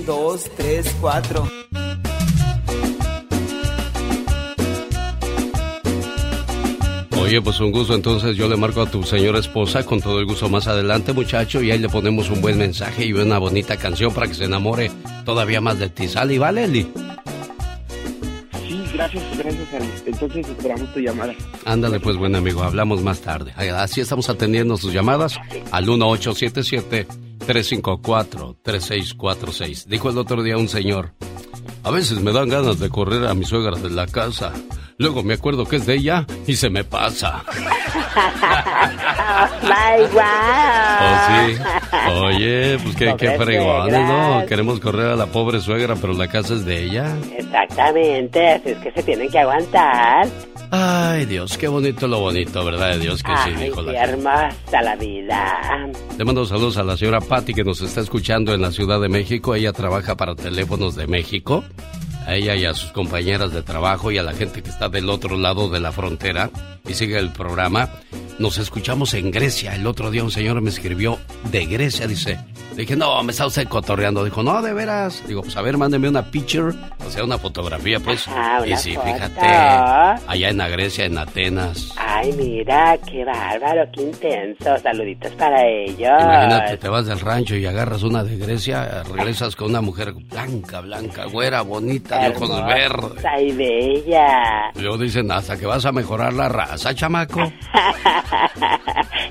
Un, 0.00 0.06
dos, 0.06 0.50
tres, 0.56 0.94
cuatro. 1.00 1.46
Oye, 7.20 7.42
pues 7.42 7.60
un 7.60 7.70
gusto, 7.70 7.94
entonces 7.94 8.36
yo 8.36 8.48
le 8.48 8.56
marco 8.56 8.80
a 8.80 8.90
tu 8.90 9.02
señora 9.02 9.38
esposa 9.38 9.84
con 9.84 10.00
todo 10.00 10.18
el 10.18 10.26
gusto 10.26 10.48
más 10.48 10.66
adelante, 10.66 11.12
muchacho, 11.12 11.62
y 11.62 11.70
ahí 11.70 11.78
le 11.78 11.88
ponemos 11.88 12.30
un 12.30 12.40
buen 12.40 12.56
mensaje 12.58 13.04
y 13.04 13.12
una 13.12 13.38
bonita 13.38 13.76
canción 13.76 14.12
para 14.12 14.26
que 14.26 14.34
se 14.34 14.44
enamore 14.44 14.90
todavía 15.24 15.60
más 15.60 15.78
de 15.78 15.90
ti. 15.90 16.08
¿Sale 16.08 16.34
y 16.34 16.38
vale, 16.38 16.64
Eli? 16.64 16.90
Sí, 18.66 18.82
gracias, 18.94 19.22
gracias, 19.36 20.02
Entonces 20.06 20.48
esperamos 20.48 20.92
tu 20.94 21.00
llamada. 21.00 21.34
Ándale, 21.66 22.00
pues, 22.00 22.16
buen 22.16 22.34
amigo, 22.34 22.62
hablamos 22.62 23.02
más 23.02 23.20
tarde. 23.20 23.52
Así 23.52 24.00
estamos 24.00 24.28
atendiendo 24.30 24.76
sus 24.76 24.92
llamadas 24.92 25.38
al 25.70 25.88
1877-354-3646. 27.50 29.86
Dijo 29.86 30.10
el 30.10 30.18
otro 30.18 30.42
día 30.42 30.56
un 30.56 30.68
señor, 30.68 31.12
a 31.82 31.90
veces 31.90 32.20
me 32.20 32.32
dan 32.32 32.48
ganas 32.48 32.78
de 32.78 32.90
correr 32.90 33.26
a 33.26 33.34
mi 33.34 33.44
suegra 33.44 33.78
de 33.78 33.90
la 33.90 34.06
casa. 34.06 34.52
Luego 35.00 35.22
me 35.22 35.32
acuerdo 35.32 35.64
que 35.64 35.76
es 35.76 35.86
de 35.86 35.94
ella 35.94 36.26
y 36.46 36.56
se 36.56 36.68
me 36.68 36.84
pasa. 36.84 37.42
My 39.62 40.04
oh, 41.00 41.16
sí. 41.26 41.56
Oye, 42.12 42.78
pues 42.82 42.96
qué, 42.96 43.14
qué 43.16 43.30
fregones, 43.30 43.98
¿no? 43.98 44.44
Queremos 44.46 44.78
correr 44.78 45.06
a 45.06 45.16
la 45.16 45.24
pobre 45.24 45.60
suegra, 45.60 45.96
pero 45.96 46.12
la 46.12 46.28
casa 46.28 46.52
es 46.52 46.66
de 46.66 46.84
ella. 46.84 47.16
Exactamente, 47.34 48.46
así 48.46 48.68
es 48.72 48.78
que 48.80 48.92
se 48.92 49.02
tienen 49.02 49.30
que 49.30 49.38
aguantar. 49.38 50.28
Ay, 50.70 51.24
Dios, 51.24 51.56
qué 51.56 51.68
bonito 51.68 52.06
lo 52.06 52.20
bonito, 52.20 52.62
¿verdad? 52.62 52.98
Dios 52.98 53.22
que 53.22 53.32
sí, 53.38 53.52
Nicolás. 53.58 53.94
Qué 53.94 54.00
hermosa 54.02 54.82
la 54.82 54.96
vida. 54.96 55.88
Le 56.18 56.24
mando 56.26 56.44
saludos 56.44 56.76
a 56.76 56.82
la 56.82 56.98
señora 56.98 57.22
Patti 57.22 57.54
que 57.54 57.64
nos 57.64 57.80
está 57.80 58.02
escuchando 58.02 58.52
en 58.52 58.60
la 58.60 58.70
Ciudad 58.70 59.00
de 59.00 59.08
México. 59.08 59.54
Ella 59.54 59.72
trabaja 59.72 60.14
para 60.14 60.34
Teléfonos 60.34 60.94
de 60.94 61.06
México 61.06 61.64
a 62.30 62.36
ella 62.36 62.54
y 62.54 62.64
a 62.64 62.74
sus 62.74 62.92
compañeras 62.92 63.52
de 63.52 63.62
trabajo 63.62 64.12
y 64.12 64.18
a 64.18 64.22
la 64.22 64.32
gente 64.32 64.62
que 64.62 64.70
está 64.70 64.88
del 64.88 65.10
otro 65.10 65.36
lado 65.36 65.68
de 65.68 65.80
la 65.80 65.90
frontera 65.90 66.50
y 66.88 66.94
sigue 66.94 67.18
el 67.18 67.32
programa. 67.32 67.90
Nos 68.38 68.56
escuchamos 68.56 69.12
en 69.14 69.30
Grecia. 69.30 69.74
El 69.74 69.86
otro 69.86 70.10
día 70.10 70.22
un 70.22 70.30
señor 70.30 70.60
me 70.62 70.70
escribió 70.70 71.18
de 71.50 71.66
Grecia, 71.66 72.06
dice. 72.06 72.38
Dije, 72.74 72.96
no, 72.96 73.22
me 73.22 73.32
está 73.32 73.46
usted 73.46 73.68
cotorreando. 73.68 74.24
Dijo, 74.24 74.42
no, 74.42 74.62
de 74.62 74.72
veras. 74.72 75.22
Digo, 75.26 75.42
pues 75.42 75.54
a 75.56 75.60
ver, 75.60 75.76
mándeme 75.76 76.08
una 76.08 76.30
picture, 76.30 76.74
o 77.06 77.10
sea, 77.10 77.24
una 77.24 77.36
fotografía, 77.36 78.00
pues. 78.00 78.26
Ah, 78.28 78.62
y 78.66 78.74
sí, 78.76 78.96
fíjate, 78.96 79.46
allá 80.26 80.48
en 80.48 80.56
la 80.56 80.68
Grecia, 80.68 81.04
en 81.04 81.18
Atenas. 81.18 81.92
Ay, 81.98 82.32
mira, 82.32 82.96
qué 83.06 83.24
bárbaro, 83.24 83.82
qué 83.92 84.02
intenso. 84.02 84.78
Saluditos 84.82 85.32
para 85.32 85.66
ellos. 85.66 85.98
Imagínate, 86.22 86.78
te 86.78 86.88
vas 86.88 87.04
del 87.04 87.20
rancho 87.20 87.56
y 87.56 87.66
agarras 87.66 88.02
una 88.04 88.24
de 88.24 88.38
Grecia, 88.38 89.02
regresas 89.02 89.54
con 89.54 89.68
una 89.68 89.82
mujer 89.82 90.14
blanca, 90.14 90.80
blanca, 90.80 91.26
güera, 91.26 91.60
bonita, 91.60 92.19
de 92.22 92.28
ojos 92.28 92.66
verdes. 92.66 93.24
Ay, 93.24 93.52
bella. 93.52 94.70
Luego 94.74 94.98
dicen, 94.98 95.30
hasta 95.30 95.56
que 95.56 95.66
vas 95.66 95.84
a 95.84 95.92
mejorar 95.92 96.32
la 96.32 96.48
raza, 96.48 96.94
chamaco. 96.94 97.40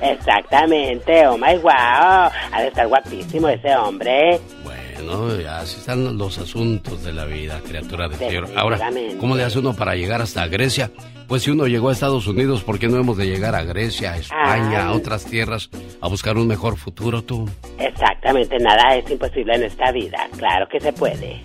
Exactamente, 0.02 1.28
oh 1.28 1.38
my 1.38 1.58
wow. 1.58 1.72
Ha 1.72 2.62
de 2.62 2.68
estar 2.68 2.88
guapísimo 2.88 3.50
ese 3.50 3.76
hombre. 3.76 4.40
Bueno, 4.64 5.28
así 5.50 5.78
están 5.80 6.18
los 6.18 6.38
asuntos 6.38 7.04
de 7.04 7.14
la 7.14 7.26
vida, 7.26 7.59
criatura 7.66 8.08
de 8.08 8.30
Dios. 8.30 8.50
Ahora, 8.56 8.80
¿cómo 9.20 9.36
le 9.36 9.44
hace 9.44 9.59
uno 9.59 9.74
para 9.74 9.96
llegar 9.96 10.22
hasta 10.22 10.48
Grecia? 10.48 10.92
Pues 11.28 11.44
si 11.44 11.52
uno 11.52 11.68
llegó 11.68 11.90
a 11.90 11.92
Estados 11.92 12.26
Unidos, 12.26 12.64
¿por 12.64 12.80
qué 12.80 12.88
no 12.88 12.98
hemos 12.98 13.16
de 13.18 13.28
llegar 13.28 13.53
a 13.53 13.64
Grecia, 13.64 14.14
a 14.14 14.18
España, 14.18 14.88
a 14.88 14.94
otras 14.94 15.26
tierras, 15.26 15.70
a 16.02 16.08
buscar 16.08 16.38
un 16.38 16.48
mejor 16.48 16.78
futuro 16.78 17.24
tú? 17.24 17.48
Exactamente, 17.78 18.58
nada 18.58 18.96
es 18.96 19.09
imposible 19.12 19.56
en 19.56 19.64
esta 19.64 19.92
vida. 19.92 20.28
Claro 20.38 20.68
que 20.68 20.80
se 20.80 20.92
puede. 20.92 21.40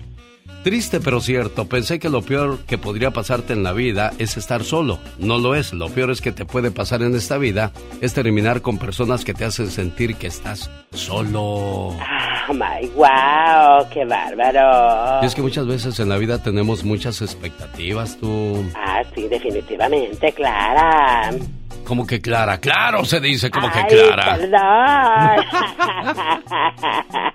Triste 0.65 0.99
pero 0.99 1.21
cierto, 1.21 1.69
pensé 1.69 1.99
que 1.99 2.09
lo 2.09 2.23
peor 2.23 2.57
que 2.65 2.79
podría 2.79 3.11
pasarte 3.11 3.53
en 3.53 3.61
la 3.61 3.71
vida 3.71 4.13
es 4.17 4.35
estar 4.35 4.63
solo. 4.63 4.97
No 5.19 5.37
lo 5.37 5.53
es, 5.53 5.73
lo 5.73 5.89
peor 5.89 6.09
es 6.09 6.21
que 6.21 6.31
te 6.31 6.43
puede 6.43 6.71
pasar 6.71 7.03
en 7.03 7.13
esta 7.13 7.37
vida 7.37 7.71
es 8.01 8.15
terminar 8.15 8.63
con 8.63 8.79
personas 8.79 9.23
que 9.23 9.35
te 9.35 9.45
hacen 9.45 9.69
sentir 9.69 10.15
que 10.15 10.25
estás 10.25 10.71
solo. 10.91 11.95
Ah, 12.01 12.47
my 12.51 12.87
wow, 12.95 13.87
qué 13.93 14.05
bárbaro. 14.05 15.21
Y 15.21 15.27
es 15.27 15.35
que 15.35 15.43
muchas 15.43 15.67
veces 15.67 15.99
en 15.99 16.09
la 16.09 16.17
vida 16.17 16.41
tenemos 16.41 16.83
muchas 16.83 17.21
expectativas, 17.21 18.17
tú. 18.17 18.65
Ah, 18.73 19.03
sí, 19.13 19.27
definitivamente, 19.27 20.31
Clara. 20.31 21.29
Como 21.85 22.05
que 22.05 22.19
Clara, 22.19 22.59
claro 22.59 23.05
se 23.05 23.19
dice 23.19 23.51
como 23.51 23.71
que 23.71 23.85
Clara. 23.85 24.37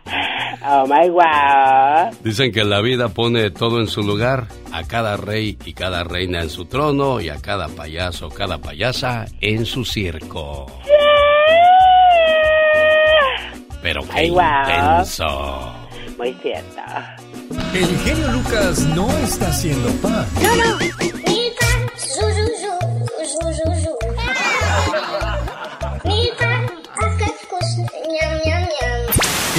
oh 0.69 0.87
my 0.87 1.09
wow. 1.09 2.11
Dicen 2.23 2.51
que 2.51 2.65
la 2.65 2.81
vida 2.81 3.09
pone 3.09 3.51
todo 3.51 3.81
en 3.81 3.87
su 3.87 4.03
lugar, 4.03 4.49
a 4.73 4.83
cada 4.85 5.17
rey 5.17 5.57
y 5.65 5.73
cada 5.73 6.03
reina 6.03 6.43
en 6.43 6.51
su 6.51 6.65
trono 6.65 7.21
y 7.21 7.29
a 7.29 7.41
cada 7.41 7.69
payaso, 7.69 8.29
cada 8.29 8.59
payasa 8.59 9.27
en 9.41 9.65
su 9.65 9.85
circo. 9.85 10.67
Pero 13.83 14.03
qué 14.15 14.25
intenso. 14.25 15.75
Muy 16.19 16.35
cierto. 16.43 16.83
El 17.73 17.99
genio 18.01 18.29
Lucas 18.33 18.81
no 18.95 19.09
está 19.19 19.49
haciendo 19.49 19.89
pan. 20.03 20.27
No, 20.43 20.57
no. 20.57 20.91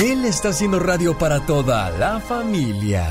Él 0.02 0.26
está 0.26 0.50
haciendo 0.50 0.80
radio 0.80 1.16
para 1.16 1.46
toda 1.46 1.92
la 1.92 2.20
familia. 2.20 3.08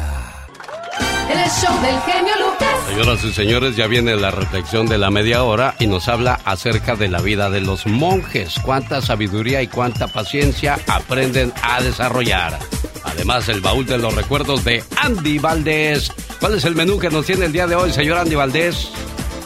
El 1.30 1.48
show 1.48 1.80
del 1.80 2.00
genio 2.00 2.34
Lucas. 2.40 2.68
Señoras 2.88 3.24
y 3.24 3.32
señores, 3.32 3.76
ya 3.76 3.86
viene 3.86 4.16
la 4.16 4.32
reflexión 4.32 4.88
de 4.88 4.98
la 4.98 5.08
media 5.08 5.44
hora 5.44 5.76
y 5.78 5.86
nos 5.86 6.08
habla 6.08 6.40
acerca 6.44 6.96
de 6.96 7.06
la 7.06 7.20
vida 7.20 7.48
de 7.48 7.60
los 7.60 7.86
monjes. 7.86 8.56
Cuánta 8.64 9.00
sabiduría 9.00 9.62
y 9.62 9.68
cuánta 9.68 10.08
paciencia 10.08 10.80
aprenden 10.88 11.52
a 11.62 11.80
desarrollar. 11.80 12.58
Además, 13.04 13.48
el 13.48 13.60
baúl 13.60 13.86
de 13.86 13.98
los 13.98 14.12
recuerdos 14.12 14.64
de 14.64 14.82
Andy 15.00 15.38
Valdés. 15.38 16.10
¿Cuál 16.40 16.54
es 16.54 16.64
el 16.64 16.74
menú 16.74 16.98
que 16.98 17.10
nos 17.10 17.24
tiene 17.24 17.46
el 17.46 17.52
día 17.52 17.68
de 17.68 17.76
hoy, 17.76 17.92
señor 17.92 18.18
Andy 18.18 18.34
Valdés? 18.34 18.90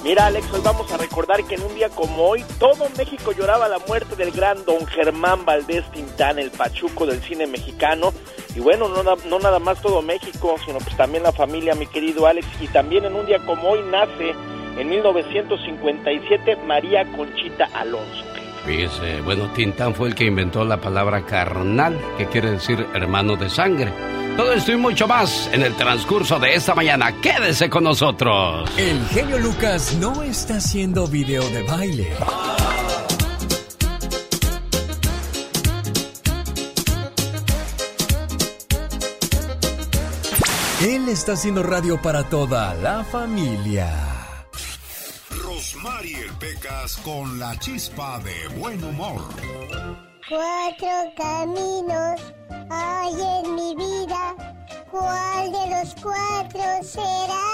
Mira, 0.05 0.27
Alex, 0.27 0.53
hoy 0.53 0.61
vamos 0.63 0.93
a 0.93 0.99
recordar 0.99 1.43
que 1.45 1.55
en 1.55 1.63
un 1.63 1.75
día 1.75 1.89
como 1.89 2.25
hoy, 2.25 2.45
todo 2.59 2.91
México 2.99 3.33
lloraba 3.33 3.69
la 3.69 3.79
muerte 3.79 4.17
del 4.17 4.33
gran 4.33 4.63
don 4.67 4.87
Germán 4.87 5.47
Valdés 5.47 5.91
Tintán, 5.93 6.39
el 6.39 6.51
pachuco 6.51 7.07
del 7.07 7.23
cine 7.23 7.47
mexicano. 7.47 8.13
Y 8.55 8.61
bueno, 8.61 8.87
no, 8.89 9.03
no 9.03 9.39
nada 9.39 9.59
más 9.61 9.81
todo 9.81 10.03
México, 10.03 10.57
sino 10.67 10.77
pues 10.77 10.95
también 10.99 11.23
la 11.23 11.33
familia, 11.33 11.75
mi 11.75 11.87
querido 11.87 12.27
Alex. 12.27 12.47
Y 12.61 12.69
también 12.69 13.07
en 13.07 13.15
un 13.15 13.25
día 13.25 13.39
como 13.47 13.71
hoy 13.71 13.81
nace, 13.91 14.35
en 14.79 14.89
1957, 14.91 16.57
María 16.57 17.11
Conchita 17.17 17.71
Alonso. 17.73 18.34
Fíjese, 18.65 19.21
bueno, 19.21 19.51
Tintán 19.53 19.95
fue 19.95 20.09
el 20.09 20.15
que 20.15 20.25
inventó 20.25 20.65
la 20.65 20.81
palabra 20.81 21.27
carnal, 21.27 22.01
que 22.17 22.27
quiere 22.27 22.53
decir 22.53 22.87
hermano 22.95 23.37
de 23.37 23.51
sangre. 23.51 23.93
Todo 24.37 24.53
esto 24.53 24.73
y 24.73 24.77
mucho 24.77 25.07
más 25.07 25.49
en 25.53 25.63
el 25.63 25.75
transcurso 25.75 26.39
de 26.39 26.55
esta 26.55 26.75
mañana. 26.75 27.21
Quédese 27.21 27.69
con 27.71 27.85
nosotros. 27.85 28.69
El 28.77 29.07
genio 29.09 29.39
Lucas 29.39 29.97
no 30.01 30.23
está 30.23 30.57
haciendo 30.57 31.07
video 31.07 31.49
de 31.51 31.63
baile. 31.63 32.09
Él 40.83 41.09
está 41.09 41.33
haciendo 41.33 41.63
radio 41.63 42.03
para 42.03 42.25
toda 42.25 42.75
la 42.75 43.05
familia. 43.05 44.14
Rosmarie 45.85 46.33
Pecas 46.41 46.97
con 47.05 47.39
la 47.39 47.55
chispa 47.59 48.19
de 48.21 48.49
buen 48.57 48.83
humor. 48.83 49.21
Cuatro 50.27 51.13
caminos 51.15 52.23
hay 52.71 53.13
en 53.13 53.55
mi 53.55 53.77
vida. 53.77 54.35
¿Cuál 54.91 55.53
de 55.53 55.67
los 55.69 55.95
cuatro 56.03 56.83
será 56.83 57.45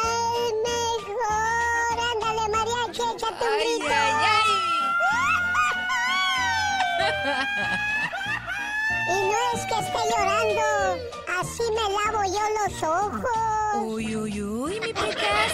el 0.47 0.55
mejor? 0.63 1.99
Ándale, 2.13 2.49
mariachi, 2.55 3.03
échate 3.17 3.45
un 3.45 3.59
grito. 3.59 3.91
y 9.09 9.11
no 9.27 9.39
es 9.55 9.63
que 9.67 9.75
esté 9.75 10.03
llorando, 10.09 10.69
así 11.41 11.65
me 11.73 11.87
lavo 11.99 12.23
yo 12.27 12.45
los 12.61 12.75
ojos. 12.85 13.41
Uy, 13.83 14.15
uy, 14.15 14.41
uy, 14.41 14.79
mi 14.81 14.93
pecas. 14.93 15.53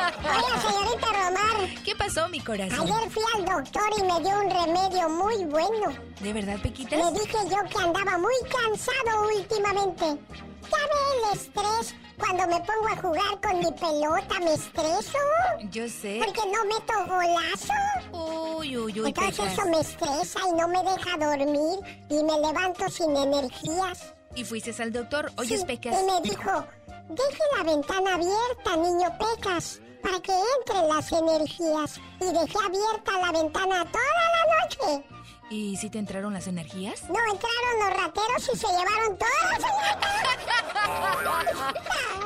Oiga, 0.00 0.60
señorita 0.60 1.06
Romar. 1.06 1.82
¿Qué 1.84 1.94
pasó, 1.96 2.28
mi 2.28 2.40
corazón? 2.40 2.80
Ayer 2.80 3.10
fui 3.10 3.22
al 3.36 3.44
doctor 3.44 3.90
y 3.98 4.02
me 4.02 4.20
dio 4.20 4.40
un 4.40 4.50
remedio 4.50 5.08
muy 5.08 5.44
bueno. 5.44 5.92
¿De 6.20 6.32
verdad, 6.32 6.58
Pequita? 6.62 6.96
Le 6.96 7.10
dije 7.12 7.36
yo 7.44 7.56
que 7.68 7.82
andaba 7.82 8.18
muy 8.18 8.34
cansado 8.48 9.28
últimamente. 9.36 10.04
¿Ya 10.62 10.78
ve 10.78 11.28
el 11.32 11.38
estrés? 11.38 11.94
Cuando 12.18 12.46
me 12.48 12.60
pongo 12.60 12.88
a 12.88 12.96
jugar 12.96 13.40
con 13.42 13.58
mi 13.58 13.72
pelota, 13.72 14.40
¿me 14.40 14.52
estreso? 14.52 15.18
Yo 15.70 15.88
sé. 15.88 16.20
Porque 16.24 16.42
no 16.50 16.64
meto 16.66 16.92
golazo. 17.06 18.58
Uy, 18.58 18.76
uy, 18.76 19.00
uy. 19.00 19.08
Entonces 19.08 19.52
eso 19.52 19.64
me 19.66 19.80
estresa 19.80 20.40
y 20.48 20.52
no 20.52 20.68
me 20.68 20.82
deja 20.82 21.16
dormir 21.16 21.78
y 22.10 22.22
me 22.22 22.38
levanto 22.46 22.88
sin 22.90 23.16
energías. 23.16 24.14
Y 24.34 24.44
fuiste 24.44 24.70
al 24.82 24.92
doctor. 24.92 25.32
Oye, 25.38 25.56
Sí, 25.58 25.64
Pecas. 25.64 25.96
Y 25.98 26.04
me 26.04 26.20
dijo, 26.20 26.64
deje 27.08 27.42
la 27.56 27.64
ventana 27.64 28.14
abierta, 28.14 28.76
niño 28.76 29.08
Pecas, 29.18 29.80
para 30.02 30.20
que 30.20 30.32
entren 30.58 30.88
las 30.88 31.12
energías. 31.12 32.00
Y 32.20 32.24
dejé 32.24 32.58
abierta 32.64 33.12
la 33.20 33.32
ventana 33.32 33.84
toda 33.90 34.24
la 34.36 34.42
noche. 34.60 35.04
¿Y 35.50 35.76
si 35.78 35.90
te 35.90 35.98
entraron 35.98 36.32
las 36.32 36.46
energías? 36.46 37.02
No 37.08 37.16
entraron 37.32 37.80
los 37.80 37.90
rateros 37.96 38.50
y 38.54 38.56
se 38.56 38.66
llevaron 38.68 39.18
todas 39.18 39.58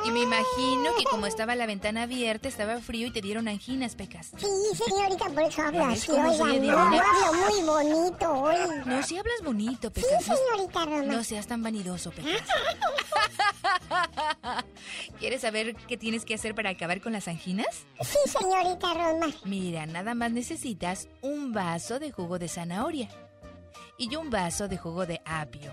Y 0.05 0.11
me 0.11 0.19
imagino 0.21 0.93
que 0.95 1.03
como 1.05 1.25
estaba 1.25 1.55
la 1.55 1.65
ventana 1.65 2.03
abierta, 2.03 2.47
estaba 2.47 2.77
frío 2.81 3.07
y 3.07 3.11
te 3.11 3.21
dieron 3.21 3.47
anginas, 3.47 3.95
Pecas. 3.95 4.29
Sí, 4.37 4.45
señorita, 4.85 5.25
por 5.29 5.41
eso 5.41 5.63
hablo 5.63 5.87
¿Ves 5.87 6.03
así. 6.03 6.11
cómo 6.11 6.27
Oiga, 6.29 6.37
soy 6.37 6.59
de 6.59 6.67
no, 6.67 6.77
hablo 6.77 7.01
muy 7.49 7.61
bonito 7.63 8.31
hoy. 8.31 8.55
No, 8.85 9.01
si 9.01 9.17
hablas 9.17 9.41
bonito, 9.43 9.87
Sí, 9.95 10.01
Pecas. 10.01 10.27
No- 10.27 10.35
señorita 10.37 10.85
Roma. 10.85 11.01
No 11.03 11.23
seas 11.23 11.47
tan 11.47 11.63
vanidoso, 11.63 12.11
Pecas. 12.11 12.43
¿Quieres 15.19 15.41
saber 15.41 15.75
qué 15.87 15.97
tienes 15.97 16.25
que 16.25 16.35
hacer 16.35 16.53
para 16.53 16.69
acabar 16.69 17.01
con 17.01 17.11
las 17.13 17.27
anginas? 17.27 17.85
Sí, 18.01 18.17
señorita 18.29 18.93
Roma. 18.93 19.27
Mira, 19.45 19.87
nada 19.87 20.13
más 20.13 20.31
necesitas 20.31 21.07
un 21.21 21.53
vaso 21.53 21.97
de 21.99 22.11
jugo 22.11 22.37
de 22.37 22.47
zanahoria 22.47 23.09
y 23.97 24.15
un 24.15 24.29
vaso 24.29 24.67
de 24.67 24.77
jugo 24.77 25.05
de 25.05 25.21
apio. 25.25 25.71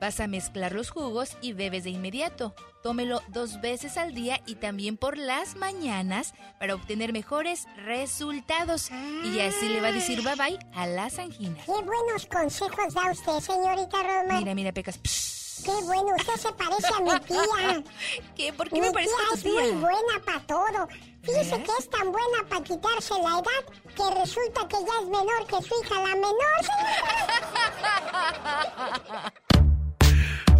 Vas 0.00 0.18
a 0.18 0.26
mezclar 0.26 0.72
los 0.72 0.90
jugos 0.90 1.36
y 1.42 1.52
bebes 1.52 1.84
de 1.84 1.90
inmediato. 1.90 2.54
Tómelo 2.82 3.20
dos 3.28 3.60
veces 3.60 3.98
al 3.98 4.14
día 4.14 4.40
y 4.46 4.54
también 4.54 4.96
por 4.96 5.18
las 5.18 5.56
mañanas 5.56 6.32
para 6.58 6.74
obtener 6.74 7.12
mejores 7.12 7.66
resultados. 7.76 8.90
Y 9.24 9.40
así 9.40 9.68
le 9.68 9.82
va 9.82 9.88
a 9.88 9.92
decir 9.92 10.22
bye 10.24 10.36
bye 10.36 10.58
a 10.72 10.86
las 10.86 11.18
anginas. 11.18 11.66
Qué 11.66 11.72
buenos 11.72 12.24
consejos 12.26 12.94
da 12.94 13.10
usted, 13.10 13.40
señorita 13.40 14.02
Roma. 14.02 14.38
Mira, 14.38 14.54
mira, 14.54 14.72
Pecas. 14.72 14.96
Psst. 14.96 15.39
Qué 15.64 15.70
bueno, 15.84 16.08
usted 16.18 16.34
se 16.36 16.52
parece 16.52 16.88
a 16.96 17.00
mi 17.00 17.20
tía. 17.26 17.82
¿Qué? 18.36 18.52
¿Por 18.52 18.68
qué 18.68 18.74
Mi 18.76 18.80
me 18.82 18.92
parece 18.92 19.10
tía 19.10 19.24
a 19.24 19.28
tu 19.30 19.34
es 19.36 19.42
tía? 19.42 19.52
muy 19.52 19.70
buena 19.82 20.24
para 20.24 20.40
todo. 20.46 20.88
Fíjese 21.22 21.56
¿Ves? 21.56 21.64
que 21.66 21.72
es 21.78 21.90
tan 21.90 22.12
buena 22.12 22.38
para 22.48 22.62
quitarse 22.62 23.14
la 23.22 23.38
edad 23.38 23.64
que 23.94 24.20
resulta 24.20 24.66
que 24.68 24.76
ya 24.76 25.00
es 25.02 25.06
menor 25.08 25.46
que 25.46 25.56
su 25.62 25.74
hija, 25.82 25.94
la 26.00 26.14
menor. 26.14 26.60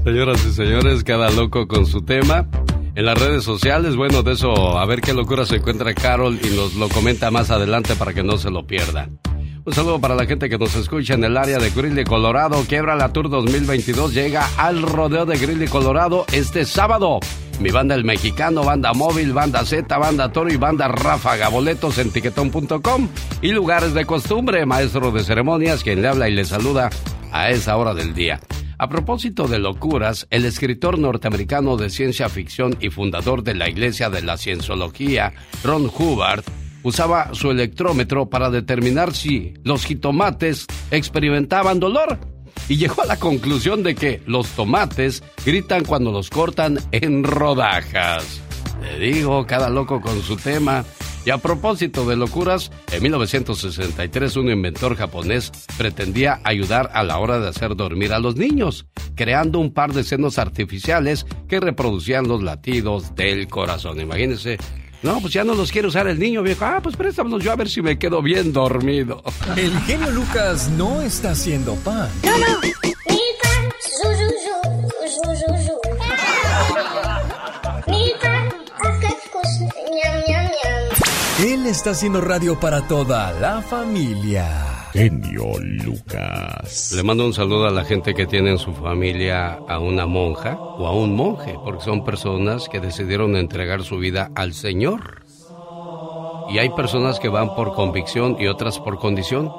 Señoras 0.04 0.44
y 0.46 0.52
señores, 0.52 1.04
cada 1.04 1.30
loco 1.30 1.66
con 1.68 1.86
su 1.86 2.02
tema. 2.02 2.46
En 2.94 3.06
las 3.06 3.18
redes 3.18 3.44
sociales, 3.44 3.96
bueno, 3.96 4.22
de 4.22 4.32
eso, 4.32 4.78
a 4.78 4.84
ver 4.84 5.00
qué 5.00 5.14
locura 5.14 5.46
se 5.46 5.56
encuentra 5.56 5.94
Carol 5.94 6.38
y 6.42 6.48
nos 6.50 6.74
lo 6.74 6.88
comenta 6.88 7.30
más 7.30 7.50
adelante 7.50 7.94
para 7.96 8.12
que 8.12 8.22
no 8.22 8.36
se 8.36 8.50
lo 8.50 8.66
pierda. 8.66 9.08
Un 9.70 9.76
saludo 9.76 10.00
para 10.00 10.16
la 10.16 10.26
gente 10.26 10.48
que 10.48 10.58
nos 10.58 10.74
escucha 10.74 11.14
en 11.14 11.22
el 11.22 11.36
área 11.36 11.60
de 11.60 11.70
Greeley, 11.70 12.02
Colorado. 12.02 12.64
Quiebra 12.66 12.96
la 12.96 13.12
Tour 13.12 13.30
2022 13.30 14.12
llega 14.12 14.44
al 14.56 14.82
rodeo 14.82 15.24
de 15.26 15.38
Greeley, 15.38 15.68
Colorado 15.68 16.24
este 16.32 16.64
sábado. 16.64 17.20
Mi 17.60 17.70
banda 17.70 17.94
El 17.94 18.04
Mexicano, 18.04 18.64
banda 18.64 18.92
móvil, 18.94 19.32
banda 19.32 19.64
Z, 19.64 19.96
banda 19.96 20.32
Toro 20.32 20.52
y 20.52 20.56
banda 20.56 20.88
Ráfaga. 20.88 21.50
Boletos 21.50 21.98
en 21.98 22.10
tiquetón.com 22.10 23.08
y 23.42 23.52
lugares 23.52 23.94
de 23.94 24.04
costumbre. 24.06 24.66
Maestro 24.66 25.12
de 25.12 25.22
ceremonias, 25.22 25.84
quien 25.84 26.02
le 26.02 26.08
habla 26.08 26.28
y 26.28 26.34
le 26.34 26.44
saluda 26.44 26.90
a 27.30 27.50
esa 27.50 27.76
hora 27.76 27.94
del 27.94 28.12
día. 28.12 28.40
A 28.76 28.88
propósito 28.88 29.46
de 29.46 29.60
locuras, 29.60 30.26
el 30.30 30.46
escritor 30.46 30.98
norteamericano 30.98 31.76
de 31.76 31.90
ciencia 31.90 32.28
ficción 32.28 32.76
y 32.80 32.90
fundador 32.90 33.44
de 33.44 33.54
la 33.54 33.68
Iglesia 33.68 34.10
de 34.10 34.22
la 34.22 34.36
Cienciología, 34.36 35.32
Ron 35.62 35.88
Hubbard, 35.96 36.42
usaba 36.82 37.34
su 37.34 37.50
electrómetro 37.50 38.28
para 38.28 38.50
determinar 38.50 39.14
si 39.14 39.54
los 39.64 39.84
jitomates 39.84 40.66
experimentaban 40.90 41.80
dolor 41.80 42.18
y 42.68 42.76
llegó 42.76 43.02
a 43.02 43.06
la 43.06 43.18
conclusión 43.18 43.82
de 43.82 43.94
que 43.94 44.22
los 44.26 44.48
tomates 44.50 45.22
gritan 45.44 45.84
cuando 45.84 46.12
los 46.12 46.30
cortan 46.30 46.78
en 46.92 47.24
rodajas. 47.24 48.40
Te 48.80 48.98
digo, 48.98 49.46
cada 49.46 49.68
loco 49.68 50.00
con 50.00 50.22
su 50.22 50.36
tema. 50.36 50.84
Y 51.26 51.30
a 51.30 51.36
propósito 51.36 52.08
de 52.08 52.16
locuras, 52.16 52.72
en 52.92 53.02
1963 53.02 54.36
un 54.36 54.50
inventor 54.50 54.96
japonés 54.96 55.52
pretendía 55.76 56.40
ayudar 56.44 56.90
a 56.94 57.02
la 57.02 57.18
hora 57.18 57.38
de 57.40 57.48
hacer 57.48 57.76
dormir 57.76 58.14
a 58.14 58.18
los 58.18 58.36
niños, 58.36 58.86
creando 59.16 59.58
un 59.58 59.74
par 59.74 59.92
de 59.92 60.02
senos 60.02 60.38
artificiales 60.38 61.26
que 61.46 61.60
reproducían 61.60 62.26
los 62.26 62.42
latidos 62.42 63.14
del 63.16 63.48
corazón. 63.48 64.00
Imagínense. 64.00 64.56
No, 65.02 65.20
pues 65.20 65.32
ya 65.32 65.44
no 65.44 65.54
los 65.54 65.72
quiere 65.72 65.88
usar 65.88 66.06
el 66.08 66.18
niño, 66.18 66.42
viejo. 66.42 66.64
Ah, 66.64 66.80
pues 66.82 66.96
préstamlos 66.96 67.42
yo 67.42 67.52
a 67.52 67.56
ver 67.56 67.70
si 67.70 67.80
me 67.80 67.98
quedo 67.98 68.20
bien 68.22 68.52
dormido. 68.52 69.22
El 69.56 69.78
genio 69.80 70.10
Lucas 70.10 70.68
no 70.70 71.00
está 71.00 71.30
haciendo 71.30 71.74
pan. 71.76 72.10
Él 81.42 81.64
está 81.64 81.92
haciendo 81.92 82.20
radio 82.20 82.60
para 82.60 82.86
toda 82.86 83.32
la 83.32 83.62
familia. 83.62 84.90
Genio 84.92 85.52
Lucas. 85.58 86.92
Le 86.94 87.02
mando 87.02 87.24
un 87.24 87.32
saludo 87.32 87.66
a 87.66 87.70
la 87.70 87.84
gente 87.84 88.12
que 88.12 88.26
tiene 88.26 88.50
en 88.50 88.58
su 88.58 88.74
familia 88.74 89.58
a 89.66 89.78
una 89.78 90.04
monja 90.04 90.58
o 90.60 90.86
a 90.86 90.92
un 90.92 91.16
monje, 91.16 91.56
porque 91.64 91.82
son 91.82 92.04
personas 92.04 92.68
que 92.68 92.78
decidieron 92.78 93.36
entregar 93.36 93.82
su 93.84 93.96
vida 93.96 94.30
al 94.34 94.52
Señor. 94.52 95.22
Y 96.50 96.58
hay 96.58 96.68
personas 96.70 97.18
que 97.18 97.30
van 97.30 97.54
por 97.54 97.72
convicción 97.72 98.36
y 98.38 98.46
otras 98.46 98.78
por 98.78 98.98
condición. 98.98 99.50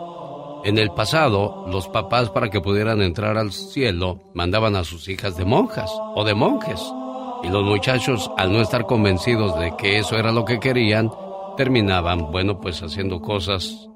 En 0.63 0.77
el 0.77 0.91
pasado, 0.91 1.65
los 1.67 1.87
papás 1.87 2.29
para 2.29 2.51
que 2.51 2.61
pudieran 2.61 3.01
entrar 3.01 3.39
al 3.39 3.51
cielo 3.51 4.29
mandaban 4.35 4.75
a 4.75 4.83
sus 4.83 5.07
hijas 5.09 5.35
de 5.35 5.45
monjas 5.45 5.91
o 6.13 6.23
de 6.25 6.35
monjes. 6.35 6.79
Y 7.43 7.49
los 7.49 7.63
muchachos, 7.63 8.29
al 8.37 8.53
no 8.53 8.61
estar 8.61 8.85
convencidos 8.85 9.59
de 9.59 9.75
que 9.75 9.97
eso 9.97 10.15
era 10.15 10.31
lo 10.31 10.45
que 10.45 10.59
querían, 10.59 11.09
terminaban, 11.61 12.31
bueno, 12.31 12.59
pues 12.59 12.81
haciendo 12.81 13.21
cosas 13.21 13.87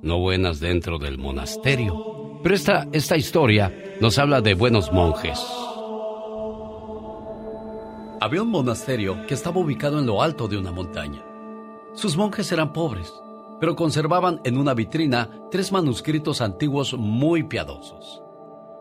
no 0.00 0.18
buenas 0.20 0.58
dentro 0.58 0.98
del 0.98 1.18
monasterio. 1.18 2.40
Pero 2.42 2.54
esta, 2.54 2.88
esta 2.92 3.18
historia 3.18 3.70
nos 4.00 4.18
habla 4.18 4.40
de 4.40 4.54
buenos 4.54 4.90
monjes. 4.90 5.38
Había 8.22 8.40
un 8.40 8.48
monasterio 8.48 9.26
que 9.26 9.34
estaba 9.34 9.60
ubicado 9.60 9.98
en 9.98 10.06
lo 10.06 10.22
alto 10.22 10.48
de 10.48 10.56
una 10.56 10.72
montaña. 10.72 11.22
Sus 11.92 12.16
monjes 12.16 12.50
eran 12.52 12.72
pobres, 12.72 13.12
pero 13.60 13.76
conservaban 13.76 14.40
en 14.44 14.56
una 14.56 14.72
vitrina 14.72 15.28
tres 15.50 15.72
manuscritos 15.72 16.40
antiguos 16.40 16.94
muy 16.94 17.42
piadosos. 17.42 18.22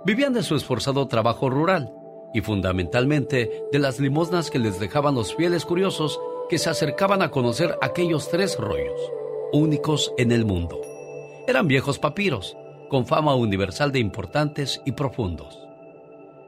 Vivían 0.06 0.32
de 0.32 0.44
su 0.44 0.56
esforzado 0.56 1.10
trabajo 1.10 1.50
rural 1.50 1.92
y 2.34 2.40
fundamentalmente 2.40 3.66
de 3.70 3.80
las 3.80 4.00
limosnas 4.00 4.50
que 4.50 4.60
les 4.60 4.80
dejaban 4.80 5.16
los 5.16 5.36
fieles 5.36 5.66
curiosos 5.66 6.18
que 6.50 6.58
se 6.58 6.70
acercaban 6.70 7.22
a 7.22 7.32
conocer 7.32 7.78
aquellos 7.82 8.30
tres 8.30 8.58
rollos, 8.58 9.00
únicos 9.54 10.12
en 10.18 10.32
el 10.32 10.46
mundo. 10.46 10.82
Eran 11.48 11.68
viejos 11.68 12.00
papiros, 12.00 12.58
con 12.90 13.06
fama 13.06 13.36
universal 13.36 13.92
de 13.92 14.00
importantes 14.00 14.82
y 14.86 14.94
profundos. 14.94 15.60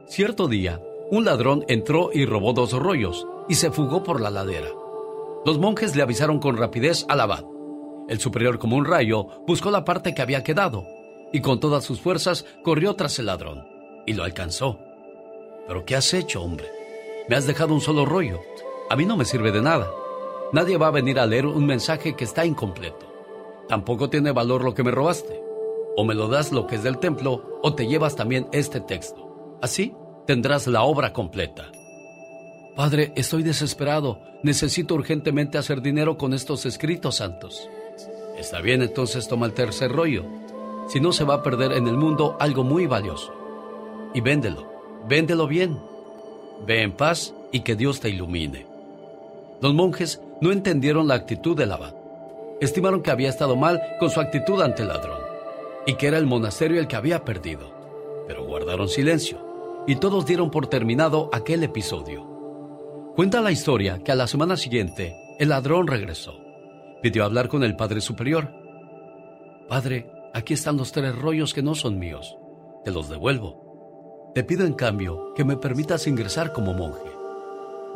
Cierto 0.08 0.48
día, 0.48 0.82
un 1.12 1.24
ladrón 1.24 1.64
entró 1.68 2.10
y 2.14 2.26
robó 2.26 2.54
dos 2.54 2.74
rollos 2.74 3.28
y 3.48 3.56
se 3.56 3.72
fugó 3.72 4.04
por 4.04 4.20
la 4.20 4.32
ladera. 4.32 4.70
Los 5.46 5.60
monjes 5.60 5.96
le 5.96 6.02
avisaron 6.02 6.40
con 6.40 6.58
rapidez 6.58 7.06
al 7.08 7.22
abad. 7.22 7.46
El 8.10 8.20
superior 8.20 8.60
como 8.60 8.76
un 8.76 8.86
rayo 8.86 9.28
buscó 9.48 9.72
la 9.72 9.86
parte 9.86 10.14
que 10.14 10.22
había 10.22 10.44
quedado 10.44 10.86
y 11.32 11.42
con 11.42 11.60
todas 11.60 11.84
sus 11.84 12.02
fuerzas 12.02 12.46
corrió 12.64 12.96
tras 12.96 13.20
el 13.20 13.28
ladrón 13.28 13.66
y 14.06 14.14
lo 14.14 14.24
alcanzó. 14.24 14.80
¿Pero 15.68 15.86
qué 15.86 15.96
has 15.96 16.14
hecho, 16.14 16.42
hombre? 16.42 16.68
Me 17.30 17.36
has 17.36 17.48
dejado 17.48 17.74
un 17.74 17.82
solo 17.82 18.06
rollo. 18.06 18.40
A 18.92 18.96
mí 18.98 19.06
no 19.06 19.16
me 19.16 19.24
sirve 19.24 19.54
de 19.54 19.62
nada. 19.62 19.90
Nadie 20.52 20.76
va 20.76 20.88
a 20.88 20.92
venir 20.92 21.18
a 21.18 21.26
leer 21.26 21.46
un 21.46 21.66
mensaje 21.66 22.14
que 22.14 22.26
está 22.26 22.46
incompleto. 22.46 23.10
Tampoco 23.70 24.10
tiene 24.10 24.34
valor 24.34 24.66
lo 24.66 24.74
que 24.74 24.84
me 24.84 24.92
robaste. 24.92 25.42
O 25.96 26.04
me 26.04 26.14
lo 26.14 26.28
das 26.28 26.52
lo 26.52 26.68
que 26.68 26.76
es 26.76 26.84
del 26.84 26.98
templo, 26.98 27.58
o 27.64 27.74
te 27.74 27.88
llevas 27.88 28.18
también 28.18 28.50
este 28.52 28.82
texto. 28.82 29.58
Así 29.62 29.96
tendrás 30.28 30.68
la 30.68 30.84
obra 30.84 31.14
completa. 31.14 31.72
Padre, 32.76 33.14
estoy 33.16 33.44
desesperado. 33.44 34.20
Necesito 34.44 34.96
urgentemente 34.96 35.58
hacer 35.58 35.82
dinero 35.82 36.18
con 36.18 36.34
estos 36.34 36.66
escritos 36.66 37.16
santos. 37.16 37.70
Está 38.38 38.60
bien, 38.60 38.82
entonces 38.82 39.30
toma 39.30 39.46
el 39.46 39.54
tercer 39.54 39.94
rollo. 39.94 40.26
Si 40.90 41.00
no, 41.00 41.14
se 41.14 41.24
va 41.24 41.36
a 41.36 41.44
perder 41.44 41.72
en 41.72 41.88
el 41.88 41.96
mundo 41.96 42.36
algo 42.42 42.66
muy 42.66 42.88
valioso. 42.88 43.34
Y 44.14 44.20
véndelo. 44.20 44.70
Véndelo 45.08 45.48
bien. 45.48 45.80
Ve 46.68 46.82
en 46.82 46.92
paz 46.92 47.34
y 47.54 47.62
que 47.62 47.78
Dios 47.78 48.02
te 48.02 48.10
ilumine. 48.10 48.71
Los 49.62 49.74
monjes 49.76 50.22
no 50.42 50.52
entendieron 50.52 51.08
la 51.08 51.14
actitud 51.14 51.56
del 51.56 51.72
abad. 51.72 51.94
Estimaron 52.60 53.04
que 53.04 53.12
había 53.12 53.30
estado 53.30 53.56
mal 53.56 53.80
con 54.00 54.10
su 54.10 54.20
actitud 54.20 54.60
ante 54.62 54.82
el 54.82 54.88
ladrón 54.88 55.20
y 55.86 55.96
que 55.96 56.08
era 56.08 56.18
el 56.18 56.26
monasterio 56.26 56.80
el 56.80 56.88
que 56.88 56.96
había 56.96 57.24
perdido. 57.24 57.72
Pero 58.28 58.46
guardaron 58.46 58.90
silencio 58.90 59.84
y 59.88 59.96
todos 59.96 60.26
dieron 60.26 60.50
por 60.50 60.68
terminado 60.68 61.30
aquel 61.32 61.64
episodio. 61.64 62.26
Cuenta 63.16 63.42
la 63.42 63.52
historia 63.52 64.00
que 64.04 64.12
a 64.12 64.16
la 64.16 64.28
semana 64.28 64.58
siguiente 64.58 65.16
el 65.38 65.50
ladrón 65.50 65.88
regresó. 65.88 66.40
Pidió 67.02 67.24
hablar 67.24 67.48
con 67.48 67.64
el 67.64 67.76
Padre 67.76 68.02
Superior. 68.02 68.52
Padre, 69.68 70.12
aquí 70.34 70.54
están 70.54 70.78
los 70.78 70.92
tres 70.92 71.16
rollos 71.16 71.54
que 71.54 71.62
no 71.62 71.76
son 71.76 72.00
míos. 72.00 72.38
Te 72.84 72.92
los 72.92 73.10
devuelvo. 73.10 74.32
Te 74.34 74.44
pido 74.44 74.66
en 74.66 74.74
cambio 74.74 75.34
que 75.36 75.44
me 75.44 75.58
permitas 75.58 76.08
ingresar 76.08 76.52
como 76.52 76.74
monje. 76.74 77.12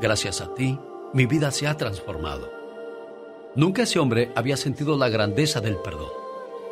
Gracias 0.01 0.41
a 0.41 0.53
ti, 0.53 0.77
mi 1.15 1.25
vida 1.25 1.49
se 1.49 1.65
ha 1.65 1.77
transformado. 1.77 2.51
Nunca 3.55 3.83
ese 3.83 3.99
hombre 3.99 4.33
había 4.35 4.57
sentido 4.57 4.97
la 4.97 5.07
grandeza 5.07 5.61
del 5.61 5.77
perdón, 5.77 6.09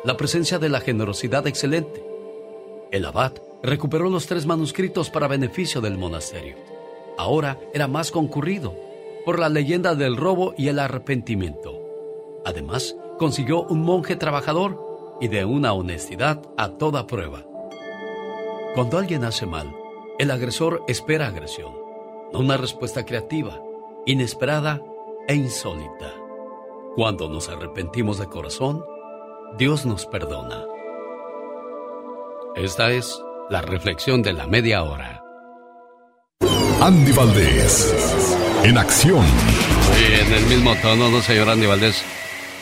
la 0.04 0.18
presencia 0.18 0.58
de 0.58 0.68
la 0.68 0.80
generosidad 0.80 1.46
excelente. 1.46 2.04
El 2.90 3.06
abad 3.06 3.32
recuperó 3.62 4.10
los 4.10 4.26
tres 4.26 4.44
manuscritos 4.44 5.08
para 5.08 5.28
beneficio 5.28 5.80
del 5.80 5.96
monasterio. 5.96 6.56
Ahora 7.16 7.58
era 7.72 7.88
más 7.88 8.10
concurrido 8.10 8.76
por 9.24 9.38
la 9.38 9.48
leyenda 9.48 9.94
del 9.94 10.14
robo 10.14 10.54
y 10.58 10.68
el 10.68 10.78
arrepentimiento. 10.78 11.80
Además, 12.44 12.96
consiguió 13.18 13.62
un 13.62 13.80
monje 13.80 14.14
trabajador 14.14 15.16
y 15.22 15.28
de 15.28 15.46
una 15.46 15.72
honestidad 15.72 16.42
a 16.58 16.68
toda 16.72 17.06
prueba. 17.06 17.46
Cuando 18.74 18.98
alguien 18.98 19.24
hace 19.24 19.46
mal, 19.46 19.74
el 20.18 20.30
agresor 20.30 20.84
espera 20.86 21.28
agresión, 21.28 21.72
no 22.30 22.40
una 22.40 22.58
respuesta 22.58 23.06
creativa, 23.06 23.58
inesperada 24.06 24.80
e 25.28 25.34
insólita. 25.34 26.12
Cuando 26.96 27.28
nos 27.28 27.48
arrepentimos 27.48 28.18
de 28.18 28.26
corazón, 28.26 28.84
Dios 29.58 29.86
nos 29.86 30.06
perdona. 30.06 30.64
Esta 32.56 32.90
es 32.92 33.20
la 33.50 33.62
reflexión 33.62 34.22
de 34.22 34.32
la 34.32 34.46
media 34.46 34.82
hora. 34.84 35.22
Andy 36.80 37.12
Valdés, 37.12 38.36
en 38.62 38.78
acción. 38.78 39.24
Sí, 39.24 40.04
en 40.20 40.32
el 40.34 40.46
mismo 40.46 40.74
tono, 40.76 41.08
no 41.08 41.20
señor 41.20 41.48
Andy 41.48 41.66
Valdés. 41.66 42.04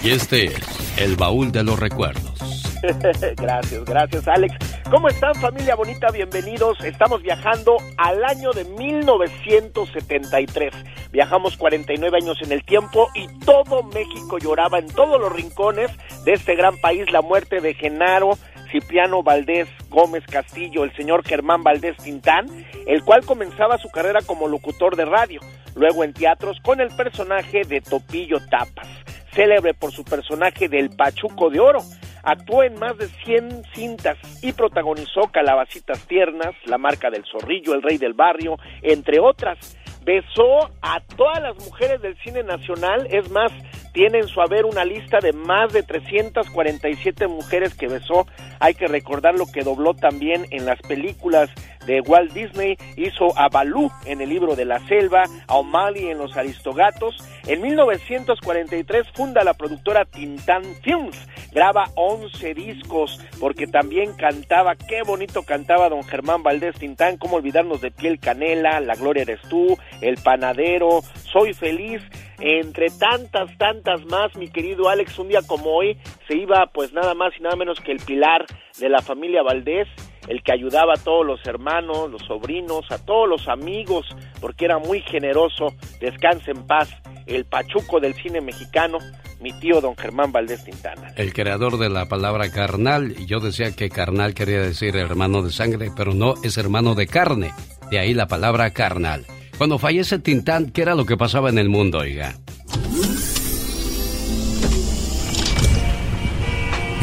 Y 0.02 0.10
este 0.10 0.46
es 0.46 0.98
el 0.98 1.16
baúl 1.16 1.52
de 1.52 1.64
los 1.64 1.78
recuerdos. 1.78 2.41
gracias, 3.36 3.84
gracias 3.84 4.28
Alex. 4.28 4.54
¿Cómo 4.90 5.08
están 5.08 5.34
familia 5.36 5.76
bonita? 5.76 6.10
Bienvenidos. 6.10 6.82
Estamos 6.84 7.22
viajando 7.22 7.76
al 7.96 8.24
año 8.24 8.50
de 8.52 8.64
1973. 8.64 10.74
Viajamos 11.12 11.56
49 11.56 12.18
años 12.20 12.38
en 12.42 12.50
el 12.52 12.64
tiempo 12.64 13.08
y 13.14 13.28
todo 13.44 13.84
México 13.84 14.38
lloraba 14.38 14.80
en 14.80 14.88
todos 14.88 15.20
los 15.20 15.32
rincones 15.32 15.92
de 16.24 16.32
este 16.32 16.56
gran 16.56 16.76
país 16.78 17.10
la 17.12 17.22
muerte 17.22 17.60
de 17.60 17.74
Genaro 17.74 18.36
Cipriano 18.72 19.22
Valdés 19.22 19.68
Gómez 19.88 20.24
Castillo, 20.26 20.82
el 20.82 20.92
señor 20.96 21.22
Germán 21.24 21.62
Valdés 21.62 21.96
Tintán, 21.98 22.46
el 22.86 23.04
cual 23.04 23.24
comenzaba 23.24 23.78
su 23.78 23.90
carrera 23.90 24.22
como 24.22 24.48
locutor 24.48 24.96
de 24.96 25.04
radio, 25.04 25.40
luego 25.76 26.02
en 26.02 26.14
teatros 26.14 26.58
con 26.62 26.80
el 26.80 26.88
personaje 26.96 27.62
de 27.68 27.82
Topillo 27.82 28.38
Tapas, 28.50 28.88
célebre 29.34 29.74
por 29.74 29.92
su 29.92 30.04
personaje 30.04 30.68
del 30.68 30.90
Pachuco 30.90 31.50
de 31.50 31.60
Oro. 31.60 31.80
Actuó 32.22 32.62
en 32.62 32.78
más 32.78 32.96
de 32.98 33.08
100 33.24 33.64
cintas 33.74 34.18
y 34.42 34.52
protagonizó 34.52 35.22
Calabacitas 35.32 36.06
Tiernas, 36.06 36.54
La 36.66 36.78
Marca 36.78 37.10
del 37.10 37.24
Zorrillo, 37.24 37.74
El 37.74 37.82
Rey 37.82 37.98
del 37.98 38.14
Barrio, 38.14 38.56
entre 38.82 39.20
otras. 39.20 39.76
Besó 40.04 40.70
a 40.82 41.00
todas 41.16 41.40
las 41.40 41.56
mujeres 41.64 42.02
del 42.02 42.16
cine 42.18 42.42
nacional, 42.42 43.06
es 43.10 43.30
más, 43.30 43.52
tiene 43.92 44.18
en 44.18 44.28
su 44.28 44.40
haber 44.40 44.64
una 44.64 44.84
lista 44.84 45.20
de 45.20 45.32
más 45.32 45.72
de 45.72 45.84
347 45.84 47.28
mujeres 47.28 47.74
que 47.74 47.86
besó. 47.86 48.26
Hay 48.58 48.74
que 48.74 48.88
recordar 48.88 49.36
lo 49.36 49.46
que 49.46 49.62
dobló 49.62 49.94
también 49.94 50.46
en 50.50 50.66
las 50.66 50.80
películas 50.82 51.50
de 51.86 52.00
Walt 52.00 52.32
Disney, 52.32 52.76
hizo 52.96 53.36
a 53.38 53.48
Balú 53.48 53.90
en 54.06 54.20
el 54.20 54.28
libro 54.28 54.56
de 54.56 54.64
la 54.64 54.78
selva, 54.86 55.24
a 55.46 55.54
O'Malley 55.54 56.08
en 56.08 56.18
Los 56.18 56.36
Aristogatos. 56.36 57.16
En 57.46 57.60
1943 57.60 59.08
funda 59.14 59.42
la 59.42 59.54
productora 59.54 60.04
Tintán 60.04 60.62
Films, 60.82 61.26
graba 61.50 61.86
11 61.96 62.54
discos 62.54 63.20
porque 63.40 63.66
también 63.66 64.14
cantaba, 64.14 64.76
qué 64.76 65.02
bonito 65.02 65.42
cantaba 65.42 65.88
don 65.88 66.04
Germán 66.04 66.44
Valdés 66.44 66.76
Tintán, 66.76 67.16
cómo 67.16 67.36
olvidarnos 67.36 67.80
de 67.80 67.90
Piel 67.90 68.20
Canela, 68.20 68.78
La 68.78 68.94
Gloria 68.94 69.22
eres 69.22 69.40
tú, 69.48 69.76
El 70.00 70.18
Panadero, 70.18 71.00
Soy 71.32 71.52
Feliz. 71.52 72.02
Entre 72.44 72.88
tantas, 72.90 73.56
tantas 73.56 74.04
más, 74.06 74.34
mi 74.36 74.48
querido 74.48 74.88
Alex, 74.88 75.16
un 75.18 75.28
día 75.28 75.42
como 75.46 75.70
hoy 75.70 75.96
se 76.26 76.36
iba 76.36 76.66
pues 76.72 76.92
nada 76.92 77.14
más 77.14 77.32
y 77.38 77.42
nada 77.42 77.54
menos 77.54 77.78
que 77.80 77.92
el 77.92 77.98
pilar 77.98 78.46
de 78.80 78.88
la 78.88 79.00
familia 79.00 79.42
Valdés, 79.42 79.86
el 80.26 80.42
que 80.42 80.52
ayudaba 80.52 80.94
a 80.94 81.02
todos 81.02 81.24
los 81.24 81.44
hermanos, 81.46 82.10
los 82.10 82.22
sobrinos, 82.22 82.90
a 82.90 83.04
todos 83.04 83.28
los 83.28 83.48
amigos, 83.48 84.06
porque 84.40 84.64
era 84.64 84.78
muy 84.78 85.02
generoso, 85.02 85.68
descanse 86.00 86.50
en 86.50 86.66
paz, 86.66 86.90
el 87.26 87.44
pachuco 87.44 88.00
del 88.00 88.14
cine 88.14 88.40
mexicano, 88.40 88.98
mi 89.40 89.52
tío 89.52 89.80
don 89.80 89.96
Germán 89.96 90.32
Valdés 90.32 90.64
Tintana. 90.64 91.12
El 91.16 91.32
creador 91.32 91.78
de 91.78 91.90
la 91.90 92.06
palabra 92.06 92.50
carnal, 92.50 93.14
y 93.18 93.26
yo 93.26 93.40
decía 93.40 93.72
que 93.72 93.90
carnal 93.90 94.34
quería 94.34 94.60
decir 94.60 94.96
hermano 94.96 95.42
de 95.42 95.50
sangre, 95.50 95.90
pero 95.96 96.14
no 96.14 96.34
es 96.42 96.56
hermano 96.58 96.94
de 96.94 97.06
carne, 97.06 97.52
de 97.90 97.98
ahí 97.98 98.14
la 98.14 98.26
palabra 98.26 98.70
carnal. 98.70 99.24
Cuando 99.58 99.78
fallece 99.78 100.18
Tintán, 100.18 100.70
¿qué 100.70 100.82
era 100.82 100.94
lo 100.94 101.06
que 101.06 101.16
pasaba 101.16 101.50
en 101.50 101.58
el 101.58 101.68
mundo, 101.68 101.98
oiga? 101.98 102.34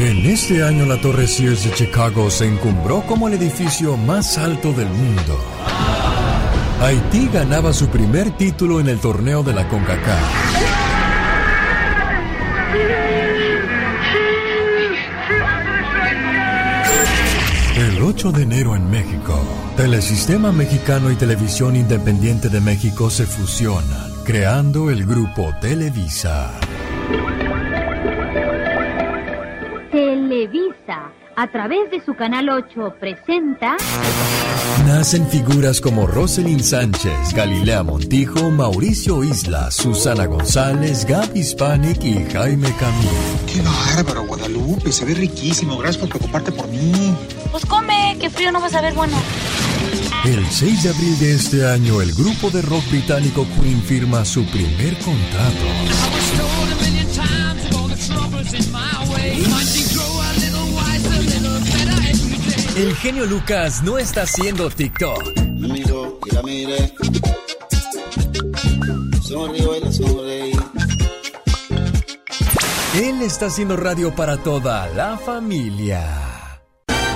En 0.00 0.24
este 0.24 0.62
año 0.62 0.86
la 0.86 0.98
Torre 0.98 1.26
Sears 1.26 1.64
de 1.64 1.74
Chicago 1.74 2.30
se 2.30 2.46
encumbró 2.46 3.02
como 3.02 3.28
el 3.28 3.34
edificio 3.34 3.98
más 3.98 4.38
alto 4.38 4.72
del 4.72 4.88
mundo. 4.88 5.38
Haití 6.80 7.28
ganaba 7.28 7.74
su 7.74 7.88
primer 7.88 8.30
título 8.38 8.80
en 8.80 8.88
el 8.88 9.00
torneo 9.00 9.42
de 9.42 9.52
la 9.52 9.68
CONCACAF. 9.68 10.70
El 17.76 18.02
8 18.02 18.32
de 18.32 18.42
enero 18.44 18.74
en 18.76 18.90
México, 18.90 19.38
Telesistema 19.76 20.52
Mexicano 20.52 21.10
y 21.10 21.16
Televisión 21.16 21.76
Independiente 21.76 22.48
de 22.48 22.62
México 22.62 23.10
se 23.10 23.26
fusionan, 23.26 24.10
creando 24.24 24.90
el 24.90 25.04
grupo 25.04 25.52
Televisa. 25.60 26.50
Televisa, 29.92 31.12
a 31.40 31.46
través 31.46 31.90
de 31.90 32.04
su 32.04 32.14
canal 32.14 32.50
8, 32.50 32.96
presenta... 33.00 33.78
Nacen 34.86 35.26
figuras 35.26 35.80
como 35.80 36.06
Roselyn 36.06 36.62
Sánchez, 36.62 37.32
Galilea 37.34 37.82
Montijo, 37.82 38.50
Mauricio 38.50 39.24
Isla, 39.24 39.70
Susana 39.70 40.26
González, 40.26 41.06
Gaby 41.06 41.40
Hispanic 41.40 42.04
y 42.04 42.30
Jaime 42.30 42.70
Camilo. 42.78 43.10
¡Qué 43.46 43.62
bárbaro, 43.62 44.26
Guadalupe! 44.26 44.92
Se 44.92 45.06
ve 45.06 45.14
riquísimo. 45.14 45.78
Gracias 45.78 45.96
por 45.96 46.10
preocuparte 46.10 46.52
por 46.52 46.68
mí. 46.68 47.14
Pues 47.50 47.64
come, 47.64 48.18
que 48.20 48.28
frío 48.28 48.52
no 48.52 48.60
vas 48.60 48.74
a 48.74 48.82
ver 48.82 48.92
bueno. 48.92 49.16
El 50.26 50.46
6 50.46 50.82
de 50.82 50.90
abril 50.90 51.18
de 51.20 51.34
este 51.36 51.66
año, 51.66 52.02
el 52.02 52.12
grupo 52.12 52.50
de 52.50 52.60
rock 52.60 52.86
británico 52.90 53.46
Queen 53.58 53.80
firma 53.82 54.26
su 54.26 54.44
primer 54.44 54.94
contrato. 54.98 55.64
El 62.80 62.96
genio 62.96 63.26
Lucas 63.26 63.82
no 63.82 63.98
está 63.98 64.22
haciendo 64.22 64.70
TikTok. 64.70 65.22
Él 72.94 73.20
está 73.20 73.46
haciendo 73.46 73.76
radio 73.76 74.14
para 74.14 74.38
toda 74.38 74.88
la 74.96 75.18
familia. 75.18 76.06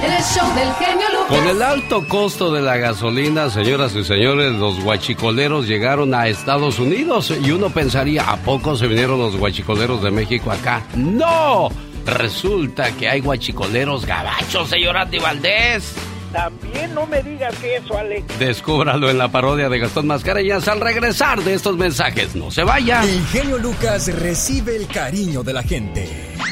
El 0.03 0.23
show 0.23 0.47
del 0.55 0.71
genio 0.75 1.07
Lucas. 1.09 1.29
Con 1.29 1.49
el 1.49 1.63
alto 1.63 2.09
costo 2.09 2.53
de 2.53 2.61
la 2.61 2.77
gasolina, 2.77 3.49
señoras 3.49 3.97
y 3.97 4.05
señores, 4.05 4.53
los 4.53 4.79
guachicoleros 4.85 5.67
llegaron 5.67 6.13
a 6.13 6.29
Estados 6.29 6.79
Unidos 6.79 7.33
y 7.43 7.53
uno 7.53 7.71
pensaría, 7.71 8.31
¿a 8.31 8.37
poco 8.37 8.77
se 8.77 8.87
vinieron 8.87 9.19
los 9.19 9.35
guachicoleros 9.35 10.03
de 10.03 10.11
México 10.11 10.51
acá? 10.51 10.87
¡No! 10.95 11.71
Resulta 12.07 12.93
que 12.93 13.09
hay 13.09 13.21
guachicoleros 13.21 14.07
gabachos, 14.07 14.69
señor 14.69 14.97
Andy 14.97 15.19
Valdés. 15.19 15.95
También 16.33 16.93
no 16.95 17.07
me 17.07 17.23
digas 17.23 17.55
eso, 17.63 17.97
Alex. 17.97 18.39
Descúbralo 18.41 19.09
en 19.09 19.19
la 19.19 19.29
parodia 19.29 19.69
de 19.69 19.79
Gastón 19.79 20.09
Mascareñas 20.09 20.67
al 20.67 20.81
regresar 20.81 21.41
de 21.43 21.55
estos 21.55 21.77
mensajes. 21.77 22.35
No 22.35 22.51
se 22.51 22.65
vaya. 22.65 23.05
El 23.05 23.25
genio 23.27 23.57
Lucas 23.59 24.13
recibe 24.13 24.75
el 24.75 24.89
cariño 24.89 25.45
de 25.45 25.53
la 25.53 25.63
gente. 25.63 26.09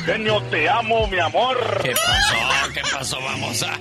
Genio, 0.06 0.40
te 0.50 0.68
amo, 0.68 1.09
mi 1.09 1.18
amor. 1.18 1.59
¿Qué 1.82 1.92
pasó? 1.92 2.73
¿Qué 2.73 2.80
pasó? 2.92 3.18
Vamos 3.21 3.62
a... 3.64 3.78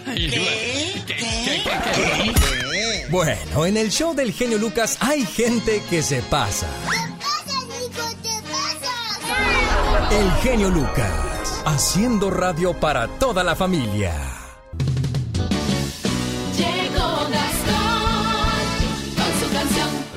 Bueno, 3.12 3.66
en 3.66 3.78
el 3.78 3.92
show 3.92 4.16
del 4.16 4.34
genio 4.34 4.58
Lucas 4.58 4.98
hay 5.02 5.24
gente 5.26 5.84
que 5.90 6.02
se 6.02 6.22
pasa. 6.24 6.68
El 10.12 10.32
genio 10.42 10.70
Lucas, 10.70 11.41
haciendo 11.66 12.32
radio 12.32 12.74
para 12.74 13.08
toda 13.08 13.44
la 13.44 13.56
familia. 13.56 14.14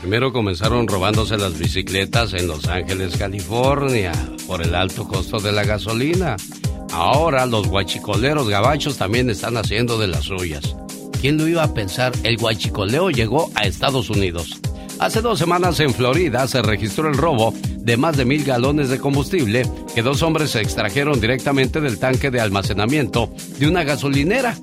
Primero 0.01 0.33
comenzaron 0.33 0.87
robándose 0.87 1.39
las 1.39 1.59
bicicletas 1.59 2.35
en 2.35 2.47
Los 2.47 2.69
Ángeles, 2.69 3.17
California, 3.17 4.13
por 4.47 4.61
el 4.61 4.75
alto 4.75 5.09
costo 5.09 5.41
de 5.41 5.51
la 5.51 5.65
gasolina. 5.65 6.37
Ahora 6.93 7.47
los 7.47 7.69
guachicoleros 7.69 8.49
gabachos 8.49 8.99
también 8.99 9.31
están 9.31 9.57
haciendo 9.57 9.99
de 9.99 10.09
las 10.09 10.25
suyas. 10.25 10.77
¿Quién 11.21 11.39
lo 11.39 11.49
iba 11.49 11.63
a 11.63 11.73
pensar? 11.73 12.13
El 12.23 12.37
guachicoleo 12.37 13.11
llegó 13.11 13.51
a 13.55 13.63
Estados 13.63 14.11
Unidos. 14.11 14.61
Hace 15.01 15.23
dos 15.23 15.39
semanas 15.39 15.81
en 15.81 15.93
Florida 15.93 16.47
se 16.47 16.61
registró 16.63 17.09
el 17.09 17.17
robo 17.17 17.55
de 17.85 17.97
más 17.97 18.17
de 18.17 18.25
mil 18.25 18.45
galones 18.45 18.89
de 18.89 18.99
combustible 18.99 19.69
que 19.95 20.03
dos 20.03 20.23
hombres 20.23 20.51
se 20.51 20.61
extrajeron 20.61 21.21
directamente 21.21 21.81
del 21.81 21.99
tanque 21.99 22.31
de 22.31 22.41
almacenamiento 22.41 23.31
de 23.59 23.69
una 23.69 23.85
gasolinera. 23.85 24.57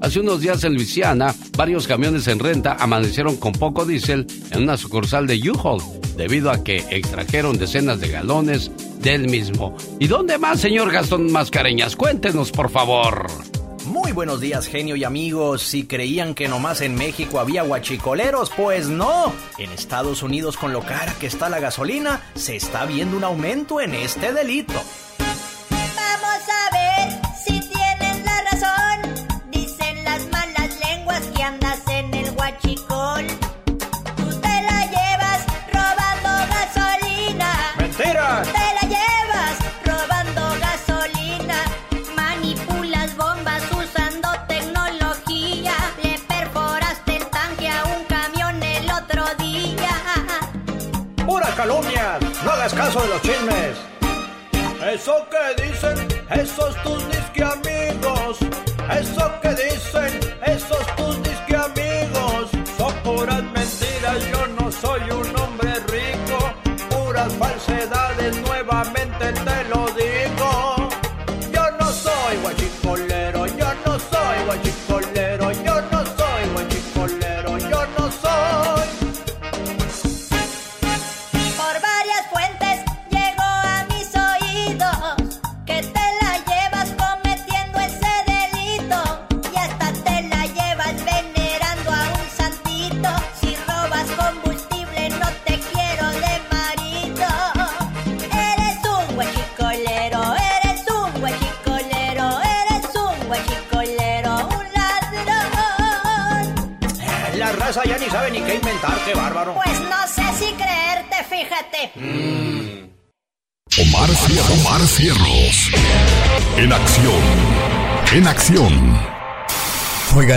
Hace 0.00 0.20
unos 0.20 0.40
días 0.40 0.64
en 0.64 0.74
Luisiana, 0.74 1.34
varios 1.56 1.86
camiones 1.86 2.28
en 2.28 2.38
renta 2.38 2.76
amanecieron 2.78 3.36
con 3.36 3.52
poco 3.52 3.86
diésel 3.86 4.26
en 4.50 4.64
una 4.64 4.76
sucursal 4.76 5.26
de 5.26 5.40
U-Haul, 5.50 5.82
debido 6.16 6.50
a 6.50 6.62
que 6.62 6.84
extrajeron 6.90 7.56
decenas 7.56 8.00
de 8.00 8.08
galones 8.08 8.70
del 9.00 9.28
mismo. 9.28 9.76
¿Y 10.00 10.08
dónde 10.08 10.36
más, 10.36 10.60
señor 10.60 10.92
Gastón 10.92 11.32
Mascareñas? 11.32 11.96
Cuéntenos, 11.96 12.50
por 12.50 12.70
favor. 12.70 13.53
Muy 13.94 14.10
buenos 14.10 14.40
días, 14.40 14.66
genio 14.66 14.96
y 14.96 15.04
amigos. 15.04 15.62
Si 15.62 15.86
creían 15.86 16.34
que 16.34 16.48
nomás 16.48 16.80
en 16.80 16.96
México 16.96 17.38
había 17.38 17.62
guachicoleros, 17.62 18.50
pues 18.50 18.88
no. 18.88 19.32
En 19.56 19.70
Estados 19.70 20.24
Unidos, 20.24 20.56
con 20.56 20.72
lo 20.72 20.80
cara 20.80 21.14
que 21.20 21.28
está 21.28 21.48
la 21.48 21.60
gasolina, 21.60 22.20
se 22.34 22.56
está 22.56 22.86
viendo 22.86 23.16
un 23.16 23.22
aumento 23.22 23.80
en 23.80 23.94
este 23.94 24.32
delito. 24.32 24.74
¡No 52.94 53.00
hagas 53.00 53.00
caso 53.00 53.00
de 53.00 53.08
los 53.08 53.22
chismes! 53.22 53.76
Eso 54.94 55.26
que 55.28 55.62
dicen 55.62 55.96
esos 56.30 56.82
tus 56.82 57.03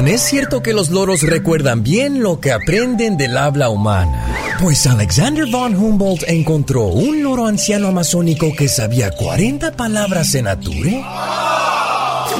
¿es 0.05 0.21
cierto 0.21 0.61
que 0.61 0.73
los 0.73 0.89
loros 0.89 1.23
recuerdan 1.23 1.81
bien 1.81 2.21
lo 2.21 2.39
que 2.39 2.51
aprenden 2.51 3.17
del 3.17 3.35
habla 3.35 3.69
humana? 3.69 4.27
Pues 4.61 4.85
Alexander 4.85 5.45
von 5.49 5.75
Humboldt 5.75 6.23
encontró 6.27 6.83
un 6.83 7.23
loro 7.23 7.47
anciano 7.47 7.87
amazónico 7.87 8.53
que 8.55 8.67
sabía 8.67 9.09
40 9.09 9.71
palabras 9.71 10.35
en 10.35 10.47
Ature. 10.47 11.03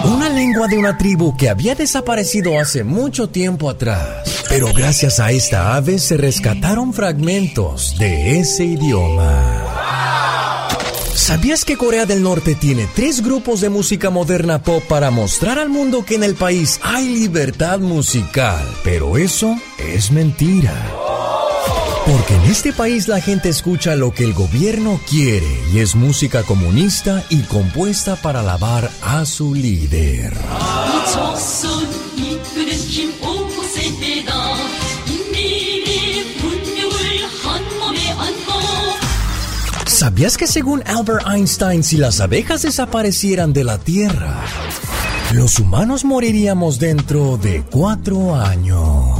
Una 0.04 0.30
lengua 0.30 0.68
de 0.68 0.78
una 0.78 0.98
tribu 0.98 1.36
que 1.36 1.50
había 1.50 1.74
desaparecido 1.74 2.60
hace 2.60 2.84
mucho 2.84 3.30
tiempo 3.30 3.70
atrás. 3.70 4.46
Pero 4.50 4.72
gracias 4.74 5.20
a 5.20 5.32
esta 5.32 5.76
ave 5.76 5.98
se 5.98 6.18
rescataron 6.18 6.94
fragmentos 6.94 7.98
de 7.98 8.40
ese 8.40 8.66
idioma. 8.66 9.57
¿Sabías 11.28 11.66
que 11.66 11.76
Corea 11.76 12.06
del 12.06 12.24
Norte 12.24 12.56
tiene 12.56 12.88
tres 12.96 13.22
grupos 13.22 13.60
de 13.60 13.68
música 13.68 14.10
moderna 14.10 14.64
pop 14.64 14.82
para 14.88 15.12
mostrar 15.12 15.60
al 15.60 15.68
mundo 15.68 16.06
que 16.06 16.16
en 16.16 16.24
el 16.24 16.36
país 16.36 16.80
hay 16.82 17.10
libertad 17.10 17.80
musical? 17.80 18.66
Pero 18.82 19.18
eso 19.18 19.54
es 19.78 20.10
mentira. 20.10 20.74
Porque 22.06 22.34
en 22.34 22.44
este 22.44 22.72
país 22.72 23.10
la 23.10 23.20
gente 23.20 23.50
escucha 23.50 23.98
lo 23.98 24.14
que 24.14 24.24
el 24.24 24.34
gobierno 24.34 25.02
quiere 25.10 25.60
y 25.74 25.80
es 25.80 25.96
música 25.96 26.44
comunista 26.44 27.22
y 27.30 27.42
compuesta 27.42 28.16
para 28.16 28.40
alabar 28.40 28.90
a 29.02 29.26
su 29.26 29.54
líder. 29.54 30.34
¿Sabías 40.08 40.38
que 40.38 40.48
según 40.48 40.84
Albert 40.86 41.28
Einstein, 41.28 41.84
si 41.84 41.98
las 41.98 42.22
abejas 42.22 42.62
desaparecieran 42.62 43.52
de 43.52 43.66
la 43.66 43.78
Tierra, 43.78 44.42
los 45.34 45.60
humanos 45.60 46.06
moriríamos 46.06 46.80
dentro 46.80 47.36
de 47.36 47.64
cuatro 47.70 48.34
años? 48.34 49.20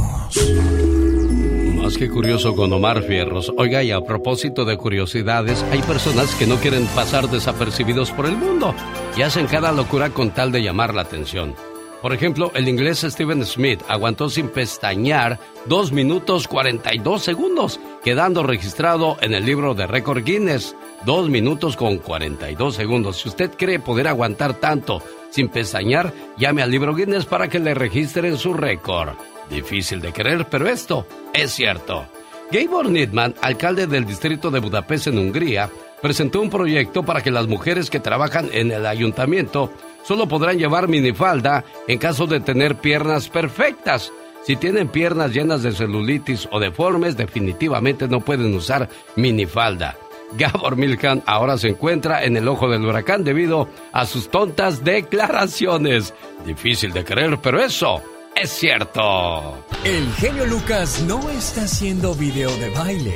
Más 1.76 1.98
que 1.98 2.08
curioso 2.08 2.56
con 2.56 2.72
Omar 2.72 3.02
Fierros. 3.02 3.52
Oiga, 3.58 3.82
y 3.82 3.90
a 3.90 4.00
propósito 4.00 4.64
de 4.64 4.78
curiosidades, 4.78 5.62
hay 5.70 5.82
personas 5.82 6.34
que 6.36 6.46
no 6.46 6.56
quieren 6.56 6.86
pasar 6.86 7.28
desapercibidos 7.28 8.10
por 8.10 8.24
el 8.24 8.38
mundo 8.38 8.74
y 9.14 9.20
hacen 9.20 9.46
cada 9.46 9.72
locura 9.72 10.08
con 10.08 10.30
tal 10.30 10.52
de 10.52 10.62
llamar 10.62 10.94
la 10.94 11.02
atención. 11.02 11.54
Por 12.02 12.12
ejemplo, 12.12 12.52
el 12.54 12.68
inglés 12.68 13.00
Steven 13.00 13.44
Smith 13.44 13.80
aguantó 13.88 14.30
sin 14.30 14.48
pestañear 14.48 15.40
2 15.66 15.90
minutos 15.90 16.46
42 16.46 17.22
segundos, 17.22 17.80
quedando 18.04 18.44
registrado 18.44 19.16
en 19.20 19.34
el 19.34 19.44
libro 19.44 19.74
de 19.74 19.86
récord 19.86 20.22
Guinness. 20.22 20.76
2 21.04 21.28
minutos 21.28 21.76
con 21.76 21.98
42 21.98 22.74
segundos. 22.74 23.16
Si 23.20 23.28
usted 23.28 23.50
cree 23.56 23.80
poder 23.80 24.06
aguantar 24.06 24.54
tanto 24.54 25.02
sin 25.30 25.48
pestañear, 25.48 26.12
llame 26.36 26.62
al 26.62 26.70
libro 26.70 26.94
Guinness 26.94 27.24
para 27.24 27.48
que 27.48 27.58
le 27.58 27.74
registren 27.74 28.38
su 28.38 28.54
récord. 28.54 29.14
Difícil 29.50 30.00
de 30.00 30.12
creer, 30.12 30.46
pero 30.48 30.68
esto 30.68 31.06
es 31.32 31.52
cierto. 31.52 32.06
Gabor 32.50 32.88
Nidman, 32.90 33.34
alcalde 33.42 33.86
del 33.86 34.06
distrito 34.06 34.50
de 34.50 34.60
Budapest 34.60 35.08
en 35.08 35.18
Hungría, 35.18 35.68
presentó 36.00 36.40
un 36.40 36.48
proyecto 36.48 37.02
para 37.02 37.22
que 37.22 37.30
las 37.30 37.46
mujeres 37.46 37.90
que 37.90 38.00
trabajan 38.00 38.48
en 38.52 38.70
el 38.70 38.86
ayuntamiento 38.86 39.70
solo 40.08 40.26
podrán 40.26 40.58
llevar 40.58 40.88
minifalda 40.88 41.66
en 41.86 41.98
caso 41.98 42.26
de 42.26 42.40
tener 42.40 42.76
piernas 42.76 43.28
perfectas. 43.28 44.10
Si 44.42 44.56
tienen 44.56 44.88
piernas 44.88 45.34
llenas 45.34 45.62
de 45.62 45.72
celulitis 45.72 46.48
o 46.50 46.58
deformes, 46.58 47.14
definitivamente 47.14 48.08
no 48.08 48.20
pueden 48.20 48.54
usar 48.54 48.88
minifalda. 49.16 49.98
Gabor 50.32 50.76
Milkan 50.76 51.22
ahora 51.26 51.58
se 51.58 51.68
encuentra 51.68 52.24
en 52.24 52.38
el 52.38 52.48
ojo 52.48 52.70
del 52.70 52.86
huracán 52.86 53.22
debido 53.22 53.68
a 53.92 54.06
sus 54.06 54.30
tontas 54.30 54.82
declaraciones. 54.82 56.14
Difícil 56.46 56.92
de 56.94 57.04
creer, 57.04 57.38
pero 57.42 57.60
eso 57.60 58.02
es 58.34 58.48
cierto. 58.48 59.62
El 59.84 60.10
genio 60.14 60.46
Lucas 60.46 61.02
no 61.06 61.28
está 61.28 61.64
haciendo 61.64 62.14
video 62.14 62.50
de 62.56 62.70
baile. 62.70 63.14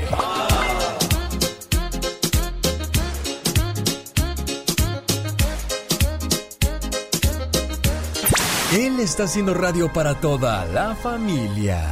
Él 8.74 9.00
está 9.00 9.24
haciendo 9.24 9.52
radio 9.52 9.92
para 9.92 10.14
toda 10.14 10.64
la 10.64 10.94
familia. 10.94 11.82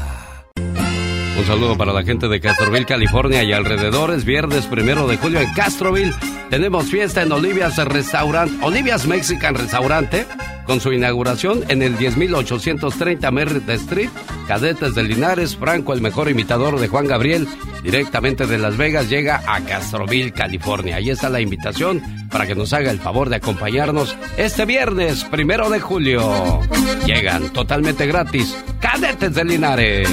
Un 0.57 1.45
saludo 1.47 1.77
para 1.77 1.93
la 1.93 2.03
gente 2.05 2.27
de 2.27 2.41
Castroville, 2.41 2.87
California 2.87 3.43
y 3.43 3.53
alrededores. 3.53 4.25
Viernes 4.25 4.67
primero 4.67 5.07
de 5.07 5.19
julio 5.19 5.41
en 5.41 5.53
Castroville 5.53 6.15
tenemos 6.49 6.87
fiesta 6.87 7.21
en 7.23 7.33
Olivia's 7.33 7.77
Restaurant, 7.77 8.51
Olivia's 8.63 9.07
Mexican 9.07 9.55
Restaurante, 9.55 10.27
con 10.71 10.81
su 10.81 10.93
inauguración 10.93 11.65
en 11.67 11.83
el 11.83 11.97
10830 11.97 13.29
Merritt 13.33 13.69
Street. 13.71 14.09
Cadetes 14.47 14.95
de 14.95 15.03
Linares, 15.03 15.57
Franco, 15.57 15.93
el 15.93 16.01
mejor 16.01 16.31
imitador 16.31 16.79
de 16.79 16.87
Juan 16.87 17.09
Gabriel, 17.09 17.49
directamente 17.83 18.47
de 18.47 18.57
Las 18.57 18.77
Vegas, 18.77 19.11
llega 19.11 19.43
a 19.49 19.61
Castroville, 19.63 20.31
California. 20.31 20.95
Ahí 20.95 21.11
está 21.11 21.29
la 21.29 21.41
invitación 21.41 22.01
para 22.31 22.47
que 22.47 22.55
nos 22.55 22.73
haga 22.73 22.93
el 22.93 23.01
favor 23.01 23.31
de 23.31 23.37
acompañarnos 23.37 24.17
este 24.37 24.65
viernes 24.65 25.25
primero 25.25 25.71
de 25.71 25.81
julio. 25.81 26.61
Llegan 27.05 27.53
totalmente 27.53 28.07
gratis. 28.07 28.57
Cadetes 28.79 29.35
de 29.35 29.45
Linares. 29.45 30.09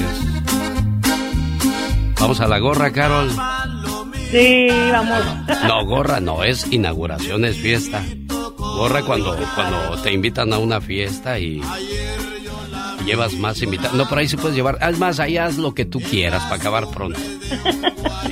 Vamos 2.20 2.40
a 2.42 2.48
la 2.48 2.58
gorra, 2.58 2.92
Carol. 2.92 3.30
Sí, 4.32 4.70
vamos. 4.92 5.24
No, 5.68 5.86
gorra 5.86 6.20
no, 6.20 6.44
es 6.44 6.66
inauguración, 6.72 7.46
es 7.46 7.58
fiesta. 7.58 8.02
Gorra 8.78 9.02
cuando, 9.02 9.36
cuando 9.56 10.02
te 10.04 10.12
invitan 10.14 10.54
a 10.54 10.60
una 10.60 10.80
fiesta 10.80 11.40
y, 11.40 11.62
llevas 13.06 13.34
más 13.34 13.62
invitados. 13.62 13.96
No, 13.96 14.08
por 14.08 14.20
ahí 14.20 14.28
sí 14.28 14.38
puedes 14.38 14.56
llevar. 14.56 14.78
Haz 14.82 15.00
más, 15.00 15.20
ahí 15.20 15.38
haz 15.38 15.58
lo 15.58 15.74
que 15.74 15.86
tú 15.86 16.00
quieras 16.00 16.44
para 16.44 16.56
acabar 16.56 16.88
pronto. 16.90 17.20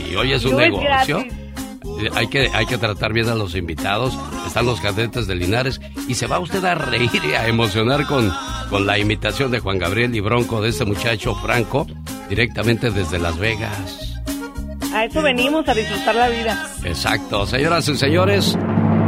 Y 0.09 0.15
hoy 0.15 0.33
es 0.33 0.45
un 0.45 0.51
No 0.51 0.59
es 0.59 0.71
negocio. 0.71 1.17
gratis. 1.17 1.33
Hay 2.13 2.27
que, 2.27 2.49
hay 2.53 2.65
que 2.65 2.77
tratar 2.77 3.13
bien 3.13 3.29
a 3.29 3.35
los 3.35 3.55
invitados. 3.55 4.17
Están 4.45 4.65
los 4.65 4.81
cadetes 4.81 5.27
de 5.27 5.35
Linares. 5.35 5.79
Y 6.07 6.15
se 6.15 6.27
va 6.27 6.39
usted 6.39 6.63
a 6.65 6.75
reír 6.75 7.09
y 7.23 7.33
a 7.33 7.47
emocionar 7.47 8.05
con, 8.05 8.31
con 8.69 8.85
la 8.85 8.99
imitación 8.99 9.49
de 9.51 9.59
Juan 9.59 9.79
Gabriel 9.79 10.13
y 10.13 10.19
Bronco 10.19 10.61
de 10.61 10.69
este 10.69 10.85
muchacho 10.85 11.35
Franco, 11.35 11.87
directamente 12.29 12.91
desde 12.91 13.17
Las 13.17 13.37
Vegas. 13.39 14.13
A 14.93 15.05
eso 15.05 15.21
venimos, 15.21 15.67
a 15.67 15.73
disfrutar 15.73 16.15
la 16.15 16.29
vida. 16.29 16.69
Exacto, 16.83 17.45
señoras 17.47 17.87
y 17.87 17.97
señores. 17.97 18.57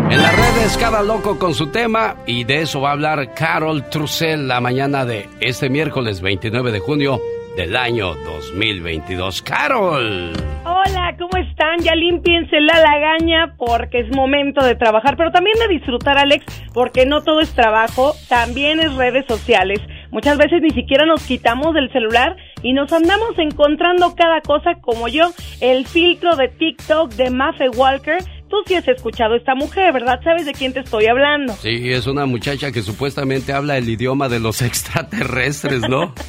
En 0.10 0.22
las 0.22 0.36
redes, 0.38 0.78
cada 0.78 1.04
loco 1.04 1.38
con 1.38 1.54
su 1.54 1.68
tema. 1.68 2.16
Y 2.26 2.46
de 2.46 2.62
eso 2.62 2.80
va 2.80 2.90
a 2.90 2.92
hablar 2.94 3.34
Carol 3.34 3.90
Trussell 3.90 4.48
la 4.48 4.62
mañana 4.62 5.04
de 5.04 5.28
este 5.42 5.70
miércoles 5.70 6.22
29 6.22 6.72
de 6.72 6.80
junio 6.80 7.20
del 7.58 7.76
año 7.76 8.16
2022. 8.16 9.42
Carol. 9.42 10.32
Hola, 10.64 11.14
¿cómo 11.20 11.44
están? 11.44 11.80
Ya 11.80 11.94
límpiense 11.96 12.60
la 12.62 12.80
lagaña 12.80 13.56
porque 13.58 14.00
es 14.00 14.16
momento 14.16 14.64
de 14.64 14.76
trabajar, 14.76 15.18
pero 15.18 15.32
también 15.32 15.58
de 15.60 15.68
disfrutar, 15.68 16.18
Alex, 16.18 16.46
porque 16.74 17.06
no 17.06 17.24
todo 17.24 17.42
es 17.42 17.54
trabajo, 17.54 18.14
también 18.30 18.80
es 18.80 18.94
redes 18.96 19.26
sociales. 19.28 19.82
Muchas 20.12 20.38
veces 20.38 20.62
ni 20.62 20.70
siquiera 20.70 21.06
nos 21.06 21.26
quitamos 21.26 21.74
del 21.74 21.92
celular 21.92 22.38
y 22.64 22.74
nos 22.74 22.94
andamos 22.94 23.38
encontrando 23.38 24.16
cada 24.16 24.40
cosa 24.42 24.76
como 24.82 25.10
yo, 25.10 25.32
el 25.60 25.86
filtro 25.86 26.36
de 26.38 26.48
TikTok 26.48 27.12
de 27.14 27.30
Mafe 27.30 27.70
Walker. 27.70 28.20
Tú 28.50 28.56
sí 28.66 28.76
has 28.76 28.88
escuchado 28.88 29.34
a 29.34 29.38
esta 29.38 29.56
mujer, 29.56 29.92
¿verdad? 29.94 30.20
¿Sabes 30.24 30.46
de 30.46 30.54
quién 30.54 30.74
te 30.74 30.80
estoy 30.80 31.06
hablando? 31.08 31.54
Sí, 31.56 31.92
es 31.92 32.08
una 32.08 32.26
muchacha 32.26 32.72
que 32.72 32.82
supuestamente 32.82 33.52
habla 33.52 33.78
el 33.78 33.90
idioma 33.90 34.30
de 34.30 34.40
los 34.40 34.62
extraterrestres, 35.12 35.82
¿no? 35.90 36.14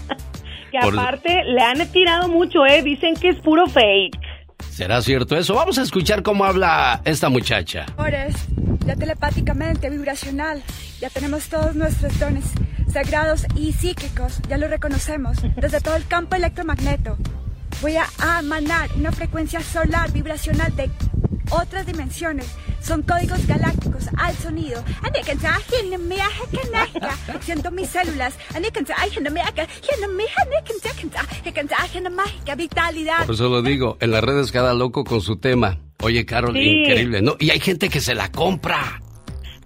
Que 0.71 0.79
Por- 0.81 0.99
aparte 0.99 1.45
le 1.45 1.63
han 1.63 1.79
tirado 1.91 2.29
mucho, 2.29 2.67
¿eh? 2.67 2.83
Dicen 2.83 3.15
que 3.15 3.31
es 3.31 3.37
puro 3.37 3.67
fake. 3.69 4.19
¿Será 4.71 5.01
cierto 5.01 5.35
eso? 5.35 5.55
Vamos 5.55 5.79
a 5.79 5.83
escuchar 5.83 6.23
cómo 6.23 6.45
habla 6.45 7.01
esta 7.07 7.31
muchacha. 7.31 7.87
Ahora, 7.97 8.27
ya 8.85 8.95
telepáticamente, 8.95 9.89
vibracional, 9.89 10.63
ya 11.01 11.09
tenemos 11.09 11.49
todos 11.49 11.75
nuestros 11.75 12.19
dones 12.21 12.45
sagrados 12.93 13.47
y 13.57 13.73
psíquicos, 13.73 14.41
ya 14.47 14.59
lo 14.59 14.69
reconocemos, 14.69 15.39
desde 15.57 15.81
todo 15.81 15.97
el 15.97 16.07
campo 16.07 16.37
electromagneto. 16.37 17.17
Voy 17.81 17.95
a 17.97 18.07
emanar 18.41 18.91
una 18.95 19.11
frecuencia 19.11 19.61
solar 19.61 20.13
vibracional 20.13 20.77
de 20.77 20.91
otras 21.51 21.87
dimensiones. 21.87 22.47
Son 22.83 23.03
códigos 23.03 23.47
galácticos 23.47 24.05
al 24.17 24.35
sonido. 24.37 24.83
Siento 27.41 27.71
mis 27.71 27.89
células. 27.89 28.35
Vitalidad. 32.57 33.27
Por 33.27 33.35
eso 33.35 33.49
lo 33.49 33.63
digo, 33.63 33.97
en 34.01 34.11
las 34.11 34.25
redes 34.25 34.53
cada 34.53 34.75
loco 34.75 35.05
con 35.05 35.21
su 35.21 35.37
tema. 35.37 35.79
Oye, 36.03 36.25
Carol, 36.27 36.55
Sí. 36.55 36.61
increíble, 36.83 37.23
¿no? 37.23 37.37
Y 37.39 37.51
hay 37.51 37.61
gente 37.61 37.89
que 37.89 38.01
se 38.01 38.15
la 38.15 38.31
compra. 38.31 39.01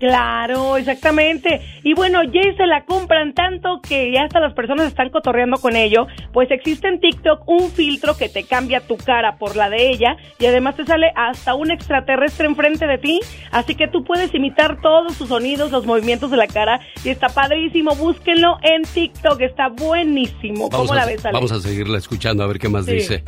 Claro, 0.03 0.77
exactamente. 0.79 1.61
Y 1.85 1.95
bueno, 1.95 2.25
ya 2.25 2.41
se 2.57 2.67
la 2.67 2.85
compran 2.85 3.35
tanto 3.35 3.81
que 3.81 4.11
ya 4.12 4.25
hasta 4.25 4.41
las 4.41 4.53
personas 4.53 4.88
están 4.88 5.11
cotorreando 5.11 5.59
con 5.59 5.77
ello. 5.77 6.09
Pues 6.33 6.51
existe 6.51 6.88
en 6.88 6.99
TikTok 6.99 7.47
un 7.47 7.71
filtro 7.71 8.17
que 8.17 8.29
te 8.29 8.43
cambia 8.43 8.81
tu 8.81 8.97
cara 8.97 9.37
por 9.38 9.55
la 9.55 9.71
de 9.71 9.91
ella 9.91 10.17
y 10.41 10.47
además 10.47 10.75
te 10.75 10.85
sale 10.87 11.12
hasta 11.15 11.55
un 11.55 11.71
extraterrestre 11.71 12.47
enfrente 12.49 12.88
de 12.88 12.99
ti. 12.99 13.21
Así 13.53 13.77
que 13.77 13.87
tú 13.87 14.03
puedes 14.03 14.35
imitar 14.35 14.81
todos 14.81 15.15
sus 15.15 15.29
sonidos, 15.29 15.71
los 15.71 15.87
movimientos 15.87 16.33
de 16.33 16.37
la 16.37 16.49
cara 16.49 16.81
y 17.05 17.11
está 17.11 17.29
padrísimo. 17.29 17.95
Búsquenlo 17.95 18.57
en 18.62 18.83
TikTok, 18.83 19.41
está 19.43 19.69
buenísimo. 19.69 20.69
Vamos, 20.69 20.88
¿Cómo 20.88 20.93
a, 20.95 20.97
la 20.97 21.07
ves, 21.07 21.25
Ale? 21.25 21.35
vamos 21.35 21.53
a 21.53 21.61
seguirla 21.61 21.99
escuchando 21.99 22.43
a 22.43 22.49
ver 22.49 22.59
qué 22.59 22.69
más 22.69 22.87
Sí. 22.87 22.95
dice. 22.95 23.19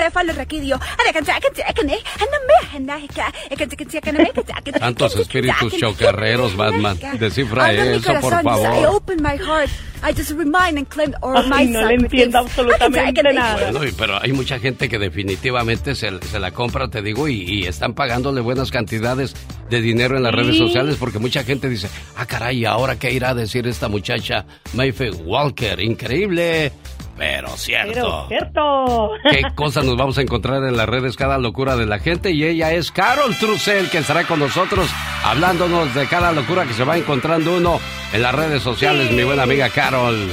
Tantos 4.81 5.17
espíritus 5.17 5.77
chocarreros, 5.79 6.57
Batman. 6.70 6.98
Descifra 7.18 7.72
eso, 7.72 8.12
por 8.20 8.33
I 8.33 8.42
favor. 8.42 8.87
open 8.87 9.22
my 9.22 9.37
heart. 9.38 9.70
I 10.07 10.12
just 10.12 10.33
remind 10.33 10.77
and 10.77 10.87
claim 10.87 11.14
all 11.22 11.35
Ay, 11.50 11.66
my 11.66 11.72
no 11.72 11.87
le 11.87 11.94
entiendo 11.94 12.38
absolutamente 12.38 13.22
nada. 13.33 13.70
Bueno, 13.70 13.85
y- 13.88 13.92
pero 13.92 14.20
hay 14.22 14.33
mucha 14.33 14.59
gente 14.59 14.87
que 14.90 14.98
definitivamente 14.98 15.94
se, 15.94 16.11
se 16.20 16.38
la 16.38 16.50
compra, 16.50 16.88
te 16.88 17.00
digo, 17.00 17.27
y, 17.27 17.42
y 17.42 17.64
están 17.66 17.94
pagándole 17.94 18.42
buenas 18.42 18.70
cantidades 18.70 19.35
de 19.70 19.81
dinero 19.81 20.18
en 20.18 20.22
las 20.24 20.33
Sí. 20.33 20.37
redes 20.40 20.59
sociales 20.59 20.96
porque 21.00 21.18
mucha 21.18 21.42
gente 21.42 21.70
dice, 21.70 21.88
ah, 22.16 22.27
caray, 22.27 22.59
¿y 22.59 22.64
¿ahora 22.66 22.98
qué 22.98 23.12
irá 23.12 23.31
a 23.31 23.35
decir 23.35 23.66
esta 23.66 23.88
muchacha 23.88 24.44
Mayfe 24.74 25.11
Walker? 25.11 25.81
Increíble, 25.81 26.70
pero 27.16 27.48
cierto. 27.57 27.92
Pero 27.92 28.29
cierto. 28.29 29.11
¿Qué 29.31 29.42
cosas 29.55 29.85
nos 29.85 29.96
vamos 29.96 30.18
a 30.18 30.22
encontrar 30.22 30.62
en 30.64 30.77
las 30.77 30.88
redes? 30.88 31.16
Cada 31.16 31.38
locura 31.38 31.77
de 31.77 31.87
la 31.87 31.98
gente. 31.98 32.31
Y 32.31 32.44
ella 32.44 32.72
es 32.72 32.92
Carol 32.92 33.37
Trussell, 33.37 33.90
que 33.90 33.98
estará 33.98 34.24
con 34.24 34.40
nosotros 34.40 34.88
hablándonos 35.24 35.94
de 35.94 36.07
cada 36.07 36.33
locura 36.33 36.64
que 36.64 36.74
se 36.74 36.85
va 36.85 36.96
encontrando 36.96 37.57
uno 37.57 37.81
en 38.12 38.22
las 38.22 38.35
redes 38.35 38.62
sociales, 38.62 39.11
mi 39.11 39.24
buena 39.24 39.42
amiga 39.44 39.68
Carol. 39.70 40.29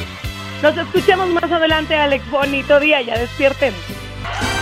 Nos 0.62 0.78
escuchamos 0.78 1.30
más 1.30 1.52
adelante, 1.52 1.96
Alex. 1.96 2.30
Bonito 2.30 2.80
día, 2.80 3.02
ya 3.02 3.18
despierten. 3.18 3.74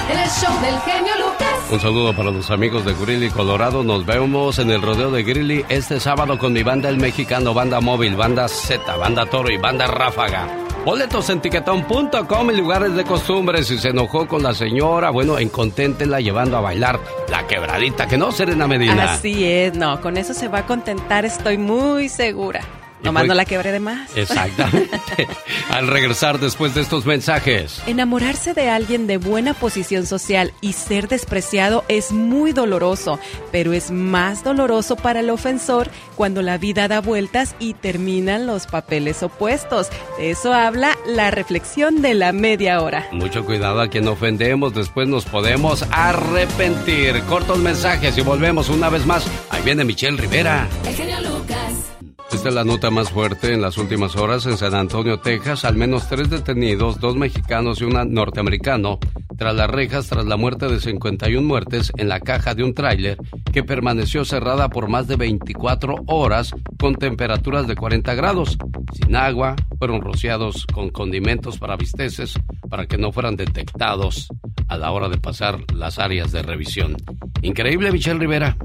El 0.09 0.17
show 0.29 0.61
del 0.61 0.79
genio 0.79 1.13
Lucas. 1.17 1.47
Un 1.69 1.79
saludo 1.79 2.13
para 2.13 2.31
los 2.31 2.49
amigos 2.49 2.85
de 2.85 2.93
Greeley, 2.93 3.29
Colorado. 3.29 3.83
Nos 3.83 4.05
vemos 4.05 4.57
en 4.57 4.71
el 4.71 4.81
rodeo 4.81 5.11
de 5.11 5.23
Greeley 5.23 5.65
este 5.69 5.99
sábado 5.99 6.37
con 6.37 6.53
mi 6.53 6.63
banda 6.63 6.89
El 6.89 6.97
Mexicano, 6.97 7.53
Banda 7.53 7.79
Móvil, 7.81 8.15
Banda 8.15 8.47
Z, 8.47 8.95
Banda 8.95 9.25
Toro 9.25 9.51
y 9.51 9.57
Banda 9.57 9.85
Ráfaga. 9.87 10.68
Boletos 10.85 11.29
en 11.29 11.41
tiquetón.com 11.41 12.51
y 12.51 12.55
lugares 12.55 12.95
de 12.95 13.03
costumbre. 13.03 13.63
Si 13.63 13.77
se 13.77 13.89
enojó 13.89 14.27
con 14.27 14.43
la 14.43 14.53
señora, 14.53 15.09
bueno, 15.09 15.37
enconténtela 15.37 16.21
llevando 16.21 16.57
a 16.57 16.61
bailar 16.61 16.99
la 17.29 17.45
quebradita, 17.47 18.07
que 18.07 18.17
no, 18.17 18.31
Serena 18.31 18.67
Medina. 18.67 19.13
Así 19.13 19.45
es, 19.45 19.75
no, 19.75 19.99
con 20.01 20.17
eso 20.17 20.33
se 20.33 20.47
va 20.47 20.59
a 20.59 20.65
contentar, 20.65 21.25
estoy 21.25 21.57
muy 21.57 22.09
segura. 22.09 22.61
Pues- 23.01 23.27
no 23.27 23.33
la 23.33 23.45
quebré 23.45 23.71
de 23.71 23.79
más. 23.79 24.15
Exactamente. 24.15 25.27
Al 25.69 25.87
regresar 25.87 26.39
después 26.39 26.75
de 26.75 26.81
estos 26.81 27.05
mensajes. 27.05 27.81
Enamorarse 27.87 28.53
de 28.53 28.69
alguien 28.69 29.07
de 29.07 29.17
buena 29.17 29.53
posición 29.53 30.05
social 30.05 30.53
y 30.61 30.73
ser 30.73 31.07
despreciado 31.07 31.83
es 31.87 32.11
muy 32.11 32.51
doloroso, 32.51 33.19
pero 33.51 33.73
es 33.73 33.91
más 33.91 34.43
doloroso 34.43 34.95
para 34.95 35.21
el 35.21 35.29
ofensor 35.29 35.89
cuando 36.15 36.41
la 36.41 36.57
vida 36.57 36.87
da 36.87 37.01
vueltas 37.01 37.55
y 37.59 37.73
terminan 37.73 38.45
los 38.47 38.67
papeles 38.67 39.23
opuestos. 39.23 39.87
De 40.17 40.31
eso 40.31 40.53
habla 40.53 40.97
la 41.05 41.31
reflexión 41.31 42.01
de 42.01 42.13
la 42.13 42.31
media 42.31 42.81
hora. 42.81 43.07
Mucho 43.11 43.45
cuidado 43.45 43.81
a 43.81 43.87
quien 43.89 44.07
ofendemos, 44.07 44.73
después 44.73 45.07
nos 45.07 45.25
podemos 45.25 45.85
arrepentir. 45.91 47.21
Cortos 47.23 47.57
mensajes 47.59 48.17
y 48.17 48.21
volvemos 48.21 48.69
una 48.69 48.89
vez 48.89 49.05
más. 49.05 49.25
Ahí 49.49 49.61
viene 49.63 49.83
Michelle 49.83 50.17
Rivera. 50.17 50.67
El 50.85 50.95
genio 50.95 51.19
Lucas. 51.21 51.88
Esta 52.31 52.49
es 52.49 52.55
la 52.55 52.63
nota 52.63 52.91
más 52.91 53.09
fuerte 53.09 53.53
en 53.53 53.61
las 53.61 53.77
últimas 53.77 54.15
horas 54.15 54.45
en 54.45 54.55
San 54.55 54.75
Antonio, 54.75 55.19
Texas. 55.19 55.65
Al 55.65 55.75
menos 55.75 56.07
tres 56.07 56.29
detenidos, 56.29 56.99
dos 56.99 57.15
mexicanos 57.15 57.81
y 57.81 57.85
un 57.85 58.13
norteamericano, 58.13 58.99
tras 59.37 59.55
las 59.55 59.69
rejas 59.69 60.07
tras 60.07 60.25
la 60.25 60.37
muerte 60.37 60.67
de 60.67 60.79
51 60.79 61.47
muertes 61.47 61.91
en 61.97 62.07
la 62.07 62.19
caja 62.19 62.53
de 62.53 62.63
un 62.63 62.73
tráiler 62.73 63.17
que 63.51 63.63
permaneció 63.63 64.25
cerrada 64.25 64.69
por 64.69 64.89
más 64.89 65.07
de 65.07 65.15
24 65.15 65.95
horas 66.07 66.53
con 66.77 66.95
temperaturas 66.95 67.67
de 67.67 67.75
40 67.75 68.13
grados. 68.13 68.57
Sin 68.93 69.15
agua, 69.15 69.55
fueron 69.79 70.01
rociados 70.01 70.67
con 70.67 70.89
condimentos 70.89 71.57
para 71.57 71.77
bisteces 71.77 72.33
para 72.69 72.85
que 72.85 72.97
no 72.97 73.11
fueran 73.11 73.37
detectados 73.37 74.27
a 74.67 74.77
la 74.77 74.91
hora 74.91 75.09
de 75.09 75.17
pasar 75.17 75.59
las 75.73 75.97
áreas 75.99 76.31
de 76.31 76.43
revisión. 76.43 76.95
Increíble, 77.41 77.91
Michelle 77.91 78.19
Rivera. 78.19 78.55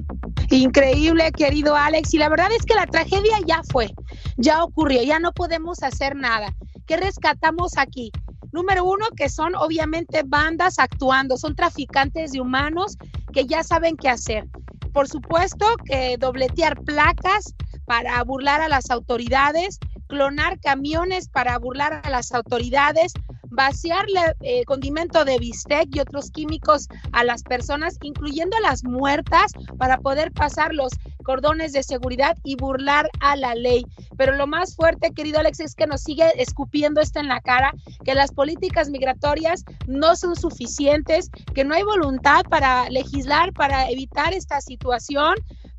Increíble, 0.50 1.32
querido 1.32 1.74
Alex. 1.74 2.14
Y 2.14 2.18
la 2.18 2.28
verdad 2.28 2.48
es 2.52 2.64
que 2.64 2.74
la 2.74 2.86
tragedia 2.86 3.38
ya 3.46 3.53
fue, 3.62 3.94
ya 4.36 4.64
ocurrió, 4.64 5.02
ya 5.02 5.18
no 5.18 5.32
podemos 5.32 5.82
hacer 5.82 6.16
nada. 6.16 6.54
¿Qué 6.86 6.96
rescatamos 6.96 7.78
aquí? 7.78 8.10
Número 8.52 8.84
uno, 8.84 9.06
que 9.16 9.28
son 9.28 9.54
obviamente 9.54 10.22
bandas 10.24 10.78
actuando, 10.78 11.36
son 11.36 11.56
traficantes 11.56 12.32
de 12.32 12.40
humanos 12.40 12.96
que 13.32 13.46
ya 13.46 13.62
saben 13.62 13.96
qué 13.96 14.08
hacer. 14.08 14.48
Por 14.92 15.08
supuesto 15.08 15.66
que 15.84 16.16
dobletear 16.18 16.80
placas 16.82 17.54
para 17.84 18.22
burlar 18.22 18.60
a 18.60 18.68
las 18.68 18.90
autoridades, 18.90 19.78
clonar 20.06 20.60
camiones 20.60 21.28
para 21.28 21.58
burlar 21.58 22.00
a 22.04 22.10
las 22.10 22.32
autoridades, 22.32 23.12
vaciarle 23.54 24.20
eh, 24.40 24.64
condimento 24.64 25.24
de 25.24 25.38
bistec 25.38 25.88
y 25.94 26.00
otros 26.00 26.30
químicos 26.30 26.88
a 27.12 27.24
las 27.24 27.42
personas, 27.42 27.98
incluyendo 28.02 28.56
a 28.56 28.60
las 28.60 28.84
muertas, 28.84 29.52
para 29.78 29.98
poder 29.98 30.32
pasar 30.32 30.74
los 30.74 30.92
cordones 31.24 31.72
de 31.72 31.82
seguridad 31.82 32.36
y 32.44 32.56
burlar 32.56 33.08
a 33.20 33.36
la 33.36 33.54
ley. 33.54 33.86
Pero 34.16 34.36
lo 34.36 34.46
más 34.46 34.76
fuerte, 34.76 35.12
querido 35.12 35.38
Alex, 35.38 35.60
es 35.60 35.74
que 35.74 35.86
nos 35.86 36.02
sigue 36.02 36.24
escupiendo 36.36 37.00
esto 37.00 37.18
en 37.18 37.28
la 37.28 37.40
cara, 37.40 37.72
que 38.04 38.14
las 38.14 38.32
políticas 38.32 38.90
migratorias 38.90 39.64
no 39.86 40.16
son 40.16 40.36
suficientes, 40.36 41.30
que 41.54 41.64
no 41.64 41.74
hay 41.74 41.82
voluntad 41.82 42.42
para 42.48 42.88
legislar, 42.90 43.52
para 43.52 43.90
evitar 43.90 44.32
esta 44.34 44.60
situación 44.60 45.34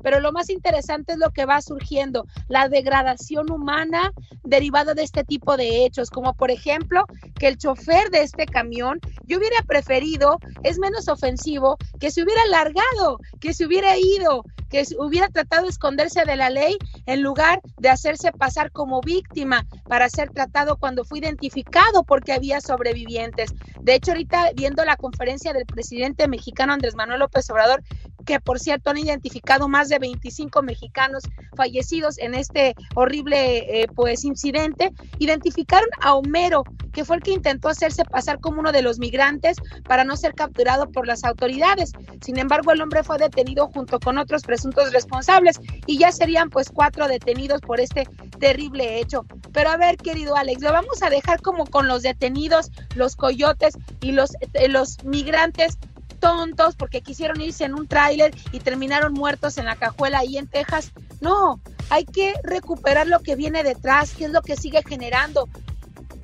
pero 0.06 0.20
lo 0.20 0.30
más 0.30 0.50
interesante 0.50 1.14
es 1.14 1.18
lo 1.18 1.32
que 1.32 1.46
va 1.46 1.60
surgiendo, 1.60 2.28
la 2.46 2.68
degradación 2.68 3.50
humana 3.50 4.12
derivada 4.44 4.94
de 4.94 5.02
este 5.02 5.24
tipo 5.24 5.56
de 5.56 5.84
hechos, 5.84 6.10
como 6.10 6.32
por 6.34 6.52
ejemplo 6.52 7.06
que 7.40 7.48
el 7.48 7.58
chofer 7.58 8.08
de 8.10 8.22
este 8.22 8.46
camión, 8.46 9.00
yo 9.24 9.38
hubiera 9.38 9.60
preferido, 9.66 10.38
es 10.62 10.78
menos 10.78 11.08
ofensivo, 11.08 11.76
que 11.98 12.12
se 12.12 12.22
hubiera 12.22 12.46
largado, 12.46 13.18
que 13.40 13.52
se 13.52 13.66
hubiera 13.66 13.98
ido, 13.98 14.44
que 14.70 14.84
hubiera 15.00 15.28
tratado 15.28 15.64
de 15.64 15.70
esconderse 15.70 16.24
de 16.24 16.36
la 16.36 16.50
ley 16.50 16.76
en 17.06 17.22
lugar 17.22 17.60
de 17.76 17.88
hacerse 17.88 18.30
pasar 18.30 18.70
como 18.70 19.00
víctima 19.00 19.66
para 19.88 20.08
ser 20.08 20.30
tratado 20.30 20.76
cuando 20.76 21.04
fue 21.04 21.18
identificado 21.18 22.04
porque 22.04 22.32
había 22.32 22.60
sobrevivientes. 22.60 23.52
De 23.80 23.94
hecho, 23.94 24.12
ahorita 24.12 24.50
viendo 24.54 24.84
la 24.84 24.96
conferencia 24.96 25.52
del 25.52 25.66
presidente 25.66 26.28
mexicano 26.28 26.72
Andrés 26.72 26.94
Manuel 26.94 27.20
López 27.20 27.50
Obrador, 27.50 27.82
que 28.24 28.40
por 28.40 28.58
cierto 28.58 28.90
han 28.90 28.98
identificado 28.98 29.68
más 29.68 29.88
de 29.88 29.95
25 29.98 30.62
mexicanos 30.62 31.24
fallecidos 31.56 32.18
en 32.18 32.34
este 32.34 32.74
horrible 32.94 33.82
eh, 33.82 33.86
pues 33.94 34.24
incidente, 34.24 34.92
identificaron 35.18 35.88
a 36.00 36.14
Homero, 36.14 36.64
que 36.92 37.04
fue 37.04 37.16
el 37.16 37.22
que 37.22 37.32
intentó 37.32 37.68
hacerse 37.68 38.04
pasar 38.04 38.40
como 38.40 38.60
uno 38.60 38.72
de 38.72 38.82
los 38.82 38.98
migrantes 38.98 39.56
para 39.84 40.04
no 40.04 40.16
ser 40.16 40.34
capturado 40.34 40.90
por 40.90 41.06
las 41.06 41.24
autoridades. 41.24 41.92
Sin 42.20 42.38
embargo, 42.38 42.72
el 42.72 42.80
hombre 42.80 43.02
fue 43.02 43.18
detenido 43.18 43.68
junto 43.68 44.00
con 44.00 44.18
otros 44.18 44.42
presuntos 44.42 44.92
responsables 44.92 45.60
y 45.86 45.98
ya 45.98 46.12
serían 46.12 46.50
pues 46.50 46.70
cuatro 46.70 47.08
detenidos 47.08 47.60
por 47.60 47.80
este 47.80 48.08
terrible 48.38 49.00
hecho. 49.00 49.26
Pero 49.52 49.70
a 49.70 49.76
ver, 49.76 49.96
querido 49.96 50.36
Alex, 50.36 50.62
lo 50.62 50.72
vamos 50.72 51.02
a 51.02 51.10
dejar 51.10 51.40
como 51.42 51.66
con 51.66 51.88
los 51.88 52.02
detenidos, 52.02 52.70
los 52.94 53.16
coyotes 53.16 53.76
y 54.00 54.12
los, 54.12 54.32
eh, 54.54 54.68
los 54.68 55.04
migrantes 55.04 55.78
tontos 56.26 56.74
porque 56.74 57.02
quisieron 57.02 57.40
irse 57.40 57.64
en 57.64 57.74
un 57.74 57.86
tráiler 57.86 58.34
y 58.50 58.58
terminaron 58.58 59.12
muertos 59.12 59.58
en 59.58 59.66
la 59.66 59.76
cajuela 59.76 60.18
ahí 60.18 60.38
en 60.38 60.48
Texas. 60.48 60.90
No, 61.20 61.60
hay 61.88 62.04
que 62.04 62.34
recuperar 62.42 63.06
lo 63.06 63.20
que 63.20 63.36
viene 63.36 63.62
detrás, 63.62 64.10
qué 64.10 64.24
es 64.24 64.32
lo 64.32 64.42
que 64.42 64.56
sigue 64.56 64.82
generando. 64.82 65.48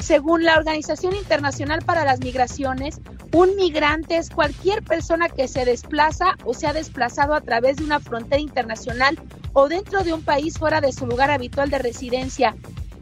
Según 0.01 0.43
la 0.43 0.57
Organización 0.57 1.15
Internacional 1.15 1.83
para 1.83 2.05
las 2.05 2.19
Migraciones, 2.19 3.01
un 3.33 3.55
migrante 3.55 4.17
es 4.17 4.29
cualquier 4.29 4.83
persona 4.83 5.29
que 5.29 5.47
se 5.47 5.65
desplaza 5.65 6.35
o 6.45 6.53
se 6.53 6.67
ha 6.67 6.73
desplazado 6.73 7.35
a 7.35 7.41
través 7.41 7.77
de 7.77 7.85
una 7.85 8.01
frontera 8.01 8.41
internacional 8.41 9.17
o 9.53 9.69
dentro 9.69 10.03
de 10.03 10.15
un 10.15 10.23
país 10.23 10.59
fuera 10.59 10.81
de 10.81 10.93
su 10.93 11.07
lugar 11.07 11.31
habitual 11.31 11.71
de 11.71 11.79
residencia. 11.79 12.57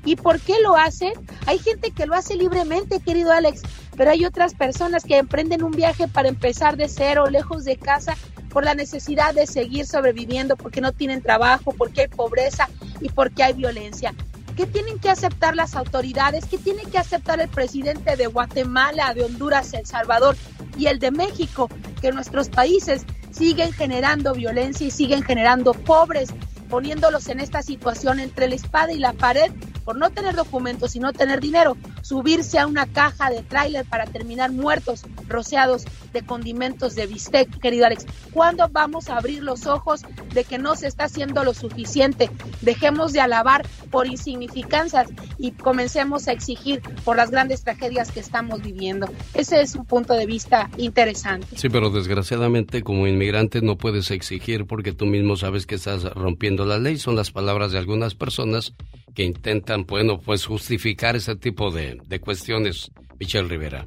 ¿Y 0.05 0.17
por 0.17 0.39
qué 0.39 0.61
lo 0.63 0.77
hacen? 0.77 1.13
Hay 1.47 1.59
gente 1.59 1.93
que 1.93 2.05
lo 2.05 2.15
hace 2.15 2.37
libremente, 2.37 3.01
querido 3.01 3.33
Alex, 3.33 3.63
pero 4.01 4.13
hay 4.13 4.25
otras 4.25 4.55
personas 4.55 5.05
que 5.05 5.19
emprenden 5.19 5.63
un 5.63 5.73
viaje 5.73 6.09
para 6.09 6.31
empezar 6.31 6.79
de 6.79 6.89
cero, 6.89 7.27
lejos 7.29 7.65
de 7.67 7.77
casa, 7.77 8.17
por 8.49 8.65
la 8.65 8.75
necesidad 8.75 9.35
de 9.35 9.47
seguir 9.47 9.85
sobreviviendo, 9.85 10.57
porque 10.57 10.81
no 10.81 10.93
tienen 10.93 11.21
trabajo, 11.21 11.75
porque 11.77 12.01
hay 12.01 12.09
pobreza 12.09 12.71
y 13.03 13.11
porque 13.11 13.43
hay 13.43 13.53
violencia. 13.53 14.15
¿Qué 14.57 14.65
tienen 14.65 14.99
que 15.01 15.11
aceptar 15.11 15.55
las 15.55 15.77
autoridades? 15.77 16.47
¿Qué 16.47 16.57
tiene 16.57 16.85
que 16.85 16.97
aceptar 16.97 17.43
el 17.43 17.51
presidente 17.51 18.17
de 18.17 18.27
Guatemala, 18.27 19.13
de 19.13 19.25
Honduras, 19.25 19.75
El 19.75 19.85
Salvador 19.85 20.35
y 20.79 20.87
el 20.87 20.99
de 20.99 21.11
México? 21.11 21.69
Que 22.01 22.11
nuestros 22.11 22.49
países 22.49 23.05
siguen 23.31 23.71
generando 23.75 24.33
violencia 24.33 24.87
y 24.87 24.91
siguen 24.91 25.23
generando 25.23 25.75
pobres, 25.75 26.31
poniéndolos 26.71 27.29
en 27.29 27.41
esta 27.41 27.63
situación 27.63 28.21
entre 28.21 28.49
la 28.49 28.55
espada 28.55 28.93
y 28.93 28.99
la 28.99 29.13
pared 29.13 29.53
por 29.85 29.99
no 29.99 30.11
tener 30.11 30.37
documentos 30.37 30.95
y 30.95 31.01
no 31.01 31.13
tener 31.13 31.41
dinero, 31.41 31.77
subirse 32.03 32.59
a 32.59 32.67
una 32.67 32.87
caja 32.87 33.31
de 33.31 33.43
tráiler 33.43 33.85
para 33.85 34.07
terminar 34.07 34.53
muertos, 34.53 35.03
rociados 35.29 35.85
de 36.13 36.23
condimentos 36.23 36.95
de 36.95 37.07
bistec, 37.07 37.59
querido 37.61 37.87
Alex. 37.87 38.07
¿Cuándo 38.33 38.69
vamos 38.71 39.09
a 39.09 39.17
abrir 39.17 39.43
los 39.43 39.67
ojos 39.67 40.03
de 40.33 40.45
que 40.45 40.59
no 40.59 40.77
se 40.77 40.87
está 40.87 41.05
haciendo 41.05 41.43
lo 41.45 41.55
suficiente? 41.55 42.31
Dejemos 42.61 43.13
de 43.13 43.21
alabar 43.21 43.67
por 43.91 44.07
insignificancias 44.07 45.09
y 45.39 45.53
comencemos 45.53 46.29
a 46.29 46.33
exigir 46.33 46.81
por 47.05 47.17
las 47.17 47.31
grandes 47.31 47.65
tragedias 47.65 48.13
que 48.13 48.21
estamos 48.21 48.63
viviendo. 48.63 49.09
Ese 49.35 49.61
es 49.61 49.75
un 49.75 49.87
punto 49.87 50.15
de 50.15 50.27
vista 50.27 50.71
interesante. 50.77 51.47
Sí, 51.57 51.69
pero 51.69 51.91
desgraciadamente 51.91 52.83
como 52.83 53.07
inmigrante 53.07 53.61
no 53.61 53.77
puedes 53.77 54.11
exigir 54.11 54.67
porque 54.67 54.93
tú 54.93 55.07
mismo 55.07 55.37
sabes 55.37 55.67
que 55.67 55.75
estás 55.75 56.05
rompiendo 56.05 56.60
la 56.65 56.79
ley. 56.79 56.99
Son 56.99 57.17
las 57.17 57.31
palabras 57.31 57.73
de 57.73 57.79
algunas 57.79 58.15
personas 58.15 58.75
que 59.15 59.25
intentan, 59.25 59.87
bueno, 59.87 60.19
pues 60.21 60.47
justificar 60.47 61.17
ese 61.17 61.37
tipo 61.37 61.71
de, 61.71 61.99
de 62.07 62.21
cuestiones, 62.21 62.91
Michelle 63.19 63.49
Rivera. 63.49 63.87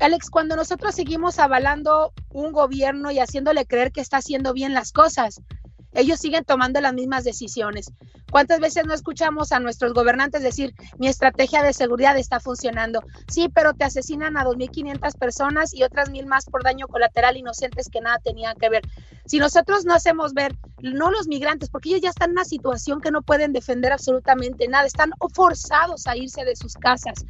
Alex, 0.00 0.30
cuando 0.30 0.56
nosotros 0.56 0.94
seguimos 0.94 1.38
avalando 1.38 2.12
un 2.30 2.52
gobierno 2.52 3.10
y 3.10 3.18
haciéndole 3.18 3.66
creer 3.66 3.92
que 3.92 4.00
está 4.00 4.16
haciendo 4.16 4.54
bien 4.54 4.72
las 4.72 4.92
cosas, 4.92 5.42
ellos 5.92 6.20
siguen 6.20 6.44
tomando 6.44 6.80
las 6.80 6.94
mismas 6.94 7.24
decisiones. 7.24 7.92
¿Cuántas 8.30 8.60
veces 8.60 8.84
no 8.86 8.94
escuchamos 8.94 9.52
a 9.52 9.60
nuestros 9.60 9.92
gobernantes 9.92 10.42
decir, 10.42 10.74
mi 10.98 11.08
estrategia 11.08 11.62
de 11.62 11.72
seguridad 11.72 12.16
está 12.16 12.40
funcionando? 12.40 13.02
Sí, 13.28 13.48
pero 13.52 13.74
te 13.74 13.84
asesinan 13.84 14.36
a 14.36 14.44
2.500 14.44 15.18
personas 15.18 15.74
y 15.74 15.82
otras 15.82 16.10
mil 16.10 16.26
más 16.26 16.44
por 16.46 16.62
daño 16.62 16.86
colateral 16.86 17.36
inocentes 17.36 17.88
que 17.90 18.00
nada 18.00 18.18
tenían 18.22 18.56
que 18.56 18.68
ver. 18.68 18.82
Si 19.26 19.38
nosotros 19.38 19.84
no 19.84 19.94
hacemos 19.94 20.32
ver, 20.32 20.56
no 20.82 21.10
los 21.10 21.28
migrantes, 21.28 21.70
porque 21.70 21.90
ellos 21.90 22.02
ya 22.02 22.10
están 22.10 22.30
en 22.30 22.36
una 22.36 22.44
situación 22.44 23.00
que 23.00 23.10
no 23.10 23.22
pueden 23.22 23.52
defender 23.52 23.92
absolutamente 23.92 24.68
nada, 24.68 24.86
están 24.86 25.10
forzados 25.34 26.06
a 26.06 26.16
irse 26.16 26.44
de 26.44 26.56
sus 26.56 26.74
casas. 26.74 27.24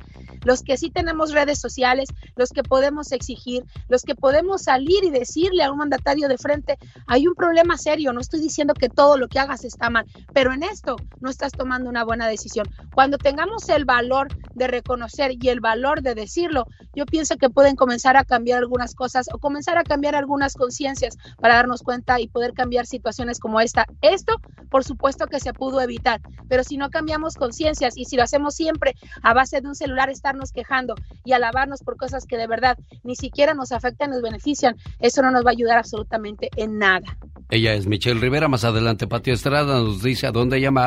Los 0.44 0.62
que 0.62 0.76
sí 0.76 0.90
tenemos 0.90 1.32
redes 1.32 1.58
sociales, 1.58 2.08
los 2.36 2.50
que 2.50 2.62
podemos 2.62 3.12
exigir, 3.12 3.64
los 3.88 4.02
que 4.02 4.14
podemos 4.14 4.62
salir 4.62 5.04
y 5.04 5.10
decirle 5.10 5.62
a 5.62 5.70
un 5.70 5.78
mandatario 5.78 6.28
de 6.28 6.38
frente, 6.38 6.78
hay 7.06 7.26
un 7.26 7.34
problema 7.34 7.76
serio, 7.76 8.12
no 8.12 8.20
estoy 8.20 8.40
diciendo 8.40 8.74
que 8.74 8.88
todo 8.88 9.16
lo 9.16 9.28
que 9.28 9.38
hagas 9.38 9.64
está 9.64 9.90
mal, 9.90 10.06
pero 10.32 10.52
en 10.52 10.62
esto 10.62 10.89
no 11.20 11.30
estás 11.30 11.52
tomando 11.52 11.88
una 11.88 12.04
buena 12.04 12.28
decisión. 12.28 12.66
Cuando 12.94 13.18
tengamos 13.18 13.68
el 13.68 13.84
valor 13.84 14.28
de 14.54 14.66
reconocer 14.66 15.32
y 15.40 15.48
el 15.48 15.60
valor 15.60 16.02
de 16.02 16.14
decirlo, 16.14 16.66
yo 16.94 17.06
pienso 17.06 17.36
que 17.36 17.50
pueden 17.50 17.76
comenzar 17.76 18.16
a 18.16 18.24
cambiar 18.24 18.58
algunas 18.58 18.94
cosas 18.94 19.26
o 19.32 19.38
comenzar 19.38 19.78
a 19.78 19.84
cambiar 19.84 20.14
algunas 20.14 20.54
conciencias 20.54 21.16
para 21.40 21.56
darnos 21.56 21.82
cuenta 21.82 22.20
y 22.20 22.28
poder 22.28 22.52
cambiar 22.54 22.86
situaciones 22.86 23.38
como 23.38 23.60
esta. 23.60 23.86
Esto, 24.00 24.36
por 24.70 24.84
supuesto 24.84 25.26
que 25.26 25.40
se 25.40 25.52
pudo 25.52 25.80
evitar, 25.80 26.20
pero 26.48 26.64
si 26.64 26.76
no 26.76 26.90
cambiamos 26.90 27.34
conciencias 27.34 27.96
y 27.96 28.04
si 28.04 28.16
lo 28.16 28.22
hacemos 28.22 28.54
siempre 28.54 28.94
a 29.22 29.34
base 29.34 29.60
de 29.60 29.68
un 29.68 29.74
celular 29.74 30.10
estarnos 30.10 30.52
quejando 30.52 30.94
y 31.24 31.32
alabarnos 31.32 31.82
por 31.82 31.96
cosas 31.96 32.26
que 32.26 32.36
de 32.36 32.46
verdad 32.46 32.76
ni 33.02 33.16
siquiera 33.16 33.54
nos 33.54 33.72
afectan, 33.72 34.10
nos 34.10 34.22
benefician, 34.22 34.76
eso 34.98 35.22
no 35.22 35.30
nos 35.30 35.44
va 35.44 35.50
a 35.50 35.52
ayudar 35.52 35.78
absolutamente 35.78 36.50
en 36.56 36.78
nada. 36.78 37.18
Ella 37.50 37.74
es 37.74 37.86
Michelle 37.86 38.20
Rivera. 38.20 38.46
Más 38.46 38.62
adelante, 38.62 39.08
Patio 39.08 39.34
Estrada 39.34 39.80
nos 39.80 40.02
dice 40.02 40.28
a 40.28 40.32
dónde 40.32 40.60
llamar 40.60 40.79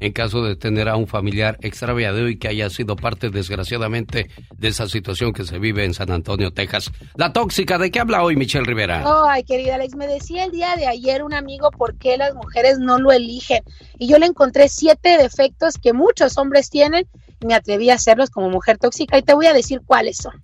en 0.00 0.12
caso 0.12 0.42
de 0.42 0.56
tener 0.56 0.88
a 0.88 0.96
un 0.96 1.06
familiar 1.06 1.58
extraviado 1.60 2.28
y 2.28 2.38
que 2.38 2.48
haya 2.48 2.70
sido 2.70 2.96
parte, 2.96 3.30
desgraciadamente, 3.30 4.28
de 4.56 4.68
esa 4.68 4.88
situación 4.88 5.32
que 5.32 5.44
se 5.44 5.58
vive 5.58 5.84
en 5.84 5.94
San 5.94 6.10
Antonio, 6.10 6.52
Texas. 6.52 6.90
La 7.16 7.32
tóxica, 7.32 7.78
¿de 7.78 7.90
qué 7.90 8.00
habla 8.00 8.22
hoy 8.22 8.36
Michelle 8.36 8.64
Rivera? 8.64 9.04
Ay, 9.28 9.42
querida 9.44 9.74
Alex, 9.74 9.96
me 9.96 10.06
decía 10.06 10.44
el 10.44 10.52
día 10.52 10.76
de 10.76 10.86
ayer 10.86 11.22
un 11.22 11.34
amigo 11.34 11.70
por 11.70 11.96
qué 11.96 12.16
las 12.16 12.34
mujeres 12.34 12.78
no 12.78 12.98
lo 12.98 13.12
eligen. 13.12 13.62
Y 13.98 14.08
yo 14.08 14.18
le 14.18 14.26
encontré 14.26 14.68
siete 14.68 15.18
defectos 15.18 15.74
que 15.78 15.92
muchos 15.92 16.38
hombres 16.38 16.70
tienen 16.70 17.06
me 17.44 17.54
atreví 17.54 17.90
a 17.90 17.94
hacerlos 17.94 18.30
como 18.30 18.48
mujer 18.48 18.78
tóxica 18.78 19.18
y 19.18 19.22
te 19.22 19.34
voy 19.34 19.46
a 19.46 19.52
decir 19.52 19.80
cuáles 19.86 20.16
son. 20.18 20.42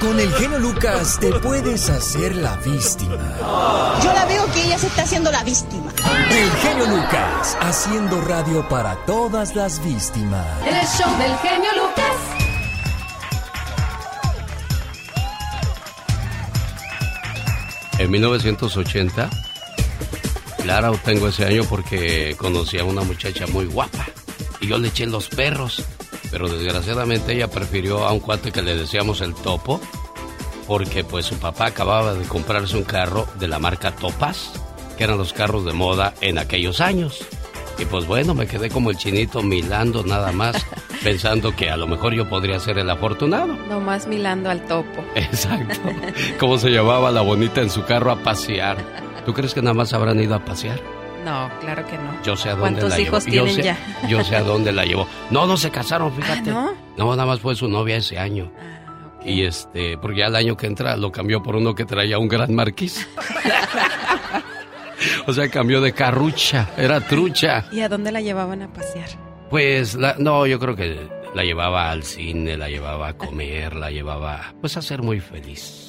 Con 0.00 0.18
el 0.20 0.32
genio 0.34 0.60
Lucas 0.60 1.18
te 1.18 1.32
puedes 1.40 1.90
hacer 1.90 2.36
la 2.36 2.56
víctima. 2.58 3.98
Yo 4.02 4.12
la 4.12 4.26
veo 4.26 4.46
que 4.52 4.64
ella 4.64 4.78
se 4.78 4.86
está 4.86 5.02
haciendo 5.02 5.32
la 5.32 5.42
víctima. 5.42 5.92
El 6.30 6.50
genio 6.50 6.86
Lucas, 6.86 7.56
haciendo 7.60 8.20
radio 8.20 8.68
para 8.68 8.94
todas 9.06 9.56
las 9.56 9.84
víctimas. 9.84 10.46
El 10.64 10.86
show 10.86 11.18
del 11.18 11.36
genio 11.38 11.70
Lucas. 11.74 12.14
En 17.98 18.10
1980, 18.12 19.30
Clara 20.62 20.92
tengo 21.04 21.26
ese 21.26 21.44
año 21.44 21.64
porque 21.68 22.36
conocí 22.38 22.78
a 22.78 22.84
una 22.84 23.02
muchacha 23.02 23.48
muy 23.48 23.66
guapa 23.66 24.06
y 24.60 24.68
yo 24.68 24.78
le 24.78 24.88
eché 24.88 25.06
los 25.06 25.28
perros 25.28 25.84
pero 26.30 26.48
desgraciadamente 26.48 27.32
ella 27.32 27.48
prefirió 27.48 28.04
a 28.06 28.12
un 28.12 28.20
cuate 28.20 28.52
que 28.52 28.62
le 28.62 28.76
decíamos 28.76 29.20
el 29.20 29.34
topo, 29.34 29.80
porque 30.66 31.04
pues 31.04 31.26
su 31.26 31.36
papá 31.36 31.66
acababa 31.66 32.14
de 32.14 32.26
comprarse 32.26 32.76
un 32.76 32.84
carro 32.84 33.26
de 33.38 33.48
la 33.48 33.58
marca 33.58 33.96
Topaz, 33.96 34.52
que 34.96 35.04
eran 35.04 35.18
los 35.18 35.32
carros 35.32 35.64
de 35.64 35.72
moda 35.72 36.14
en 36.20 36.38
aquellos 36.38 36.80
años. 36.80 37.26
Y 37.78 37.84
pues 37.84 38.06
bueno, 38.06 38.34
me 38.34 38.46
quedé 38.46 38.68
como 38.68 38.90
el 38.90 38.96
chinito 38.96 39.42
milando 39.42 40.02
nada 40.02 40.32
más, 40.32 40.56
pensando 41.04 41.54
que 41.54 41.70
a 41.70 41.76
lo 41.76 41.86
mejor 41.86 42.12
yo 42.12 42.28
podría 42.28 42.58
ser 42.58 42.78
el 42.78 42.90
afortunado. 42.90 43.54
Nomás 43.68 44.06
milando 44.08 44.50
al 44.50 44.64
topo. 44.66 45.04
Exacto. 45.14 45.78
¿Cómo 46.40 46.58
se 46.58 46.70
llevaba 46.70 47.10
la 47.12 47.20
bonita 47.20 47.60
en 47.60 47.70
su 47.70 47.84
carro 47.84 48.10
a 48.10 48.22
pasear? 48.22 48.76
¿Tú 49.24 49.32
crees 49.32 49.54
que 49.54 49.62
nada 49.62 49.74
más 49.74 49.92
habrán 49.92 50.20
ido 50.20 50.34
a 50.34 50.44
pasear? 50.44 50.97
No, 51.28 51.50
claro 51.60 51.86
que 51.86 51.98
no. 51.98 52.22
Yo 52.22 52.36
sé 52.36 52.48
a 52.48 52.52
dónde 52.52 52.62
¿Cuántos 52.62 52.90
la 52.90 53.00
hijos 53.00 53.26
llevó. 53.26 53.44
tienen 53.44 53.56
yo 53.56 53.56
sé, 53.56 53.62
ya? 53.62 54.08
Yo 54.08 54.24
sé 54.24 54.36
a 54.36 54.42
dónde 54.42 54.72
la 54.72 54.84
llevó. 54.86 55.06
No, 55.30 55.46
no 55.46 55.58
se 55.58 55.70
casaron, 55.70 56.10
fíjate. 56.14 56.50
¿no? 56.50 56.72
No, 56.96 57.10
nada 57.10 57.26
más 57.26 57.40
fue 57.40 57.54
su 57.54 57.68
novia 57.68 57.96
ese 57.96 58.18
año. 58.18 58.50
Y 59.22 59.42
este, 59.42 59.98
porque 59.98 60.20
ya 60.20 60.26
el 60.28 60.36
año 60.36 60.56
que 60.56 60.66
entra 60.66 60.96
lo 60.96 61.12
cambió 61.12 61.42
por 61.42 61.56
uno 61.56 61.74
que 61.74 61.84
traía 61.84 62.18
un 62.18 62.28
gran 62.28 62.54
marquís. 62.54 63.06
o 65.26 65.32
sea, 65.34 65.50
cambió 65.50 65.82
de 65.82 65.92
carrucha, 65.92 66.70
era 66.78 66.98
trucha. 67.00 67.66
¿Y 67.70 67.80
a 67.80 67.90
dónde 67.90 68.10
la 68.10 68.22
llevaban 68.22 68.62
a 68.62 68.72
pasear? 68.72 69.10
Pues, 69.50 69.96
la, 69.96 70.14
no, 70.18 70.46
yo 70.46 70.58
creo 70.58 70.76
que 70.76 71.08
la 71.34 71.44
llevaba 71.44 71.90
al 71.90 72.04
cine, 72.04 72.56
la 72.56 72.70
llevaba 72.70 73.08
a 73.08 73.12
comer, 73.18 73.76
la 73.76 73.90
llevaba, 73.90 74.54
pues, 74.62 74.78
a 74.78 74.82
ser 74.82 75.02
muy 75.02 75.20
feliz. 75.20 75.87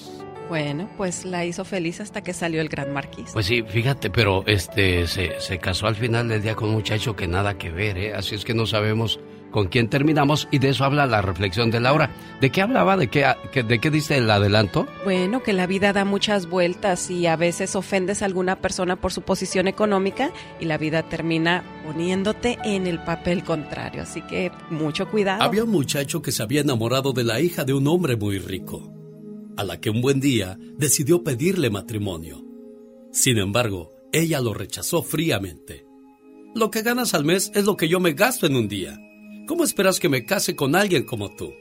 Bueno, 0.49 0.89
pues 0.97 1.25
la 1.25 1.45
hizo 1.45 1.63
feliz 1.63 2.01
hasta 2.01 2.21
que 2.21 2.33
salió 2.33 2.59
el 2.59 2.69
gran 2.69 2.91
marquís. 2.91 3.31
Pues 3.33 3.45
sí, 3.45 3.63
fíjate, 3.63 4.09
pero 4.09 4.43
este 4.47 5.07
se, 5.07 5.39
se 5.39 5.59
casó 5.59 5.88
al 5.88 5.95
final 5.95 6.27
del 6.27 6.41
día 6.41 6.55
con 6.55 6.69
un 6.69 6.75
muchacho 6.75 7.15
que 7.15 7.27
nada 7.27 7.57
que 7.57 7.69
ver, 7.69 7.97
¿eh? 7.97 8.13
Así 8.13 8.35
es 8.35 8.43
que 8.43 8.53
no 8.53 8.65
sabemos 8.65 9.19
con 9.51 9.67
quién 9.67 9.89
terminamos 9.89 10.47
y 10.51 10.59
de 10.59 10.69
eso 10.69 10.85
habla 10.85 11.05
la 11.05 11.21
reflexión 11.21 11.71
de 11.71 11.79
Laura. 11.79 12.12
¿De 12.41 12.49
qué 12.49 12.62
hablaba? 12.62 12.97
¿De 12.97 13.07
qué, 13.07 13.25
de 13.63 13.79
qué 13.79 13.91
dice 13.91 14.17
el 14.17 14.29
adelanto? 14.29 14.88
Bueno, 15.03 15.43
que 15.43 15.53
la 15.53 15.67
vida 15.67 15.93
da 15.93 16.05
muchas 16.05 16.47
vueltas 16.47 17.09
y 17.09 17.27
a 17.27 17.35
veces 17.35 17.75
ofendes 17.75 18.21
a 18.21 18.25
alguna 18.25 18.57
persona 18.57 18.95
por 18.95 19.12
su 19.12 19.21
posición 19.21 19.67
económica 19.67 20.31
y 20.59 20.65
la 20.65 20.77
vida 20.77 21.03
termina 21.03 21.63
poniéndote 21.85 22.57
en 22.63 22.88
el 22.88 22.99
papel 22.99 23.43
contrario. 23.43 24.03
Así 24.03 24.21
que 24.21 24.51
mucho 24.69 25.09
cuidado. 25.09 25.43
Había 25.43 25.63
un 25.63 25.71
muchacho 25.71 26.21
que 26.21 26.31
se 26.31 26.43
había 26.43 26.62
enamorado 26.62 27.13
de 27.13 27.23
la 27.23 27.39
hija 27.39 27.63
de 27.63 27.73
un 27.73 27.88
hombre 27.88 28.15
muy 28.15 28.39
rico, 28.39 28.91
a 29.60 29.65
la 29.65 29.82
que 29.82 29.89
un 29.89 30.00
buen 30.00 30.22
día 30.22 30.58
decidió 30.78 31.22
pedirle 31.22 31.69
matrimonio. 31.69 32.45
Sin 33.12 33.38
embargo, 33.38 33.91
ella 34.13 34.39
lo 34.39 34.54
rechazó 34.54 35.04
fríamente. 35.04 35.86
Lo 36.56 36.72
que 36.72 36.82
ganas 36.82 37.13
al 37.13 37.26
mes 37.26 37.52
es 37.54 37.65
lo 37.65 37.76
que 37.76 37.89
yo 37.89 38.00
me 38.00 38.13
gasto 38.13 38.45
en 38.45 38.56
un 38.56 38.69
día. 38.69 38.98
¿Cómo 39.48 39.65
esperas 39.65 40.00
que 40.00 40.08
me 40.08 40.24
case 40.26 40.56
con 40.56 40.78
alguien 40.78 41.04
como 41.04 41.36
tú? 41.36 41.54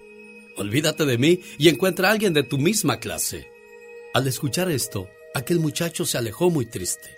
Olvídate 0.57 1.07
de 1.07 1.19
mí 1.19 1.41
y 1.59 1.69
encuentra 1.69 2.09
a 2.09 2.13
alguien 2.13 2.33
de 2.33 2.45
tu 2.45 2.57
misma 2.57 3.01
clase. 3.01 3.49
Al 4.15 4.29
escuchar 4.29 4.71
esto, 4.71 5.09
aquel 5.35 5.59
muchacho 5.59 6.07
se 6.07 6.19
alejó 6.19 6.51
muy 6.51 6.67
triste, 6.67 7.17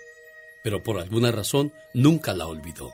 pero 0.63 0.81
por 0.81 0.97
alguna 0.97 1.31
razón 1.31 1.71
nunca 1.93 2.33
la 2.33 2.47
olvidó. 2.47 2.91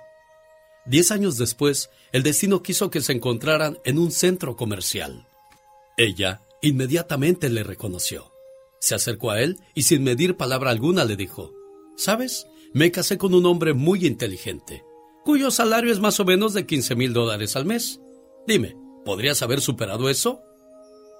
Diez 0.85 1.11
años 1.11 1.37
después, 1.37 1.89
el 2.11 2.23
destino 2.23 2.61
quiso 2.61 2.89
que 2.89 2.99
se 2.99 3.13
encontraran 3.13 3.79
en 3.85 3.97
un 3.97 4.11
centro 4.11 4.57
comercial. 4.57 5.25
Ella 5.95 6.41
inmediatamente 6.61 7.49
le 7.49 7.63
reconoció. 7.63 8.31
Se 8.79 8.95
acercó 8.95 9.31
a 9.31 9.41
él 9.41 9.57
y 9.73 9.83
sin 9.83 10.03
medir 10.03 10.37
palabra 10.37 10.71
alguna 10.71 11.03
le 11.05 11.15
dijo, 11.15 11.53
¿Sabes? 11.95 12.47
Me 12.73 12.91
casé 12.91 13.17
con 13.17 13.33
un 13.33 13.45
hombre 13.45 13.73
muy 13.73 14.05
inteligente, 14.05 14.83
cuyo 15.25 15.51
salario 15.51 15.91
es 15.91 15.99
más 15.99 16.19
o 16.19 16.25
menos 16.25 16.53
de 16.53 16.65
15 16.65 16.95
mil 16.95 17.13
dólares 17.13 17.55
al 17.55 17.65
mes. 17.65 17.99
Dime, 18.45 18.75
¿podrías 19.03 19.41
haber 19.41 19.61
superado 19.61 20.09
eso? 20.09 20.41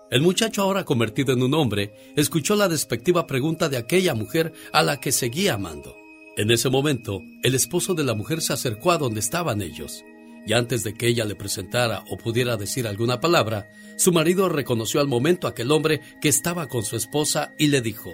El 0.10 0.22
muchacho, 0.22 0.62
ahora 0.62 0.86
convertido 0.86 1.34
en 1.34 1.44
un 1.44 1.54
hombre, 1.54 2.14
escuchó 2.16 2.56
la 2.56 2.70
despectiva 2.70 3.28
pregunta 3.28 3.68
de 3.68 3.78
aquella 3.78 4.14
mujer 4.14 4.54
a 4.72 4.84
la 4.84 5.00
que 5.02 5.12
seguía 5.12 5.56
amando. 5.56 5.96
En 6.38 6.52
ese 6.52 6.70
momento, 6.70 7.20
el 7.44 7.56
esposo 7.56 7.94
de 7.96 8.04
la 8.04 8.14
mujer 8.14 8.42
se 8.42 8.54
acercó 8.54 8.92
a 8.92 8.98
donde 8.98 9.20
estaban 9.20 9.62
ellos, 9.62 10.04
y 10.48 10.54
antes 10.54 10.86
de 10.86 10.94
que 10.94 11.08
ella 11.08 11.26
le 11.26 11.36
presentara 11.36 12.06
o 12.10 12.18
pudiera 12.18 12.56
decir 12.56 12.88
alguna 12.88 13.20
palabra, 13.20 13.70
su 13.98 14.14
marido 14.14 14.48
reconoció 14.48 15.02
al 15.02 15.08
momento 15.08 15.46
a 15.46 15.50
aquel 15.50 15.72
hombre 15.72 16.00
que 16.22 16.30
estaba 16.30 16.68
con 16.68 16.86
su 16.86 16.96
esposa 16.96 17.54
y 17.60 17.68
le 17.68 17.82
dijo, 17.82 18.14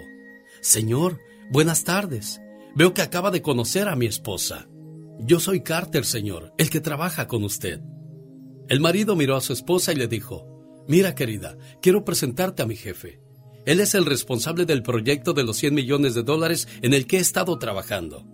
Señor, 0.60 1.20
buenas 1.50 1.84
tardes. 1.84 2.40
Veo 2.74 2.92
que 2.92 3.02
acaba 3.02 3.30
de 3.30 3.40
conocer 3.40 3.88
a 3.88 3.94
mi 3.94 4.06
esposa. 4.06 4.66
Yo 5.20 5.38
soy 5.38 5.60
Carter, 5.60 6.04
señor, 6.04 6.52
el 6.58 6.70
que 6.70 6.80
trabaja 6.80 7.28
con 7.28 7.44
usted. 7.44 7.80
El 8.68 8.80
marido 8.80 9.14
miró 9.14 9.36
a 9.36 9.40
su 9.40 9.52
esposa 9.52 9.92
y 9.92 9.96
le 9.96 10.08
dijo, 10.08 10.84
Mira, 10.88 11.14
querida, 11.14 11.56
quiero 11.80 12.04
presentarte 12.04 12.62
a 12.62 12.66
mi 12.66 12.74
jefe. 12.74 13.20
Él 13.64 13.78
es 13.78 13.94
el 13.94 14.06
responsable 14.06 14.66
del 14.66 14.82
proyecto 14.82 15.34
de 15.34 15.44
los 15.44 15.56
100 15.58 15.72
millones 15.72 16.14
de 16.14 16.24
dólares 16.24 16.66
en 16.82 16.94
el 16.94 17.06
que 17.06 17.18
he 17.18 17.20
estado 17.20 17.58
trabajando. 17.60 18.26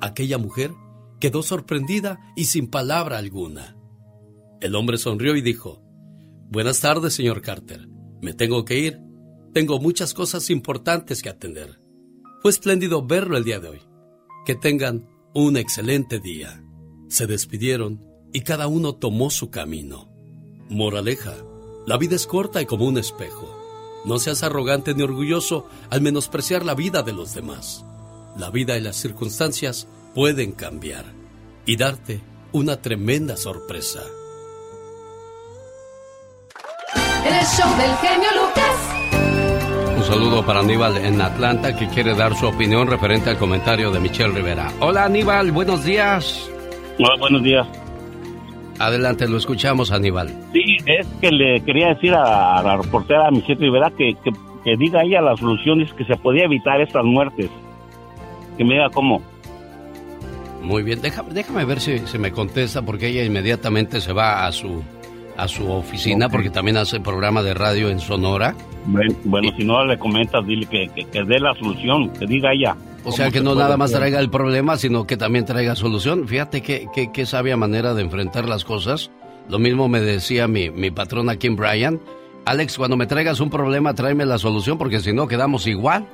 Aquella 0.00 0.36
mujer 0.36 0.72
quedó 1.20 1.42
sorprendida 1.42 2.18
y 2.34 2.46
sin 2.46 2.68
palabra 2.68 3.18
alguna. 3.18 3.76
El 4.60 4.74
hombre 4.74 4.98
sonrió 4.98 5.36
y 5.36 5.42
dijo, 5.42 5.82
Buenas 6.50 6.80
tardes, 6.80 7.14
señor 7.14 7.42
Carter. 7.42 7.88
Me 8.20 8.34
tengo 8.34 8.64
que 8.64 8.78
ir. 8.78 9.00
Tengo 9.54 9.78
muchas 9.78 10.14
cosas 10.14 10.50
importantes 10.50 11.22
que 11.22 11.28
atender. 11.28 11.78
Fue 12.42 12.50
espléndido 12.50 13.06
verlo 13.06 13.36
el 13.36 13.44
día 13.44 13.60
de 13.60 13.68
hoy. 13.68 13.80
Que 14.44 14.54
tengan 14.56 15.08
un 15.34 15.56
excelente 15.56 16.18
día. 16.18 16.64
Se 17.08 17.26
despidieron 17.26 18.04
y 18.32 18.40
cada 18.40 18.66
uno 18.66 18.94
tomó 18.94 19.30
su 19.30 19.50
camino. 19.50 20.12
Moraleja, 20.68 21.36
la 21.86 21.96
vida 21.96 22.16
es 22.16 22.26
corta 22.26 22.60
y 22.62 22.66
como 22.66 22.86
un 22.86 22.98
espejo. 22.98 23.56
No 24.04 24.18
seas 24.18 24.42
arrogante 24.42 24.94
ni 24.94 25.02
orgulloso 25.02 25.66
al 25.90 26.00
menospreciar 26.00 26.64
la 26.64 26.74
vida 26.74 27.02
de 27.02 27.12
los 27.12 27.34
demás. 27.34 27.84
La 28.36 28.50
vida 28.50 28.76
y 28.76 28.80
las 28.80 28.96
circunstancias 28.96 29.88
pueden 30.14 30.52
cambiar 30.52 31.04
y 31.66 31.76
darte 31.76 32.20
una 32.52 32.80
tremenda 32.80 33.36
sorpresa. 33.36 34.00
El 37.24 37.44
show 37.46 37.70
del 37.76 37.96
genio 37.96 38.28
Lucas. 38.34 39.96
Un 39.96 40.02
saludo 40.04 40.44
para 40.44 40.60
Aníbal 40.60 40.96
en 40.96 41.20
Atlanta 41.20 41.76
que 41.76 41.86
quiere 41.88 42.14
dar 42.14 42.34
su 42.34 42.46
opinión 42.46 42.88
referente 42.88 43.30
al 43.30 43.38
comentario 43.38 43.90
de 43.90 44.00
Michelle 44.00 44.32
Rivera. 44.32 44.72
Hola 44.80 45.04
Aníbal, 45.04 45.52
buenos 45.52 45.84
días. 45.84 46.50
Hola, 46.98 47.16
buenos 47.20 47.42
días. 47.42 47.66
Adelante, 48.78 49.28
lo 49.28 49.36
escuchamos 49.36 49.92
Aníbal. 49.92 50.28
Sí, 50.52 50.78
es 50.86 51.06
que 51.20 51.30
le 51.30 51.60
quería 51.60 51.88
decir 51.88 52.14
a, 52.14 52.62
la 52.62 52.78
reportera 52.78 53.30
Michelle 53.30 53.60
Rivera 53.60 53.90
que, 53.90 54.14
que, 54.24 54.30
que 54.64 54.76
diga 54.76 55.02
ella 55.02 55.20
las 55.20 55.38
soluciones 55.38 55.92
que 55.92 56.04
se 56.06 56.16
podía 56.16 56.44
evitar 56.44 56.80
estas 56.80 57.04
muertes. 57.04 57.50
Que 58.56 58.64
me 58.64 58.74
diga 58.74 58.88
cómo. 58.88 59.22
Muy 60.62 60.82
bien, 60.82 61.00
déjame, 61.00 61.32
déjame 61.32 61.64
ver 61.64 61.80
si, 61.80 61.98
si 62.06 62.18
me 62.18 62.32
contesta 62.32 62.82
porque 62.82 63.08
ella 63.08 63.24
inmediatamente 63.24 64.00
se 64.00 64.12
va 64.12 64.46
a 64.46 64.52
su 64.52 64.82
a 65.36 65.48
su 65.48 65.70
oficina 65.70 66.28
porque 66.28 66.50
también 66.50 66.76
hace 66.76 67.00
programa 67.00 67.42
de 67.42 67.54
radio 67.54 67.88
en 67.88 67.98
Sonora. 67.98 68.54
Bueno, 68.84 69.14
bueno, 69.24 69.50
si 69.56 69.64
no 69.64 69.84
le 69.84 69.98
comentas, 69.98 70.46
dile 70.46 70.66
que, 70.66 70.88
que, 70.94 71.04
que 71.06 71.24
dé 71.24 71.38
la 71.40 71.54
solución, 71.54 72.10
que 72.10 72.26
diga 72.26 72.52
ella. 72.52 72.76
O 73.04 73.12
sea 73.12 73.30
que 73.30 73.38
se 73.38 73.44
no 73.44 73.54
nada 73.54 73.78
más 73.78 73.90
hacer. 73.90 74.00
traiga 74.00 74.20
el 74.20 74.28
problema, 74.28 74.76
sino 74.76 75.06
que 75.06 75.16
también 75.16 75.46
traiga 75.46 75.74
solución. 75.76 76.28
Fíjate 76.28 76.60
qué, 76.60 76.88
qué, 76.94 77.10
qué 77.10 77.24
sabia 77.24 77.56
manera 77.56 77.94
de 77.94 78.02
enfrentar 78.02 78.46
las 78.46 78.64
cosas. 78.64 79.10
Lo 79.48 79.58
mismo 79.58 79.88
me 79.88 80.00
decía 80.00 80.46
mi, 80.46 80.70
mi 80.70 80.90
patrón 80.90 81.30
aquí 81.30 81.46
en 81.46 81.56
Bryan. 81.56 82.00
Alex, 82.44 82.76
cuando 82.76 82.98
me 82.98 83.06
traigas 83.06 83.40
un 83.40 83.48
problema, 83.48 83.94
tráeme 83.94 84.26
la 84.26 84.36
solución 84.36 84.76
porque 84.76 85.00
si 85.00 85.12
no 85.12 85.26
quedamos 85.26 85.66
igual. 85.66 86.06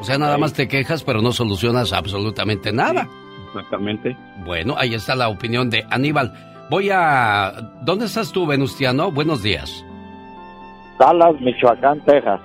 O 0.00 0.04
sea, 0.04 0.18
nada 0.18 0.38
más 0.38 0.52
te 0.52 0.68
quejas, 0.68 1.02
pero 1.02 1.20
no 1.22 1.32
solucionas 1.32 1.92
absolutamente 1.92 2.72
nada. 2.72 3.08
Exactamente. 3.56 4.16
Bueno, 4.44 4.74
ahí 4.78 4.94
está 4.94 5.14
la 5.14 5.28
opinión 5.28 5.70
de 5.70 5.84
Aníbal. 5.90 6.32
Voy 6.70 6.90
a... 6.92 7.52
¿Dónde 7.82 8.06
estás 8.06 8.32
tú, 8.32 8.46
Venustiano? 8.46 9.10
Buenos 9.10 9.42
días. 9.42 9.84
Dallas, 10.98 11.40
Michoacán, 11.40 12.04
Texas. 12.04 12.40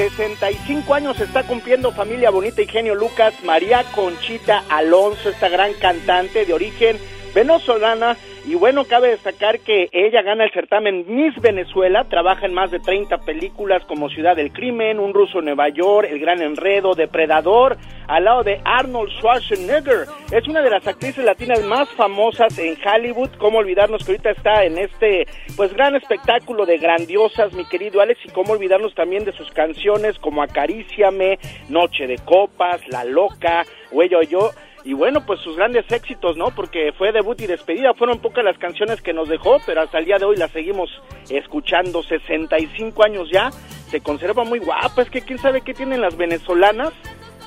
65 0.00 0.94
años 0.94 1.20
está 1.20 1.42
cumpliendo 1.42 1.92
familia 1.92 2.30
bonita 2.30 2.62
y 2.62 2.66
genio 2.66 2.94
Lucas, 2.94 3.34
María 3.44 3.84
Conchita 3.94 4.64
Alonso, 4.70 5.28
esta 5.28 5.50
gran 5.50 5.74
cantante 5.74 6.46
de 6.46 6.54
origen 6.54 6.96
venezolana 7.34 8.16
y 8.46 8.54
bueno, 8.54 8.84
cabe 8.84 9.08
destacar 9.08 9.60
que 9.60 9.88
ella 9.92 10.22
gana 10.22 10.44
el 10.44 10.52
certamen 10.52 11.04
Miss 11.08 11.34
Venezuela, 11.40 12.04
trabaja 12.04 12.46
en 12.46 12.54
más 12.54 12.70
de 12.70 12.80
30 12.80 13.18
películas 13.18 13.84
como 13.84 14.08
Ciudad 14.08 14.34
del 14.34 14.52
Crimen, 14.52 14.98
Un 14.98 15.12
ruso 15.12 15.40
en 15.40 15.46
Nueva 15.46 15.68
York, 15.68 16.08
El 16.10 16.18
Gran 16.20 16.40
Enredo, 16.40 16.94
Depredador, 16.94 17.76
al 18.08 18.24
lado 18.24 18.42
de 18.42 18.60
Arnold 18.64 19.10
Schwarzenegger. 19.18 20.06
Es 20.32 20.48
una 20.48 20.62
de 20.62 20.70
las 20.70 20.86
actrices 20.86 21.24
latinas 21.24 21.62
más 21.64 21.88
famosas 21.90 22.58
en 22.58 22.76
Hollywood. 22.84 23.30
Cómo 23.38 23.58
olvidarnos 23.58 24.04
que 24.04 24.12
ahorita 24.12 24.30
está 24.30 24.64
en 24.64 24.78
este 24.78 25.26
pues 25.56 25.72
gran 25.74 25.94
espectáculo 25.94 26.66
de 26.66 26.78
grandiosas, 26.78 27.52
mi 27.52 27.64
querido 27.66 28.00
Alex, 28.00 28.20
y 28.24 28.30
cómo 28.30 28.54
olvidarnos 28.54 28.94
también 28.94 29.24
de 29.24 29.32
sus 29.32 29.50
canciones 29.52 30.18
como 30.18 30.42
Acaríciame, 30.42 31.38
Noche 31.68 32.06
de 32.06 32.18
Copas, 32.18 32.80
La 32.88 33.04
Loca, 33.04 33.64
Huello 33.92 34.22
Yo 34.22 34.50
y 34.84 34.92
bueno, 34.94 35.24
pues 35.26 35.40
sus 35.40 35.56
grandes 35.56 35.84
éxitos, 35.90 36.36
¿no? 36.36 36.50
Porque 36.54 36.92
fue 36.96 37.12
debut 37.12 37.40
y 37.40 37.46
despedida, 37.46 37.92
fueron 37.94 38.20
pocas 38.20 38.44
las 38.44 38.58
canciones 38.58 39.00
que 39.02 39.12
nos 39.12 39.28
dejó, 39.28 39.58
pero 39.66 39.82
hasta 39.82 39.98
el 39.98 40.06
día 40.06 40.18
de 40.18 40.24
hoy 40.24 40.36
las 40.36 40.50
seguimos 40.50 40.90
escuchando, 41.28 42.02
65 42.02 43.04
años 43.04 43.28
ya, 43.30 43.50
se 43.90 44.00
conserva 44.00 44.44
muy 44.44 44.58
guapa, 44.58 45.02
es 45.02 45.10
que 45.10 45.22
quién 45.22 45.38
sabe 45.38 45.60
qué 45.60 45.74
tienen 45.74 46.00
las 46.00 46.16
venezolanas, 46.16 46.92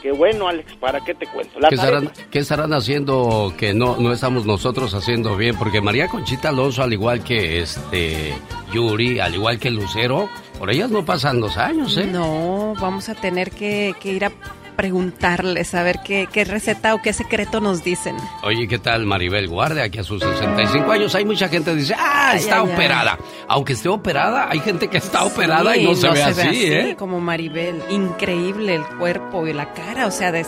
que 0.01 0.11
bueno, 0.11 0.49
Alex, 0.49 0.75
¿para 0.75 0.99
qué 0.99 1.13
te 1.15 1.25
cuento? 1.27 1.59
¿Qué, 1.69 1.75
estarán, 1.75 2.11
¿Qué 2.29 2.39
estarán, 2.39 2.73
haciendo 2.73 3.53
que 3.57 3.73
no, 3.73 3.95
no 3.97 4.11
estamos 4.11 4.45
nosotros 4.45 4.93
haciendo 4.93 5.37
bien? 5.37 5.57
Porque 5.57 5.79
María 5.79 6.09
Conchita 6.09 6.49
Alonso, 6.49 6.83
al 6.83 6.91
igual 6.91 7.23
que 7.23 7.61
este 7.61 8.33
Yuri, 8.73 9.19
al 9.19 9.33
igual 9.33 9.59
que 9.59 9.71
Lucero, 9.71 10.27
por 10.59 10.69
ellas 10.69 10.91
no 10.91 11.05
pasan 11.05 11.39
los 11.39 11.57
años, 11.57 11.95
¿eh? 11.97 12.05
No, 12.05 12.73
vamos 12.81 13.07
a 13.07 13.15
tener 13.15 13.51
que, 13.51 13.95
que 14.01 14.11
ir 14.11 14.25
a 14.25 14.31
preguntarles 14.73 15.73
a 15.75 15.83
ver 15.83 15.99
qué, 16.03 16.27
qué, 16.31 16.43
receta 16.43 16.95
o 16.95 17.01
qué 17.01 17.13
secreto 17.13 17.61
nos 17.61 17.83
dicen. 17.83 18.15
Oye, 18.43 18.67
¿qué 18.67 18.79
tal 18.79 19.05
Maribel 19.05 19.47
Guardia? 19.47 19.89
Que 19.89 20.01
a 20.01 20.03
sus 20.03 20.21
65 20.21 20.91
años 20.91 21.15
hay 21.15 21.25
mucha 21.25 21.47
gente 21.47 21.71
que 21.71 21.77
dice, 21.77 21.95
ah, 21.97 22.33
está 22.35 22.63
operada. 22.63 23.17
Aunque 23.47 23.73
esté 23.73 23.89
operada, 23.89 24.49
hay 24.49 24.59
gente 24.59 24.89
que 24.89 24.97
está 24.97 25.23
operada 25.25 25.77
y 25.77 25.85
no, 25.85 25.95
se, 25.95 26.09
ve, 26.09 26.23
así, 26.23 26.65
¿eh? 26.65 26.95
Como 26.97 27.19
Maribel, 27.19 27.81
increíble 27.89 28.75
el 28.75 28.85
cuerpo 28.97 29.47
y 29.47 29.53
la 29.53 29.73
cara, 29.73 30.07
o 30.07 30.11
sea, 30.11 30.31
de 30.31 30.45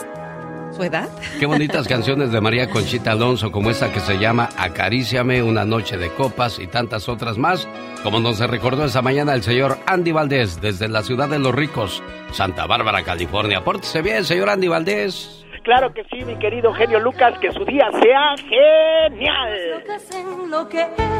su 0.76 0.82
edad. 0.82 1.08
Qué 1.38 1.46
bonitas 1.46 1.88
canciones 1.88 2.30
de 2.30 2.40
María 2.40 2.68
Conchita 2.68 3.12
Alonso, 3.12 3.50
como 3.50 3.70
esta 3.70 3.92
que 3.92 4.00
se 4.00 4.18
llama 4.18 4.48
Acaríciame, 4.56 5.42
Una 5.42 5.64
Noche 5.64 5.96
de 5.96 6.10
Copas 6.10 6.58
y 6.58 6.66
tantas 6.66 7.08
otras 7.08 7.38
más, 7.38 7.66
como 8.02 8.20
nos 8.20 8.38
recordó 8.38 8.84
esa 8.84 9.02
mañana 9.02 9.34
el 9.34 9.42
señor 9.42 9.78
Andy 9.86 10.12
Valdés 10.12 10.60
desde 10.60 10.88
la 10.88 11.02
ciudad 11.02 11.28
de 11.28 11.38
los 11.38 11.54
ricos, 11.54 12.02
Santa 12.32 12.66
Bárbara, 12.66 13.02
California. 13.02 13.64
Pórtese 13.64 14.02
bien, 14.02 14.24
señor 14.24 14.50
Andy 14.50 14.68
Valdés. 14.68 15.45
Claro 15.66 15.92
que 15.92 16.04
sí, 16.04 16.24
mi 16.24 16.36
querido 16.38 16.72
genio 16.74 17.00
Lucas, 17.00 17.36
que 17.40 17.50
su 17.50 17.64
día 17.64 17.90
sea 18.00 18.36
genial. 18.38 19.82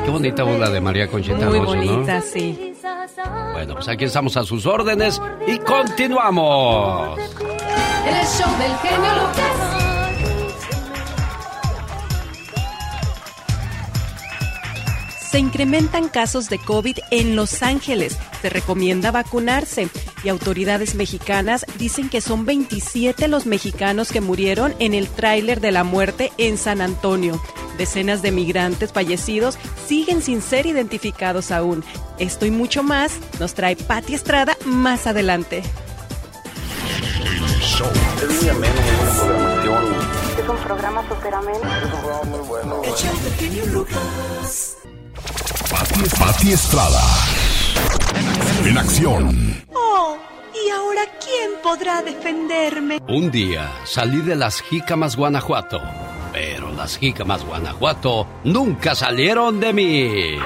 Qué 0.04 0.08
bonita 0.12 0.44
voz 0.44 0.56
la 0.60 0.70
de 0.70 0.80
María 0.80 1.08
Conchita 1.08 1.46
Muy 1.46 1.58
Alonso, 1.58 1.74
bonita, 1.74 2.20
sí. 2.20 2.72
Bueno, 3.54 3.74
pues 3.74 3.88
aquí 3.88 4.04
estamos 4.04 4.36
a 4.36 4.44
sus 4.44 4.64
órdenes 4.64 5.20
y 5.48 5.58
continuamos. 5.58 7.18
El 7.18 8.24
show 8.24 8.56
del 8.60 8.76
genio 8.76 9.10
Lucas. 9.14 9.85
Se 15.30 15.40
incrementan 15.40 16.08
casos 16.08 16.48
de 16.48 16.58
COVID 16.58 16.98
en 17.10 17.34
Los 17.34 17.62
Ángeles. 17.62 18.16
Se 18.42 18.48
recomienda 18.48 19.10
vacunarse. 19.10 19.88
Y 20.22 20.28
autoridades 20.28 20.94
mexicanas 20.94 21.66
dicen 21.78 22.08
que 22.08 22.20
son 22.20 22.46
27 22.46 23.26
los 23.26 23.44
mexicanos 23.44 24.12
que 24.12 24.20
murieron 24.20 24.74
en 24.78 24.94
el 24.94 25.08
tráiler 25.08 25.60
de 25.60 25.72
la 25.72 25.82
muerte 25.82 26.32
en 26.38 26.56
San 26.58 26.80
Antonio. 26.80 27.42
Decenas 27.76 28.22
de 28.22 28.30
migrantes 28.30 28.92
fallecidos 28.92 29.58
siguen 29.86 30.22
sin 30.22 30.40
ser 30.40 30.64
identificados 30.66 31.50
aún. 31.50 31.84
Esto 32.18 32.46
y 32.46 32.50
mucho 32.50 32.82
más 32.82 33.12
nos 33.40 33.54
trae 33.54 33.74
Patti 33.76 34.14
Estrada 34.14 34.56
más 34.64 35.06
adelante. 35.08 35.62
Es 38.22 38.42
muy 38.42 38.48
ameno, 38.48 38.74
muy 38.80 39.28
buena 39.28 39.62
programación. 39.62 39.94
Es 40.38 40.48
un 40.48 40.56
programa 40.58 41.08
súper 41.08 41.34
ameno. 41.34 41.58
Es 41.58 41.84
un 41.84 41.90
programa 41.90 42.24
muy 42.24 42.40
bueno. 42.48 42.82
Pati, 45.70 46.00
Pati 46.18 46.52
Estrada. 46.52 47.02
En 48.64 48.78
acción. 48.78 49.64
Oh, 49.74 50.16
¿y 50.54 50.70
ahora 50.70 51.02
quién 51.18 51.50
podrá 51.62 52.02
defenderme? 52.02 53.00
Un 53.08 53.30
día 53.30 53.72
salí 53.84 54.20
de 54.20 54.36
las 54.36 54.62
jícamas 54.62 55.16
Guanajuato, 55.16 55.80
pero 56.32 56.70
las 56.72 56.98
jícamas 56.98 57.44
Guanajuato 57.44 58.26
nunca 58.44 58.94
salieron 58.94 59.58
de 59.58 59.72
mí. 59.72 60.38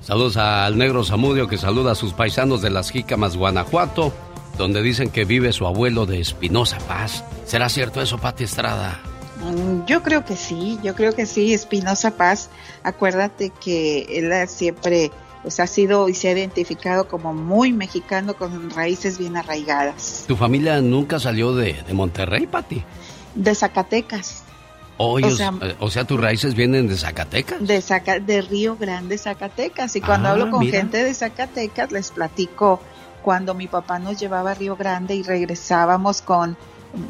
Saludos 0.00 0.36
al 0.36 0.76
negro 0.76 1.04
Zamudio 1.04 1.46
que 1.46 1.56
saluda 1.56 1.92
a 1.92 1.94
sus 1.94 2.12
paisanos 2.12 2.62
de 2.62 2.70
las 2.70 2.90
jícamas 2.90 3.36
Guanajuato, 3.36 4.12
donde 4.58 4.82
dicen 4.82 5.10
que 5.10 5.24
vive 5.24 5.52
su 5.52 5.66
abuelo 5.66 6.04
de 6.06 6.20
Espinosa 6.20 6.78
Paz. 6.88 7.24
¿Será 7.46 7.68
cierto 7.68 8.02
eso, 8.02 8.18
Pati 8.18 8.44
Estrada? 8.44 9.00
Mm, 9.44 9.84
Yo 9.86 10.02
creo 10.02 10.24
que 10.24 10.36
sí, 10.36 10.78
yo 10.82 10.94
creo 10.94 11.14
que 11.14 11.26
sí, 11.26 11.52
Espinosa 11.54 12.12
Paz, 12.12 12.50
acuérdate 12.82 13.50
que 13.50 14.02
él 14.10 14.48
siempre 14.48 15.10
pues 15.42 15.58
ha 15.58 15.66
sido 15.66 16.08
y 16.08 16.14
se 16.14 16.28
ha 16.28 16.32
identificado 16.32 17.08
como 17.08 17.34
muy 17.34 17.72
mexicano 17.72 18.34
con 18.34 18.70
raíces 18.70 19.18
bien 19.18 19.36
arraigadas. 19.36 20.24
¿Tu 20.28 20.36
familia 20.36 20.80
nunca 20.80 21.18
salió 21.18 21.52
de, 21.56 21.72
de 21.84 21.94
Monterrey, 21.94 22.46
Pati? 22.46 22.84
De 23.34 23.52
Zacatecas, 23.54 24.44
O, 24.98 25.18
ellos- 25.18 25.32
O 25.32 25.36
sea- 25.36 25.52
o 25.80 25.90
sea, 25.90 26.04
tus 26.04 26.20
raíces 26.20 26.54
vienen 26.54 26.86
de 26.86 26.96
Zacatecas. 26.96 27.66
de, 27.66 27.80
Zaca- 27.82 28.20
de 28.20 28.40
Río 28.42 28.76
Grande, 28.76 29.18
Zacatecas. 29.18 29.96
Y 29.96 30.00
cuando 30.00 30.28
Ah, 30.28 30.32
hablo 30.32 30.50
con 30.50 30.60
mira. 30.60 30.78
gente 30.78 31.02
de 31.02 31.12
Zacatecas, 31.12 31.90
les 31.90 32.10
platico 32.12 32.80
cuando 33.22 33.54
mi 33.54 33.66
papá 33.66 33.98
nos 33.98 34.20
llevaba 34.20 34.52
a 34.52 34.54
Río 34.54 34.76
Grande 34.76 35.16
y 35.16 35.22
regresábamos 35.24 36.22
con 36.22 36.56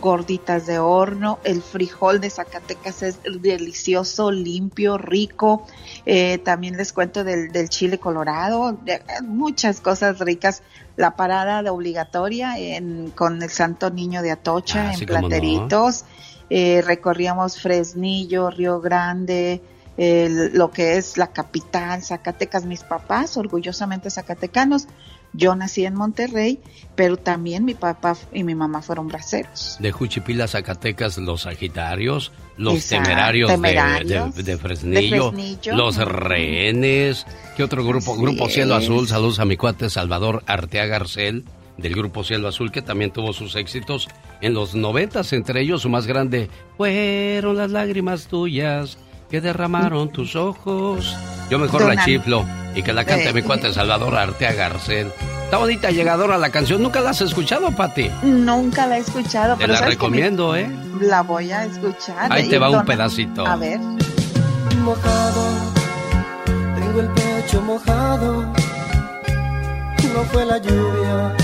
gorditas 0.00 0.66
de 0.66 0.78
horno. 0.78 1.38
El 1.44 1.62
frijol 1.62 2.20
de 2.20 2.30
Zacatecas 2.30 3.02
es 3.02 3.18
delicioso, 3.40 4.30
limpio, 4.30 4.98
rico. 4.98 5.66
Eh, 6.06 6.38
también 6.38 6.76
les 6.76 6.92
cuento 6.92 7.24
del, 7.24 7.50
del 7.52 7.68
chile 7.68 7.98
colorado, 7.98 8.72
de- 8.84 9.02
muchas 9.22 9.80
cosas 9.80 10.18
ricas. 10.18 10.62
La 10.96 11.16
parada 11.16 11.62
de 11.62 11.70
obligatoria 11.70 12.58
en, 12.58 13.10
con 13.10 13.42
el 13.42 13.50
Santo 13.50 13.90
Niño 13.90 14.20
de 14.22 14.30
Atocha 14.30 14.90
Ah, 14.90 14.92
en 14.94 15.00
no. 15.00 15.06
Plateritos. 15.06 16.04
Eh, 16.50 16.82
recorríamos 16.84 17.58
Fresnillo, 17.60 18.50
Río 18.50 18.80
Grande, 18.80 19.62
el- 19.96 20.52
lo 20.52 20.70
que 20.70 20.96
es 20.98 21.16
la 21.16 21.28
capital, 21.28 22.02
Zacatecas, 22.02 22.66
mis 22.66 22.82
papás, 22.82 23.36
orgullosamente 23.38 24.10
zacatecanos. 24.10 24.86
Yo 25.34 25.54
nací 25.54 25.84
en 25.86 25.94
Monterrey, 25.94 26.58
pero 26.94 27.16
también 27.16 27.64
mi 27.64 27.74
papá 27.74 28.16
y 28.34 28.44
mi 28.44 28.54
mamá 28.54 28.82
fueron 28.82 29.08
braceros. 29.08 29.76
De 29.80 29.90
Juchipila, 29.92 30.46
Zacatecas, 30.46 31.16
los 31.18 31.42
Sagitarios, 31.42 32.32
los 32.58 32.74
Exacto, 32.74 33.04
temerarios, 33.04 33.48
de- 33.48 33.54
Temerarios. 33.56 34.34
De, 34.34 34.42
de 34.42 34.58
Fresnillo, 34.58 35.30
De 35.30 35.36
Fresnillo. 35.36 35.76
los 35.76 35.96
rehenes. 35.96 37.26
¿Qué 37.56 37.62
otro 37.64 37.84
grupo? 37.84 38.12
Así 38.12 38.22
grupo 38.22 38.48
Cielo. 38.48 38.74
Azul. 38.74 39.08
Saludos 39.08 39.38
a 39.40 39.44
mi 39.44 39.56
cuate 39.56 39.88
Salvador 39.90 40.42
Arteaga 40.46 40.96
Arcel, 40.96 41.44
del 41.78 41.94
grupo 41.94 42.24
Cielo 42.24 42.48
Azul, 42.48 42.70
que 42.70 42.82
también 42.82 43.10
tuvo 43.10 43.32
sus 43.32 43.56
éxitos 43.56 44.08
en 44.42 44.52
los 44.54 44.74
noventas. 44.74 45.32
Entre 45.32 45.62
ellos, 45.62 45.82
su 45.82 45.88
más 45.88 46.06
grande 46.06 46.50
fueron 46.76 47.56
las 47.56 47.70
lágrimas 47.70 48.26
tuyas 48.26 48.98
que 49.32 49.40
derramaron 49.40 50.10
tus 50.10 50.36
ojos. 50.36 51.16
Yo 51.48 51.58
mejor 51.58 51.86
la 51.92 52.04
chiflo 52.04 52.44
y 52.74 52.82
que 52.82 52.92
la 52.92 53.06
cante 53.06 53.30
Eh. 53.30 53.32
mi 53.32 53.40
cuate 53.40 53.72
Salvador 53.72 54.14
Arteaga 54.14 54.66
Arcel. 54.66 55.10
Está 55.44 55.56
bonita, 55.56 55.90
llegadora 55.90 56.36
la 56.36 56.50
canción. 56.50 56.82
¿Nunca 56.82 57.00
la 57.00 57.10
has 57.10 57.22
escuchado, 57.22 57.70
Pati? 57.70 58.10
Nunca 58.22 58.86
la 58.86 58.98
he 58.98 59.00
escuchado, 59.00 59.54
Te 59.54 59.60
pero 59.62 59.72
la 59.72 59.78
¿sabes 59.78 59.96
que 59.96 60.04
mi- 60.04 60.18
recomiendo, 60.18 60.54
¿eh? 60.54 60.70
La 61.00 61.22
voy 61.22 61.50
a 61.50 61.64
escuchar. 61.64 62.30
Ahí 62.30 62.46
te 62.50 62.58
va 62.58 62.68
un 62.68 62.84
pedacito. 62.84 63.46
A 63.46 63.56
ver. 63.56 63.80
mojado, 64.84 65.44
tengo 66.74 67.00
el 67.00 67.08
pecho 67.08 67.62
mojado, 67.62 68.42
no 68.42 70.22
fue 70.30 70.44
la 70.44 70.58
lluvia. 70.58 71.34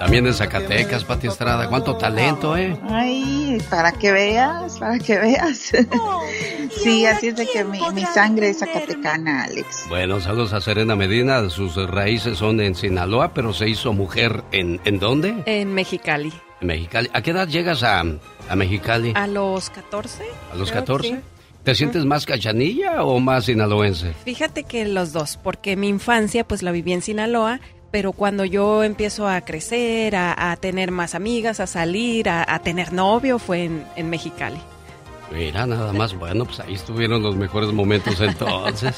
También 0.00 0.24
de 0.24 0.32
Zacatecas, 0.32 1.04
Pati 1.04 1.26
Estrada. 1.26 1.68
Cuánto 1.68 1.94
talento, 1.94 2.56
¿eh? 2.56 2.74
Ay, 2.88 3.58
para 3.68 3.92
que 3.92 4.10
veas, 4.10 4.78
para 4.78 4.98
que 4.98 5.18
veas. 5.18 5.72
Sí, 6.82 7.04
así 7.04 7.26
es 7.26 7.36
de 7.36 7.46
que 7.46 7.64
mi, 7.64 7.80
mi 7.92 8.04
sangre 8.06 8.48
es 8.50 8.60
zacatecana, 8.60 9.42
Alex. 9.42 9.86
Bueno, 9.88 10.20
saludos 10.20 10.52
a 10.52 10.60
Serena 10.60 10.94
Medina. 10.96 11.50
Sus 11.50 11.74
raíces 11.76 12.38
son 12.38 12.60
en 12.60 12.76
Sinaloa, 12.76 13.34
pero 13.34 13.52
se 13.52 13.68
hizo 13.68 13.92
mujer 13.92 14.44
en, 14.52 14.80
¿en 14.84 15.00
dónde? 15.00 15.42
En 15.46 15.74
Mexicali. 15.74 16.32
En 16.60 16.68
Mexicali. 16.68 17.10
¿A 17.12 17.22
qué 17.22 17.32
edad 17.32 17.48
llegas 17.48 17.82
a, 17.82 18.00
a 18.00 18.56
Mexicali? 18.56 19.12
A 19.16 19.26
los 19.26 19.68
14. 19.68 20.24
¿A 20.52 20.56
los 20.56 20.70
creo 20.70 20.84
que 20.84 20.92
14? 20.92 21.08
sí. 21.08 21.16
¿Te 21.64 21.74
sientes 21.74 22.06
más 22.06 22.24
cachanilla 22.24 23.02
o 23.02 23.20
más 23.20 23.44
sinaloense? 23.44 24.14
Fíjate 24.24 24.64
que 24.64 24.86
los 24.86 25.12
dos, 25.12 25.36
porque 25.42 25.76
mi 25.76 25.88
infancia 25.88 26.46
pues 26.48 26.62
la 26.62 26.70
viví 26.70 26.94
en 26.94 27.02
Sinaloa, 27.02 27.60
pero 27.90 28.12
cuando 28.12 28.44
yo 28.44 28.82
empiezo 28.84 29.28
a 29.28 29.40
crecer, 29.40 30.16
a, 30.16 30.52
a 30.52 30.56
tener 30.56 30.90
más 30.90 31.14
amigas, 31.14 31.60
a 31.60 31.66
salir, 31.66 32.28
a, 32.28 32.44
a 32.46 32.58
tener 32.60 32.92
novio, 32.92 33.38
fue 33.38 33.64
en, 33.64 33.84
en 33.96 34.10
Mexicali. 34.10 34.60
Mira, 35.32 35.66
nada 35.66 35.92
más. 35.92 36.14
Bueno, 36.14 36.44
pues 36.44 36.60
ahí 36.60 36.74
estuvieron 36.74 37.22
los 37.22 37.36
mejores 37.36 37.72
momentos 37.72 38.20
entonces. 38.20 38.96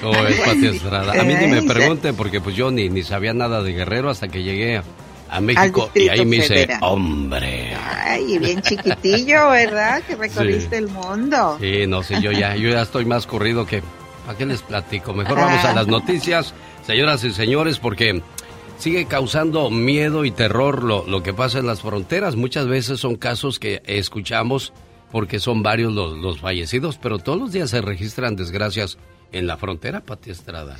¿Cómo 0.00 0.22
ves, 0.22 0.40
Pati 0.40 0.66
Estrada? 0.66 1.20
A 1.20 1.24
mí 1.24 1.34
ni 1.34 1.46
me 1.46 1.62
pregunten 1.62 2.14
porque 2.14 2.40
pues 2.40 2.54
yo 2.54 2.70
ni, 2.70 2.88
ni 2.88 3.02
sabía 3.02 3.32
nada 3.32 3.62
de 3.62 3.72
Guerrero 3.72 4.10
hasta 4.10 4.28
que 4.28 4.42
llegué 4.42 4.82
a, 5.30 5.40
México 5.40 5.90
y 5.94 6.08
ahí 6.08 6.24
me 6.26 6.36
hice 6.36 6.68
hombre. 6.80 7.74
Ay, 7.74 8.34
y 8.34 8.38
bien 8.38 8.60
chiquitillo, 8.62 9.50
¿verdad? 9.50 10.02
Que 10.02 10.16
recorriste 10.16 10.76
el 10.76 10.88
mundo. 10.88 11.56
Sí, 11.60 11.86
no 11.86 12.02
sé, 12.02 12.20
yo 12.20 12.32
ya, 12.32 12.56
yo 12.56 12.70
ya 12.70 12.82
estoy 12.82 13.04
más 13.04 13.26
corrido 13.26 13.64
que... 13.64 13.82
¿Para 14.26 14.38
qué 14.38 14.46
les 14.46 14.62
platico? 14.62 15.12
Mejor 15.12 15.36
vamos 15.36 15.64
a 15.64 15.74
las 15.74 15.86
noticias, 15.86 16.54
señoras 16.86 17.24
y 17.24 17.32
señores, 17.32 17.78
porque 17.78 18.22
sigue 18.78 19.06
causando 19.06 19.70
miedo 19.70 20.24
y 20.24 20.30
terror 20.30 20.82
lo, 20.82 21.06
lo 21.06 21.22
que 21.22 21.34
pasa 21.34 21.58
en 21.58 21.66
las 21.66 21.82
fronteras. 21.82 22.36
Muchas 22.36 22.66
veces 22.66 23.00
son 23.00 23.16
casos 23.16 23.58
que 23.58 23.82
escuchamos 23.86 24.72
porque 25.10 25.40
son 25.40 25.62
varios 25.62 25.92
los, 25.92 26.16
los 26.18 26.40
fallecidos, 26.40 26.98
pero 26.98 27.18
todos 27.18 27.38
los 27.38 27.52
días 27.52 27.70
se 27.70 27.80
registran 27.80 28.36
desgracias 28.36 28.98
en 29.32 29.46
la 29.46 29.56
frontera, 29.56 30.00
Pati 30.00 30.30
Estrada. 30.30 30.76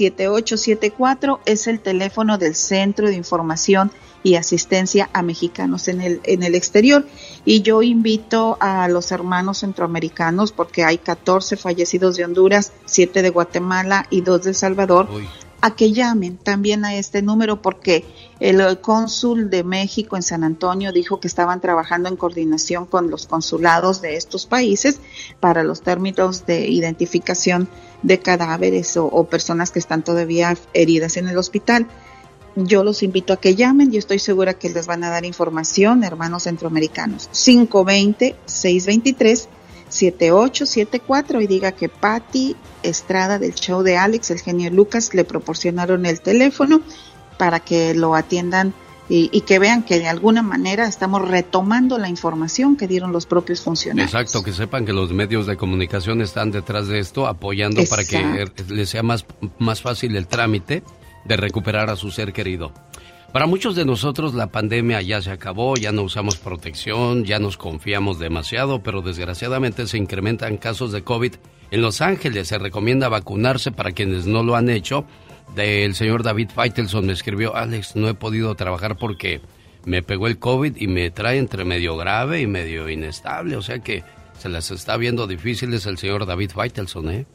520-623-7874 0.06 1.40
es 1.46 1.68
el 1.68 1.80
teléfono 1.80 2.38
del 2.38 2.56
Centro 2.56 3.08
de 3.08 3.16
Información 3.16 3.92
y 4.26 4.36
Asistencia 4.38 5.08
a 5.14 5.22
Mexicanos 5.22 5.88
en 5.88 6.02
el, 6.02 6.20
en 6.24 6.42
el 6.42 6.56
exterior. 6.56 7.06
Y 7.46 7.62
yo 7.62 7.84
invito 7.84 8.58
a 8.60 8.88
los 8.88 9.12
hermanos 9.12 9.60
centroamericanos, 9.60 10.52
porque 10.52 10.84
hay 10.84 10.98
14 10.98 11.58
fallecidos 11.58 12.18
de 12.18 12.26
Honduras, 12.26 12.72
7 12.86 13.22
de 13.22 13.30
Guatemala 13.30 14.08
y 14.10 14.22
2 14.22 14.42
de 14.42 14.50
El 14.50 14.56
Salvador, 14.56 15.08
a 15.62 15.76
que 15.76 15.94
llamen 15.94 16.38
también 16.38 16.86
a 16.86 16.96
este 16.96 17.22
número 17.22 17.62
porque 17.62 18.04
el 18.40 18.80
cónsul 18.82 19.52
de 19.52 19.64
México 19.64 20.16
en 20.16 20.24
San 20.24 20.44
Antonio 20.44 20.92
dijo 20.92 21.20
que 21.20 21.28
estaban 21.28 21.62
trabajando 21.62 22.10
en 22.10 22.18
coordinación 22.18 22.88
con 22.88 23.12
los 23.12 23.28
consulados 23.28 24.02
de 24.02 24.16
estos 24.16 24.48
países 24.48 25.00
para 25.40 25.64
los 25.64 25.84
términos 25.84 26.48
de 26.48 26.68
identificación 26.68 27.70
de 28.02 28.18
cadáveres 28.20 28.98
o, 28.98 29.06
o 29.06 29.26
personas 29.26 29.70
que 29.70 29.78
están 29.80 30.04
todavía 30.04 30.58
heridas 30.74 31.16
en 31.16 31.28
el 31.28 31.38
hospital. 31.38 31.88
Yo 32.56 32.84
los 32.86 33.04
invito 33.04 33.34
a 33.34 33.38
que 33.38 33.56
llamen, 33.56 33.92
yo 33.92 34.00
estoy 34.00 34.20
segura 34.20 34.54
que 34.54 34.70
les 34.70 34.88
van 34.88 35.04
a 35.04 35.10
dar 35.10 35.26
información, 35.26 36.06
hermanos 36.06 36.44
centroamericanos. 36.44 37.30
520-623. 37.32 39.48
7874 39.88 41.42
y 41.42 41.48
diga 41.48 41.74
que 41.74 41.90
Patti 41.90 42.56
Estrada 42.82 43.38
del 43.40 43.54
show 43.54 43.84
de 43.84 43.98
Alex, 43.98 44.32
el 44.32 44.40
genio 44.40 44.72
Lucas, 44.72 45.14
le 45.14 45.26
proporcionaron 45.26 46.06
el 46.06 46.22
teléfono 46.22 46.82
para 47.38 47.60
que 47.60 47.94
lo 47.94 48.16
atiendan 48.16 48.74
y, 49.08 49.30
y 49.32 49.42
que 49.42 49.60
vean 49.60 49.84
que 49.84 50.00
de 50.00 50.08
alguna 50.08 50.42
manera 50.42 50.88
estamos 50.88 51.28
retomando 51.28 52.00
la 52.00 52.10
información 52.10 52.76
que 52.76 52.88
dieron 52.88 53.12
los 53.12 53.28
propios 53.28 53.62
funcionarios. 53.62 54.14
Exacto, 54.14 54.44
que 54.44 54.54
sepan 54.54 54.86
que 54.86 54.94
los 54.94 55.14
medios 55.14 55.46
de 55.46 55.56
comunicación 55.56 56.22
están 56.22 56.50
detrás 56.52 56.88
de 56.88 56.98
esto, 57.00 57.28
apoyando 57.28 57.84
para 57.88 58.04
que 58.04 58.18
eh, 58.18 58.48
les 58.70 58.90
sea 58.90 59.04
más, 59.04 59.26
más 59.60 59.82
fácil 59.82 60.16
el 60.16 60.26
trámite 60.28 60.82
de 61.26 61.38
recuperar 61.38 61.90
a 61.90 61.96
su 61.96 62.12
ser 62.12 62.32
querido. 62.34 62.72
Para 63.36 63.48
muchos 63.48 63.76
de 63.76 63.84
nosotros 63.84 64.34
la 64.34 64.48
pandemia 64.48 65.02
ya 65.02 65.22
se 65.22 65.30
acabó, 65.30 65.76
ya 65.76 65.92
no 65.92 66.04
usamos 66.04 66.38
protección, 66.38 67.26
ya 67.26 67.38
nos 67.38 67.58
confiamos 67.58 68.18
demasiado, 68.18 68.82
pero 68.82 69.02
desgraciadamente 69.02 69.88
se 69.88 69.98
incrementan 69.98 70.56
casos 70.56 70.94
de 70.94 71.04
COVID. 71.04 71.34
En 71.72 71.82
Los 71.82 72.00
Ángeles 72.00 72.48
se 72.48 72.58
recomienda 72.58 73.10
vacunarse 73.10 73.72
para 73.72 73.92
quienes 73.92 74.26
no 74.26 74.42
lo 74.42 74.56
han 74.56 74.70
hecho. 74.70 75.06
Del 75.54 75.96
señor 75.96 76.24
David 76.24 76.52
Feitelson 76.56 77.08
me 77.08 77.14
escribió, 77.14 77.56
Alex, 77.56 77.98
no 77.98 78.08
he 78.08 78.14
podido 78.14 78.56
trabajar 78.56 78.98
porque 78.98 79.42
me 79.84 80.02
pegó 80.02 80.28
el 80.28 80.40
COVID 80.40 80.78
y 80.78 80.88
me 80.88 81.12
trae 81.12 81.38
entre 81.38 81.66
medio 81.66 81.98
grave 81.98 82.40
y 82.40 82.48
medio 82.48 82.90
inestable, 82.90 83.58
o 83.58 83.62
sea 83.62 83.80
que 83.80 84.04
se 84.40 84.50
les 84.50 84.72
está 84.72 84.98
viendo 84.98 85.28
difíciles 85.28 85.86
el 85.86 85.98
señor 85.98 86.26
David 86.26 86.52
Feitelson, 86.56 87.10
¿eh? 87.10 87.26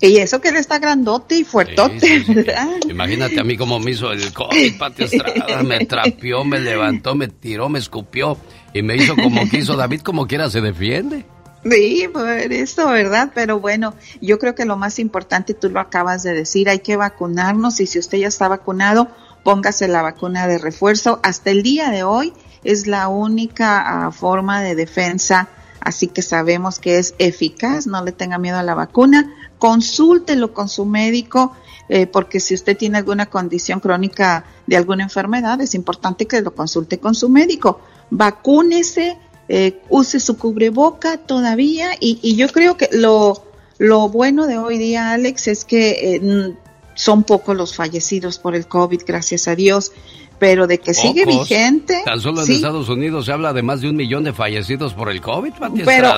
Y 0.00 0.18
eso 0.18 0.40
que 0.40 0.48
él 0.48 0.56
está 0.56 0.78
grandote 0.78 1.36
y 1.36 1.44
fuertote, 1.44 2.00
Sí, 2.00 2.06
sí, 2.20 2.24
sí. 2.24 2.34
¿verdad? 2.34 2.68
Imagínate 2.88 3.40
a 3.40 3.44
mí 3.44 3.56
cómo 3.56 3.80
me 3.80 3.90
hizo 3.90 4.12
el 4.12 4.32
COVID, 4.32 4.78
Pati 4.78 5.04
Estrada, 5.04 5.62
me 5.62 5.84
trapeó, 5.86 6.44
me 6.44 6.60
levantó, 6.60 7.14
me 7.14 7.28
tiró, 7.28 7.68
me 7.68 7.78
escupió 7.78 8.38
y 8.72 8.82
me 8.82 8.96
hizo 8.96 9.16
como 9.16 9.48
quiso 9.48 9.76
David, 9.76 10.02
como 10.02 10.26
quiera 10.26 10.50
se 10.50 10.60
defiende. 10.60 11.24
Sí, 11.64 12.08
por 12.12 12.28
eso, 12.28 12.88
¿verdad? 12.88 13.32
Pero 13.34 13.58
bueno, 13.58 13.94
yo 14.20 14.38
creo 14.38 14.54
que 14.54 14.64
lo 14.64 14.76
más 14.76 14.98
importante, 14.98 15.54
tú 15.54 15.68
lo 15.70 15.80
acabas 15.80 16.22
de 16.22 16.32
decir, 16.32 16.68
hay 16.68 16.78
que 16.78 16.96
vacunarnos 16.96 17.80
y 17.80 17.86
si 17.86 17.98
usted 17.98 18.18
ya 18.18 18.28
está 18.28 18.46
vacunado, 18.46 19.08
póngase 19.42 19.88
la 19.88 20.02
vacuna 20.02 20.46
de 20.46 20.58
refuerzo. 20.58 21.18
Hasta 21.22 21.50
el 21.50 21.62
día 21.62 21.90
de 21.90 22.04
hoy 22.04 22.32
es 22.62 22.86
la 22.86 23.08
única 23.08 24.06
ah, 24.06 24.12
forma 24.12 24.62
de 24.62 24.76
defensa, 24.76 25.48
así 25.80 26.06
que 26.06 26.22
sabemos 26.22 26.78
que 26.78 26.98
es 26.98 27.14
eficaz, 27.18 27.86
no 27.86 28.04
le 28.04 28.12
tenga 28.12 28.38
miedo 28.38 28.58
a 28.58 28.62
la 28.62 28.74
vacuna, 28.74 29.34
consúltelo 29.58 30.52
con 30.52 30.68
su 30.68 30.84
médico. 30.84 31.52
eh, 31.88 32.06
porque 32.06 32.38
si 32.38 32.54
usted 32.54 32.76
tiene 32.76 32.98
alguna 32.98 33.26
condición 33.26 33.80
crónica 33.80 34.44
de 34.66 34.76
alguna 34.76 35.04
enfermedad, 35.04 35.58
es 35.60 35.74
importante 35.74 36.26
que 36.26 36.42
lo 36.42 36.54
consulte 36.54 36.98
con 36.98 37.14
su 37.14 37.30
médico. 37.30 37.80
Vacúnese, 38.10 39.16
eh, 39.48 39.80
use 39.88 40.20
su 40.20 40.36
cubreboca 40.36 41.16
todavía 41.16 41.92
y, 41.98 42.18
y 42.22 42.36
yo 42.36 42.48
creo 42.48 42.76
que 42.76 42.90
lo, 42.92 43.42
lo 43.78 44.08
bueno 44.10 44.46
de 44.46 44.58
hoy 44.58 44.76
día, 44.76 45.12
Alex, 45.12 45.48
es 45.48 45.64
que 45.64 46.16
eh, 46.16 46.54
son 46.94 47.22
pocos 47.22 47.56
los 47.56 47.74
fallecidos 47.74 48.38
por 48.38 48.54
el 48.54 48.66
COVID, 48.66 49.00
gracias 49.06 49.48
a 49.48 49.54
Dios, 49.54 49.92
pero 50.38 50.66
de 50.66 50.78
que 50.78 50.92
sigue 50.92 51.24
vigente. 51.24 52.02
Tan 52.04 52.20
solo 52.20 52.40
en 52.40 52.46
sí, 52.46 52.56
Estados 52.56 52.90
Unidos 52.90 53.24
se 53.24 53.32
habla 53.32 53.54
de 53.54 53.62
más 53.62 53.80
de 53.80 53.88
un 53.88 53.96
millón 53.96 54.24
de 54.24 54.34
fallecidos 54.34 54.92
por 54.92 55.10
el 55.10 55.22
COVID, 55.22 55.54
Pati 55.54 55.82
pero. 55.86 56.12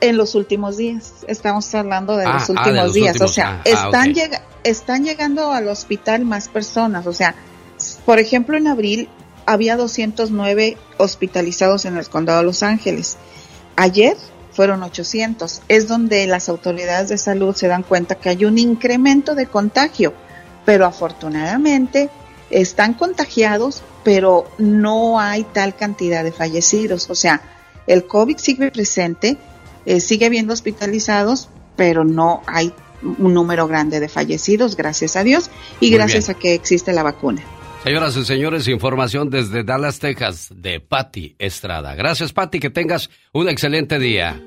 En 0.00 0.16
los 0.16 0.34
últimos 0.34 0.76
días, 0.76 1.12
estamos 1.26 1.74
hablando 1.74 2.16
de 2.16 2.24
Ah, 2.26 2.34
los 2.34 2.42
ah, 2.42 2.46
de 2.46 2.52
últimos 2.52 2.84
los 2.84 2.94
días, 2.94 3.14
últimos, 3.14 3.30
o 3.30 3.34
sea, 3.34 3.50
ah, 3.58 3.62
están, 3.64 4.14
están 4.64 5.04
llegando 5.04 5.52
al 5.52 5.68
hospital 5.68 6.24
más 6.24 6.48
personas, 6.48 7.06
o 7.06 7.12
sea, 7.12 7.34
por 8.04 8.18
ejemplo, 8.18 8.56
en 8.56 8.66
abril 8.66 9.08
había 9.46 9.76
209 9.76 10.76
hospitalizados 10.98 11.84
en 11.84 11.96
el 11.96 12.08
condado 12.08 12.40
de 12.40 12.44
Los 12.44 12.62
Ángeles. 12.62 13.16
Ayer 13.76 14.16
fueron 14.58 14.82
800. 14.82 15.62
Es 15.68 15.86
donde 15.86 16.26
las 16.26 16.48
autoridades 16.48 17.08
de 17.08 17.16
salud 17.16 17.54
se 17.54 17.68
dan 17.68 17.84
cuenta 17.84 18.16
que 18.16 18.28
hay 18.28 18.44
un 18.44 18.58
incremento 18.58 19.36
de 19.36 19.46
contagio, 19.46 20.12
pero 20.64 20.84
afortunadamente 20.84 22.10
están 22.50 22.94
contagiados, 22.94 23.84
pero 24.02 24.50
no 24.58 25.20
hay 25.20 25.44
tal 25.44 25.76
cantidad 25.76 26.24
de 26.24 26.32
fallecidos. 26.32 27.08
O 27.08 27.14
sea, 27.14 27.40
el 27.86 28.06
COVID 28.08 28.36
sigue 28.36 28.72
presente, 28.72 29.38
eh, 29.88 30.00
sigue 30.00 30.26
habiendo 30.26 30.52
hospitalizados, 30.52 31.48
pero 31.76 32.04
no 32.04 32.42
hay 32.46 32.74
un 33.02 33.32
número 33.32 33.66
grande 33.66 34.00
de 34.00 34.08
fallecidos, 34.08 34.76
gracias 34.76 35.16
a 35.16 35.24
Dios, 35.24 35.50
y 35.80 35.86
Muy 35.86 35.96
gracias 35.96 36.26
bien. 36.26 36.36
a 36.36 36.40
que 36.40 36.54
existe 36.54 36.92
la 36.92 37.02
vacuna. 37.02 37.42
Señoras 37.82 38.14
y 38.16 38.24
señores, 38.26 38.68
información 38.68 39.30
desde 39.30 39.64
Dallas, 39.64 39.98
Texas, 39.98 40.48
de 40.54 40.80
Patti 40.80 41.36
Estrada. 41.38 41.94
Gracias, 41.94 42.34
Patti, 42.34 42.60
que 42.60 42.68
tengas 42.70 43.08
un 43.32 43.48
excelente 43.48 43.98
día. 43.98 44.42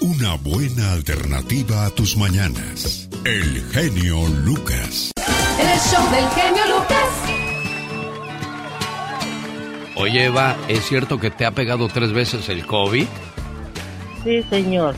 Una 0.00 0.36
buena 0.36 0.92
alternativa 0.92 1.84
a 1.84 1.90
tus 1.90 2.16
mañanas. 2.16 3.08
El 3.24 3.62
genio 3.72 4.26
Lucas. 4.44 5.10
El 5.58 5.78
show 5.78 6.10
del 6.10 6.28
genio 6.30 6.78
Lucas. 6.78 7.10
Oye, 9.96 10.24
Eva, 10.26 10.56
¿es 10.68 10.84
cierto 10.86 11.18
que 11.18 11.30
te 11.30 11.44
ha 11.44 11.50
pegado 11.50 11.88
tres 11.88 12.12
veces 12.12 12.48
el 12.48 12.66
COVID? 12.66 13.06
Sí, 14.26 14.42
señor. 14.50 14.96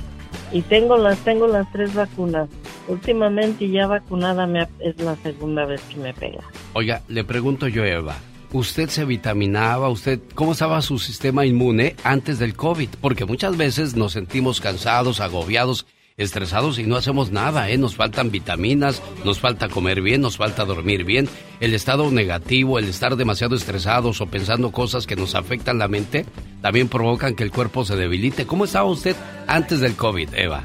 Y 0.53 0.63
tengo 0.63 0.97
las 0.97 1.19
tengo 1.19 1.47
las 1.47 1.71
tres 1.71 1.95
vacunas. 1.95 2.49
Últimamente 2.89 3.69
ya 3.69 3.87
vacunada 3.87 4.47
me 4.47 4.67
es 4.81 4.99
la 5.01 5.17
segunda 5.17 5.67
vez 5.67 5.83
que 5.83 5.97
me 5.97 6.15
pega. 6.15 6.41
Oiga, 6.73 7.03
le 7.09 7.25
pregunto 7.25 7.69
yo, 7.69 7.85
Eva, 7.85 8.17
¿usted 8.55 8.89
se 8.89 9.05
vitaminaba? 9.05 9.91
¿Usted 9.91 10.19
cómo 10.35 10.53
estaba 10.53 10.81
su 10.81 10.99
sistema 10.99 11.45
inmune 11.45 11.95
antes 12.05 12.39
del 12.39 12.57
COVID? 12.57 12.89
Porque 13.03 13.27
muchas 13.27 13.59
veces 13.59 13.97
nos 13.97 14.13
sentimos 14.13 14.63
cansados, 14.63 15.21
agobiados, 15.21 15.85
estresados 16.19 16.79
y 16.79 16.83
no 16.85 16.97
hacemos 16.97 17.31
nada, 17.31 17.71
¿eh? 17.71 17.79
Nos 17.79 17.95
faltan 17.95 18.31
vitaminas, 18.31 19.03
nos 19.25 19.39
falta 19.41 19.69
comer 19.69 20.03
bien, 20.03 20.21
nos 20.21 20.37
falta 20.37 20.65
dormir 20.65 21.05
bien. 21.05 21.29
El 21.61 21.73
estado 21.75 22.11
negativo, 22.11 22.79
el 22.79 22.89
estar 22.89 23.17
demasiado 23.17 23.55
estresados 23.55 24.21
o 24.21 24.27
pensando 24.27 24.71
cosas 24.73 25.07
que 25.07 25.17
nos 25.17 25.35
afectan 25.35 25.79
la 25.79 25.89
mente, 25.89 26.27
también 26.61 26.89
provocan 26.89 27.35
que 27.35 27.45
el 27.45 27.51
cuerpo 27.53 27.85
se 27.85 27.97
debilite. 27.97 28.47
¿Cómo 28.47 28.65
estaba 28.65 28.89
usted 28.91 29.17
antes 29.47 29.81
del 29.81 29.95
COVID, 29.95 30.29
Eva? 30.35 30.63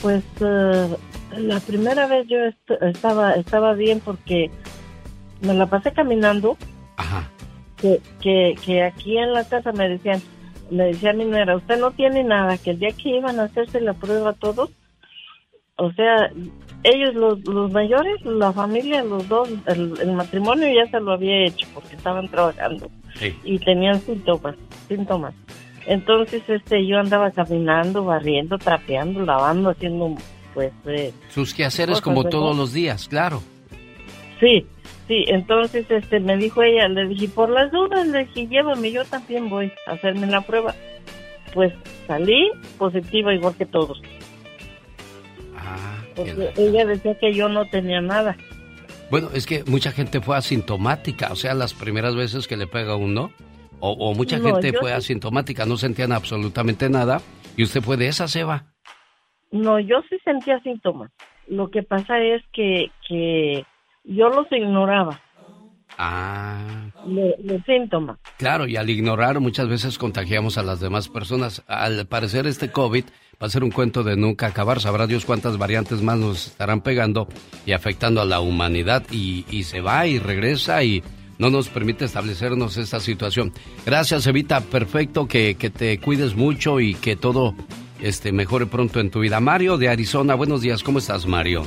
Pues 0.00 0.24
eh, 0.40 0.88
la 1.38 1.60
primera 1.60 2.06
vez 2.06 2.26
yo 2.28 2.38
est- 2.38 2.82
estaba 2.82 3.34
estaba 3.34 3.74
bien 3.74 4.00
porque 4.00 4.50
me 5.42 5.54
la 5.54 5.66
pasé 5.66 5.92
caminando. 5.92 6.56
Que, 7.76 8.00
que, 8.20 8.54
que 8.64 8.82
aquí 8.84 9.18
en 9.18 9.32
la 9.32 9.44
casa 9.44 9.72
me 9.72 9.88
decían, 9.88 10.22
me 10.72 10.84
decía 10.86 11.12
mi 11.12 11.24
nuera, 11.24 11.56
usted 11.56 11.78
no 11.78 11.90
tiene 11.90 12.24
nada, 12.24 12.58
que 12.58 12.70
el 12.70 12.78
día 12.78 12.90
que 12.90 13.16
iban 13.16 13.38
a 13.38 13.44
hacerse 13.44 13.80
la 13.80 13.92
prueba 13.92 14.32
todos, 14.32 14.70
o 15.76 15.92
sea, 15.92 16.30
ellos 16.84 17.14
los, 17.14 17.44
los 17.46 17.70
mayores, 17.70 18.24
la 18.24 18.52
familia, 18.52 19.04
los 19.04 19.28
dos, 19.28 19.48
el, 19.66 19.94
el 20.00 20.12
matrimonio 20.12 20.68
ya 20.68 20.90
se 20.90 21.00
lo 21.00 21.12
había 21.12 21.46
hecho 21.46 21.66
porque 21.74 21.96
estaban 21.96 22.28
trabajando 22.28 22.90
y 23.44 23.58
tenían 23.58 24.00
síntomas, 24.00 24.56
síntomas. 24.88 25.34
Entonces, 25.86 26.42
este, 26.48 26.86
yo 26.86 26.98
andaba 26.98 27.30
caminando, 27.30 28.04
barriendo, 28.04 28.58
trapeando, 28.58 29.24
lavando, 29.24 29.70
haciendo, 29.70 30.14
pues, 30.54 30.72
eh, 30.86 31.12
Sus 31.28 31.54
quehaceres 31.54 32.00
como 32.00 32.24
todos 32.24 32.56
los 32.56 32.72
días, 32.72 33.08
claro. 33.08 33.42
sí, 34.40 34.66
sí. 35.08 35.24
Entonces, 35.28 35.90
este, 35.90 36.20
me 36.20 36.36
dijo 36.36 36.62
ella, 36.62 36.88
le 36.88 37.06
dije, 37.08 37.28
por 37.28 37.50
las 37.50 37.70
dudas, 37.72 38.06
le 38.06 38.24
dije, 38.26 38.46
llévame, 38.48 38.90
yo 38.92 39.04
también 39.04 39.48
voy 39.48 39.72
a 39.86 39.92
hacerme 39.92 40.26
la 40.26 40.40
prueba. 40.42 40.74
Pues 41.54 41.72
salí 42.06 42.50
positiva 42.78 43.34
igual 43.34 43.54
que 43.56 43.66
todos. 43.66 44.00
Porque 46.14 46.52
ella 46.56 46.84
decía 46.84 47.18
que 47.18 47.32
yo 47.34 47.48
no 47.48 47.64
tenía 47.66 48.00
nada. 48.00 48.36
Bueno, 49.10 49.28
es 49.34 49.46
que 49.46 49.64
mucha 49.64 49.92
gente 49.92 50.20
fue 50.20 50.36
asintomática, 50.36 51.28
o 51.32 51.36
sea, 51.36 51.54
las 51.54 51.74
primeras 51.74 52.14
veces 52.16 52.46
que 52.48 52.56
le 52.56 52.66
pega 52.66 52.92
a 52.92 52.96
uno, 52.96 53.30
o, 53.80 53.90
o 53.92 54.14
mucha 54.14 54.38
No, 54.38 54.44
gente 54.54 54.72
fue 54.78 54.90
sí- 54.90 54.96
asintomática, 54.96 55.66
no 55.66 55.76
sentían 55.76 56.12
absolutamente 56.12 56.88
nada, 56.88 57.20
y 57.56 57.62
usted 57.62 57.82
fue 57.82 57.96
de 57.96 58.08
esa, 58.08 58.26
Eva. 58.38 58.64
No, 59.50 59.78
yo 59.80 59.96
sí 60.08 60.16
sentía 60.24 60.58
síntomas. 60.60 61.10
Lo 61.46 61.68
que 61.70 61.82
pasa 61.82 62.18
es 62.18 62.42
que, 62.52 62.90
que 63.06 63.64
yo 64.04 64.28
los 64.28 64.46
ignoraba, 64.50 65.20
Ah, 65.98 66.86
lo- 67.06 67.34
los 67.44 67.62
síntomas. 67.66 68.18
claro, 68.38 68.66
y 68.66 68.76
al 68.76 68.88
ignorar 68.88 69.40
muchas 69.40 69.68
veces 69.68 69.98
contagiamos 69.98 70.56
a 70.56 70.62
las 70.62 70.80
demás 70.80 71.08
personas. 71.08 71.62
Al 71.68 72.06
parecer 72.06 72.46
este 72.46 72.70
COVID 72.70 73.04
va 73.42 73.46
a 73.46 73.50
ser 73.50 73.62
un 73.62 73.70
cuento 73.70 74.02
de 74.02 74.16
nunca 74.16 74.46
acabar, 74.46 74.80
sabrá 74.80 75.06
Dios 75.06 75.24
cuántas 75.26 75.58
variantes 75.58 76.00
más 76.00 76.18
nos 76.18 76.46
estarán 76.48 76.80
pegando 76.80 77.28
y 77.66 77.72
afectando 77.72 78.20
a 78.22 78.24
la 78.24 78.40
humanidad, 78.40 79.02
y, 79.10 79.44
y 79.50 79.64
se 79.64 79.80
va 79.82 80.06
y 80.06 80.18
regresa 80.18 80.82
y 80.82 81.02
no 81.38 81.50
nos 81.50 81.68
permite 81.68 82.04
establecernos 82.06 82.76
esta 82.78 82.98
situación. 83.00 83.52
Gracias, 83.84 84.26
Evita, 84.26 84.60
perfecto, 84.62 85.26
que, 85.28 85.56
que 85.56 85.70
te 85.70 85.98
cuides 86.00 86.34
mucho 86.36 86.80
y 86.80 86.94
que 86.94 87.16
todo 87.16 87.54
este, 88.00 88.32
mejore 88.32 88.66
pronto 88.66 88.98
en 89.00 89.10
tu 89.10 89.20
vida. 89.20 89.40
Mario 89.40 89.76
de 89.76 89.88
Arizona, 89.88 90.34
buenos 90.34 90.62
días, 90.62 90.82
¿cómo 90.82 90.98
estás, 91.00 91.26
Mario? 91.26 91.64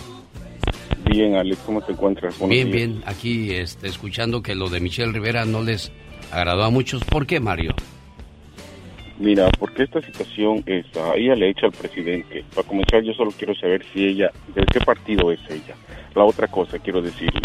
Bien, 1.09 1.35
Alex, 1.35 1.59
¿cómo 1.65 1.81
te 1.81 1.91
encuentras? 1.91 2.37
Buenos 2.39 2.55
Bien, 2.55 2.71
días. 2.71 2.89
bien, 2.89 3.03
aquí 3.05 3.51
este, 3.51 3.87
escuchando 3.87 4.41
que 4.41 4.55
lo 4.55 4.69
de 4.69 4.79
Michelle 4.79 5.11
Rivera 5.11 5.45
no 5.45 5.61
les 5.61 5.91
agradó 6.31 6.63
a 6.63 6.69
muchos. 6.69 7.03
¿Por 7.03 7.25
qué, 7.27 7.39
Mario? 7.39 7.73
Mira, 9.17 9.49
porque 9.57 9.83
esta 9.83 10.01
situación 10.01 10.61
es, 10.65 10.85
a 10.97 11.15
ella 11.15 11.35
le 11.35 11.49
echa 11.49 11.67
al 11.67 11.71
presidente. 11.71 12.43
Para 12.53 12.67
comenzar, 12.67 13.01
yo 13.03 13.13
solo 13.13 13.31
quiero 13.31 13.55
saber 13.55 13.85
si 13.93 14.05
ella, 14.05 14.31
de 14.53 14.65
qué 14.65 14.79
partido 14.81 15.31
es 15.31 15.39
ella. 15.49 15.75
La 16.15 16.25
otra 16.25 16.47
cosa, 16.47 16.79
quiero 16.79 17.01
decirle, 17.01 17.39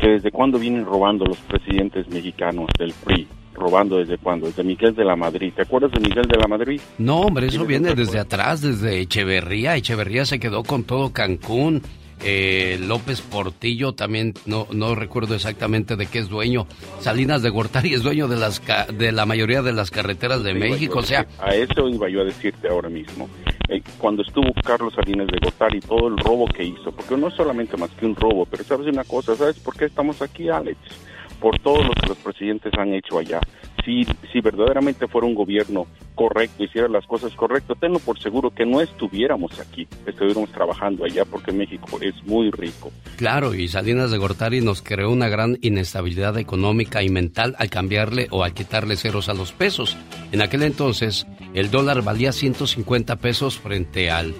que 0.00 0.08
desde 0.08 0.30
cuándo 0.30 0.58
vienen 0.58 0.84
robando 0.84 1.24
los 1.24 1.38
presidentes 1.38 2.08
mexicanos 2.08 2.68
del 2.78 2.92
PRI. 3.04 3.26
Robando 3.54 3.98
desde 3.98 4.16
cuándo? 4.18 4.46
Desde 4.46 4.62
Miguel 4.62 4.94
de 4.94 5.04
la 5.04 5.16
Madrid. 5.16 5.52
¿Te 5.54 5.62
acuerdas 5.62 5.90
de 5.90 6.00
Miguel 6.00 6.26
de 6.28 6.38
la 6.38 6.46
Madrid? 6.46 6.80
No, 6.98 7.20
hombre, 7.22 7.48
eso 7.48 7.66
viene 7.66 7.94
desde 7.94 8.18
atrás, 8.20 8.62
desde 8.62 9.00
Echeverría. 9.00 9.76
Echeverría 9.76 10.24
se 10.24 10.38
quedó 10.38 10.62
con 10.62 10.84
todo 10.84 11.12
Cancún. 11.12 11.82
Eh, 12.22 12.78
López 12.86 13.20
Portillo 13.22 13.92
también, 13.92 14.34
no, 14.46 14.66
no 14.72 14.94
recuerdo 14.94 15.34
exactamente 15.34 15.96
de 15.96 16.06
qué 16.06 16.18
es 16.18 16.28
dueño. 16.28 16.66
Salinas 17.00 17.42
de 17.42 17.48
Gortari 17.50 17.94
es 17.94 18.02
dueño 18.02 18.28
de, 18.28 18.36
las 18.36 18.60
ca- 18.60 18.86
de 18.86 19.10
la 19.12 19.24
mayoría 19.26 19.62
de 19.62 19.72
las 19.72 19.90
carreteras 19.90 20.42
de 20.42 20.52
México. 20.54 20.98
O 20.98 21.02
sea, 21.02 21.26
a 21.38 21.54
eso 21.54 21.88
iba 21.88 22.08
yo 22.10 22.20
a 22.20 22.24
decirte 22.24 22.68
ahora 22.68 22.88
mismo. 22.90 23.28
Eh, 23.68 23.82
cuando 23.98 24.22
estuvo 24.22 24.52
Carlos 24.64 24.92
Salinas 24.94 25.28
de 25.28 25.38
Gortari, 25.42 25.80
todo 25.80 26.08
el 26.08 26.18
robo 26.18 26.46
que 26.46 26.64
hizo, 26.64 26.92
porque 26.92 27.16
no 27.16 27.28
es 27.28 27.34
solamente 27.34 27.76
más 27.76 27.90
que 27.92 28.04
un 28.04 28.14
robo, 28.16 28.44
pero 28.44 28.64
sabes 28.64 28.86
una 28.88 29.04
cosa, 29.04 29.34
¿sabes 29.36 29.58
por 29.60 29.76
qué 29.76 29.86
estamos 29.86 30.20
aquí, 30.20 30.48
Alex? 30.48 30.78
Por 31.40 31.58
todo 31.60 31.82
lo 31.82 31.92
que 31.92 32.06
los 32.08 32.18
presidentes 32.18 32.72
han 32.78 32.92
hecho 32.92 33.18
allá. 33.18 33.40
Si, 33.84 34.04
si 34.32 34.40
verdaderamente 34.40 35.08
fuera 35.08 35.26
un 35.26 35.34
gobierno 35.34 35.86
correcto, 36.14 36.64
hiciera 36.64 36.88
las 36.88 37.06
cosas 37.06 37.32
correctas, 37.34 37.78
tenlo 37.80 37.98
por 37.98 38.18
seguro 38.20 38.50
que 38.50 38.66
no 38.66 38.80
estuviéramos 38.80 39.58
aquí, 39.58 39.88
estuviéramos 40.06 40.50
trabajando 40.50 41.04
allá, 41.04 41.24
porque 41.24 41.52
México 41.52 41.98
es 42.00 42.14
muy 42.24 42.50
rico. 42.50 42.90
claro, 43.16 43.54
y 43.54 43.68
Salinas 43.68 44.10
de 44.10 44.18
Gortari 44.18 44.60
nos 44.60 44.82
creó 44.82 45.10
una 45.10 45.28
gran 45.28 45.58
inestabilidad 45.62 46.36
económica 46.38 47.02
y 47.02 47.08
mental 47.08 47.54
al 47.58 47.70
cambiarle 47.70 48.28
o 48.30 48.44
al 48.44 48.54
quitarle 48.54 48.96
ceros 48.96 49.28
a 49.28 49.34
los 49.34 49.52
pesos. 49.52 49.96
En 50.32 50.42
aquel 50.42 50.62
entonces, 50.62 51.26
el 51.54 51.70
dólar 51.70 52.02
valía 52.02 52.32
150 52.32 53.16
pesos 53.16 53.58
frente 53.58 54.10
al 54.10 54.34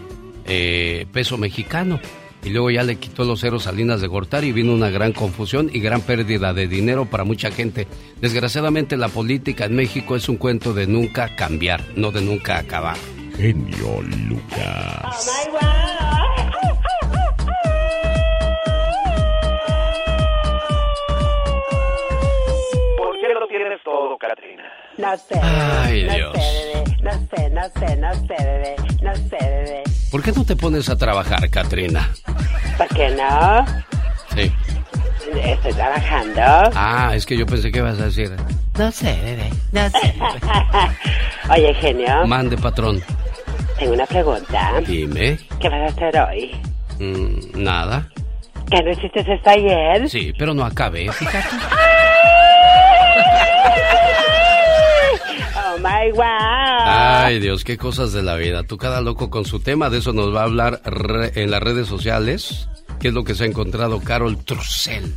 eh, 0.46 1.06
peso 1.12 1.38
mexicano. 1.38 2.00
Y 2.42 2.50
luego 2.50 2.70
ya 2.70 2.82
le 2.82 2.96
quitó 2.96 3.24
los 3.24 3.40
ceros 3.40 3.66
a 3.66 3.70
Salinas 3.70 4.00
de 4.00 4.06
Gortari 4.06 4.48
y 4.48 4.52
vino 4.52 4.72
una 4.72 4.88
gran 4.90 5.12
confusión 5.12 5.70
y 5.72 5.80
gran 5.80 6.00
pérdida 6.00 6.52
de 6.54 6.66
dinero 6.66 7.04
para 7.04 7.24
mucha 7.24 7.50
gente. 7.50 7.86
Desgraciadamente 8.20 8.96
la 8.96 9.08
política 9.08 9.66
en 9.66 9.76
México 9.76 10.16
es 10.16 10.28
un 10.28 10.36
cuento 10.36 10.72
de 10.72 10.86
nunca 10.86 11.34
cambiar, 11.36 11.82
no 11.96 12.10
de 12.10 12.22
nunca 12.22 12.58
acabar. 12.58 12.96
Genio 13.36 14.02
Lucas. 14.28 15.30
¿Por 22.96 23.20
qué 23.20 23.34
lo 23.34 23.46
tienes 23.48 23.82
todo, 23.84 24.16
Katrina? 24.18 24.64
No 24.98 25.16
sé. 25.16 25.38
Ay, 25.42 26.04
no 26.04 26.14
Dios. 26.14 26.32
sé, 26.34 26.74
bebé. 26.74 26.96
No 27.02 27.12
sé, 27.12 27.50
no 27.50 27.62
sé, 27.62 27.96
no 27.96 28.14
sé, 28.14 28.44
bebé. 28.44 28.76
No 29.02 29.16
sé, 29.16 29.38
bebé. 29.40 29.82
¿Por 30.10 30.22
qué 30.22 30.32
no 30.32 30.44
te 30.44 30.56
pones 30.56 30.88
a 30.88 30.96
trabajar, 30.96 31.48
Katrina? 31.50 32.10
¿Por 32.76 32.88
qué 32.88 33.10
no? 33.10 33.64
Sí. 34.34 34.52
Estoy 35.44 35.72
trabajando. 35.72 36.40
Ah, 36.74 37.12
es 37.14 37.24
que 37.24 37.36
yo 37.36 37.46
pensé 37.46 37.70
que 37.70 37.78
ibas 37.78 38.00
a 38.00 38.06
decir. 38.06 38.32
No 38.76 38.90
sé, 38.90 39.16
bebé. 39.22 39.50
No 39.72 39.88
sé. 39.90 40.14
Oye, 41.50 41.74
genio. 41.74 42.26
Mande, 42.26 42.56
patrón. 42.56 43.00
Tengo 43.78 43.92
una 43.92 44.06
pregunta. 44.06 44.80
Dime. 44.86 45.38
¿Qué 45.60 45.68
vas 45.68 45.80
a 45.82 45.86
hacer 45.94 46.18
hoy? 46.18 46.60
Mm, 46.98 47.62
nada. 47.62 48.08
¿Que 48.68 48.82
no 48.82 48.90
hiciste 48.90 49.20
esto 49.20 49.50
ayer? 49.50 50.08
Sí, 50.08 50.32
pero 50.36 50.54
no 50.54 50.64
acabé, 50.64 51.10
fíjate. 51.12 51.48
Oh 55.72 55.78
my 55.78 56.10
wow. 56.12 56.24
Ay, 56.26 57.38
Dios, 57.38 57.62
qué 57.62 57.76
cosas 57.76 58.12
de 58.12 58.22
la 58.22 58.34
vida. 58.34 58.64
Tú 58.64 58.76
cada 58.76 59.00
loco 59.00 59.30
con 59.30 59.44
su 59.44 59.60
tema, 59.60 59.88
de 59.88 59.98
eso 59.98 60.12
nos 60.12 60.34
va 60.34 60.40
a 60.40 60.44
hablar 60.44 60.80
en 61.34 61.50
las 61.50 61.62
redes 61.62 61.86
sociales. 61.86 62.68
¿Qué 62.98 63.08
es 63.08 63.14
lo 63.14 63.22
que 63.22 63.34
se 63.34 63.44
ha 63.44 63.46
encontrado 63.46 64.00
Carol 64.00 64.42
Trussell? 64.44 65.14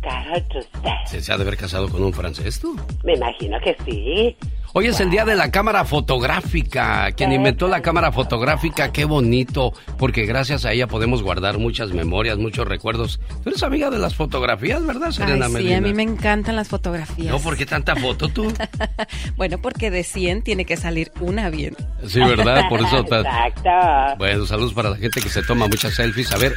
Carol 0.00 0.42
Trussell. 0.48 1.20
¿Se 1.22 1.32
ha 1.32 1.36
de 1.36 1.42
haber 1.42 1.56
casado 1.56 1.88
con 1.88 2.02
un 2.02 2.12
francés 2.12 2.58
tú? 2.58 2.76
Me 3.04 3.14
imagino 3.14 3.58
que 3.60 3.76
sí. 3.84 4.36
Hoy 4.78 4.88
es 4.88 5.00
el 5.00 5.08
día 5.08 5.24
de 5.24 5.34
la 5.34 5.50
cámara 5.50 5.86
fotográfica. 5.86 7.10
Quien 7.12 7.32
inventó 7.32 7.66
la 7.66 7.80
cámara 7.80 8.12
fotográfica, 8.12 8.92
qué 8.92 9.06
bonito, 9.06 9.72
porque 9.96 10.26
gracias 10.26 10.66
a 10.66 10.72
ella 10.72 10.86
podemos 10.86 11.22
guardar 11.22 11.56
muchas 11.56 11.92
memorias, 11.92 12.36
muchos 12.36 12.68
recuerdos. 12.68 13.18
Tú 13.42 13.48
eres 13.48 13.62
amiga 13.62 13.88
de 13.88 13.96
las 13.96 14.14
fotografías, 14.14 14.84
¿verdad, 14.84 15.12
Serena 15.12 15.46
Ay, 15.46 15.66
sí, 15.66 15.72
a 15.72 15.80
mí 15.80 15.94
me 15.94 16.02
encantan 16.02 16.56
las 16.56 16.68
fotografías. 16.68 17.32
No, 17.32 17.38
¿por 17.38 17.56
qué 17.56 17.64
tanta 17.64 17.96
foto 17.96 18.28
tú? 18.28 18.52
bueno, 19.36 19.56
porque 19.62 19.90
de 19.90 20.04
100 20.04 20.42
tiene 20.42 20.66
que 20.66 20.76
salir 20.76 21.10
una 21.20 21.48
bien. 21.48 21.74
Sí, 22.06 22.20
¿verdad? 22.20 22.68
Por 22.68 22.80
eso. 22.80 22.98
Exacto. 23.10 23.70
Bueno, 24.18 24.44
saludos 24.44 24.74
para 24.74 24.90
la 24.90 24.96
gente 24.96 25.22
que 25.22 25.30
se 25.30 25.42
toma 25.42 25.68
muchas 25.68 25.94
selfies. 25.94 26.30
A 26.34 26.36
ver, 26.36 26.52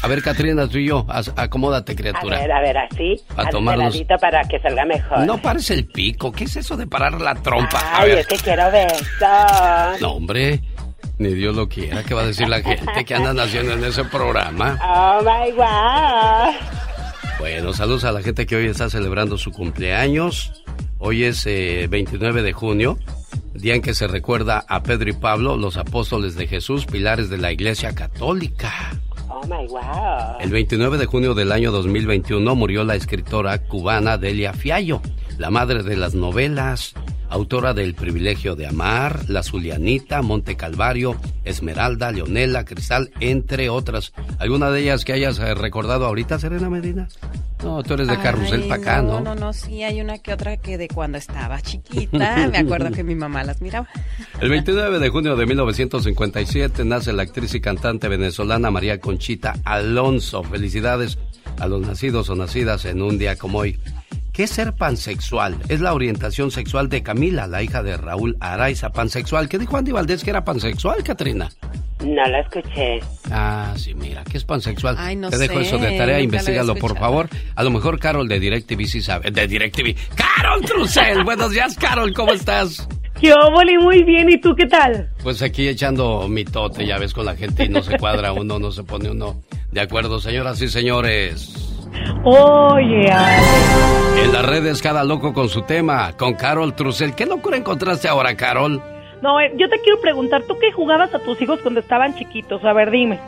a 0.00 0.06
ver, 0.06 0.22
Catrina, 0.22 0.68
tú 0.68 0.78
y 0.78 0.86
yo, 0.86 1.04
acomódate, 1.08 1.96
criatura. 1.96 2.36
A 2.36 2.40
ver, 2.40 2.52
a 2.52 2.60
ver, 2.60 2.78
así. 2.78 3.20
A 3.36 3.48
tomarnos. 3.48 4.00
para 4.20 4.44
que 4.44 4.60
salga 4.60 4.84
mejor. 4.84 5.26
No 5.26 5.42
parece 5.42 5.74
el 5.74 5.86
pico. 5.86 6.30
¿Qué 6.30 6.44
es 6.44 6.54
eso 6.54 6.76
de 6.76 6.86
parar 6.86 7.20
la 7.20 7.34
trompa? 7.34 7.63
Ay, 7.72 8.12
es 8.12 8.26
que 8.26 8.36
quiero 8.36 8.70
besos. 8.70 10.00
No, 10.00 10.12
hombre. 10.12 10.60
Ni 11.18 11.32
Dios 11.32 11.54
lo 11.54 11.68
quiera. 11.68 12.02
¿Qué 12.02 12.12
va 12.12 12.22
a 12.22 12.26
decir 12.26 12.48
la 12.48 12.60
gente 12.60 13.04
que 13.04 13.14
andan 13.14 13.38
haciendo 13.38 13.74
en 13.74 13.84
ese 13.84 14.04
programa? 14.04 14.78
Oh 14.82 15.22
my 15.22 15.52
God. 15.52 16.54
Bueno, 17.38 17.72
saludos 17.72 18.04
a 18.04 18.12
la 18.12 18.22
gente 18.22 18.46
que 18.46 18.56
hoy 18.56 18.66
está 18.66 18.90
celebrando 18.90 19.38
su 19.38 19.52
cumpleaños. 19.52 20.64
Hoy 20.98 21.24
es 21.24 21.44
29 21.44 22.40
eh, 22.40 22.42
de 22.42 22.52
junio, 22.52 22.98
día 23.52 23.74
en 23.74 23.82
que 23.82 23.94
se 23.94 24.06
recuerda 24.06 24.64
a 24.66 24.82
Pedro 24.82 25.10
y 25.10 25.12
Pablo, 25.12 25.56
los 25.56 25.76
apóstoles 25.76 26.34
de 26.34 26.46
Jesús, 26.46 26.86
pilares 26.86 27.28
de 27.28 27.36
la 27.36 27.52
Iglesia 27.52 27.94
Católica. 27.94 28.72
Oh 29.28 29.42
my 29.46 29.66
God. 29.66 30.40
El 30.40 30.50
29 30.50 30.96
de 30.96 31.06
junio 31.06 31.34
del 31.34 31.52
año 31.52 31.70
2021 31.72 32.54
murió 32.54 32.84
la 32.84 32.94
escritora 32.94 33.58
cubana 33.58 34.16
Delia 34.16 34.52
Fiallo, 34.52 35.02
la 35.36 35.50
madre 35.50 35.82
de 35.82 35.96
las 35.96 36.14
novelas, 36.14 36.94
autora 37.34 37.74
del 37.74 37.94
Privilegio 37.94 38.54
de 38.54 38.66
Amar, 38.66 39.28
La 39.28 39.42
Zulianita, 39.42 40.22
Monte 40.22 40.56
Calvario, 40.56 41.16
Esmeralda, 41.44 42.12
Leonela, 42.12 42.64
Cristal, 42.64 43.10
entre 43.18 43.68
otras. 43.68 44.12
¿Alguna 44.38 44.70
de 44.70 44.82
ellas 44.82 45.04
que 45.04 45.14
hayas 45.14 45.40
eh, 45.40 45.54
recordado 45.54 46.06
ahorita, 46.06 46.38
Serena 46.38 46.70
Medina? 46.70 47.08
No, 47.64 47.82
tú 47.82 47.94
eres 47.94 48.06
de 48.06 48.18
Carrusel 48.18 48.68
para 48.68 48.80
acá, 48.80 49.02
¿no? 49.02 49.20
No, 49.20 49.20
no, 49.20 49.34
no, 49.34 49.52
sí, 49.52 49.82
hay 49.82 50.00
una 50.00 50.18
que 50.18 50.32
otra 50.32 50.56
que 50.58 50.78
de 50.78 50.86
cuando 50.86 51.18
estaba 51.18 51.60
chiquita, 51.60 52.48
me 52.52 52.58
acuerdo 52.58 52.92
que 52.92 53.02
mi 53.02 53.16
mamá 53.16 53.42
las 53.42 53.60
miraba. 53.60 53.88
El 54.40 54.50
29 54.50 55.00
de 55.00 55.08
junio 55.08 55.34
de 55.34 55.46
1957 55.46 56.84
nace 56.84 57.12
la 57.12 57.24
actriz 57.24 57.52
y 57.54 57.60
cantante 57.60 58.06
venezolana 58.06 58.70
María 58.70 59.00
Conchita 59.00 59.56
Alonso. 59.64 60.44
Felicidades 60.44 61.18
a 61.58 61.66
los 61.66 61.80
nacidos 61.80 62.28
o 62.30 62.36
nacidas 62.36 62.84
en 62.84 63.02
un 63.02 63.18
día 63.18 63.36
como 63.36 63.58
hoy. 63.58 63.78
¿Qué 64.34 64.42
es 64.42 64.50
ser 64.50 64.72
pansexual? 64.72 65.56
Es 65.68 65.80
la 65.80 65.94
orientación 65.94 66.50
sexual 66.50 66.88
de 66.88 67.04
Camila, 67.04 67.46
la 67.46 67.62
hija 67.62 67.84
de 67.84 67.96
Raúl 67.96 68.36
Araiza, 68.40 68.90
pansexual. 68.90 69.48
¿Qué 69.48 69.60
dijo 69.60 69.76
Andy 69.76 69.92
Valdés 69.92 70.24
que 70.24 70.30
era 70.30 70.44
pansexual, 70.44 71.04
Katrina? 71.04 71.48
No 72.04 72.26
la 72.26 72.40
escuché. 72.40 72.98
Ah, 73.30 73.74
sí, 73.76 73.94
mira, 73.94 74.24
¿qué 74.24 74.38
es 74.38 74.44
pansexual? 74.44 74.96
Ay, 74.98 75.14
no 75.14 75.30
Te 75.30 75.38
dejo 75.38 75.60
eso 75.60 75.78
de 75.78 75.96
tarea, 75.96 76.20
investigalo 76.20 76.74
por 76.74 76.98
favor. 76.98 77.28
A 77.54 77.62
lo 77.62 77.70
mejor 77.70 78.00
Carol 78.00 78.26
de 78.26 78.40
DirecTV 78.40 78.86
sí 78.86 79.02
sabe. 79.02 79.30
De 79.30 79.46
DirecTV. 79.46 79.94
¡Carol 80.16 80.62
Trussell! 80.62 81.22
Buenos 81.22 81.52
días, 81.52 81.76
Carol, 81.76 82.12
¿cómo 82.12 82.32
estás? 82.32 82.88
Yo, 83.22 83.36
Boli, 83.52 83.78
muy 83.78 84.02
bien. 84.02 84.28
¿Y 84.30 84.40
tú 84.40 84.52
qué 84.56 84.66
tal? 84.66 85.10
Pues 85.22 85.42
aquí 85.42 85.68
echando 85.68 86.26
mi 86.28 86.44
tote, 86.44 86.84
ya 86.84 86.98
ves, 86.98 87.14
con 87.14 87.24
la 87.24 87.36
gente 87.36 87.66
y 87.66 87.68
no 87.68 87.84
se 87.84 87.96
cuadra 87.98 88.32
uno, 88.32 88.58
no 88.58 88.72
se 88.72 88.82
pone 88.82 89.12
uno. 89.12 89.40
De 89.70 89.80
acuerdo, 89.80 90.18
señoras 90.18 90.60
y 90.60 90.66
señores. 90.66 91.73
Oye, 92.24 93.06
En 93.06 94.32
las 94.32 94.46
redes 94.46 94.80
cada 94.80 95.04
loco 95.04 95.32
con 95.32 95.48
su 95.48 95.62
tema, 95.62 96.12
con 96.16 96.34
Carol 96.34 96.74
Trussell. 96.74 97.14
¿Qué 97.14 97.26
locura 97.26 97.56
encontraste 97.56 98.08
ahora, 98.08 98.34
Carol? 98.36 98.82
No, 99.22 99.40
eh, 99.40 99.52
yo 99.56 99.68
te 99.68 99.80
quiero 99.80 100.00
preguntar, 100.00 100.42
¿tú 100.42 100.58
qué 100.60 100.72
jugabas 100.72 101.14
a 101.14 101.18
tus 101.18 101.40
hijos 101.40 101.60
cuando 101.60 101.80
estaban 101.80 102.14
chiquitos? 102.14 102.64
A 102.64 102.72
ver, 102.72 102.90
dime. 102.90 103.18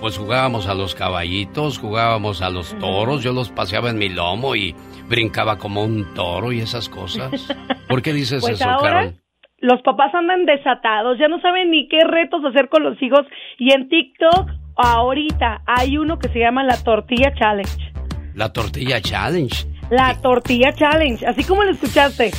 Pues 0.00 0.18
jugábamos 0.18 0.66
a 0.66 0.74
los 0.74 0.94
caballitos, 0.94 1.78
jugábamos 1.78 2.42
a 2.42 2.50
los 2.50 2.78
toros, 2.78 3.22
yo 3.22 3.32
los 3.32 3.50
paseaba 3.50 3.90
en 3.90 3.98
mi 3.98 4.08
lomo 4.08 4.56
y 4.56 4.74
brincaba 5.08 5.56
como 5.56 5.82
un 5.82 6.12
toro 6.14 6.52
y 6.52 6.60
esas 6.60 6.88
cosas. 6.88 7.48
¿Por 7.88 8.02
qué 8.02 8.12
dices 8.12 8.40
pues 8.42 8.60
eso, 8.60 8.68
Carol? 8.80 9.14
Los 9.58 9.80
papás 9.82 10.14
andan 10.14 10.44
desatados, 10.44 11.18
ya 11.18 11.28
no 11.28 11.40
saben 11.40 11.70
ni 11.70 11.88
qué 11.88 12.00
retos 12.04 12.44
hacer 12.44 12.68
con 12.68 12.82
los 12.82 13.00
hijos 13.00 13.22
y 13.58 13.72
en 13.72 13.88
TikTok 13.88 14.50
ahorita 14.76 15.62
hay 15.66 15.96
uno 15.96 16.18
que 16.18 16.28
se 16.28 16.40
llama 16.40 16.64
la 16.64 16.76
tortilla 16.82 17.32
challenge. 17.34 17.93
La 18.34 18.52
tortilla 18.52 19.00
challenge. 19.00 19.64
La 19.90 20.20
tortilla 20.20 20.72
challenge, 20.74 21.24
así 21.24 21.44
como 21.44 21.62
lo 21.62 21.70
escuchaste. 21.70 22.32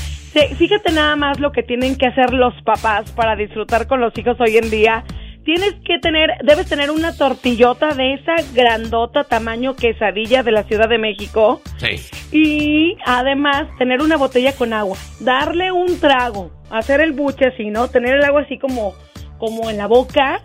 Fíjate 0.58 0.92
nada 0.92 1.16
más 1.16 1.40
lo 1.40 1.54
que 1.54 1.64
tienen 1.64 1.96
que 1.96 2.08
hacer 2.08 2.34
los 2.34 2.54
papás 2.64 3.12
para 3.12 3.38
disfrutar 3.38 3.88
con 3.88 4.02
los 4.02 4.18
hijos 4.18 4.36
hoy 4.42 4.58
en 4.58 4.70
día. 4.70 5.06
Tienes 5.46 5.76
que 5.86 6.00
tener, 6.00 6.32
debes 6.44 6.68
tener 6.68 6.92
una 6.92 7.16
tortillota 7.16 7.94
de 7.94 8.16
esa 8.16 8.36
grandota 8.54 9.24
tamaño 9.24 9.76
quesadilla 9.76 10.44
de 10.44 10.52
la 10.52 10.64
Ciudad 10.64 10.90
de 10.90 10.98
México. 10.98 11.62
Sí. 11.78 12.02
Y 12.38 12.98
además 13.06 13.68
tener 13.78 14.02
una 14.02 14.18
botella 14.18 14.54
con 14.54 14.74
agua. 14.74 14.98
Darle 15.22 15.72
un 15.72 15.98
trago. 16.02 16.52
Hacer 16.72 17.00
el 17.00 17.14
buche 17.14 17.46
así, 17.54 17.70
¿no? 17.70 17.88
Tener 17.88 18.16
el 18.16 18.24
agua 18.26 18.42
así 18.42 18.58
como, 18.58 18.96
como 19.38 19.70
en 19.70 19.78
la 19.78 19.88
boca 19.88 20.42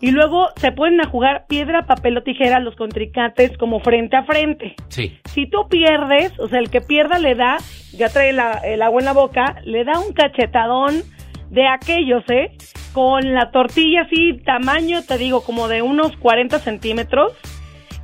y 0.00 0.12
luego 0.12 0.48
se 0.56 0.72
pueden 0.72 1.00
a 1.00 1.08
jugar 1.08 1.46
piedra, 1.48 1.86
papel 1.86 2.18
o 2.18 2.22
tijera 2.22 2.60
los 2.60 2.76
contrincantes 2.76 3.56
como 3.58 3.80
frente 3.80 4.16
a 4.16 4.24
frente. 4.24 4.76
Sí. 4.88 5.18
Si 5.24 5.46
tú 5.46 5.68
pierdes, 5.68 6.38
o 6.38 6.48
sea, 6.48 6.60
el 6.60 6.70
que 6.70 6.80
pierda 6.80 7.18
le 7.18 7.34
da, 7.34 7.58
ya 7.92 8.08
trae 8.08 8.30
el 8.30 8.82
agua 8.82 9.00
en 9.00 9.04
la 9.04 9.12
boca, 9.12 9.56
le 9.64 9.84
da 9.84 9.98
un 9.98 10.12
cachetadón 10.12 11.02
de 11.50 11.66
aquellos, 11.66 12.22
¿eh? 12.28 12.52
Con 12.92 13.34
la 13.34 13.50
tortilla 13.50 14.02
así, 14.02 14.38
tamaño, 14.44 15.02
te 15.02 15.18
digo, 15.18 15.42
como 15.42 15.68
de 15.68 15.82
unos 15.82 16.16
40 16.16 16.58
centímetros. 16.58 17.32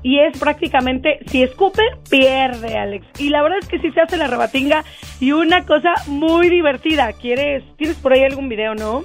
Y 0.03 0.19
es 0.19 0.39
prácticamente, 0.39 1.21
si 1.29 1.43
escupe, 1.43 1.83
pierde, 2.11 2.77
Alex. 2.77 3.07
Y 3.19 3.31
la 3.31 3.43
verdad 3.43 3.59
es 3.63 3.69
que 3.69 3.79
sí 3.79 3.91
se 3.93 4.03
hace 4.03 4.19
la 4.19 4.27
rebatinga 4.27 4.85
y 5.19 5.33
una 5.33 5.65
cosa 5.65 5.95
muy 6.07 6.51
divertida. 6.51 7.11
¿Quieres, 7.15 7.65
tienes 7.79 7.97
por 7.97 8.13
ahí 8.13 8.23
algún 8.23 8.51
video, 8.51 8.75
no? 8.75 9.05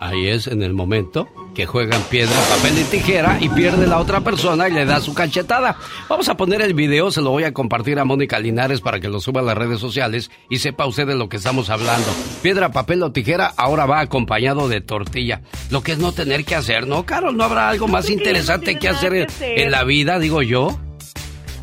Ahí 0.00 0.28
es 0.28 0.46
en 0.46 0.62
el 0.62 0.74
momento 0.74 1.28
que 1.54 1.64
juegan 1.64 2.02
piedra, 2.10 2.36
papel 2.50 2.78
y 2.78 2.84
tijera 2.84 3.38
y 3.40 3.48
pierde 3.48 3.86
la 3.86 3.98
otra 3.98 4.20
persona 4.20 4.68
y 4.68 4.72
le 4.72 4.84
da 4.84 5.00
su 5.00 5.14
cachetada. 5.14 5.78
Vamos 6.08 6.28
a 6.28 6.36
poner 6.36 6.60
el 6.60 6.74
video, 6.74 7.10
se 7.10 7.22
lo 7.22 7.30
voy 7.30 7.44
a 7.44 7.54
compartir 7.54 7.98
a 7.98 8.04
Mónica 8.04 8.38
Linares 8.38 8.82
para 8.82 9.00
que 9.00 9.08
lo 9.08 9.20
suba 9.20 9.40
a 9.40 9.44
las 9.44 9.56
redes 9.56 9.80
sociales 9.80 10.30
y 10.50 10.58
sepa 10.58 10.84
usted 10.84 11.06
de 11.06 11.14
lo 11.14 11.30
que 11.30 11.38
estamos 11.38 11.70
hablando. 11.70 12.08
Piedra, 12.42 12.72
papel 12.72 13.02
o 13.02 13.12
tijera 13.12 13.52
ahora 13.56 13.86
va 13.86 14.00
acompañado 14.00 14.68
de 14.68 14.82
tortilla. 14.82 15.40
Lo 15.70 15.82
que 15.82 15.92
es 15.92 15.98
no 15.98 16.12
tener 16.12 16.44
que 16.44 16.56
hacer, 16.56 16.86
¿no, 16.86 17.06
Carol? 17.06 17.36
¿No 17.36 17.44
habrá 17.44 17.70
algo 17.70 17.88
más 17.88 18.10
interesante 18.10 18.78
que 18.78 18.90
hacer 18.90 19.26
en 19.40 19.70
la 19.70 19.84
vida, 19.84 20.18
digo 20.18 20.42
yo? 20.42 20.78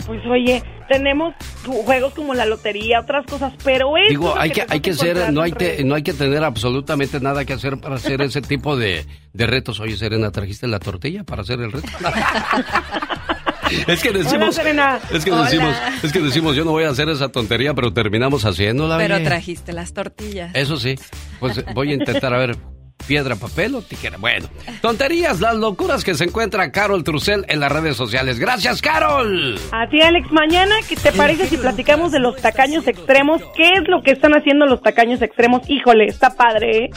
Pues 0.05 0.21
oye, 0.25 0.61
tenemos 0.89 1.33
juegos 1.63 2.13
como 2.13 2.33
la 2.33 2.45
lotería, 2.45 2.99
otras 2.99 3.25
cosas, 3.25 3.53
pero 3.63 3.95
es 3.97 4.09
Digo, 4.09 4.37
hay 4.37 4.51
que, 4.51 4.65
hay 4.67 4.81
que 4.81 4.93
ser, 4.93 5.31
no 5.31 5.41
hay, 5.41 5.53
que, 5.53 5.83
no 5.83 5.95
hay 5.95 6.03
que 6.03 6.13
tener 6.13 6.43
absolutamente 6.43 7.19
nada 7.19 7.45
que 7.45 7.53
hacer 7.53 7.79
para 7.79 7.95
hacer 7.95 8.21
ese 8.21 8.41
tipo 8.41 8.75
de, 8.75 9.05
de 9.31 9.47
retos. 9.47 9.79
Oye, 9.79 9.95
Serena, 9.95 10.31
¿trajiste 10.31 10.67
la 10.67 10.79
tortilla 10.79 11.23
para 11.23 11.43
hacer 11.43 11.61
el 11.61 11.71
reto? 11.71 11.87
es 13.87 14.01
que 14.01 14.11
decimos, 14.11 14.57
es 14.57 15.25
que 15.25 15.31
decimos, 15.31 15.75
es 16.03 16.11
que 16.11 16.19
decimos, 16.19 16.55
yo 16.55 16.65
no 16.65 16.71
voy 16.71 16.83
a 16.83 16.89
hacer 16.89 17.09
esa 17.09 17.29
tontería, 17.29 17.73
pero 17.73 17.93
terminamos 17.93 18.45
haciéndola. 18.45 18.97
Pero 18.97 19.21
trajiste 19.23 19.73
las 19.73 19.93
tortillas. 19.93 20.51
Eso 20.53 20.77
sí, 20.77 20.95
pues 21.39 21.63
voy 21.73 21.91
a 21.91 21.93
intentar 21.93 22.33
a 22.33 22.37
ver 22.37 22.57
piedra, 23.07 23.35
papel 23.35 23.75
o 23.75 23.81
tijera. 23.81 24.17
Bueno, 24.17 24.47
tonterías, 24.81 25.39
las 25.39 25.55
locuras 25.55 26.03
que 26.03 26.15
se 26.15 26.25
encuentra 26.25 26.71
Carol 26.71 27.03
Trussell 27.03 27.45
en 27.47 27.59
las 27.59 27.71
redes 27.71 27.95
sociales. 27.95 28.39
Gracias, 28.39 28.81
Carol. 28.81 29.59
A 29.71 29.87
ti, 29.89 30.01
Alex. 30.01 30.31
Mañana, 30.31 30.75
¿qué 30.87 30.95
te 30.95 31.11
parece 31.11 31.47
si 31.47 31.57
platicamos 31.57 32.11
de 32.11 32.19
los 32.19 32.35
tacaños 32.37 32.87
extremos? 32.87 33.41
¿Qué 33.55 33.63
es 33.63 33.87
lo 33.87 34.01
que 34.01 34.11
están 34.11 34.33
haciendo 34.33 34.65
los 34.65 34.81
tacaños 34.81 35.21
extremos? 35.21 35.61
Híjole, 35.67 36.05
está 36.05 36.31
padre, 36.31 36.85
¿eh? 36.85 36.89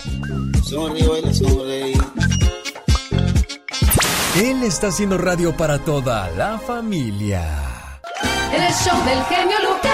Él 4.43 4.63
está 4.63 4.89
haciendo 4.89 5.17
radio 5.17 5.57
para 5.57 5.79
toda 5.79 6.31
la 6.31 6.59
familia. 6.59 7.43
El 8.53 8.73
show 8.73 9.05
del 9.05 9.23
genio 9.25 9.57
Lucas. 9.63 9.93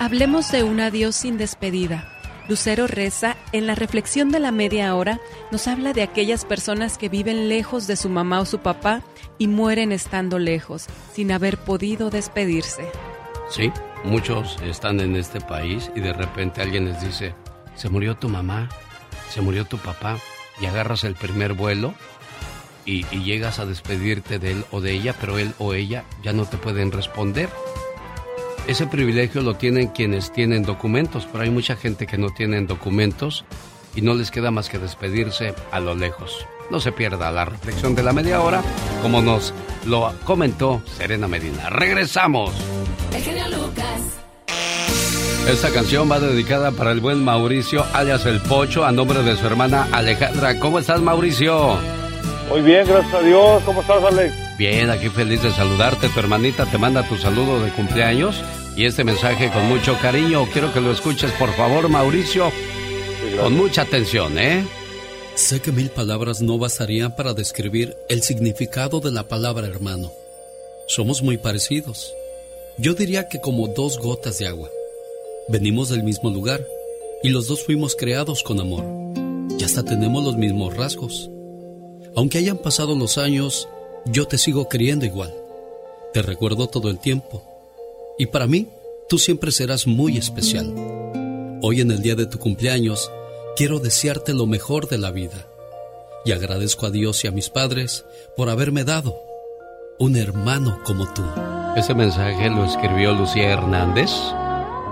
Hablemos 0.00 0.50
de 0.52 0.62
un 0.62 0.80
adiós 0.80 1.16
sin 1.16 1.36
despedida 1.38 2.17
Lucero 2.48 2.86
Reza, 2.86 3.36
en 3.52 3.66
la 3.66 3.74
reflexión 3.74 4.30
de 4.30 4.40
la 4.40 4.52
media 4.52 4.94
hora, 4.94 5.20
nos 5.50 5.68
habla 5.68 5.92
de 5.92 6.02
aquellas 6.02 6.46
personas 6.46 6.96
que 6.96 7.10
viven 7.10 7.48
lejos 7.48 7.86
de 7.86 7.96
su 7.96 8.08
mamá 8.08 8.40
o 8.40 8.46
su 8.46 8.60
papá 8.60 9.02
y 9.36 9.48
mueren 9.48 9.92
estando 9.92 10.38
lejos, 10.38 10.86
sin 11.12 11.30
haber 11.30 11.58
podido 11.58 12.08
despedirse. 12.08 12.90
Sí, 13.50 13.70
muchos 14.02 14.56
están 14.62 15.00
en 15.00 15.14
este 15.16 15.40
país 15.40 15.90
y 15.94 16.00
de 16.00 16.14
repente 16.14 16.62
alguien 16.62 16.86
les 16.86 17.02
dice, 17.02 17.34
se 17.74 17.90
murió 17.90 18.16
tu 18.16 18.30
mamá, 18.30 18.70
se 19.28 19.42
murió 19.42 19.66
tu 19.66 19.76
papá, 19.76 20.18
y 20.60 20.66
agarras 20.66 21.04
el 21.04 21.14
primer 21.14 21.52
vuelo 21.52 21.94
y, 22.84 23.06
y 23.14 23.22
llegas 23.22 23.58
a 23.58 23.66
despedirte 23.66 24.38
de 24.38 24.52
él 24.52 24.64
o 24.70 24.80
de 24.80 24.92
ella, 24.92 25.14
pero 25.20 25.38
él 25.38 25.52
o 25.58 25.74
ella 25.74 26.04
ya 26.22 26.32
no 26.32 26.46
te 26.46 26.56
pueden 26.56 26.92
responder. 26.92 27.48
Ese 28.68 28.86
privilegio 28.86 29.40
lo 29.40 29.54
tienen 29.54 29.88
quienes 29.88 30.30
tienen 30.30 30.62
documentos, 30.62 31.26
pero 31.32 31.42
hay 31.42 31.48
mucha 31.48 31.74
gente 31.74 32.06
que 32.06 32.18
no 32.18 32.28
tienen 32.28 32.66
documentos 32.66 33.46
y 33.96 34.02
no 34.02 34.12
les 34.12 34.30
queda 34.30 34.50
más 34.50 34.68
que 34.68 34.78
despedirse 34.78 35.54
a 35.72 35.80
lo 35.80 35.94
lejos. 35.94 36.46
No 36.70 36.78
se 36.78 36.92
pierda 36.92 37.32
la 37.32 37.46
reflexión 37.46 37.94
de 37.94 38.02
la 38.02 38.12
media 38.12 38.42
hora, 38.42 38.62
como 39.00 39.22
nos 39.22 39.54
lo 39.86 40.12
comentó 40.24 40.82
Serena 40.98 41.26
Medina. 41.28 41.70
Regresamos. 41.70 42.52
Lucas. 43.50 44.18
Esta 45.48 45.70
canción 45.70 46.10
va 46.10 46.20
dedicada 46.20 46.70
para 46.70 46.92
el 46.92 47.00
buen 47.00 47.24
Mauricio, 47.24 47.86
alias 47.94 48.26
El 48.26 48.38
Pocho, 48.42 48.84
a 48.84 48.92
nombre 48.92 49.22
de 49.22 49.34
su 49.38 49.46
hermana 49.46 49.88
Alejandra. 49.92 50.60
¿Cómo 50.60 50.78
estás, 50.78 51.00
Mauricio? 51.00 51.78
Muy 52.50 52.60
bien, 52.60 52.86
gracias 52.86 53.14
a 53.14 53.20
Dios. 53.20 53.62
¿Cómo 53.64 53.80
estás, 53.80 54.04
Alex? 54.04 54.34
Bien, 54.58 54.90
aquí 54.90 55.08
feliz 55.08 55.42
de 55.42 55.52
saludarte. 55.52 56.10
Tu 56.10 56.20
hermanita 56.20 56.66
te 56.66 56.76
manda 56.76 57.02
tu 57.08 57.16
saludo 57.16 57.62
de 57.62 57.70
cumpleaños 57.70 58.44
y 58.78 58.84
este 58.84 59.02
mensaje 59.02 59.50
con 59.50 59.66
mucho 59.66 59.98
cariño. 60.00 60.46
Quiero 60.52 60.72
que 60.72 60.80
lo 60.80 60.92
escuches, 60.92 61.32
por 61.32 61.52
favor, 61.54 61.88
Mauricio. 61.88 62.52
con 63.40 63.54
mucha 63.54 63.82
atención, 63.82 64.38
¿eh? 64.38 64.64
Sé 65.34 65.60
que 65.60 65.72
mil 65.72 65.90
palabras 65.90 66.40
no 66.42 66.58
bastarían 66.58 67.16
para 67.16 67.34
describir 67.34 67.96
el 68.08 68.22
significado 68.22 69.00
de 69.00 69.10
la 69.10 69.26
palabra 69.26 69.66
hermano. 69.66 70.12
Somos 70.86 71.22
muy 71.22 71.38
parecidos. 71.38 72.14
Yo 72.78 72.94
diría 72.94 73.28
que 73.28 73.40
como 73.40 73.66
dos 73.66 73.98
gotas 73.98 74.38
de 74.38 74.46
agua. 74.46 74.70
Venimos 75.48 75.88
del 75.88 76.04
mismo 76.04 76.30
lugar 76.30 76.64
y 77.24 77.30
los 77.30 77.48
dos 77.48 77.64
fuimos 77.64 77.96
creados 77.96 78.44
con 78.44 78.60
amor. 78.60 78.84
Y 79.58 79.64
hasta 79.64 79.84
tenemos 79.84 80.22
los 80.22 80.36
mismos 80.36 80.76
rasgos. 80.76 81.28
Aunque 82.14 82.38
hayan 82.38 82.58
pasado 82.58 82.94
los 82.94 83.18
años, 83.18 83.68
yo 84.06 84.28
te 84.28 84.38
sigo 84.38 84.68
queriendo 84.68 85.04
igual. 85.04 85.34
Te 86.12 86.22
recuerdo 86.22 86.68
todo 86.68 86.90
el 86.90 87.00
tiempo. 87.00 87.47
Y 88.20 88.26
para 88.26 88.48
mí, 88.48 88.68
tú 89.08 89.16
siempre 89.16 89.52
serás 89.52 89.86
muy 89.86 90.18
especial. 90.18 90.74
Hoy 91.62 91.80
en 91.80 91.92
el 91.92 92.02
día 92.02 92.16
de 92.16 92.26
tu 92.26 92.38
cumpleaños, 92.38 93.12
quiero 93.56 93.78
desearte 93.78 94.34
lo 94.34 94.46
mejor 94.46 94.88
de 94.88 94.98
la 94.98 95.12
vida. 95.12 95.46
Y 96.24 96.32
agradezco 96.32 96.86
a 96.86 96.90
Dios 96.90 97.22
y 97.24 97.28
a 97.28 97.30
mis 97.30 97.48
padres 97.48 98.04
por 98.36 98.50
haberme 98.50 98.82
dado 98.82 99.14
un 100.00 100.16
hermano 100.16 100.80
como 100.84 101.12
tú. 101.14 101.22
Ese 101.76 101.94
mensaje 101.94 102.50
lo 102.50 102.64
escribió 102.64 103.12
Lucía 103.12 103.52
Hernández 103.52 104.10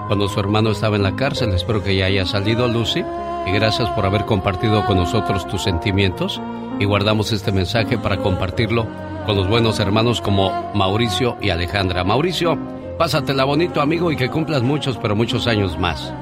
cuando 0.07 0.29
su 0.29 0.39
hermano 0.39 0.71
estaba 0.71 0.95
en 0.95 1.03
la 1.03 1.17
cárcel. 1.17 1.51
Espero 1.51 1.83
que 1.83 1.97
ya 1.97 2.07
haya 2.07 2.27
salido, 2.27 2.69
Lucy. 2.69 3.03
Y 3.47 3.51
gracias 3.51 3.91
por 3.91 4.07
haber 4.07 4.25
compartido 4.25 4.87
con 4.87 4.99
nosotros 4.99 5.49
tus 5.49 5.65
sentimientos 5.65 6.41
y 6.79 6.85
guardamos 6.85 7.33
este 7.33 7.51
mensaje 7.51 7.99
para 7.99 8.19
compartirlo 8.19 8.87
con 9.25 9.37
los 9.37 9.49
buenos 9.49 9.81
hermanos 9.81 10.21
como 10.21 10.73
Mauricio 10.75 11.37
y 11.41 11.51
Alejandra. 11.51 12.05
Mauricio, 12.05 12.57
pásatela 12.97 13.45
bonito 13.45 13.81
amigo 13.81 14.11
y 14.11 14.17
que 14.17 14.29
cumplas 14.29 14.63
muchos, 14.63 14.97
pero 14.99 15.15
muchos 15.15 15.47
años 15.47 15.79
más. 15.79 16.13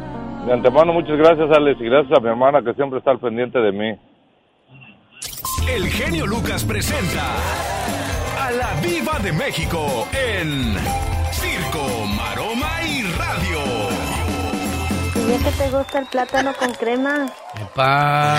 De 0.46 0.52
antemano, 0.52 0.92
muchas 0.92 1.16
gracias 1.16 1.50
Alex 1.56 1.80
y 1.80 1.84
gracias 1.84 2.18
a 2.18 2.20
mi 2.20 2.28
hermana 2.28 2.62
que 2.62 2.74
siempre 2.74 2.98
está 2.98 3.12
al 3.12 3.18
pendiente 3.18 3.58
de 3.58 3.72
mí. 3.72 3.98
El 5.68 5.86
genio 5.88 6.26
Lucas 6.26 6.64
presenta 6.64 7.36
a 8.40 8.50
la 8.50 8.74
Viva 8.82 9.18
de 9.20 9.32
México 9.32 10.06
en 10.12 10.74
Circo, 11.32 12.06
Maroma 12.16 12.82
y 12.82 13.02
Radio. 13.02 13.60
¿Y 15.34 15.42
que 15.42 15.50
te 15.50 15.70
gusta 15.70 15.98
el 16.00 16.06
plátano 16.06 16.52
con 16.58 16.70
crema? 16.72 17.26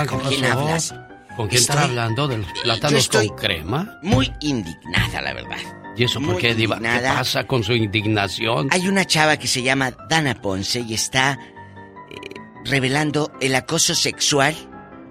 ¿Con 0.07 0.19
quién 0.19 0.45
hablas? 0.45 0.93
¿Con 1.35 1.47
quién 1.47 1.61
está 1.61 1.83
hablando? 1.83 2.27
¿De 2.27 2.37
los 2.37 2.47
plátanos 2.61 3.09
con 3.09 3.27
crema? 3.29 3.97
Muy 4.03 4.31
indignada, 4.41 5.21
la 5.21 5.33
verdad. 5.33 5.84
¿Y 5.97 6.03
eso 6.03 6.21
por 6.21 6.37
qué, 6.37 6.53
Diva? 6.55 6.79
¿Qué 6.79 6.99
pasa 7.03 7.45
con 7.47 7.63
su 7.63 7.73
indignación? 7.73 8.67
Hay 8.71 8.87
una 8.87 9.05
chava 9.05 9.37
que 9.37 9.47
se 9.47 9.61
llama 9.63 9.91
Dana 10.09 10.35
Ponce 10.41 10.81
y 10.81 10.93
está 10.93 11.39
eh, 12.09 12.15
revelando 12.65 13.31
el 13.39 13.55
acoso 13.55 13.95
sexual 13.95 14.55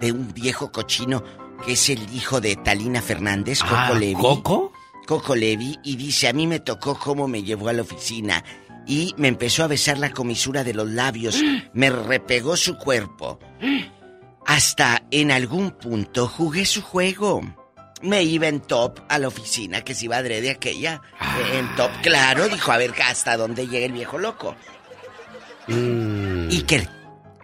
de 0.01 0.13
un 0.13 0.33
viejo 0.35 0.71
cochino 0.71 1.25
que 1.65 1.73
es 1.73 1.89
el 1.89 2.01
hijo 2.15 2.41
de 2.41 2.57
Talina 2.57 3.01
Fernández, 3.01 3.61
Coco 3.61 3.75
Ah, 3.75 3.95
Levi. 3.95 4.15
¿Coco? 4.21 4.73
Coco 5.07 5.35
Levi, 5.35 5.79
y 5.83 5.97
dice, 5.97 6.29
a 6.29 6.33
mí 6.33 6.47
me 6.47 6.61
tocó 6.61 6.99
cómo 6.99 7.29
me 7.29 7.43
llevó 7.43 7.69
a 7.69 7.73
la 7.73 7.83
oficina 7.83 8.43
y 8.87 9.15
me 9.17 9.29
empezó 9.29 9.65
a 9.65 9.67
besar 9.69 9.99
la 9.99 10.11
comisura 10.11 10.65
de 10.65 10.75
los 10.75 10.89
labios, 10.89 11.41
me 11.73 11.91
repegó 11.91 12.57
su 12.57 12.77
cuerpo. 12.77 13.39
Hasta 14.47 15.03
en 15.11 15.31
algún 15.31 15.71
punto 15.71 16.29
jugué 16.29 16.67
su 16.67 16.83
juego. 16.83 17.41
Me 18.05 18.23
iba 18.23 18.47
en 18.47 18.61
top 18.61 19.01
a 19.09 19.19
la 19.19 19.29
oficina, 19.29 19.83
que 19.83 19.95
se 19.95 20.05
iba 20.05 20.19
adrede 20.19 20.51
aquella. 20.51 21.01
En 21.53 21.75
top, 21.75 21.91
claro, 22.03 22.49
dijo, 22.49 22.71
a 22.71 22.77
ver 22.77 22.95
hasta 23.03 23.37
dónde 23.37 23.67
llega 23.67 23.87
el 23.87 23.93
viejo 23.93 24.19
loco. 24.19 24.55
Y 25.67 26.63
que 26.63 26.87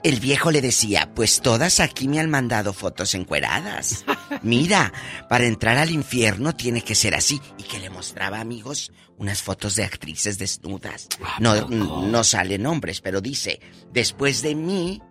el 0.03 0.21
viejo 0.21 0.51
le 0.51 0.61
decía, 0.61 1.11
pues 1.15 1.41
todas 1.41 1.81
aquí 1.81 2.09
me 2.09 2.21
han 2.21 2.31
mandado 2.31 2.73
fotos 2.73 3.15
encueradas. 3.15 4.05
Mira, 4.43 4.93
para 5.29 5.47
entrar 5.47 5.79
al 5.79 5.91
infierno 5.91 6.55
tiene 6.55 6.83
que 6.83 6.95
ser 6.95 7.15
así. 7.15 7.41
Y 7.59 7.63
que 7.63 7.79
le 7.79 7.91
mostraba, 7.91 8.41
amigos, 8.41 8.93
unas 9.19 9.43
fotos 9.43 9.77
de 9.77 9.85
actrices 9.85 10.39
desnudas. 10.39 11.09
No, 11.39 11.69
no 11.69 12.25
salen 12.25 12.67
hombres, 12.67 13.01
pero 13.01 13.21
dice, 13.21 13.61
después 13.93 14.43
de 14.43 14.55
mí 14.55 15.03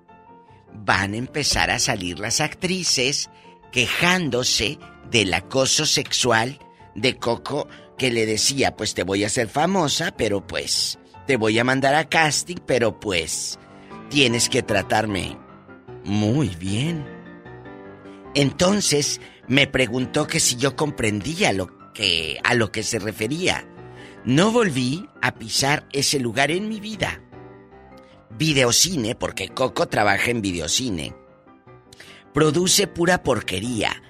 van 0.74 1.14
a 1.14 1.18
empezar 1.18 1.72
a 1.72 1.80
salir 1.80 2.20
las 2.20 2.42
actrices 2.42 3.30
quejándose 3.72 4.80
del 5.12 5.34
acoso 5.34 5.86
sexual 5.86 6.60
de 6.96 7.18
Coco 7.18 7.68
que 7.98 8.12
le 8.12 8.26
decía, 8.26 8.76
pues 8.76 8.94
te 8.94 9.04
voy 9.04 9.24
a 9.24 9.28
hacer 9.28 9.50
famosa, 9.50 10.12
pero 10.16 10.46
pues 10.46 11.00
te 11.28 11.38
voy 11.38 11.60
a 11.60 11.64
mandar 11.64 11.96
a 11.96 12.10
casting, 12.10 12.58
pero 12.66 13.00
pues 13.00 13.60
tienes 14.10 14.50
que 14.50 14.64
tratarme 14.64 15.38
muy 16.04 16.50
bien. 16.50 17.06
Entonces 18.36 19.20
me 19.48 19.68
preguntó 19.68 20.28
que 20.28 20.40
si 20.40 20.56
yo 20.56 20.76
comprendía 20.76 21.52
lo 21.54 21.92
que 21.94 22.40
a 22.44 22.54
lo 22.54 22.72
que 22.72 22.84
se 22.84 23.00
refería. 23.00 23.68
No 24.26 24.52
volví 24.52 25.08
a 25.22 25.36
pisar 25.36 25.88
ese 25.92 26.20
lugar 26.20 26.52
en 26.52 26.70
mi 26.70 26.80
vida. 26.80 27.22
Videocine, 28.38 29.16
porque 29.16 29.50
Coco 29.50 29.88
trabaja 29.88 30.32
en 30.32 30.42
videocine. 30.42 31.16
Produce 32.34 32.88
pura 32.88 33.24
porquería. 33.24 34.02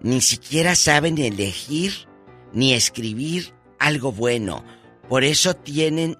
Ni 0.00 0.20
siquiera 0.20 0.74
saben 0.74 1.18
elegir 1.18 2.08
ni 2.52 2.74
escribir 2.74 3.54
algo 3.78 4.12
bueno. 4.12 4.64
Por 5.08 5.24
eso 5.24 5.54
tienen 5.54 6.16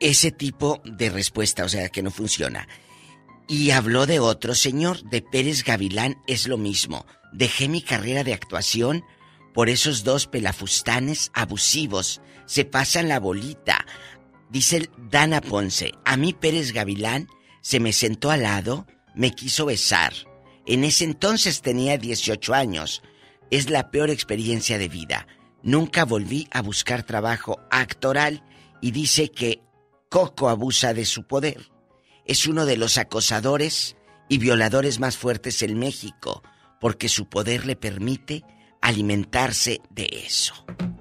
ese 0.00 0.30
tipo 0.30 0.80
de 0.84 1.10
respuesta, 1.10 1.64
o 1.64 1.68
sea, 1.68 1.88
que 1.88 2.02
no 2.02 2.10
funciona. 2.10 2.68
Y 3.48 3.70
habló 3.70 4.06
de 4.06 4.20
otro 4.20 4.54
señor, 4.54 5.02
de 5.10 5.22
Pérez 5.22 5.64
Gavilán, 5.64 6.22
es 6.26 6.46
lo 6.46 6.56
mismo. 6.56 7.06
Dejé 7.32 7.68
mi 7.68 7.82
carrera 7.82 8.24
de 8.24 8.34
actuación 8.34 9.04
por 9.52 9.68
esos 9.68 10.04
dos 10.04 10.26
pelafustanes 10.26 11.30
abusivos. 11.34 12.20
Se 12.46 12.64
pasan 12.64 13.08
la 13.08 13.20
bolita. 13.20 13.84
Dice 14.50 14.90
Dana 15.10 15.40
Ponce, 15.40 15.92
a 16.04 16.16
mí 16.16 16.32
Pérez 16.32 16.72
Gavilán 16.72 17.28
se 17.60 17.78
me 17.80 17.92
sentó 17.92 18.30
al 18.30 18.42
lado, 18.42 18.86
me 19.14 19.32
quiso 19.32 19.66
besar. 19.66 20.12
En 20.70 20.84
ese 20.84 21.02
entonces 21.02 21.62
tenía 21.62 21.98
18 21.98 22.54
años. 22.54 23.02
Es 23.50 23.70
la 23.70 23.90
peor 23.90 24.08
experiencia 24.08 24.78
de 24.78 24.88
vida. 24.88 25.26
Nunca 25.64 26.04
volví 26.04 26.46
a 26.52 26.62
buscar 26.62 27.02
trabajo 27.02 27.58
actoral 27.72 28.44
y 28.80 28.92
dice 28.92 29.32
que 29.32 29.62
Coco 30.08 30.48
abusa 30.48 30.94
de 30.94 31.06
su 31.06 31.24
poder. 31.24 31.72
Es 32.24 32.46
uno 32.46 32.66
de 32.66 32.76
los 32.76 32.98
acosadores 32.98 33.96
y 34.28 34.38
violadores 34.38 35.00
más 35.00 35.16
fuertes 35.16 35.60
en 35.62 35.76
México 35.76 36.44
porque 36.80 37.08
su 37.08 37.28
poder 37.28 37.66
le 37.66 37.74
permite 37.74 38.44
alimentarse 38.80 39.80
de 39.90 40.08
eso. 40.24 40.54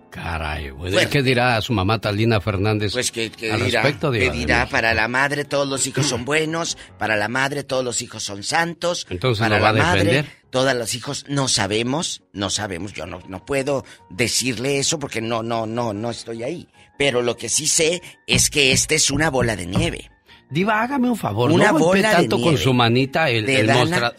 Caray, 0.10 0.72
güey. 0.72 1.08
¿Qué 1.08 1.22
dirá 1.22 1.56
a 1.58 1.62
su 1.62 1.72
mamá 1.72 2.00
Talina 2.00 2.42
Fernández 2.42 2.94
Pues 2.94 3.12
que, 3.12 3.30
que 3.30 3.52
al 3.52 3.64
dirá, 3.64 3.84
respecto? 3.84 4.12
que 4.12 4.32
dirá, 4.32 4.68
para 4.68 4.94
la 4.94 5.08
madre 5.08 5.46
todos 5.46 5.68
los 5.68 5.86
hijos 5.86 6.08
son 6.08 6.26
buenos, 6.26 6.78
para 6.98 7.16
la 7.16 7.28
madre 7.28 7.64
todos 7.64 7.86
los 7.86 8.02
hijos 8.02 8.24
son 8.24 8.42
santos, 8.44 9.06
Entonces, 9.10 9.40
para 9.44 9.58
¿lo 9.58 9.64
va 9.64 9.72
la 9.72 9.80
a 9.80 9.84
madre 9.84 10.04
defender? 10.06 10.26
todos 10.50 10.74
los 10.76 10.96
hijos 10.96 11.26
no 11.28 11.48
sabemos, 11.48 12.24
no 12.34 12.50
sabemos, 12.50 12.94
yo 12.94 13.06
no, 13.06 13.20
no 13.28 13.46
puedo 13.46 13.86
decirle 14.10 14.80
eso 14.80 14.98
porque 14.98 15.22
no, 15.22 15.44
no, 15.44 15.68
no, 15.68 15.94
no 15.94 16.10
estoy 16.10 16.42
ahí. 16.44 16.68
Pero 16.98 17.22
lo 17.22 17.38
que 17.38 17.48
sí 17.48 17.68
sé 17.68 18.02
es 18.26 18.50
que 18.50 18.72
esta 18.72 18.96
es 18.96 19.12
una 19.12 19.30
bola 19.30 19.56
de 19.56 19.68
nieve. 19.68 20.10
Diva, 20.50 20.82
hágame 20.82 21.08
un 21.10 21.16
favor. 21.18 21.52
Una 21.52 21.72
no 21.72 21.78
bola 21.80 22.10
de 22.10 22.16
tanto 22.16 22.38
con 22.38 22.46
nieve 22.46 22.58
su 22.64 22.74
manita 22.74 23.30
el, 23.30 23.48
el. 23.48 23.68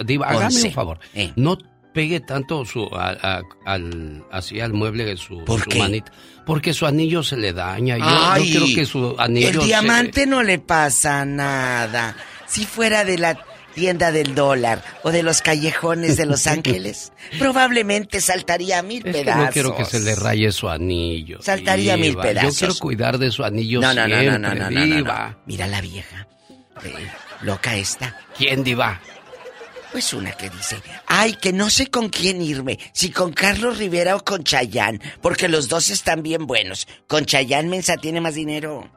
Diva, 0.07 0.29
hágame 0.29 0.63
un 0.63 0.73
favor. 0.73 1.01
Eh. 1.15 1.33
No 1.35 1.59
pegue 1.93 2.21
tanto 2.21 2.65
su 2.65 2.89
al 3.65 4.25
así 4.31 4.61
al 4.61 4.73
mueble 4.73 5.05
de 5.05 5.17
su, 5.17 5.45
¿Por 5.45 5.61
su 5.63 5.79
manita? 5.79 6.13
Porque 6.47 6.73
su 6.75 6.87
anillo 6.87 7.23
se 7.23 7.37
le 7.37 7.53
daña. 7.53 7.97
Yo, 7.99 8.05
Ay, 8.07 8.51
yo 8.53 8.61
quiero 8.61 8.75
que 8.75 8.87
su 8.87 9.15
anillo 9.19 9.49
El 9.49 9.61
se- 9.61 9.67
diamante 9.67 10.27
no 10.27 10.43
le 10.43 10.59
pasa 10.59 11.25
nada. 11.25 12.17
Si 12.47 12.65
fuera 12.67 13.05
de 13.05 13.19
la 13.19 13.39
tienda 13.75 14.11
del 14.11 14.35
dólar 14.35 14.83
o 15.05 15.13
de 15.13 15.23
los 15.23 15.43
callejones 15.43 16.17
de 16.17 16.27
Los 16.27 16.47
Ángeles, 16.49 17.13
probablemente 17.39 18.21
saltaría 18.21 18.81
a 18.81 18.83
mil 18.83 19.07
Es 19.07 19.15
que 19.15 19.21
pedazos. 19.23 19.45
no 19.47 19.51
quiero 19.53 19.77
que 19.77 19.85
se 19.85 20.01
le 20.01 20.17
raye 20.17 20.51
su 20.51 20.69
anillo. 20.69 21.41
Saltaría 21.43 21.97
mil 21.97 22.11
Diva. 22.11 22.23
pedazos. 22.23 22.55
Yo 22.55 22.59
quiero 22.67 22.75
cuidar 22.81 23.19
de 23.19 23.31
su 23.31 23.45
anillo 23.45 23.81
No, 23.81 23.95
no, 23.95 24.09
no, 24.09 24.09
no, 24.09 24.21
siempre, 24.21 24.39
no, 24.41 24.55
no, 24.55 24.55
no, 24.55 24.71
no, 24.71 24.85
Diva. 24.85 25.29
no. 25.31 25.39
Mira 25.47 25.67
la 25.69 25.81
vieja. 25.81 26.27
Eh, 26.85 26.93
loca 27.43 27.77
esta. 27.77 28.17
¿Quién, 28.37 28.65
Diva? 28.65 29.01
Pues 29.93 30.13
una 30.15 30.31
que 30.33 30.49
dice, 30.51 30.77
ay, 31.07 31.35
que 31.35 31.53
no 31.53 31.69
sé 31.69 31.89
con 31.91 32.09
quién 32.11 32.41
irme, 32.41 32.79
si 32.93 33.11
con 33.11 33.33
Carlos 33.33 33.79
Rivera 33.79 34.15
o 34.17 34.25
con 34.25 34.45
Chayán, 34.45 35.01
porque 35.21 35.49
los 35.49 35.69
dos 35.69 35.91
están 35.91 36.23
bien 36.23 36.47
buenos. 36.47 36.87
Con 37.09 37.25
Chayán 37.27 37.69
Mensa 37.69 37.97
tiene 37.97 38.21
más 38.21 38.35
dinero. 38.35 38.89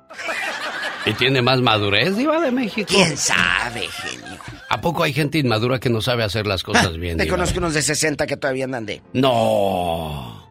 ¿Y 1.05 1.13
tiene 1.13 1.41
más 1.41 1.59
madurez, 1.61 2.15
Diva 2.15 2.39
de 2.39 2.51
México? 2.51 2.87
¿Quién 2.89 3.17
sabe, 3.17 3.87
genio? 3.89 4.37
¿A 4.69 4.79
poco 4.81 5.03
hay 5.03 5.13
gente 5.13 5.37
inmadura 5.39 5.79
que 5.79 5.89
no 5.89 5.99
sabe 5.99 6.23
hacer 6.23 6.45
las 6.47 6.61
cosas 6.63 6.97
bien, 6.97 7.17
Te 7.17 7.23
Diva? 7.23 7.35
conozco 7.37 7.57
unos 7.57 7.73
de 7.73 7.81
60 7.81 8.25
que 8.27 8.37
todavía 8.37 8.65
andan 8.65 8.85
de... 8.85 9.01
No. 9.13 10.42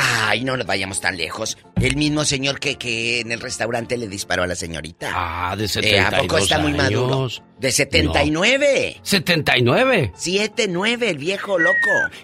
Ay, 0.00 0.44
no 0.44 0.56
nos 0.56 0.64
vayamos 0.66 1.00
tan 1.00 1.16
lejos. 1.16 1.58
El 1.80 1.96
mismo 1.96 2.24
señor 2.24 2.60
que, 2.60 2.76
que 2.76 3.20
en 3.20 3.32
el 3.32 3.40
restaurante 3.40 3.96
le 3.96 4.06
disparó 4.06 4.44
a 4.44 4.46
la 4.46 4.54
señorita. 4.54 5.10
Ah, 5.12 5.56
de 5.56 5.64
Eh, 5.64 5.68
72 5.68 6.12
¿A 6.14 6.18
poco 6.22 6.38
está 6.38 6.58
muy 6.60 6.72
maduro? 6.72 7.14
años. 7.14 7.42
De 7.58 7.72
79. 7.72 9.00
¿79? 9.02 10.12
7, 10.14 10.66
9, 10.68 11.10
el 11.10 11.18
viejo 11.18 11.58
loco. 11.58 11.76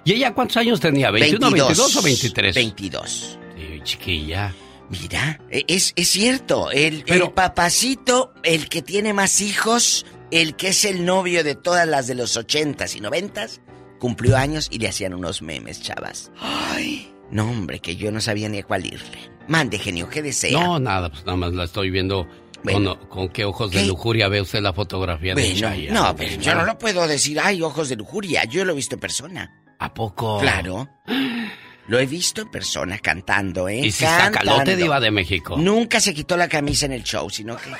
¿Y 0.05 0.13
ella 0.13 0.33
cuántos 0.35 0.57
años 0.59 0.81
tenía? 0.81 1.11
¿21, 1.11 1.41
22 1.41 1.97
o 1.97 2.03
23? 2.03 2.55
22. 2.55 3.39
Sí, 3.57 3.81
chiquilla. 3.83 4.55
Mira, 4.91 5.41
e- 5.51 5.65
es, 5.67 5.93
es 5.97 6.09
cierto, 6.11 6.71
el, 6.71 7.03
el 7.07 7.31
papacito, 7.33 8.33
el 8.45 8.69
que 8.69 8.83
tiene 8.83 9.13
más 9.15 9.41
hijos, 9.41 10.07
el 10.31 10.55
que 10.57 10.69
es 10.69 10.85
el 10.85 11.05
novio 11.05 11.43
de 11.43 11.55
todas 11.55 11.89
las 11.89 12.07
de 12.07 12.15
los 12.15 12.37
ochentas 12.37 12.95
y 12.95 13.01
noventas, 13.01 13.61
cumplió 13.99 14.37
años 14.37 14.69
y 14.71 14.79
le 14.79 14.89
hacían 14.89 15.15
unos 15.15 15.41
memes, 15.43 15.81
chavas. 15.83 16.31
Ay, 16.39 17.11
no 17.31 17.51
hombre, 17.51 17.81
que 17.81 17.97
yo 17.97 18.11
no 18.13 18.21
sabía 18.21 18.49
ni 18.49 18.59
a 18.59 18.63
cuál 18.65 18.87
irle. 18.87 19.31
Mande, 19.49 19.79
genio, 19.79 20.09
¿qué 20.09 20.23
desea? 20.23 20.53
No, 20.59 20.79
nada, 20.79 21.11
pues 21.11 21.25
nada 21.25 21.37
más 21.37 21.53
la 21.53 21.65
estoy 21.65 21.91
viendo. 21.91 22.27
Con, 22.65 22.95
con 23.09 23.29
qué 23.29 23.45
ojos 23.45 23.71
de 23.73 23.85
lujuria 23.85 24.27
ve 24.29 24.41
usted 24.41 24.63
la 24.63 24.73
fotografía 24.73 25.35
de 25.35 25.43
Bueno, 25.43 25.59
Chayanne? 25.61 25.91
no, 25.93 26.17
pero 26.17 26.41
yo 26.41 26.55
no 26.55 26.65
lo 26.65 26.79
puedo 26.79 27.07
decir, 27.07 27.39
ay, 27.39 27.61
ojos 27.61 27.91
de 27.91 27.97
lujuria, 27.97 28.45
yo 28.45 28.65
lo 28.65 28.73
he 28.73 28.77
visto 28.77 28.95
en 28.95 29.01
persona. 29.01 29.63
¿A 29.79 29.93
poco? 29.93 30.39
Claro. 30.41 30.89
Lo 31.87 31.99
he 31.99 32.07
visto 32.07 32.41
en 32.41 32.51
persona 32.51 32.99
cantando, 32.99 33.69
¿eh? 33.69 33.81
¿Y 33.81 33.93
si 33.93 34.07
está 34.07 34.31
Cantando. 34.31 34.75
diva 34.75 34.99
de 35.01 35.11
México? 35.11 35.59
Nunca 35.59 36.01
se 36.01 36.15
quitó 36.15 36.35
la 36.39 36.49
camisa 36.49 36.87
en 36.87 36.93
el 36.93 37.05
show, 37.05 37.29
sino 37.29 37.59
que... 37.59 37.71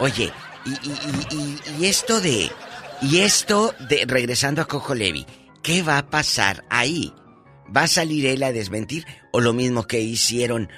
Oye, 0.00 0.30
y, 0.66 0.70
y- 0.70 1.26
y- 1.30 1.58
y- 1.80 1.86
esto 1.86 2.20
de... 2.20 2.50
Y 3.00 3.20
esto 3.20 3.74
de... 3.88 4.04
Regresando 4.06 4.60
a 4.60 4.66
Cojo 4.66 4.94
Levi, 4.94 5.24
¿qué 5.62 5.82
va 5.82 5.96
a 5.96 6.10
pasar 6.10 6.62
ahí? 6.68 7.10
¿Va 7.74 7.82
a 7.82 7.86
salir 7.88 8.26
él 8.26 8.42
a 8.42 8.52
desmentir? 8.52 9.06
¿O 9.32 9.40
lo 9.40 9.52
mismo 9.52 9.84
que 9.84 10.00
hicieron 10.00 10.68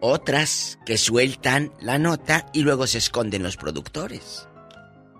otras 0.00 0.78
que 0.84 0.98
sueltan 0.98 1.72
la 1.80 1.98
nota 1.98 2.46
y 2.52 2.62
luego 2.62 2.86
se 2.86 2.98
esconden 2.98 3.42
los 3.42 3.56
productores? 3.56 4.48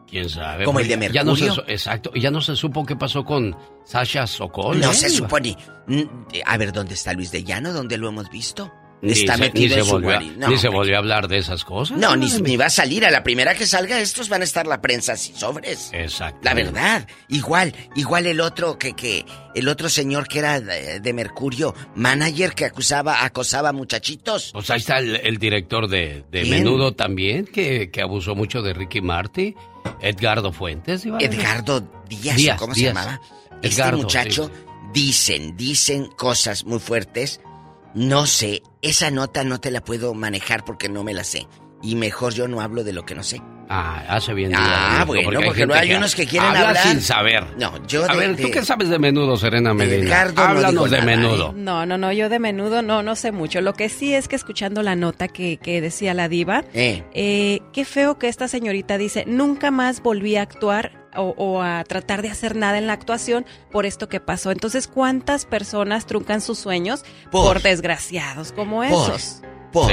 ¿Quién 0.09 0.29
sabe? 0.29 0.65
Como 0.65 0.81
el 0.81 0.89
de 0.89 1.11
ya 1.13 1.25
no 1.25 1.35
se 1.35 1.47
Mercurio. 1.47 1.69
exacto. 1.69 2.11
Y 2.15 2.21
ya 2.21 2.31
no 2.31 2.41
se 2.41 2.55
supo 2.55 2.87
qué 2.87 2.95
pasó 2.95 3.25
con 3.25 3.57
Sasha 3.85 4.27
Sokol. 4.27 4.79
No 4.81 4.93
¿eh, 4.93 4.95
se 4.95 5.11
supone. 5.11 5.57
Mm, 5.89 6.03
A 6.45 6.57
ver, 6.57 6.73
¿dónde 6.73 6.95
está 6.95 7.13
Luis 7.13 7.33
de 7.33 7.43
Llano? 7.43 7.73
¿Dónde 7.73 7.99
lo 7.99 8.09
hemos 8.09 8.31
visto? 8.31 8.73
Ni 9.03 9.12
Está 9.12 9.34
se, 9.34 9.40
metido 9.40 9.76
en 9.76 9.84
su 9.84 9.90
volvió, 9.92 10.11
a- 10.11 10.20
guari- 10.22 10.36
No, 10.36 10.49
ni 10.49 10.57
se 10.57 10.68
volvió 10.70 10.97
a 10.97 10.99
hablar 10.99 11.28
de 11.28 11.36
esas 11.36 11.64
cosas. 11.64 11.99
No, 11.99 12.16
ni, 12.16 12.57
va 12.57 12.66
a 12.66 12.70
salir. 12.70 13.05
A 13.05 13.11
la 13.11 13.22
primera 13.22 13.55
que 13.55 13.66
salga, 13.66 14.01
estos 14.01 14.30
van 14.30 14.40
a 14.40 14.44
estar 14.44 14.66
la 14.66 14.80
prensa 14.80 15.12
así 15.12 15.34
sobres. 15.36 15.90
Exacto. 15.92 16.40
La 16.42 16.55
verdad. 16.55 17.07
Igual, 17.28 17.74
igual 17.94 18.26
el 18.26 18.40
otro 18.40 18.78
que, 18.78 18.94
que, 18.94 19.26
el 19.55 19.68
otro 19.68 19.90
señor 19.90 20.26
que 20.28 20.38
era 20.38 20.61
de, 20.62 21.01
de 21.01 21.12
Mercurio, 21.12 21.74
manager 21.94 22.55
que 22.55 22.64
acusaba, 22.64 23.22
acosaba 23.24 23.72
muchachitos. 23.72 24.51
Pues 24.55 24.70
ahí 24.70 24.78
está 24.78 24.99
el, 24.99 25.16
el 25.16 25.36
director 25.36 25.88
de, 25.88 26.24
de. 26.30 26.47
Menudo 26.47 26.94
también, 26.94 27.44
que, 27.44 27.90
que 27.90 28.01
abusó 28.01 28.34
mucho 28.34 28.62
de 28.62 28.72
Ricky 28.72 29.03
Marty. 29.03 29.55
Edgardo 30.01 30.53
Fuentes. 30.53 31.05
México. 31.05 31.18
Edgardo 31.20 31.80
Díaz, 32.09 32.36
Díaz, 32.36 32.57
¿o 32.57 32.61
¿cómo 32.61 32.74
Díaz. 32.74 32.88
se 32.94 32.94
llamaba? 32.94 33.20
Este 33.62 33.92
muchacho, 33.92 34.51
dicen, 34.92 35.57
dicen 35.57 36.07
cosas 36.07 36.64
muy 36.64 36.78
fuertes. 36.80 37.40
No 37.97 38.26
sé, 38.26 38.62
esa 38.82 39.11
nota 39.11 39.42
no 39.42 39.59
te 39.59 39.70
la 39.70 39.80
puedo 39.82 40.14
manejar 40.14 40.64
porque 40.64 40.88
no 40.88 41.03
me 41.03 41.14
la 41.14 41.24
sé. 41.24 41.49
Y 41.82 41.94
mejor 41.97 42.32
yo 42.34 42.47
no 42.47 42.61
hablo 42.61 42.84
de 42.84 42.92
lo 42.92 43.05
que 43.05 43.14
no 43.14 43.22
sé. 43.22 43.40
Ah, 43.68 44.05
hace 44.09 44.32
bien. 44.32 44.53
Ah, 44.55 44.99
de 45.01 45.05
bueno, 45.07 45.28
hay 45.40 45.44
porque 45.47 45.59
gente 45.61 45.66
no 45.66 45.74
hay 45.80 45.92
unos 45.94 46.14
que 46.14 46.26
quieren 46.26 46.49
habla 46.51 46.68
hablar. 46.68 46.82
sin 46.86 47.01
saber. 47.01 47.44
No, 47.59 47.84
yo 47.86 48.05
A 48.05 48.12
de- 48.12 48.18
ver, 48.18 48.36
¿tú 48.36 48.42
de- 48.44 48.51
qué 48.53 48.64
sabes 48.64 48.88
de 48.90 48.99
Menudo, 48.99 49.36
Serena 49.36 49.74
Medina? 49.74 50.05
Edgardo 50.05 50.34
no 50.34 50.42
Háblanos 50.49 50.90
de 50.90 50.99
nada, 50.99 51.12
¿eh? 51.12 51.16
Menudo. 51.16 51.53
No, 51.57 51.84
no, 51.86 51.99
no, 51.99 52.12
yo 52.12 52.28
de 52.28 52.38
menudo 52.38 52.82
no, 52.82 53.03
no 53.03 53.16
sé 53.16 53.32
mucho. 53.32 53.61
Lo 53.62 53.72
que 53.74 53.88
sí 53.88 54.14
es 54.14 54.28
que 54.28 54.36
escuchando 54.36 54.82
la 54.82 54.94
nota 54.94 55.26
que, 55.28 55.57
que 55.57 55.80
decía 55.80 56.14
la 56.14 56.28
diva, 56.28 56.64
Eh. 56.74 57.03
eh, 57.14 57.61
qué 57.72 57.84
feo 57.84 58.18
que 58.18 58.28
esta 58.28 58.47
señorita 58.47 58.99
dice, 58.99 59.24
nunca 59.26 59.70
más 59.72 60.01
volví 60.03 60.36
a 60.36 60.42
actuar 60.42 61.06
o, 61.17 61.35
o 61.37 61.62
a 61.62 61.85
tratar 61.85 62.23
de 62.23 62.29
hacer 62.31 62.57
nada 62.57 62.79
en 62.79 62.87
la 62.87 62.93
actuación 62.93 63.47
por 63.71 63.87
esto 63.87 64.09
que 64.09 64.21
pasó. 64.21 64.51
Entonces, 64.51 64.87
¿cuántas 64.89 65.45
personas 65.47 66.07
truncan 66.07 66.41
sus 66.41 66.59
sueños 66.59 67.05
por, 67.31 67.55
Por. 67.55 67.62
desgraciados 67.62 68.53
como 68.53 68.79
Por, 68.79 68.87
esos? 68.87 69.43
por 69.73 69.93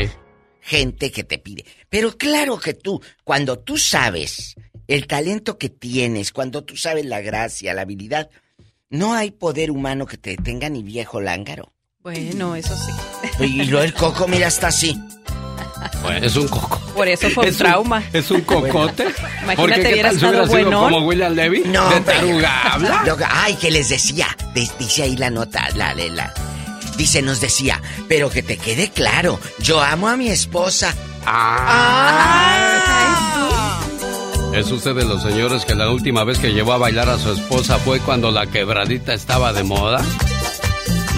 gente 0.62 1.12
que 1.12 1.24
te 1.24 1.38
pide. 1.38 1.66
Pero 1.90 2.18
claro 2.18 2.58
que 2.58 2.74
tú, 2.74 3.02
cuando 3.24 3.60
tú 3.60 3.78
sabes 3.78 4.56
el 4.88 5.08
talento 5.08 5.58
que 5.58 5.70
tienes, 5.70 6.32
cuando 6.32 6.64
tú 6.64 6.78
sabes 6.78 7.06
la 7.06 7.22
gracia, 7.22 7.74
la 7.74 7.82
habilidad, 7.82 8.30
no 8.90 9.14
hay 9.14 9.32
poder 9.32 9.72
humano 9.72 10.06
que 10.06 10.18
te 10.18 10.32
detenga 10.32 10.70
ni 10.70 10.84
viejo 10.84 11.20
lángaro. 11.20 11.74
Bueno, 12.02 12.56
eso 12.56 12.76
sí. 12.76 13.44
Y 13.46 13.66
lo 13.66 13.82
el 13.82 13.94
coco, 13.94 14.28
mira, 14.28 14.48
está 14.48 14.68
así. 14.68 15.00
Bueno, 16.02 16.26
es 16.26 16.36
un 16.36 16.48
coco. 16.48 16.80
Por 16.96 17.08
eso 17.08 17.30
fue 17.30 17.44
un 17.46 17.50
Es 17.50 17.58
trauma. 17.58 18.04
Es 18.14 18.30
un 18.32 18.42
cocote. 18.42 19.04
Imagínate, 19.44 19.56
Porque 19.56 19.82
¿qué 19.82 19.92
hubiera 19.94 20.10
tal 20.10 20.20
si 20.20 20.26
hubiera 20.26 20.44
estado 20.44 20.58
sido 20.58 20.70
buenón. 20.70 20.84
como 20.94 21.08
William 21.08 21.34
Levy? 21.34 21.64
No, 21.66 21.90
¿De 21.90 22.02
taruga 22.02 22.74
habla? 22.74 23.04
Lo 23.06 23.18
ay, 23.30 23.56
que 23.56 23.72
les 23.72 23.90
decía. 23.90 24.28
De- 24.54 24.70
dice 24.80 25.04
ahí 25.04 25.16
la 25.18 25.30
nota, 25.30 25.68
la, 25.76 25.94
la, 25.96 26.06
la- 26.08 26.34
Dice, 26.98 27.22
nos 27.24 27.42
decía, 27.42 27.82
pero 28.08 28.30
que 28.30 28.44
te 28.44 28.58
quede 28.58 28.90
claro, 28.92 29.40
yo 29.60 29.82
amo 29.82 30.08
a 30.10 30.16
mi 30.16 30.30
esposa. 30.30 30.94
¿Es 34.54 34.70
usted 34.72 34.94
de 34.94 35.04
los 35.06 35.24
señores 35.24 35.66
que 35.66 35.74
la 35.74 35.90
última 35.90 36.24
vez 36.24 36.38
que 36.38 36.54
llevó 36.54 36.74
a 36.74 36.78
bailar 36.78 37.10
a 37.10 37.18
su 37.18 37.32
esposa 37.34 37.80
fue 37.80 38.00
cuando 38.00 38.30
la 38.30 38.46
quebradita 38.46 39.14
estaba 39.16 39.52
de 39.54 39.64
moda? 39.64 40.06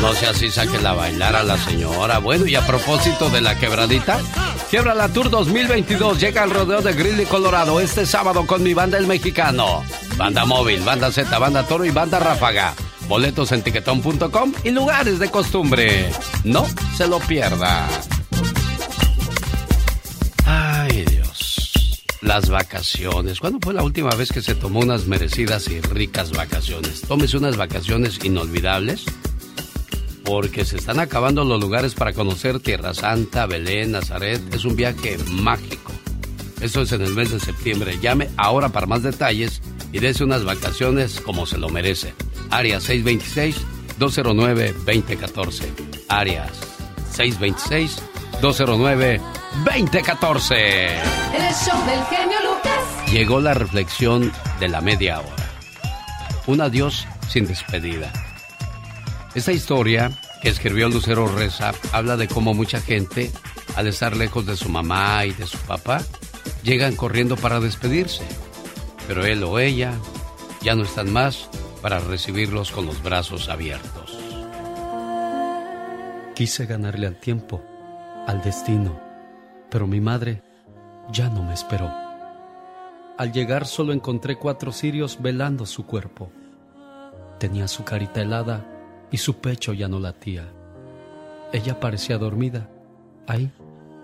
No 0.02 0.14
sé 0.14 0.28
así 0.28 0.52
saque 0.52 0.80
la 0.80 0.93
bailar 0.93 1.36
a 1.36 1.43
la 1.43 1.58
señora. 1.58 2.20
Bueno, 2.20 2.46
y 2.46 2.56
a 2.56 2.66
propósito 2.66 3.30
de 3.30 3.41
la 3.41 3.58
quebradita, 3.58 4.20
Quiebra 4.70 4.93
la 4.93 5.10
Tour 5.10 5.30
2022 5.30 6.20
llega 6.20 6.43
al 6.43 6.52
rodeo 6.52 6.82
de 6.82 6.93
Greeley, 6.93 7.26
Colorado, 7.26 7.80
este 7.80 8.06
sábado 8.06 8.46
con 8.46 8.62
mi 8.62 8.74
banda 8.74 8.98
El 8.98 9.08
Mexicano. 9.08 9.84
Banda 10.18 10.46
Móvil, 10.46 10.82
Banda 10.82 11.12
Z, 11.12 11.38
Banda 11.39 11.64
Toro 11.64 11.86
y 11.86 11.91
Banda 11.91 12.20
Ráfaga. 12.20 12.74
Boletos 13.08 13.52
en 13.52 13.62
tiquetón.com 13.62 14.54
y 14.64 14.72
lugares 14.72 15.20
de 15.20 15.30
costumbre. 15.30 16.10
No 16.43 16.66
se 16.98 17.08
lo 17.08 17.20
pierda. 17.20 17.88
Ay, 20.46 21.06
Dios. 21.06 22.04
Las 22.22 22.50
vacaciones. 22.50 23.39
¿Cuándo 23.39 23.60
fue 23.62 23.74
la 23.74 23.84
última 23.84 24.10
vez 24.10 24.32
que 24.32 24.41
se 24.41 24.56
tomó 24.56 24.80
unas 24.80 25.06
merecidas 25.06 25.68
y 25.68 25.80
ricas 25.80 26.32
vacaciones? 26.32 27.02
Tómese 27.02 27.38
unas 27.38 27.58
vacaciones 27.58 28.20
inolvidables. 28.24 29.06
Porque 30.26 30.65
se 30.65 30.78
están 30.78 30.99
acabando 30.99 31.45
los 31.45 31.61
lugares 31.61 31.93
para 31.93 32.11
conocer 32.11 32.59
Tierra 32.59 32.95
Santa, 32.95 33.45
Belén, 33.45 33.91
Nazaret. 33.91 34.41
Es 34.53 34.65
un 34.65 34.76
viaje 34.76 35.17
mágico. 35.30 35.91
Eso 36.61 36.82
es 36.82 36.91
en 36.91 37.03
el 37.03 37.13
mes 37.13 37.30
de 37.32 37.39
septiembre. 37.39 37.99
Llame 38.01 38.30
ahora 38.36 38.69
para 38.69 38.88
más 38.88 39.03
detalles 39.03 39.61
y 39.91 39.99
dése 39.99 40.23
unas 40.23 40.43
vacaciones 40.43 41.21
como 41.21 41.45
se 41.45 41.59
lo 41.59 41.69
merece. 41.69 42.15
Área 42.49 42.80
626-209-2014. 42.80 45.61
Áreas 46.09 46.51
626-209-2014. 48.41 50.55
El 51.36 51.53
show 51.53 51.86
del 51.86 52.03
genio 52.09 52.39
Lucas. 52.43 53.11
Llegó 53.11 53.39
la 53.39 53.53
reflexión 53.53 54.32
de 54.59 54.69
la 54.69 54.82
media 54.82 55.19
hora. 55.19 55.30
Un 56.47 56.61
adiós 56.61 57.05
sin 57.30 57.45
despedida. 57.45 58.11
Esta 59.36 59.51
historia 59.51 60.11
que 60.41 60.47
escribió 60.47 60.88
Lucero 60.88 61.27
Reza 61.27 61.73
habla 61.91 62.15
de 62.15 62.29
cómo 62.29 62.53
mucha 62.53 62.79
gente, 62.79 63.33
al 63.75 63.86
estar 63.88 64.15
lejos 64.15 64.45
de 64.45 64.55
su 64.55 64.69
mamá 64.69 65.25
y 65.25 65.33
de 65.33 65.45
su 65.45 65.57
papá, 65.57 66.01
llegan 66.63 66.95
corriendo 66.95 67.36
para 67.36 67.59
despedirse. 67.59 68.23
Pero 69.09 69.25
él 69.25 69.43
o 69.43 69.59
ella 69.59 69.91
ya 70.61 70.73
no 70.73 70.83
están 70.83 71.11
más 71.11 71.49
para 71.81 71.99
recibirlos 71.99 72.71
con 72.71 72.86
los 72.86 73.03
brazos 73.03 73.49
abiertos. 73.49 74.17
Quise 76.33 76.65
ganarle 76.65 77.05
al 77.05 77.17
tiempo, 77.17 77.61
al 78.27 78.41
destino, 78.41 78.97
pero 79.69 79.86
mi 79.86 79.99
madre 79.99 80.43
ya 81.11 81.27
no 81.27 81.43
me 81.43 81.53
esperó. 81.53 81.91
Al 83.17 83.33
llegar 83.33 83.67
solo 83.67 83.91
encontré 83.91 84.38
cuatro 84.38 84.71
cirios 84.71 85.21
velando 85.21 85.65
su 85.65 85.86
cuerpo. 85.86 86.31
Tenía 87.38 87.67
su 87.67 87.83
carita 87.83 88.21
helada 88.21 88.65
y 89.16 89.18
su 89.18 89.38
pecho 89.38 89.72
ya 89.72 89.88
no 89.88 89.97
latía. 89.97 90.43
Ella 91.53 91.80
parecía 91.80 92.18
dormida, 92.18 92.70
ahí, 93.28 93.49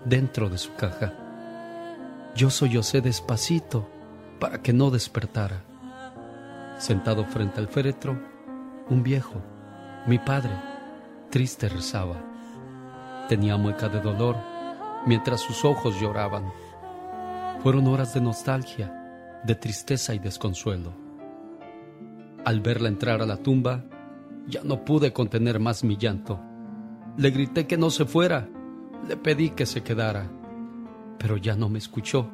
dentro 0.06 0.48
de 0.48 0.56
su 0.56 0.72
caja. 0.72 1.12
Yo 2.34 2.48
sollocé 2.48 3.02
despacito 3.02 3.86
para 4.40 4.62
que 4.62 4.72
no 4.72 4.90
despertara. 4.90 5.64
Sentado 6.78 7.26
frente 7.26 7.60
al 7.60 7.68
féretro, 7.68 8.18
un 8.88 9.02
viejo, 9.02 9.34
mi 10.06 10.18
padre, 10.18 10.52
triste 11.28 11.68
rezaba. 11.68 12.16
Tenía 13.28 13.58
mueca 13.58 13.90
de 13.90 14.00
dolor 14.00 14.38
mientras 15.04 15.42
sus 15.42 15.62
ojos 15.66 16.00
lloraban. 16.00 16.50
Fueron 17.62 17.86
horas 17.86 18.14
de 18.14 18.22
nostalgia, 18.22 19.42
de 19.44 19.54
tristeza 19.56 20.14
y 20.14 20.18
desconsuelo. 20.18 20.94
Al 22.46 22.62
verla 22.62 22.88
entrar 22.88 23.20
a 23.20 23.26
la 23.26 23.36
tumba, 23.36 23.84
ya 24.46 24.62
no 24.64 24.84
pude 24.84 25.12
contener 25.12 25.58
más 25.60 25.84
mi 25.84 25.96
llanto. 25.96 26.40
Le 27.16 27.30
grité 27.30 27.66
que 27.66 27.76
no 27.76 27.90
se 27.90 28.04
fuera, 28.04 28.48
le 29.06 29.16
pedí 29.16 29.50
que 29.50 29.66
se 29.66 29.82
quedara, 29.82 30.30
pero 31.18 31.36
ya 31.36 31.56
no 31.56 31.68
me 31.68 31.78
escuchó. 31.78 32.30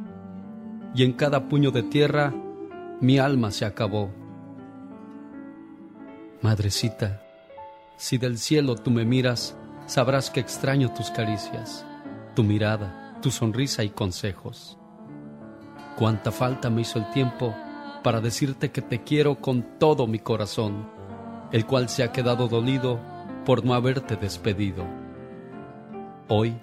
Y 0.95 1.05
en 1.05 1.13
cada 1.13 1.49
puño 1.49 1.71
de 1.71 1.83
tierra, 1.83 2.35
mi 3.01 3.19
alma 3.19 3.51
se 3.51 3.65
acabó. 3.65 4.11
Madrecita, 6.43 7.23
si 7.97 8.19
del 8.19 8.39
cielo 8.39 8.77
tú 8.77 8.91
me 8.91 9.05
miras, 9.05 9.57
sabrás 9.87 10.31
que 10.31 10.41
extraño 10.41 10.93
tus 10.95 11.11
caricias, 11.11 11.85
tu 12.35 12.45
mirada, 12.45 13.19
tu 13.21 13.31
sonrisa 13.31 13.83
y 13.83 13.91
consejos. 13.91 14.79
Cuánta 15.97 16.31
falta 16.31 16.71
me 16.71 16.83
hizo 16.83 16.99
el 17.01 17.11
tiempo 17.11 17.55
para 18.05 18.21
decirte 18.21 18.71
que 18.71 18.83
te 18.83 19.03
quiero 19.03 19.41
con 19.41 19.79
todo 19.79 20.07
mi 20.07 20.21
corazón, 20.21 20.89
el 21.53 21.67
cual 21.67 21.89
se 21.89 22.03
ha 22.03 22.13
quedado 22.13 22.49
dolido 22.49 23.01
por 23.45 23.65
no 23.65 23.75
haberte 23.75 24.17
despedido. 24.17 24.85
Hoy 26.29 26.59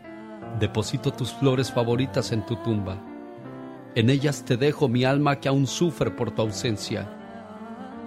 deposito 0.60 1.12
tus 1.12 1.34
flores 1.34 1.72
favoritas 1.72 2.32
en 2.32 2.46
tu 2.46 2.56
tumba. 2.58 3.02
En 3.96 4.10
ellas 4.10 4.46
te 4.46 4.58
dejo 4.58 4.88
mi 4.88 5.04
alma 5.04 5.40
que 5.40 5.48
aún 5.48 5.68
sufre 5.68 6.12
por 6.12 6.32
tu 6.32 6.44
ausencia. 6.44 7.10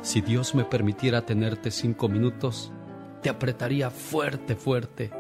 Si 0.03 0.21
Dios 0.21 0.55
me 0.55 0.65
permitiera 0.65 1.23
tenerte 1.23 1.71
cinco 1.71 2.09
minutos, 2.09 2.73
te 3.23 3.29
apretaría 3.29 3.91
fuerte, 3.91 4.55
fuerte, 4.55 5.11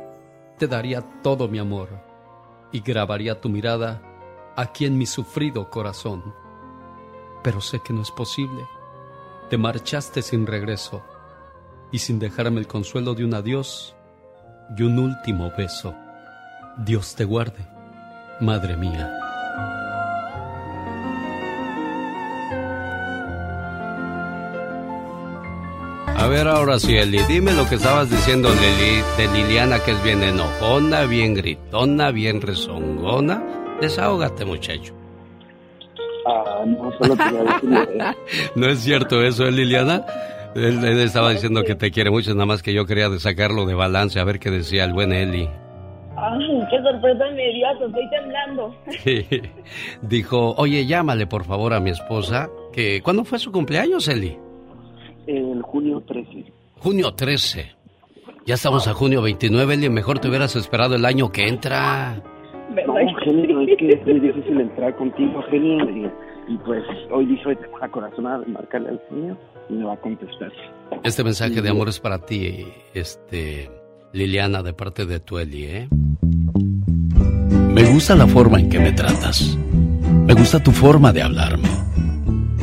te 0.56 0.68
daría 0.68 1.02
todo 1.22 1.48
mi 1.48 1.58
amor 1.58 1.88
y 2.70 2.80
grabaría 2.80 3.40
tu 3.40 3.48
mirada 3.48 4.00
aquí 4.56 4.84
en 4.84 4.96
mi 4.96 5.06
sufrido 5.06 5.68
corazón. 5.70 6.22
Pero 7.42 7.60
sé 7.60 7.80
que 7.80 7.92
no 7.92 8.02
es 8.02 8.10
posible. 8.12 8.64
Te 9.50 9.56
marchaste 9.58 10.22
sin 10.22 10.46
regreso 10.46 11.02
y 11.92 11.98
sin 11.98 12.18
dejarme 12.18 12.60
el 12.60 12.66
consuelo 12.66 13.14
de 13.14 13.24
un 13.24 13.34
adiós 13.34 13.94
y 14.76 14.82
un 14.82 14.98
último 14.98 15.52
beso. 15.56 15.94
Dios 16.76 17.14
te 17.14 17.24
guarde, 17.24 17.66
Madre 18.40 18.76
mía. 18.76 19.18
A 26.16 26.26
ver 26.26 26.46
ahora 26.46 26.78
sí, 26.78 26.96
Eli, 26.96 27.18
dime 27.28 27.52
lo 27.52 27.68
que 27.68 27.76
estabas 27.76 28.10
diciendo 28.10 28.48
Lili, 28.50 29.02
de 29.16 29.28
Liliana, 29.34 29.78
que 29.80 29.92
es 29.92 30.02
bien 30.02 30.22
enojona, 30.22 31.04
bien 31.04 31.34
gritona, 31.34 32.10
bien 32.10 32.40
rezongona. 32.40 33.42
Desahógate, 33.80 34.44
muchacho. 34.44 34.94
Ah, 36.26 36.64
no, 36.66 36.92
solo 36.98 37.16
te 37.16 37.24
No 38.56 38.66
es 38.68 38.80
cierto 38.80 39.22
eso, 39.22 39.46
¿eh, 39.46 39.52
Liliana? 39.52 40.04
Él, 40.54 40.84
estaba 41.00 41.30
diciendo 41.30 41.62
que 41.62 41.74
te 41.74 41.90
quiere 41.90 42.10
mucho, 42.10 42.32
nada 42.32 42.46
más 42.46 42.62
que 42.62 42.72
yo 42.72 42.86
quería 42.86 43.08
sacarlo 43.18 43.66
de 43.66 43.74
balance, 43.74 44.18
a 44.18 44.24
ver 44.24 44.38
qué 44.38 44.50
decía 44.50 44.84
el 44.84 44.92
buen 44.92 45.12
Eli. 45.12 45.48
Ay, 46.16 46.66
qué 46.70 46.82
sorpresa 46.82 47.28
inmediata, 47.28 47.84
estoy 47.84 48.10
temblando. 48.10 48.74
Dijo, 50.02 50.54
oye, 50.56 50.86
llámale 50.86 51.26
por 51.26 51.44
favor 51.44 51.74
a 51.74 51.80
mi 51.80 51.90
esposa, 51.90 52.48
que 52.72 53.00
¿cuándo 53.02 53.24
fue 53.24 53.38
su 53.38 53.52
cumpleaños, 53.52 54.08
Eli? 54.08 54.36
El 55.26 55.62
junio 55.62 56.02
13. 56.06 56.52
Junio 56.78 57.12
13. 57.14 57.72
Ya 58.46 58.54
estamos 58.54 58.88
a 58.88 58.94
junio 58.94 59.22
29, 59.22 59.74
Eli. 59.74 59.90
Mejor 59.90 60.18
te 60.18 60.28
hubieras 60.28 60.56
esperado 60.56 60.96
el 60.96 61.04
año 61.04 61.30
que 61.30 61.46
entra. 61.46 62.16
No, 62.86 62.94
genio, 63.24 63.60
es 63.60 63.76
que 63.78 63.88
es 63.90 64.06
muy 64.06 64.20
difícil 64.20 64.60
entrar 64.60 64.96
contigo, 64.96 65.42
genio. 65.50 66.10
Y, 66.48 66.56
pues 66.64 66.82
hoy 67.10 67.26
dije, 67.26 67.54
tengo 67.56 67.76
una 67.76 67.90
corazonada 67.90 68.40
de 68.40 68.46
marcarle 68.46 68.88
al 68.88 69.00
señor 69.10 69.36
va 69.76 69.94
a 69.94 70.00
contestar. 70.00 70.52
Este 71.04 71.22
mensaje 71.24 71.60
de 71.60 71.68
amor 71.68 71.88
es 71.88 72.00
para 72.00 72.18
ti, 72.18 72.66
este, 72.94 73.70
Liliana, 74.12 74.62
de 74.62 74.72
parte 74.72 75.06
de 75.06 75.20
tu 75.20 75.38
Eli, 75.38 75.64
¿eh? 75.64 75.88
Me 77.72 77.84
gusta 77.92 78.14
la 78.14 78.26
forma 78.26 78.58
en 78.58 78.68
que 78.68 78.78
me 78.78 78.92
tratas. 78.92 79.56
Me 80.26 80.34
gusta 80.34 80.62
tu 80.62 80.72
forma 80.72 81.12
de 81.12 81.22
hablarme. 81.22 81.68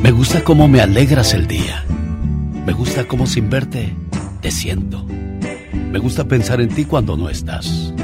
Me 0.02 0.10
gusta 0.10 0.44
cómo 0.44 0.68
me 0.68 0.80
alegras 0.80 1.32
el 1.34 1.46
día. 1.46 1.84
Me 2.66 2.72
gusta 2.72 3.06
cómo 3.08 3.26
sin 3.26 3.48
verte 3.48 3.94
te 4.40 4.50
siento. 4.50 5.04
Me 5.90 5.98
gusta 5.98 6.28
pensar 6.28 6.60
en 6.60 6.68
ti 6.68 6.84
cuando 6.84 7.16
no 7.16 7.30
estás. 7.30 7.94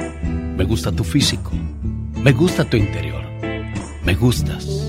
Me 0.57 0.65
gusta 0.65 0.91
tu 0.91 1.05
físico. 1.05 1.53
Me 2.23 2.33
gusta 2.33 2.65
tu 2.65 2.77
interior. 2.77 3.23
Me 4.05 4.15
gustas. 4.15 4.82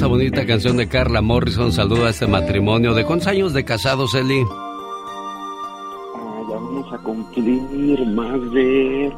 Esa 0.00 0.06
bonita 0.06 0.46
canción 0.46 0.78
de 0.78 0.88
Carla 0.88 1.20
Morrison 1.20 1.72
saluda 1.72 2.06
a 2.06 2.10
este 2.10 2.26
matrimonio. 2.26 2.94
¿De 2.94 3.04
cuántos 3.04 3.26
años 3.28 3.52
de 3.52 3.66
casados, 3.66 4.14
Eli? 4.14 4.42
Ah, 4.50 6.40
ya 6.48 6.54
vamos 6.54 6.90
a 6.90 6.96
cumplir 7.02 8.06
más 8.06 8.50
de 8.52 9.12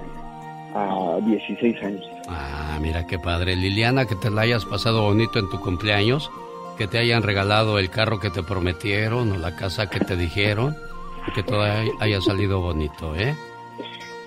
ah, 0.74 1.18
16 1.24 1.82
años. 1.84 2.04
Ah, 2.26 2.80
mira 2.82 3.06
qué 3.06 3.16
padre. 3.16 3.54
Liliana, 3.54 4.06
que 4.06 4.16
te 4.16 4.28
la 4.28 4.40
hayas 4.40 4.64
pasado 4.64 5.02
bonito 5.02 5.38
en 5.38 5.48
tu 5.50 5.60
cumpleaños, 5.60 6.32
que 6.76 6.88
te 6.88 6.98
hayan 6.98 7.22
regalado 7.22 7.78
el 7.78 7.88
carro 7.88 8.18
que 8.18 8.30
te 8.30 8.42
prometieron 8.42 9.30
o 9.30 9.36
la 9.38 9.54
casa 9.54 9.88
que 9.88 10.00
te 10.00 10.16
dijeron, 10.16 10.76
que 11.32 11.44
todo 11.44 11.62
hay- 11.62 11.92
haya 12.00 12.20
salido 12.20 12.60
bonito, 12.60 13.14
¿eh? 13.14 13.36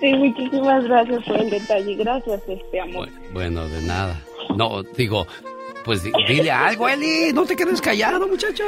Sí, 0.00 0.10
muchísimas 0.14 0.84
gracias 0.84 1.22
por 1.24 1.36
el 1.38 1.50
detalle. 1.50 1.96
Gracias, 1.96 2.40
este 2.48 2.80
amor. 2.80 3.10
Bueno, 3.34 3.68
de 3.68 3.82
nada. 3.82 4.18
No, 4.56 4.82
digo, 4.96 5.26
pues 5.86 6.02
di- 6.02 6.12
dile 6.28 6.50
algo, 6.50 6.86
Eli, 6.88 7.32
no 7.32 7.44
te 7.46 7.56
quedes 7.56 7.80
callado, 7.80 8.28
muchacho. 8.28 8.64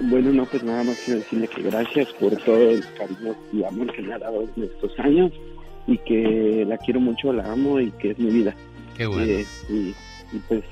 Bueno, 0.00 0.32
no, 0.32 0.46
pues 0.46 0.62
nada 0.62 0.82
más 0.84 0.96
quiero 1.04 1.20
decirle 1.20 1.48
que 1.48 1.62
gracias 1.62 2.08
por 2.14 2.34
todo 2.44 2.56
el 2.70 2.82
cariño 2.96 3.34
y 3.52 3.62
amor 3.64 3.92
que 3.92 4.00
me 4.02 4.14
ha 4.14 4.18
dado 4.18 4.42
en 4.56 4.62
estos 4.64 4.98
años 5.00 5.30
y 5.86 5.98
que 5.98 6.64
la 6.66 6.78
quiero 6.78 7.00
mucho, 7.00 7.32
la 7.32 7.52
amo 7.52 7.78
y 7.80 7.90
que 7.92 8.12
es 8.12 8.18
mi 8.18 8.30
vida. 8.30 8.54
Qué 8.96 9.06
bueno. 9.06 9.24
Eh, 9.24 9.44
y, 9.68 9.74
y 10.34 10.38
pues 10.48 10.62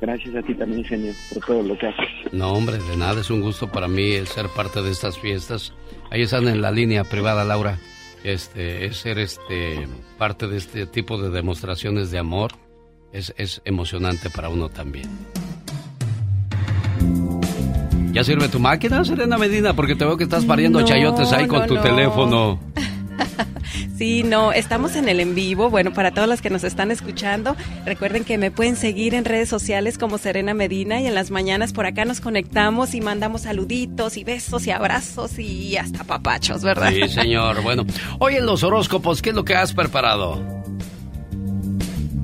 gracias 0.00 0.34
a 0.34 0.42
ti 0.42 0.54
también, 0.54 0.84
genio, 0.84 1.12
por 1.34 1.44
todo 1.44 1.62
lo 1.62 1.76
que 1.76 1.88
haces. 1.88 2.32
No, 2.32 2.52
hombre, 2.52 2.78
de 2.78 2.96
nada, 2.96 3.20
es 3.20 3.30
un 3.30 3.42
gusto 3.42 3.68
para 3.70 3.88
mí 3.88 4.12
el 4.12 4.26
ser 4.28 4.46
parte 4.48 4.80
de 4.82 4.90
estas 4.90 5.18
fiestas. 5.18 5.72
Ahí 6.10 6.22
están 6.22 6.48
en 6.48 6.62
la 6.62 6.70
línea 6.70 7.04
privada, 7.04 7.44
Laura. 7.44 7.78
Este, 8.24 8.86
es 8.86 8.96
ser 8.98 9.18
este 9.18 9.86
parte 10.18 10.46
de 10.46 10.56
este 10.58 10.86
tipo 10.86 11.16
de 11.20 11.30
demostraciones 11.30 12.10
de 12.10 12.18
amor 12.18 12.52
es, 13.12 13.34
es 13.36 13.60
emocionante 13.64 14.30
para 14.30 14.48
uno 14.48 14.68
también. 14.68 15.08
¿Ya 18.12 18.24
sirve 18.24 18.48
tu 18.48 18.58
máquina, 18.58 19.04
Serena 19.04 19.38
Medina? 19.38 19.72
Porque 19.74 19.94
te 19.94 20.04
veo 20.04 20.16
que 20.16 20.24
estás 20.24 20.44
pariendo 20.44 20.80
No, 20.80 20.86
chayotes 20.86 21.32
ahí 21.32 21.46
con 21.46 21.60
no, 21.60 21.66
tu 21.66 21.74
no. 21.76 21.82
teléfono. 21.82 22.60
Sí, 23.96 24.22
no, 24.22 24.50
estamos 24.52 24.96
en 24.96 25.10
el 25.10 25.20
en 25.20 25.34
vivo. 25.34 25.68
Bueno, 25.68 25.92
para 25.92 26.10
todos 26.10 26.26
los 26.26 26.40
que 26.40 26.48
nos 26.48 26.64
están 26.64 26.90
escuchando, 26.90 27.54
recuerden 27.84 28.24
que 28.24 28.38
me 28.38 28.50
pueden 28.50 28.74
seguir 28.74 29.14
en 29.14 29.26
redes 29.26 29.50
sociales 29.50 29.98
como 29.98 30.16
Serena 30.16 30.54
Medina 30.54 31.02
y 31.02 31.06
en 31.06 31.14
las 31.14 31.30
mañanas 31.30 31.74
por 31.74 31.84
acá 31.84 32.06
nos 32.06 32.22
conectamos 32.22 32.94
y 32.94 33.02
mandamos 33.02 33.42
saluditos 33.42 34.16
y 34.16 34.24
besos 34.24 34.66
y 34.66 34.70
abrazos 34.70 35.38
y 35.38 35.76
hasta 35.76 36.04
papachos, 36.04 36.62
¿verdad? 36.62 36.90
Sí, 36.92 37.08
señor. 37.10 37.60
Bueno, 37.62 37.84
hoy 38.18 38.36
en 38.36 38.46
los 38.46 38.62
horóscopos, 38.64 39.20
¿qué 39.20 39.30
es 39.30 39.36
lo 39.36 39.44
que 39.44 39.54
has 39.54 39.74
preparado? 39.74 40.42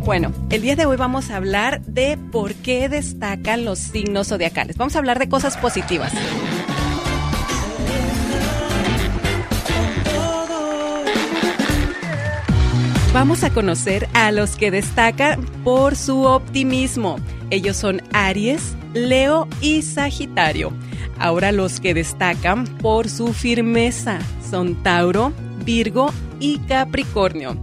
Bueno, 0.06 0.32
el 0.50 0.62
día 0.62 0.76
de 0.76 0.86
hoy 0.86 0.96
vamos 0.96 1.30
a 1.30 1.36
hablar 1.36 1.80
de 1.82 2.16
por 2.16 2.54
qué 2.54 2.88
destacan 2.88 3.64
los 3.64 3.80
signos 3.80 4.28
zodiacales. 4.28 4.76
Vamos 4.76 4.94
a 4.94 5.00
hablar 5.00 5.18
de 5.18 5.28
cosas 5.28 5.56
positivas. 5.56 6.12
Vamos 13.12 13.42
a 13.42 13.50
conocer 13.50 14.08
a 14.14 14.30
los 14.30 14.54
que 14.54 14.70
destacan 14.70 15.44
por 15.64 15.96
su 15.96 16.22
optimismo. 16.22 17.16
Ellos 17.50 17.76
son 17.76 18.00
Aries, 18.12 18.76
Leo 18.94 19.48
y 19.60 19.82
Sagitario. 19.82 20.72
Ahora 21.18 21.50
los 21.50 21.80
que 21.80 21.94
destacan 21.94 22.64
por 22.78 23.08
su 23.08 23.32
firmeza 23.32 24.20
son 24.48 24.80
Tauro, 24.84 25.32
Virgo 25.64 26.12
y 26.38 26.58
Capricornio. 26.60 27.56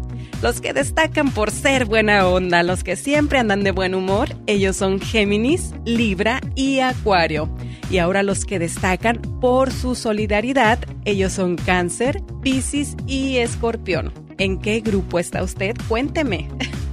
Los 0.43 0.59
que 0.59 0.73
destacan 0.73 1.31
por 1.31 1.51
ser 1.51 1.85
buena 1.85 2.27
onda, 2.27 2.63
los 2.63 2.83
que 2.83 2.97
siempre 2.97 3.39
andan 3.39 3.63
de 3.63 3.71
buen 3.71 3.95
humor, 3.95 4.27
ellos 4.45 4.75
son 4.75 4.99
Géminis, 4.99 5.73
Libra 5.85 6.41
y 6.53 6.79
Acuario. 6.79 7.47
Y 7.89 7.99
ahora 7.99 8.23
los 8.23 8.43
que 8.43 8.59
destacan 8.59 9.21
por 9.39 9.71
su 9.71 9.95
solidaridad, 9.95 10.79
ellos 11.05 11.31
son 11.31 11.55
Cáncer, 11.55 12.21
Piscis 12.41 12.97
y 13.07 13.37
Escorpión. 13.37 14.11
¿En 14.37 14.59
qué 14.59 14.81
grupo 14.81 15.17
está 15.17 15.43
usted? 15.43 15.77
Cuénteme. 15.87 16.49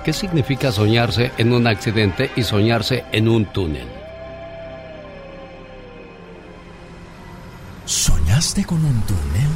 ¿Qué 0.04 0.12
significa 0.12 0.70
soñarse 0.70 1.32
en 1.38 1.52
un 1.52 1.66
accidente 1.66 2.30
y 2.36 2.44
soñarse 2.44 3.04
en 3.10 3.26
un 3.26 3.46
túnel? 3.46 3.88
¿Soñaste 7.84 8.64
con 8.64 8.78
un 8.84 9.02
túnel? 9.02 9.50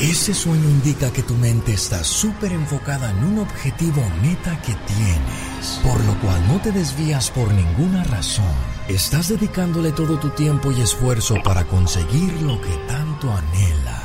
Ese 0.00 0.34
sueño 0.34 0.68
indica 0.68 1.12
que 1.12 1.22
tu 1.22 1.34
mente 1.34 1.74
está 1.74 2.02
súper 2.02 2.50
enfocada 2.50 3.08
en 3.12 3.18
un 3.18 3.38
objetivo 3.38 4.02
o 4.02 4.26
meta 4.26 4.60
que 4.62 4.74
tienes, 4.74 5.80
por 5.84 6.04
lo 6.04 6.14
cual 6.20 6.42
no 6.48 6.60
te 6.60 6.72
desvías 6.72 7.30
por 7.30 7.52
ninguna 7.52 8.02
razón 8.02 8.73
Estás 8.88 9.30
dedicándole 9.30 9.92
todo 9.92 10.18
tu 10.18 10.28
tiempo 10.30 10.70
y 10.70 10.82
esfuerzo 10.82 11.36
para 11.42 11.64
conseguir 11.64 12.42
lo 12.42 12.60
que 12.60 12.76
tanto 12.86 13.32
anhelas. 13.32 14.04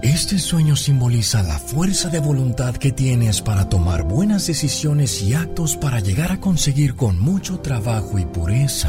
Este 0.00 0.38
sueño 0.38 0.74
simboliza 0.74 1.42
la 1.42 1.58
fuerza 1.58 2.08
de 2.08 2.20
voluntad 2.20 2.74
que 2.74 2.90
tienes 2.90 3.42
para 3.42 3.68
tomar 3.68 4.04
buenas 4.04 4.46
decisiones 4.46 5.20
y 5.20 5.34
actos 5.34 5.76
para 5.76 6.00
llegar 6.00 6.32
a 6.32 6.40
conseguir 6.40 6.94
con 6.96 7.20
mucho 7.20 7.58
trabajo 7.60 8.18
y 8.18 8.24
pureza 8.24 8.88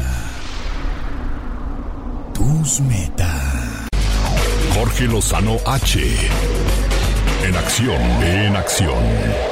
tus 2.32 2.80
metas. 2.80 3.88
Jorge 4.74 5.06
Lozano 5.06 5.58
H. 5.66 6.00
En 7.44 7.56
acción, 7.56 8.00
en 8.22 8.56
acción. 8.56 9.49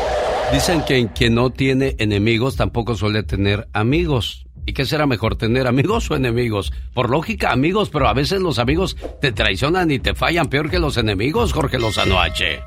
Dicen 0.53 0.83
que 0.83 1.07
quien 1.09 1.35
no 1.35 1.51
tiene 1.51 1.95
enemigos 1.99 2.57
tampoco 2.57 2.95
suele 2.95 3.23
tener 3.23 3.69
amigos. 3.75 4.47
¿Y 4.65 4.73
qué 4.73 4.87
será 4.87 5.07
mejor, 5.07 5.37
tener 5.37 5.67
amigos 5.67 6.11
o 6.11 6.17
enemigos? 6.17 6.73
Por 6.95 7.11
lógica, 7.11 7.53
amigos, 7.53 7.91
pero 7.91 8.09
a 8.09 8.15
veces 8.15 8.41
los 8.41 8.59
amigos 8.59 8.97
te 9.21 9.31
traicionan 9.31 9.91
y 9.91 9.99
te 9.99 10.15
fallan 10.15 10.49
peor 10.49 10.71
que 10.71 10.79
los 10.79 10.97
enemigos, 10.97 11.53
Jorge 11.53 11.79
Lozano 11.79 12.19
H. 12.19 12.61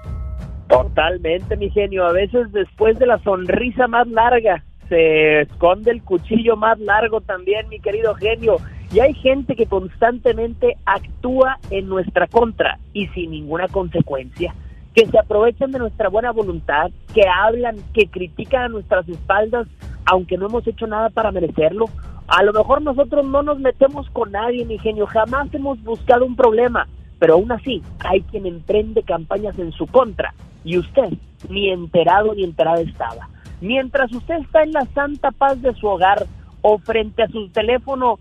Totalmente, 0.69 1.57
mi 1.57 1.71
genio. 1.71 2.05
A 2.05 2.11
veces 2.11 2.51
después 2.51 2.99
de 2.99 3.07
la 3.07 3.17
sonrisa 3.23 3.87
más 3.87 4.07
larga 4.07 4.63
se 4.87 5.41
esconde 5.41 5.89
el 5.89 6.03
cuchillo 6.03 6.55
más 6.55 6.79
largo 6.79 7.19
también, 7.21 7.67
mi 7.67 7.79
querido 7.79 8.13
genio. 8.13 8.57
Y 8.93 8.99
hay 8.99 9.15
gente 9.15 9.55
que 9.55 9.65
constantemente 9.65 10.77
actúa 10.85 11.57
en 11.71 11.87
nuestra 11.89 12.27
contra 12.27 12.77
y 12.93 13.07
sin 13.07 13.31
ninguna 13.31 13.67
consecuencia 13.69 14.53
que 14.93 15.07
se 15.07 15.19
aprovechan 15.19 15.71
de 15.71 15.79
nuestra 15.79 16.09
buena 16.09 16.31
voluntad, 16.31 16.91
que 17.13 17.23
hablan, 17.27 17.77
que 17.93 18.07
critican 18.07 18.63
a 18.63 18.69
nuestras 18.69 19.07
espaldas, 19.07 19.67
aunque 20.05 20.37
no 20.37 20.47
hemos 20.47 20.67
hecho 20.67 20.87
nada 20.87 21.09
para 21.09 21.31
merecerlo. 21.31 21.85
A 22.27 22.43
lo 22.43 22.53
mejor 22.53 22.81
nosotros 22.81 23.25
no 23.25 23.41
nos 23.43 23.59
metemos 23.59 24.09
con 24.11 24.31
nadie, 24.31 24.65
mi 24.65 24.77
genio, 24.79 25.05
jamás 25.05 25.53
hemos 25.53 25.81
buscado 25.83 26.25
un 26.25 26.35
problema, 26.35 26.87
pero 27.19 27.35
aún 27.35 27.51
así 27.51 27.81
hay 27.99 28.21
quien 28.21 28.45
emprende 28.45 29.03
campañas 29.03 29.57
en 29.59 29.71
su 29.71 29.87
contra 29.87 30.33
y 30.63 30.77
usted 30.77 31.13
ni 31.49 31.69
enterado 31.69 32.33
ni 32.33 32.43
enterada 32.43 32.81
estaba. 32.81 33.29
Mientras 33.61 34.11
usted 34.11 34.35
está 34.39 34.63
en 34.63 34.71
la 34.71 34.85
santa 34.93 35.31
paz 35.31 35.61
de 35.61 35.73
su 35.75 35.87
hogar 35.87 36.25
o 36.61 36.77
frente 36.79 37.23
a 37.23 37.27
su 37.27 37.49
teléfono 37.49 38.17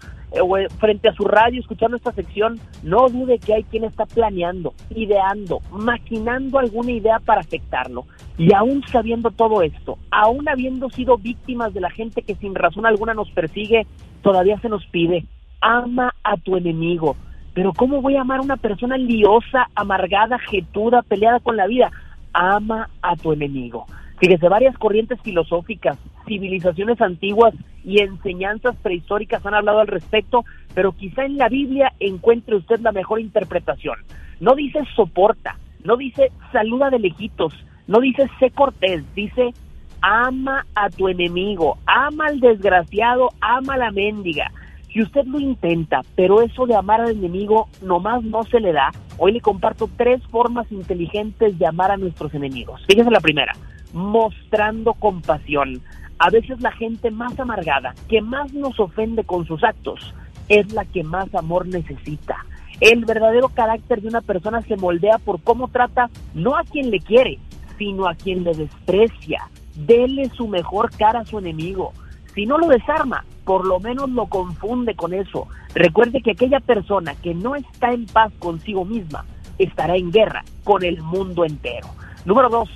frente 0.78 1.09
a 1.09 1.15
su 1.15 1.24
radio 1.24 1.61
escuchando 1.61 1.97
esta 1.97 2.12
sección, 2.12 2.61
no 2.82 3.09
dude 3.09 3.39
que 3.39 3.55
hay 3.55 3.65
quien 3.65 3.85
está 3.85 4.07
planeando, 4.07 4.74
ideando, 4.90 5.61
maquinando 5.73 6.59
alguna 6.59 6.93
idea 6.93 7.19
para 7.19 7.40
afectarlo. 7.40 8.07
Y 8.39 8.55
aún 8.55 8.82
sabiendo 8.86 9.31
todo 9.31 9.62
esto, 9.62 9.98
aún 10.11 10.48
habiendo 10.48 10.89
sido 10.90 11.19
víctimas 11.19 11.74
de 11.74 11.81
la 11.81 11.90
gente 11.90 12.23
que 12.23 12.36
sin 12.36 12.55
razón 12.55 12.86
alguna 12.86 13.15
nos 13.15 13.31
persigue, 13.31 13.86
todavía 14.23 14.59
se 14.61 14.69
nos 14.69 14.86
pide, 14.86 15.27
ama 15.61 16.15
a 16.23 16.36
tu 16.36 16.57
enemigo. 16.57 17.16
Pero 17.52 17.73
¿cómo 17.73 18.01
voy 18.01 18.16
a 18.16 18.23
amar 18.23 18.39
a 18.39 18.43
una 18.43 18.57
persona 18.57 18.97
liosa, 18.97 19.69
amargada, 19.74 20.39
jetuda, 20.39 21.02
peleada 21.02 21.40
con 21.40 21.57
la 21.57 21.66
vida? 21.66 21.90
Ama 22.32 22.89
a 23.02 23.16
tu 23.16 23.32
enemigo. 23.32 23.86
Fíjese, 24.21 24.51
varias 24.51 24.77
corrientes 24.77 25.19
filosóficas, 25.23 25.97
civilizaciones 26.27 27.01
antiguas 27.01 27.55
y 27.83 28.03
enseñanzas 28.03 28.77
prehistóricas 28.77 29.45
han 29.47 29.55
hablado 29.55 29.81
al 29.81 29.87
respecto, 29.87 30.45
pero 30.75 30.93
quizá 30.93 31.25
en 31.25 31.39
la 31.39 31.49
Biblia 31.49 31.95
encuentre 32.01 32.57
usted 32.57 32.81
la 32.81 32.93
mejor 32.93 33.21
interpretación. 33.21 33.97
No 34.39 34.55
dice 34.55 34.81
soporta, 34.95 35.57
no 35.85 35.97
dice 35.97 36.31
saluda 36.53 36.91
de 36.91 36.99
lejitos, 36.99 37.55
no 37.87 38.01
dice 38.01 38.29
sé 38.39 38.51
cortés, 38.51 39.03
dice 39.15 39.55
ama 40.03 40.67
a 40.75 40.91
tu 40.91 41.09
enemigo, 41.09 41.79
ama 41.87 42.27
al 42.27 42.41
desgraciado, 42.41 43.31
ama 43.41 43.75
a 43.75 43.79
la 43.79 43.91
mendiga. 43.91 44.53
Si 44.93 45.01
usted 45.01 45.25
lo 45.25 45.41
intenta, 45.41 46.03
pero 46.15 46.43
eso 46.43 46.67
de 46.67 46.75
amar 46.75 47.01
al 47.01 47.13
enemigo 47.13 47.69
nomás 47.81 48.23
no 48.23 48.43
se 48.43 48.61
le 48.61 48.73
da, 48.73 48.91
hoy 49.17 49.33
le 49.33 49.41
comparto 49.41 49.89
tres 49.97 50.23
formas 50.27 50.71
inteligentes 50.71 51.59
de 51.59 51.67
amar 51.67 51.91
a 51.91 51.97
nuestros 51.97 52.35
enemigos. 52.35 52.83
Fíjese 52.87 53.11
la 53.11 53.21
primera 53.21 53.53
mostrando 53.93 54.95
compasión. 54.95 55.83
A 56.19 56.31
veces 56.31 56.61
la 56.61 56.73
gente 56.73 57.11
más 57.11 57.39
amargada, 57.39 57.95
que 58.09 58.21
más 58.21 58.53
nos 58.53 58.79
ofende 58.79 59.25
con 59.25 59.47
sus 59.47 59.65
actos, 59.65 60.15
es 60.49 60.73
la 60.73 60.85
que 60.85 61.03
más 61.03 61.35
amor 61.35 61.67
necesita. 61.67 62.45
El 62.81 63.05
verdadero 63.05 63.49
carácter 63.49 64.01
de 64.01 64.09
una 64.09 64.21
persona 64.21 64.62
se 64.62 64.77
moldea 64.77 65.19
por 65.19 65.41
cómo 65.43 65.69
trata 65.69 66.11
no 66.35 66.57
a 66.57 66.65
quien 66.65 66.91
le 66.91 67.01
quiere, 67.01 67.39
sino 67.79 68.07
a 68.07 68.15
quien 68.15 68.45
le 68.45 68.55
desprecia. 68.55 69.49
Dele 69.75 70.31
su 70.31 70.49
mejor 70.49 70.91
cara 70.97 71.21
a 71.21 71.25
su 71.25 71.39
enemigo. 71.39 71.93
Si 72.35 72.47
no 72.47 72.59
lo 72.59 72.69
desarma, 72.69 73.25
por 73.45 73.67
lo 73.67 73.81
menos 73.81 74.09
lo 74.11 74.27
confunde 74.27 74.95
con 74.95 75.12
eso. 75.12 75.49
Recuerde 75.75 76.23
que 76.23 76.33
aquella 76.33 76.61
persona 76.61 77.15
que 77.15 77.35
no 77.35 77.55
está 77.55 77.93
en 77.93 78.07
paz 78.07 78.33
consigo 78.39 78.85
misma 78.85 79.25
estará 79.59 79.97
en 79.97 80.11
guerra 80.11 80.45
con 80.65 80.85
el 80.85 81.03
mundo 81.03 81.45
entero. 81.45 81.89
Número 82.25 82.49
dos, 82.49 82.69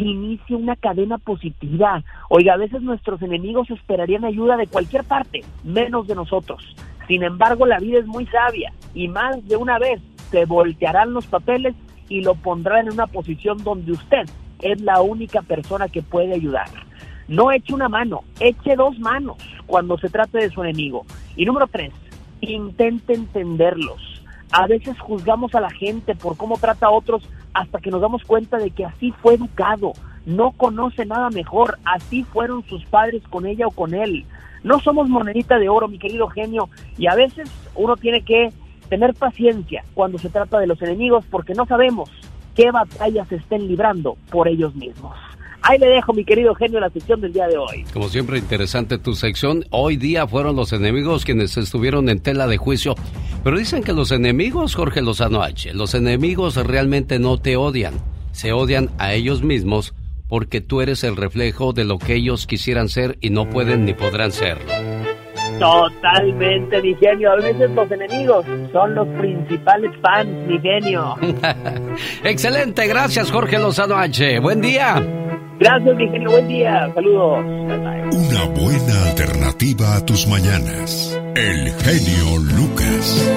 inicia 0.00 0.56
una 0.56 0.76
cadena 0.76 1.18
positiva. 1.18 2.02
Oiga, 2.28 2.54
a 2.54 2.58
veces 2.58 2.82
nuestros 2.82 3.22
enemigos 3.22 3.70
esperarían 3.70 4.24
ayuda 4.24 4.56
de 4.56 4.66
cualquier 4.66 5.04
parte, 5.04 5.42
menos 5.64 6.06
de 6.06 6.14
nosotros. 6.14 6.76
Sin 7.08 7.22
embargo, 7.22 7.66
la 7.66 7.78
vida 7.78 7.98
es 7.98 8.06
muy 8.06 8.26
sabia 8.26 8.72
y 8.94 9.08
más 9.08 9.46
de 9.46 9.56
una 9.56 9.78
vez 9.78 10.00
se 10.30 10.44
voltearán 10.44 11.14
los 11.14 11.26
papeles 11.26 11.74
y 12.08 12.20
lo 12.22 12.34
pondrán 12.34 12.86
en 12.86 12.92
una 12.92 13.06
posición 13.06 13.62
donde 13.64 13.92
usted 13.92 14.28
es 14.60 14.80
la 14.80 15.00
única 15.00 15.42
persona 15.42 15.88
que 15.88 16.02
puede 16.02 16.34
ayudar. 16.34 16.68
No 17.28 17.50
eche 17.50 17.74
una 17.74 17.88
mano, 17.88 18.22
eche 18.38 18.76
dos 18.76 18.98
manos 18.98 19.36
cuando 19.66 19.98
se 19.98 20.10
trate 20.10 20.38
de 20.38 20.50
su 20.50 20.62
enemigo. 20.62 21.06
Y 21.36 21.44
número 21.44 21.66
tres, 21.68 21.92
intente 22.40 23.14
entenderlos. 23.14 24.22
A 24.52 24.66
veces 24.66 24.98
juzgamos 25.00 25.54
a 25.54 25.60
la 25.60 25.70
gente 25.70 26.14
por 26.14 26.36
cómo 26.36 26.56
trata 26.58 26.86
a 26.86 26.90
otros 26.90 27.28
hasta 27.56 27.80
que 27.80 27.90
nos 27.90 28.02
damos 28.02 28.22
cuenta 28.24 28.58
de 28.58 28.70
que 28.70 28.84
así 28.84 29.12
fue 29.22 29.34
educado, 29.34 29.92
no 30.26 30.52
conoce 30.52 31.06
nada 31.06 31.30
mejor, 31.30 31.78
así 31.84 32.22
fueron 32.22 32.62
sus 32.64 32.84
padres 32.84 33.22
con 33.30 33.46
ella 33.46 33.66
o 33.66 33.70
con 33.70 33.94
él. 33.94 34.26
No 34.62 34.78
somos 34.80 35.08
monedita 35.08 35.58
de 35.58 35.70
oro, 35.70 35.88
mi 35.88 35.98
querido 35.98 36.28
genio, 36.28 36.68
y 36.98 37.06
a 37.06 37.14
veces 37.14 37.50
uno 37.74 37.96
tiene 37.96 38.22
que 38.22 38.52
tener 38.90 39.14
paciencia 39.14 39.84
cuando 39.94 40.18
se 40.18 40.28
trata 40.28 40.58
de 40.58 40.66
los 40.66 40.80
enemigos 40.82 41.24
porque 41.30 41.54
no 41.54 41.64
sabemos 41.64 42.10
qué 42.54 42.70
batallas 42.70 43.32
estén 43.32 43.66
librando 43.66 44.16
por 44.30 44.48
ellos 44.48 44.74
mismos. 44.74 45.16
Ahí 45.68 45.78
le 45.78 45.88
dejo, 45.88 46.12
mi 46.12 46.24
querido 46.24 46.54
genio, 46.54 46.78
la 46.78 46.90
sección 46.90 47.20
del 47.20 47.32
día 47.32 47.48
de 47.48 47.56
hoy. 47.56 47.84
Como 47.92 48.08
siempre, 48.08 48.38
interesante 48.38 48.98
tu 48.98 49.14
sección. 49.14 49.64
Hoy 49.70 49.96
día 49.96 50.26
fueron 50.28 50.54
los 50.54 50.72
enemigos 50.72 51.24
quienes 51.24 51.56
estuvieron 51.56 52.08
en 52.08 52.20
tela 52.20 52.46
de 52.46 52.56
juicio. 52.56 52.94
Pero 53.42 53.58
dicen 53.58 53.82
que 53.82 53.92
los 53.92 54.12
enemigos, 54.12 54.76
Jorge 54.76 55.02
Lozano 55.02 55.42
H., 55.42 55.74
los 55.74 55.94
enemigos 55.94 56.54
realmente 56.54 57.18
no 57.18 57.38
te 57.38 57.56
odian. 57.56 57.94
Se 58.30 58.52
odian 58.52 58.90
a 58.98 59.14
ellos 59.14 59.42
mismos 59.42 59.92
porque 60.28 60.60
tú 60.60 60.82
eres 60.82 61.02
el 61.02 61.16
reflejo 61.16 61.72
de 61.72 61.84
lo 61.84 61.98
que 61.98 62.14
ellos 62.14 62.46
quisieran 62.46 62.88
ser 62.88 63.18
y 63.20 63.30
no 63.30 63.50
pueden 63.50 63.84
ni 63.84 63.94
podrán 63.94 64.30
serlo. 64.30 64.72
Totalmente, 65.58 66.80
mi 66.80 66.94
genio. 66.94 67.32
A 67.32 67.36
veces 67.36 67.70
los 67.70 67.90
enemigos 67.90 68.46
son 68.72 68.94
los 68.94 69.08
principales 69.18 69.90
fans, 70.00 70.28
mi 70.46 70.60
genio. 70.60 71.16
Excelente, 72.24 72.86
gracias 72.86 73.32
Jorge 73.32 73.58
Lozano 73.58 73.96
H. 73.96 74.38
Buen 74.38 74.60
día. 74.60 75.02
Gracias, 75.58 75.96
mi 75.96 76.08
genio. 76.08 76.30
Buen 76.30 76.48
día. 76.48 76.90
Saludos. 76.94 77.44
Una 77.44 78.44
buena 78.60 79.04
alternativa 79.10 79.96
a 79.96 80.04
tus 80.04 80.26
mañanas. 80.26 81.18
El 81.34 81.72
genio 81.72 82.38
Lucas. 82.56 83.32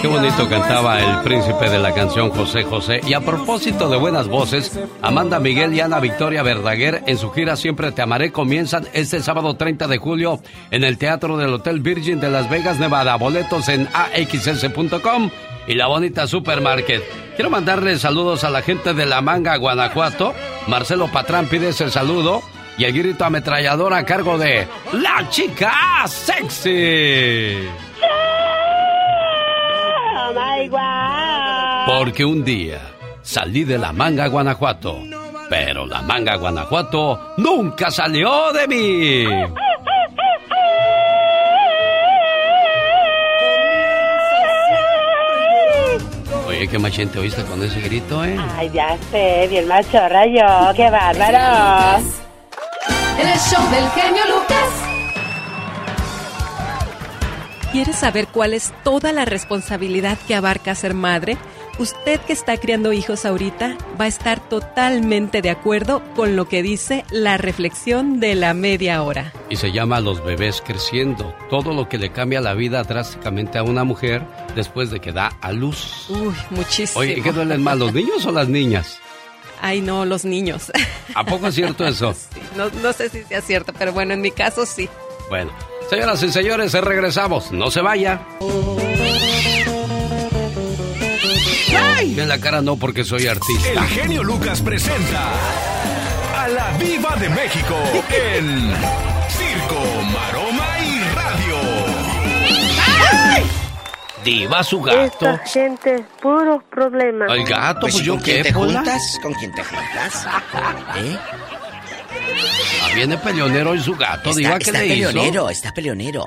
Qué 0.00 0.08
bonito 0.08 0.48
cantaba 0.48 1.00
el 1.00 1.24
príncipe 1.24 1.68
de 1.68 1.80
la 1.80 1.92
canción 1.92 2.30
José 2.30 2.62
José. 2.62 3.00
Y 3.08 3.14
a 3.14 3.20
propósito 3.20 3.88
de 3.88 3.96
buenas 3.96 4.28
voces, 4.28 4.78
Amanda 5.02 5.40
Miguel 5.40 5.74
y 5.74 5.80
Ana 5.80 5.98
Victoria 5.98 6.44
Verdaguer 6.44 7.02
en 7.06 7.18
su 7.18 7.32
gira 7.32 7.56
Siempre 7.56 7.90
Te 7.90 8.02
Amaré 8.02 8.30
comienzan 8.30 8.86
este 8.92 9.20
sábado 9.20 9.56
30 9.56 9.88
de 9.88 9.98
julio 9.98 10.38
en 10.70 10.84
el 10.84 10.98
Teatro 10.98 11.36
del 11.36 11.54
Hotel 11.54 11.80
Virgin 11.80 12.20
de 12.20 12.30
Las 12.30 12.48
Vegas, 12.48 12.78
Nevada. 12.78 13.16
Boletos 13.16 13.68
en 13.68 13.88
axs.com 13.92 15.30
y 15.66 15.74
la 15.74 15.86
bonita 15.86 16.26
Supermarket. 16.26 17.02
Quiero 17.34 17.50
mandarle 17.50 17.98
saludos 17.98 18.44
a 18.44 18.50
la 18.50 18.62
gente 18.62 18.94
de 18.94 19.06
La 19.06 19.20
Manga, 19.20 19.56
Guanajuato. 19.56 20.34
Marcelo 20.68 21.08
Patrán 21.08 21.46
pide 21.46 21.68
ese 21.68 21.90
saludo. 21.90 22.42
Y 22.78 22.84
el 22.84 22.92
grito 22.92 23.24
ametrallador 23.24 23.94
a 23.94 24.04
cargo 24.04 24.36
de 24.36 24.68
La 24.92 25.28
Chica 25.30 26.04
Sexy. 26.06 27.68
Porque 31.86 32.24
un 32.24 32.44
día 32.44 32.80
salí 33.22 33.64
de 33.64 33.78
La 33.78 33.92
Manga, 33.92 34.26
Guanajuato. 34.28 34.98
Pero 35.48 35.86
La 35.86 36.02
Manga, 36.02 36.36
Guanajuato 36.36 37.34
nunca 37.38 37.90
salió 37.90 38.52
de 38.52 38.66
mí. 38.68 39.26
Oye, 46.66 46.72
qué 46.72 46.78
machente 46.80 47.20
oíste 47.20 47.44
con 47.44 47.62
ese 47.62 47.80
grito, 47.80 48.24
¿eh? 48.24 48.36
Ay, 48.56 48.68
ya 48.74 48.98
sé, 49.12 49.46
bien 49.48 49.68
macho 49.68 50.00
rayo, 50.08 50.42
qué 50.74 50.90
bárbaro. 50.90 52.02
En 53.20 53.28
el 53.28 53.38
show 53.38 53.62
del 53.70 53.88
genio 53.90 54.22
Lucas. 54.34 54.68
¿Quieres 57.70 57.94
saber 57.94 58.26
cuál 58.26 58.52
es 58.52 58.74
toda 58.82 59.12
la 59.12 59.24
responsabilidad 59.24 60.18
que 60.26 60.34
abarca 60.34 60.74
ser 60.74 60.94
madre? 60.94 61.36
Usted 61.78 62.20
que 62.20 62.32
está 62.32 62.56
criando 62.56 62.94
hijos 62.94 63.26
ahorita 63.26 63.76
va 64.00 64.06
a 64.06 64.08
estar 64.08 64.40
totalmente 64.40 65.42
de 65.42 65.50
acuerdo 65.50 66.02
con 66.14 66.34
lo 66.34 66.48
que 66.48 66.62
dice 66.62 67.04
la 67.10 67.36
reflexión 67.36 68.18
de 68.18 68.34
la 68.34 68.54
media 68.54 69.02
hora. 69.02 69.34
Y 69.50 69.56
se 69.56 69.72
llama 69.72 70.00
Los 70.00 70.24
bebés 70.24 70.62
creciendo. 70.64 71.34
Todo 71.50 71.74
lo 71.74 71.86
que 71.86 71.98
le 71.98 72.12
cambia 72.12 72.40
la 72.40 72.54
vida 72.54 72.82
drásticamente 72.82 73.58
a 73.58 73.62
una 73.62 73.84
mujer 73.84 74.22
después 74.54 74.90
de 74.90 75.00
que 75.00 75.12
da 75.12 75.32
a 75.42 75.52
luz. 75.52 76.06
Uy, 76.08 76.34
muchísimo. 76.48 77.00
Oye, 77.00 77.20
¿qué 77.20 77.30
duelen 77.30 77.62
más, 77.62 77.76
los 77.76 77.92
niños 77.92 78.24
o 78.24 78.32
las 78.32 78.48
niñas? 78.48 78.98
Ay, 79.60 79.82
no, 79.82 80.06
los 80.06 80.24
niños. 80.24 80.72
¿A 81.14 81.24
poco 81.24 81.48
es 81.48 81.54
cierto 81.56 81.86
eso? 81.86 82.14
Sí, 82.14 82.40
no, 82.56 82.70
no 82.82 82.94
sé 82.94 83.10
si 83.10 83.22
sea 83.24 83.42
cierto, 83.42 83.74
pero 83.78 83.92
bueno, 83.92 84.14
en 84.14 84.22
mi 84.22 84.30
caso 84.30 84.64
sí. 84.64 84.88
Bueno, 85.28 85.50
señoras 85.90 86.22
y 86.22 86.32
señores, 86.32 86.72
regresamos. 86.72 87.52
No 87.52 87.70
se 87.70 87.82
vaya. 87.82 88.22
¡Ay! 92.16 92.20
En 92.22 92.28
la 92.28 92.38
cara 92.38 92.62
no 92.62 92.76
porque 92.76 93.04
soy 93.04 93.26
artista. 93.26 93.68
El 93.70 93.80
genio 93.88 94.22
Lucas 94.24 94.60
presenta 94.62 95.30
a 96.36 96.48
la 96.48 96.70
Viva 96.78 97.14
de 97.16 97.28
México 97.28 97.74
en 98.10 98.72
Circo, 99.28 99.82
Maroma 100.12 100.66
y 100.80 101.00
Radio. 101.14 101.56
Diva 104.24 104.64
su 104.64 104.80
gato. 104.82 105.00
Esta 105.30 105.38
gente, 105.46 106.04
puros 106.20 106.62
problemas. 106.70 107.30
El 107.30 107.44
gato, 107.46 107.80
pues, 107.82 107.94
¿y 108.00 108.02
yo 108.04 108.14
¿Con 108.14 108.22
quién 108.22 108.36
qué, 108.38 108.42
te 108.44 108.52
Pola? 108.52 108.74
juntas? 108.78 109.18
¿Con 109.22 109.32
quién 109.34 109.52
te 109.54 109.62
juntas? 109.62 110.26
¿Eh? 110.96 111.18
Ah, 112.82 112.88
viene 112.94 113.16
peleonero 113.18 113.74
y 113.74 113.80
su 113.80 113.94
gato, 113.94 114.30
Está, 114.30 114.38
diva, 114.40 114.58
¿qué 114.58 114.64
está 114.64 114.82
le 114.82 114.88
peleonero, 114.88 115.42
hizo? 115.42 115.50
está 115.50 115.72
peleonero. 115.72 116.26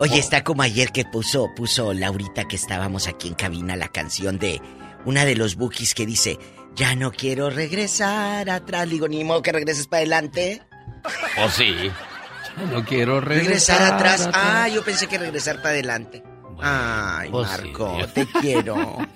Oye, 0.00 0.18
está 0.18 0.44
como 0.44 0.62
ayer 0.62 0.92
que 0.92 1.04
puso, 1.06 1.48
puso 1.56 1.92
Laurita 1.94 2.44
que 2.44 2.56
estábamos 2.56 3.08
aquí 3.08 3.28
en 3.28 3.34
cabina 3.34 3.74
la 3.74 3.88
canción 3.88 4.38
de 4.38 4.60
una 5.04 5.24
de 5.24 5.34
los 5.36 5.56
bookies 5.56 5.94
que 5.94 6.06
dice, 6.06 6.38
ya 6.74 6.94
no 6.94 7.10
quiero 7.12 7.50
regresar 7.50 8.48
atrás. 8.50 8.88
Digo, 8.88 9.08
ni 9.08 9.24
modo 9.24 9.42
que 9.42 9.52
regreses 9.52 9.86
para 9.86 9.98
adelante. 10.00 10.62
Oh, 11.38 11.48
sí. 11.50 11.74
No 12.72 12.84
quiero 12.84 13.20
regresar, 13.20 13.78
Regresar 13.78 13.94
atrás. 13.94 14.28
Ah, 14.32 14.68
yo 14.68 14.82
pensé 14.84 15.06
que 15.06 15.16
regresar 15.18 15.56
para 15.58 15.70
adelante. 15.70 16.22
Ay, 16.60 17.28
sí, 17.28 17.32
Marco, 17.36 17.98
te 18.14 18.26
quiero. 18.40 18.74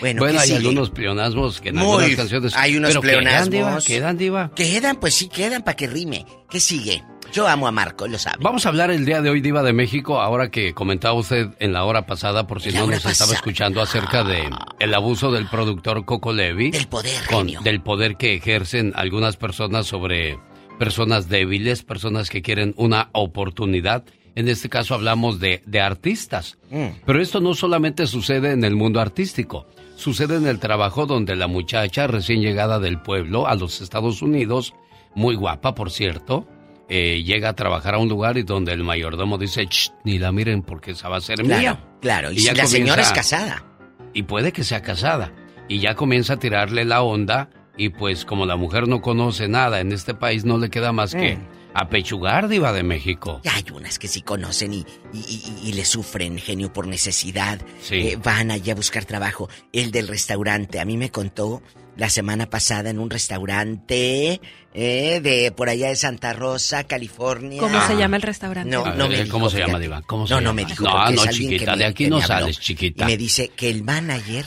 Bueno, 0.00 0.18
Bueno, 0.22 0.32
¿qué 0.32 0.38
hay 0.40 0.46
sigue? 0.48 0.56
algunos 0.58 0.90
pleonasmos 0.90 1.60
que 1.60 1.68
en 1.68 1.76
Muy- 1.76 1.86
algunas 1.98 2.16
canciones... 2.16 2.56
hay 2.56 2.76
unos 2.76 2.88
pero 2.90 3.02
quedan, 3.02 3.12
pleonasmos. 3.22 3.50
diva, 3.50 3.78
quedan, 3.86 4.16
diva. 4.18 4.50
Quedan, 4.56 4.96
pues 4.96 5.14
sí, 5.14 5.28
quedan 5.28 5.62
para 5.62 5.76
que 5.76 5.86
rime. 5.86 6.26
¿Qué 6.50 6.58
sigue? 6.58 7.04
Yo 7.36 7.46
amo 7.46 7.68
a 7.68 7.70
Marco, 7.70 8.08
lo 8.08 8.18
sabe. 8.18 8.38
Vamos 8.40 8.64
a 8.64 8.70
hablar 8.70 8.90
el 8.90 9.04
día 9.04 9.20
de 9.20 9.28
hoy, 9.28 9.42
Diva 9.42 9.62
de 9.62 9.74
México, 9.74 10.22
ahora 10.22 10.50
que 10.50 10.72
comentaba 10.72 11.12
usted 11.12 11.50
en 11.58 11.74
la 11.74 11.84
hora 11.84 12.06
pasada, 12.06 12.46
por 12.46 12.62
si 12.62 12.72
no 12.72 12.86
nos 12.86 13.04
estaba 13.04 13.34
escuchando, 13.34 13.82
acerca 13.82 14.24
de 14.24 14.48
el 14.78 14.94
abuso 14.94 15.30
del 15.30 15.46
productor 15.46 16.06
Coco 16.06 16.32
Levi. 16.32 16.70
Del 16.70 16.88
poder, 16.88 17.26
con-. 17.28 17.62
Del 17.62 17.82
poder 17.82 18.16
que 18.16 18.36
ejercen 18.36 18.94
algunas 18.96 19.36
personas 19.36 19.86
sobre 19.86 20.38
personas 20.78 21.28
débiles, 21.28 21.82
personas 21.82 22.30
que 22.30 22.40
quieren 22.40 22.72
una 22.78 23.10
oportunidad. 23.12 24.04
En 24.34 24.48
este 24.48 24.70
caso 24.70 24.94
hablamos 24.94 25.38
de, 25.38 25.60
de 25.66 25.82
artistas. 25.82 26.56
Mm. 26.70 26.86
Pero 27.04 27.20
esto 27.20 27.42
no 27.42 27.52
solamente 27.52 28.06
sucede 28.06 28.52
en 28.52 28.64
el 28.64 28.76
mundo 28.76 28.98
artístico, 28.98 29.66
sucede 29.94 30.36
en 30.36 30.46
el 30.46 30.58
trabajo 30.58 31.04
donde 31.04 31.36
la 31.36 31.48
muchacha 31.48 32.06
recién 32.06 32.40
llegada 32.40 32.78
del 32.78 32.98
pueblo 33.02 33.46
a 33.46 33.54
los 33.56 33.82
Estados 33.82 34.22
Unidos, 34.22 34.72
muy 35.14 35.34
guapa 35.34 35.74
por 35.74 35.90
cierto, 35.90 36.48
eh, 36.88 37.22
llega 37.24 37.48
a 37.50 37.52
trabajar 37.54 37.94
a 37.94 37.98
un 37.98 38.08
lugar 38.08 38.38
y 38.38 38.42
donde 38.42 38.72
el 38.72 38.84
mayordomo 38.84 39.38
dice, 39.38 39.66
"Shh, 39.66 39.90
ni 40.04 40.18
la 40.18 40.30
miren 40.32 40.62
porque 40.62 40.92
esa 40.92 41.08
va 41.08 41.16
a 41.16 41.20
ser 41.20 41.40
Claro, 41.42 41.60
mía. 41.60 41.84
claro. 42.00 42.30
Y, 42.30 42.36
Y 42.36 42.38
si 42.40 42.46
ya 42.46 42.54
la 42.54 42.66
señora 42.66 43.02
es 43.02 43.12
casada. 43.12 43.64
Y 44.12 44.22
puede 44.22 44.52
que 44.52 44.64
sea 44.64 44.82
casada. 44.82 45.32
Y 45.68 45.80
ya 45.80 45.94
comienza 45.94 46.34
a 46.34 46.36
tirarle 46.38 46.84
la 46.84 47.02
onda 47.02 47.50
y 47.76 47.88
pues 47.90 48.24
como 48.24 48.46
la 48.46 48.56
mujer 48.56 48.86
no 48.88 49.02
conoce 49.02 49.48
nada 49.48 49.80
en 49.80 49.92
este 49.92 50.14
país 50.14 50.44
no 50.44 50.58
le 50.58 50.70
queda 50.70 50.92
más 50.92 51.14
que 51.14 51.36
Mm. 51.36 51.40
Apechugar 51.78 52.48
diva 52.48 52.72
de 52.72 52.82
México. 52.82 53.40
Y 53.44 53.48
hay 53.48 53.64
unas 53.72 53.98
que 53.98 54.08
sí 54.08 54.22
conocen 54.22 54.74
y, 54.74 54.86
y- 55.12 55.18
y- 55.64 55.68
y 55.68 55.72
le 55.72 55.84
sufren, 55.84 56.38
genio, 56.38 56.72
por 56.72 56.86
necesidad. 56.86 57.60
Sí. 57.82 57.94
Eh, 57.96 58.18
van 58.22 58.50
allá 58.50 58.72
a 58.72 58.76
buscar 58.76 59.04
trabajo. 59.04 59.48
El 59.72 59.90
del 59.90 60.08
restaurante, 60.08 60.80
a 60.80 60.84
mí 60.84 60.96
me 60.96 61.10
contó 61.10 61.62
la 61.96 62.10
semana 62.10 62.50
pasada 62.50 62.90
en 62.90 62.98
un 62.98 63.08
restaurante 63.08 64.40
eh, 64.74 65.20
de 65.22 65.50
por 65.52 65.70
allá 65.70 65.88
de 65.88 65.96
Santa 65.96 66.34
Rosa, 66.34 66.84
California. 66.84 67.58
¿Cómo 67.58 67.80
se 67.86 67.96
llama 67.96 68.16
el 68.16 68.22
restaurante? 68.22 68.70
No, 68.70 68.84
no 68.94 69.08
me 69.08 69.26
¿cómo 69.28 69.46
dijo, 69.46 69.50
se 69.50 69.58
llama. 69.66 69.78
Diva? 69.78 70.02
¿Cómo 70.02 70.26
se 70.26 70.34
no, 70.34 70.40
no 70.42 70.52
me 70.52 70.66
dijo. 70.66 70.84
No, 70.84 70.92
porque 70.92 71.14
no, 71.14 71.26
chiquita, 71.32 71.72
me- 71.72 71.78
de 71.78 71.84
aquí 71.86 72.08
no 72.08 72.20
sales, 72.20 72.60
chiquita. 72.60 73.04
Y 73.04 73.06
me 73.06 73.16
dice 73.16 73.48
que 73.56 73.70
el 73.70 73.82
manager 73.82 74.44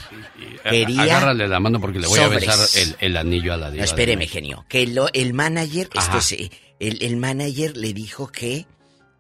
quería... 0.64 1.02
Agárrale 1.04 1.48
la 1.48 1.60
mano 1.60 1.80
porque 1.80 2.00
le 2.00 2.08
voy 2.08 2.20
sobres. 2.20 2.48
a 2.48 2.56
besar 2.56 2.82
el, 2.84 2.96
el 3.00 3.18
anillo 3.18 3.54
a 3.54 3.58
la 3.58 3.66
No, 3.68 3.72
diva. 3.72 3.82
de 3.84 3.86
espéreme, 3.90 4.28
genio. 4.28 4.66
Que 4.70 4.86
lo- 4.88 5.12
el 5.14 5.34
manager, 5.34 5.90
esto 5.96 6.18
Ajá. 6.18 6.20
eh, 6.38 6.50
el, 6.80 7.04
el 7.04 7.18
manager 7.18 7.76
le 7.78 7.94
dijo 7.94 8.28
que, 8.28 8.66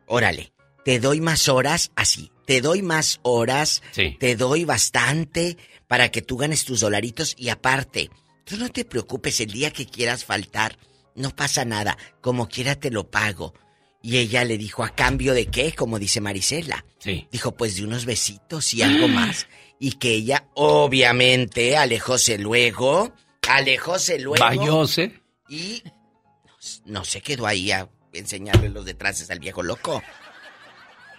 órale, 0.06 0.54
te 0.86 1.00
doy 1.00 1.22
más 1.22 1.48
horas, 1.50 1.92
así, 1.96 2.32
te 2.46 2.62
doy 2.62 2.82
más 2.82 3.20
horas, 3.24 3.82
Sí. 3.92 4.18
te 4.20 4.36
doy 4.36 4.66
bastante 4.66 5.58
para 5.88 6.10
que 6.10 6.22
tú 6.22 6.38
ganes 6.38 6.66
tus 6.66 6.80
dolaritos 6.80 7.36
y 7.38 7.50
aparte, 7.50 8.10
tú 8.46 8.58
no 8.58 8.70
te 8.70 8.86
preocupes 8.86 9.40
el 9.42 9.52
día 9.52 9.72
que 9.72 9.86
quieras 9.86 10.26
faltar, 10.26 10.78
no 11.16 11.36
pasa 11.36 11.66
nada, 11.66 11.98
como 12.22 12.48
quiera 12.48 12.76
te 12.76 12.92
lo 12.92 13.10
pago. 13.10 13.54
Y 14.02 14.16
ella 14.18 14.46
le 14.46 14.58
dijo, 14.58 14.86
¿a 14.86 14.96
cambio 14.96 15.34
de 15.34 15.48
qué? 15.48 15.74
Como 15.74 16.00
dice 16.00 16.22
Marisela. 16.22 16.86
Sí. 17.00 17.28
Dijo, 17.34 17.58
pues 17.58 17.76
de 17.76 17.84
unos 17.84 18.06
besitos 18.06 18.74
y 18.74 18.82
algo 18.82 19.10
más. 19.10 19.48
Y 19.78 19.94
que 19.94 20.14
ella, 20.14 20.48
obviamente, 20.54 21.76
alejóse 21.76 22.38
luego, 22.38 23.12
alejóse 23.48 24.18
luego. 24.20 24.42
Vayose. 24.44 25.20
Y 25.50 25.84
no, 26.86 27.00
no 27.00 27.06
se 27.06 27.22
quedó 27.22 27.48
ahí 27.48 27.72
a 27.72 27.90
enseñarle 28.14 28.70
los 28.70 28.86
detraces 28.86 29.30
al 29.32 29.40
viejo 29.40 29.64
loco. 29.64 30.02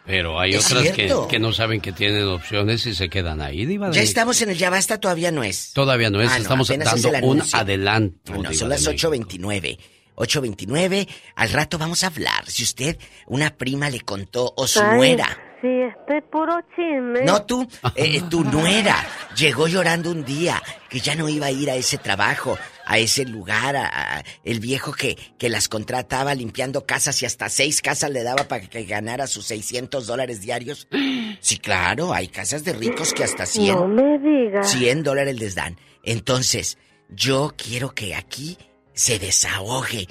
Pero 0.06 0.40
hay 0.40 0.54
otras 0.56 0.90
que, 0.92 1.38
no 1.38 1.52
saben 1.52 1.80
que 1.80 1.92
tienen 1.92 2.26
opciones 2.26 2.84
y 2.86 2.94
se 2.94 3.08
quedan 3.08 3.40
ahí, 3.40 3.66
Diva. 3.66 3.90
Ya 3.90 4.02
estamos 4.02 4.40
en 4.42 4.50
el 4.50 4.56
Ya 4.56 4.70
Basta, 4.70 4.98
todavía 4.98 5.30
no 5.30 5.44
es. 5.44 5.72
Todavía 5.72 6.10
no 6.10 6.20
es, 6.20 6.30
ah, 6.32 6.38
estamos 6.38 6.68
dando 6.68 7.28
un 7.28 7.42
adelanto. 7.52 8.32
Bueno, 8.32 8.52
son 8.54 8.70
las 8.70 8.86
8.29. 8.88 9.78
8.29, 10.16 11.08
al 11.36 11.50
rato 11.50 11.78
vamos 11.78 12.02
a 12.04 12.08
hablar. 12.08 12.44
Si 12.46 12.62
usted, 12.62 12.98
una 13.26 13.56
prima 13.56 13.88
le 13.88 14.00
contó 14.00 14.52
o 14.56 14.66
su 14.66 14.82
nuera. 14.82 15.26
Sí, 15.62 15.68
este 15.68 16.22
puro 16.22 16.60
chisme. 16.74 17.24
No, 17.24 17.42
tú, 17.44 17.66
eh, 17.94 18.22
tu 18.28 18.44
nuera 18.44 18.96
llegó 19.36 19.66
llorando 19.68 20.10
un 20.10 20.24
día 20.24 20.62
que 20.88 21.00
ya 21.00 21.14
no 21.14 21.28
iba 21.28 21.46
a 21.46 21.50
ir 21.50 21.70
a 21.70 21.74
ese 21.74 21.98
trabajo 21.98 22.58
a 22.90 22.98
ese 22.98 23.24
lugar, 23.24 23.76
a, 23.76 24.24
el 24.42 24.58
viejo 24.58 24.90
que, 24.92 25.16
que 25.38 25.48
las 25.48 25.68
contrataba 25.68 26.34
limpiando 26.34 26.86
casas 26.86 27.22
y 27.22 27.26
hasta 27.26 27.48
seis 27.48 27.82
casas 27.82 28.10
le 28.10 28.24
daba 28.24 28.48
para 28.48 28.68
que 28.68 28.82
ganara 28.82 29.28
sus 29.28 29.46
600 29.46 30.08
dólares 30.08 30.40
diarios. 30.40 30.88
Sí, 31.42 31.56
claro, 31.56 32.12
hay 32.12 32.28
casas 32.28 32.64
de 32.64 32.74
ricos 32.74 33.14
que 33.14 33.24
hasta 33.24 33.46
100. 33.46 33.74
No 33.74 33.88
me 33.88 34.18
digas. 34.18 34.72
100 34.72 35.02
dólares 35.04 35.38
les 35.38 35.54
dan. 35.54 35.78
Entonces, 36.02 36.76
yo 37.08 37.54
quiero 37.56 37.94
que 37.94 38.14
aquí 38.14 38.58
se 38.92 39.18
desahogue 39.18 40.06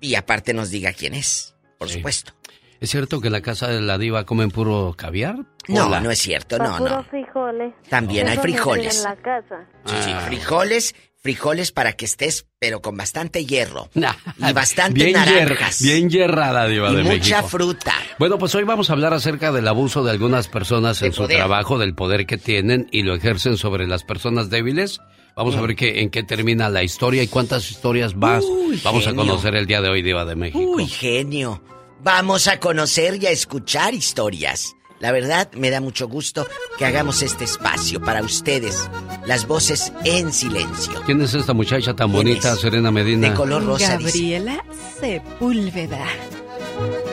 y 0.00 0.14
aparte 0.16 0.52
nos 0.52 0.70
diga 0.70 0.92
quién 0.94 1.14
es, 1.14 1.54
por 1.78 1.88
supuesto. 1.90 2.32
¿Es 2.80 2.90
cierto 2.90 3.20
que 3.20 3.30
la 3.30 3.40
casa 3.40 3.68
de 3.68 3.80
la 3.80 3.98
diva 3.98 4.24
comen 4.24 4.50
puro 4.50 4.94
caviar? 4.96 5.36
No, 5.68 6.00
no 6.00 6.10
es 6.10 6.18
cierto, 6.18 6.58
no, 6.58 6.80
no. 6.80 7.04
frijoles. 7.04 7.72
También 7.88 8.26
hay 8.26 8.38
frijoles. 8.38 8.96
En 8.96 9.04
la 9.04 9.16
casa. 9.16 9.68
Sí, 9.84 9.94
sí, 10.02 10.10
ah. 10.12 10.20
frijoles, 10.26 10.94
frijoles 11.22 11.70
para 11.70 11.92
que 11.92 12.04
estés, 12.04 12.46
pero 12.58 12.82
con 12.82 12.96
bastante 12.96 13.46
hierro. 13.46 13.88
y 13.94 14.52
bastante 14.52 15.04
bien 15.04 15.12
naranjas. 15.12 15.80
bien 15.80 16.10
hierrada, 16.10 16.66
Diva 16.66 16.90
y 16.90 16.96
de 16.96 17.04
mucha 17.04 17.42
fruta. 17.42 17.94
Bueno, 18.18 18.38
pues 18.38 18.54
hoy 18.54 18.64
vamos 18.64 18.90
a 18.90 18.94
hablar 18.94 19.14
acerca 19.14 19.52
del 19.52 19.68
abuso 19.68 20.02
de 20.02 20.10
algunas 20.10 20.48
personas 20.48 21.00
en 21.02 21.12
su 21.12 21.26
trabajo, 21.28 21.78
del 21.78 21.94
poder 21.94 22.26
que 22.26 22.38
tienen 22.38 22.88
y 22.90 23.02
lo 23.02 23.14
ejercen 23.14 23.56
sobre 23.56 23.86
las 23.86 24.02
personas 24.02 24.50
débiles. 24.50 25.00
Vamos 25.36 25.54
a 25.54 25.58
mm. 25.58 25.66
ver 25.66 25.76
qué, 25.76 26.00
en 26.00 26.10
qué 26.10 26.24
termina 26.24 26.68
la 26.68 26.82
historia 26.82 27.22
y 27.22 27.28
cuántas 27.28 27.70
historias 27.70 28.14
más 28.14 28.44
vamos 28.82 29.06
a 29.06 29.14
conocer 29.14 29.54
el 29.54 29.66
día 29.66 29.80
de 29.80 29.88
hoy, 29.88 30.02
Diva 30.02 30.24
de 30.24 30.34
México. 30.34 30.58
Uy, 30.58 30.86
genio. 30.86 31.62
Vamos 32.02 32.48
a 32.48 32.58
conocer 32.58 33.22
y 33.22 33.26
a 33.26 33.30
escuchar 33.30 33.94
historias. 33.94 34.74
La 35.02 35.10
verdad, 35.10 35.50
me 35.54 35.68
da 35.70 35.80
mucho 35.80 36.06
gusto 36.06 36.46
que 36.78 36.86
hagamos 36.86 37.22
este 37.22 37.42
espacio 37.42 38.00
para 38.00 38.22
ustedes. 38.22 38.88
Las 39.26 39.48
voces 39.48 39.92
en 40.04 40.32
silencio. 40.32 41.02
¿Quién 41.04 41.20
es 41.20 41.34
esta 41.34 41.52
muchacha 41.52 41.92
tan 41.92 42.12
bonita, 42.12 42.54
Serena 42.54 42.92
Medina? 42.92 43.30
De 43.30 43.34
color 43.34 43.64
rosa. 43.66 43.96
Gabriela 43.96 44.64
Sepúlveda. 45.00 46.06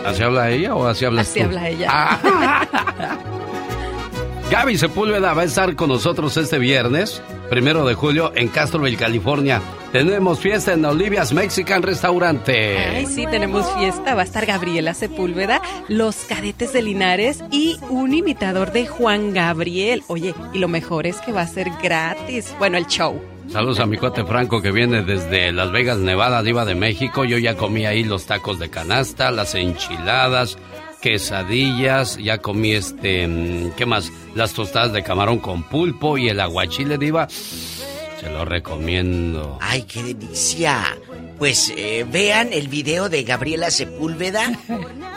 ¿Así 0.05 0.21
habla 0.21 0.51
ella 0.51 0.75
o 0.75 0.85
así 0.85 1.03
hablas 1.05 1.29
Así 1.29 1.39
habla 1.39 1.67
ella. 1.67 1.87
Ah. 1.91 3.17
Gaby 4.51 4.77
Sepúlveda 4.77 5.33
va 5.33 5.41
a 5.41 5.45
estar 5.45 5.75
con 5.75 5.89
nosotros 5.89 6.37
este 6.37 6.59
viernes, 6.59 7.23
primero 7.49 7.85
de 7.85 7.95
julio, 7.95 8.31
en 8.35 8.47
Castroville, 8.47 8.97
California. 8.97 9.61
Tenemos 9.91 10.39
fiesta 10.39 10.73
en 10.73 10.85
Olivia's 10.85 11.33
Mexican 11.33 11.81
Restaurante. 11.81 12.77
Ay, 12.77 13.05
sí, 13.07 13.25
tenemos 13.25 13.65
fiesta. 13.77 14.13
Va 14.13 14.21
a 14.21 14.25
estar 14.25 14.45
Gabriela 14.45 14.93
Sepúlveda, 14.93 15.61
los 15.87 16.15
cadetes 16.17 16.73
de 16.73 16.83
Linares 16.83 17.43
y 17.51 17.77
un 17.89 18.13
imitador 18.13 18.71
de 18.71 18.85
Juan 18.85 19.33
Gabriel. 19.33 20.03
Oye, 20.07 20.35
y 20.53 20.59
lo 20.59 20.67
mejor 20.67 21.07
es 21.07 21.17
que 21.21 21.31
va 21.31 21.41
a 21.41 21.47
ser 21.47 21.69
gratis. 21.81 22.55
Bueno, 22.59 22.77
el 22.77 22.85
show. 22.85 23.19
Saludos 23.51 23.79
a 23.79 23.87
mi 23.87 23.97
cuate 23.97 24.23
Franco 24.25 24.61
que 24.61 24.71
viene 24.71 25.01
desde 25.01 25.51
Las 25.51 25.71
Vegas, 25.71 25.97
Nevada, 25.97 26.43
Diva 26.43 26.65
de 26.65 26.75
México. 26.75 27.25
Yo 27.25 27.39
ya 27.39 27.57
comí 27.57 27.87
ahí 27.87 28.03
los 28.03 28.27
tacos 28.27 28.59
de 28.59 28.69
canasta, 28.69 29.31
las 29.31 29.55
enchiladas, 29.55 30.59
quesadillas, 31.01 32.17
ya 32.17 32.39
comí 32.39 32.73
este, 32.73 33.27
mm, 33.27 33.71
¿qué 33.75 33.85
más? 33.85 34.11
Las 34.35 34.53
tostadas 34.53 34.93
de 34.93 35.03
camarón 35.03 35.39
con 35.39 35.63
pulpo 35.63 36.17
y 36.17 36.29
el 36.29 36.39
aguachile 36.39 36.97
diva. 36.97 37.27
Se 37.29 38.29
lo 38.29 38.43
recomiendo. 38.43 39.57
¡Ay, 39.61 39.83
qué 39.83 40.03
delicia! 40.03 40.97
Pues 41.37 41.71
eh, 41.75 42.05
vean 42.11 42.49
el 42.51 42.67
video 42.67 43.07
de 43.07 43.23
Gabriela 43.23 43.71
Sepúlveda. 43.71 44.51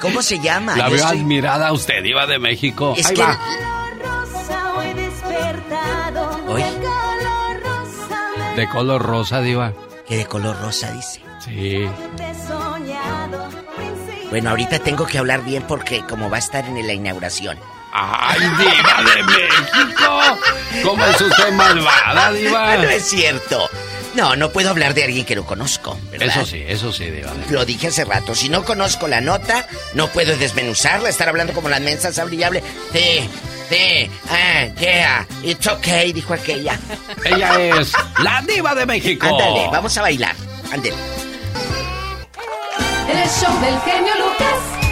¿Cómo 0.01 0.23
se 0.23 0.39
llama? 0.39 0.77
La 0.77 0.89
veo 0.89 1.05
admirada 1.05 1.73
usted, 1.73 2.03
Diva 2.03 2.27
de 2.27 2.39
México. 2.39 2.95
Es 2.97 3.07
Ahí 3.07 3.17
que... 3.17 3.23
va. 3.23 3.39
De 8.57 8.69
color 8.69 9.03
rosa, 9.03 9.41
Diva. 9.41 9.73
¿Qué 10.07 10.19
de 10.19 10.27
color 10.27 10.61
rosa 10.61 10.93
dice? 10.93 11.21
Sí. 11.45 11.87
Bueno, 14.33 14.49
ahorita 14.49 14.79
tengo 14.79 15.07
que 15.07 15.19
hablar 15.19 15.45
bien 15.45 15.63
porque 15.65 16.07
como 16.09 16.31
va 16.31 16.37
a 16.37 16.41
estar 16.41 16.65
en 16.65 16.87
la 16.87 16.95
inauguración. 16.95 17.59
¡Ay, 17.93 18.41
diva 18.41 19.13
de 19.15 19.23
México! 19.25 20.39
¿Cómo 20.83 21.05
es 21.05 21.21
usted 21.21 21.53
malvada, 21.53 22.33
diva? 22.33 22.79
No 22.79 22.89
es 22.89 23.11
cierto. 23.11 23.69
No, 24.15 24.35
no 24.35 24.51
puedo 24.51 24.71
hablar 24.71 24.95
de 24.95 25.05
alguien 25.05 25.27
que 25.27 25.37
no 25.37 25.45
conozco, 25.45 25.99
¿verdad? 26.11 26.29
Eso 26.29 26.47
sí, 26.47 26.65
eso 26.67 26.95
sí, 26.95 27.11
diva. 27.11 27.31
Lo 27.51 27.67
dije 27.67 27.89
hace 27.89 28.07
rato. 28.07 28.35
Si 28.35 28.49
no 28.49 28.65
conozco 28.65 29.07
la 29.07 29.21
nota, 29.21 29.67
no 29.93 30.09
puedo 30.09 30.35
desmenuzarla, 30.39 31.11
estar 31.11 31.29
hablando 31.29 31.53
como 31.53 31.69
las 31.69 31.83
mensas 31.83 32.19
hable 32.19 32.63
Sí, 32.91 33.29
sí, 33.69 34.11
ah, 34.31 34.65
yeah, 34.81 35.27
it's 35.43 35.67
okay, 35.67 36.11
dijo 36.15 36.33
aquella. 36.33 36.81
Ella 37.23 37.61
es 37.61 37.93
la 38.23 38.41
diva 38.49 38.75
de 38.75 38.87
México. 38.87 39.27
Ándale, 39.27 39.69
vamos 39.71 39.95
a 39.99 40.01
bailar. 40.01 40.35
Ándale 40.73 41.22
el 43.09 43.29
show 43.29 43.61
del 43.61 43.79
genio 43.81 44.13
Lucas. 44.17 44.83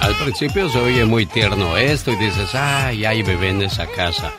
Al 0.00 0.14
principio 0.16 0.68
se 0.68 0.78
oye 0.78 1.04
muy 1.04 1.26
tierno 1.26 1.76
esto 1.76 2.10
y 2.10 2.16
dices, 2.16 2.54
ay, 2.54 3.04
hay 3.04 3.22
bebé 3.22 3.50
en 3.50 3.62
esa 3.62 3.86
casa. 3.86 4.32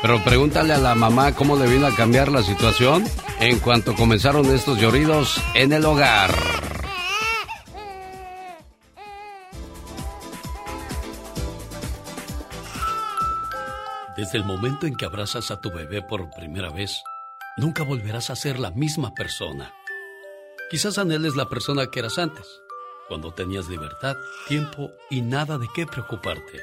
Pero 0.00 0.22
pregúntale 0.24 0.72
a 0.72 0.78
la 0.78 0.94
mamá 0.94 1.32
cómo 1.32 1.56
le 1.56 1.66
vino 1.66 1.86
a 1.86 1.94
cambiar 1.94 2.32
la 2.32 2.42
situación 2.42 3.04
en 3.38 3.58
cuanto 3.58 3.94
comenzaron 3.94 4.46
estos 4.46 4.78
lloridos 4.78 5.40
en 5.54 5.72
el 5.72 5.84
hogar. 5.84 6.30
Desde 14.16 14.38
el 14.38 14.44
momento 14.44 14.86
en 14.86 14.96
que 14.96 15.04
abrazas 15.04 15.50
a 15.50 15.60
tu 15.60 15.70
bebé 15.70 16.02
por 16.02 16.30
primera 16.30 16.70
vez, 16.70 17.02
nunca 17.56 17.84
volverás 17.84 18.30
a 18.30 18.36
ser 18.36 18.58
la 18.58 18.70
misma 18.70 19.14
persona. 19.14 19.72
Quizás 20.70 20.98
anheles 20.98 21.34
la 21.34 21.48
persona 21.48 21.90
que 21.90 21.98
eras 21.98 22.16
antes, 22.16 22.62
cuando 23.08 23.34
tenías 23.34 23.68
libertad, 23.68 24.16
tiempo 24.46 24.92
y 25.10 25.20
nada 25.20 25.58
de 25.58 25.66
qué 25.74 25.84
preocuparte. 25.84 26.60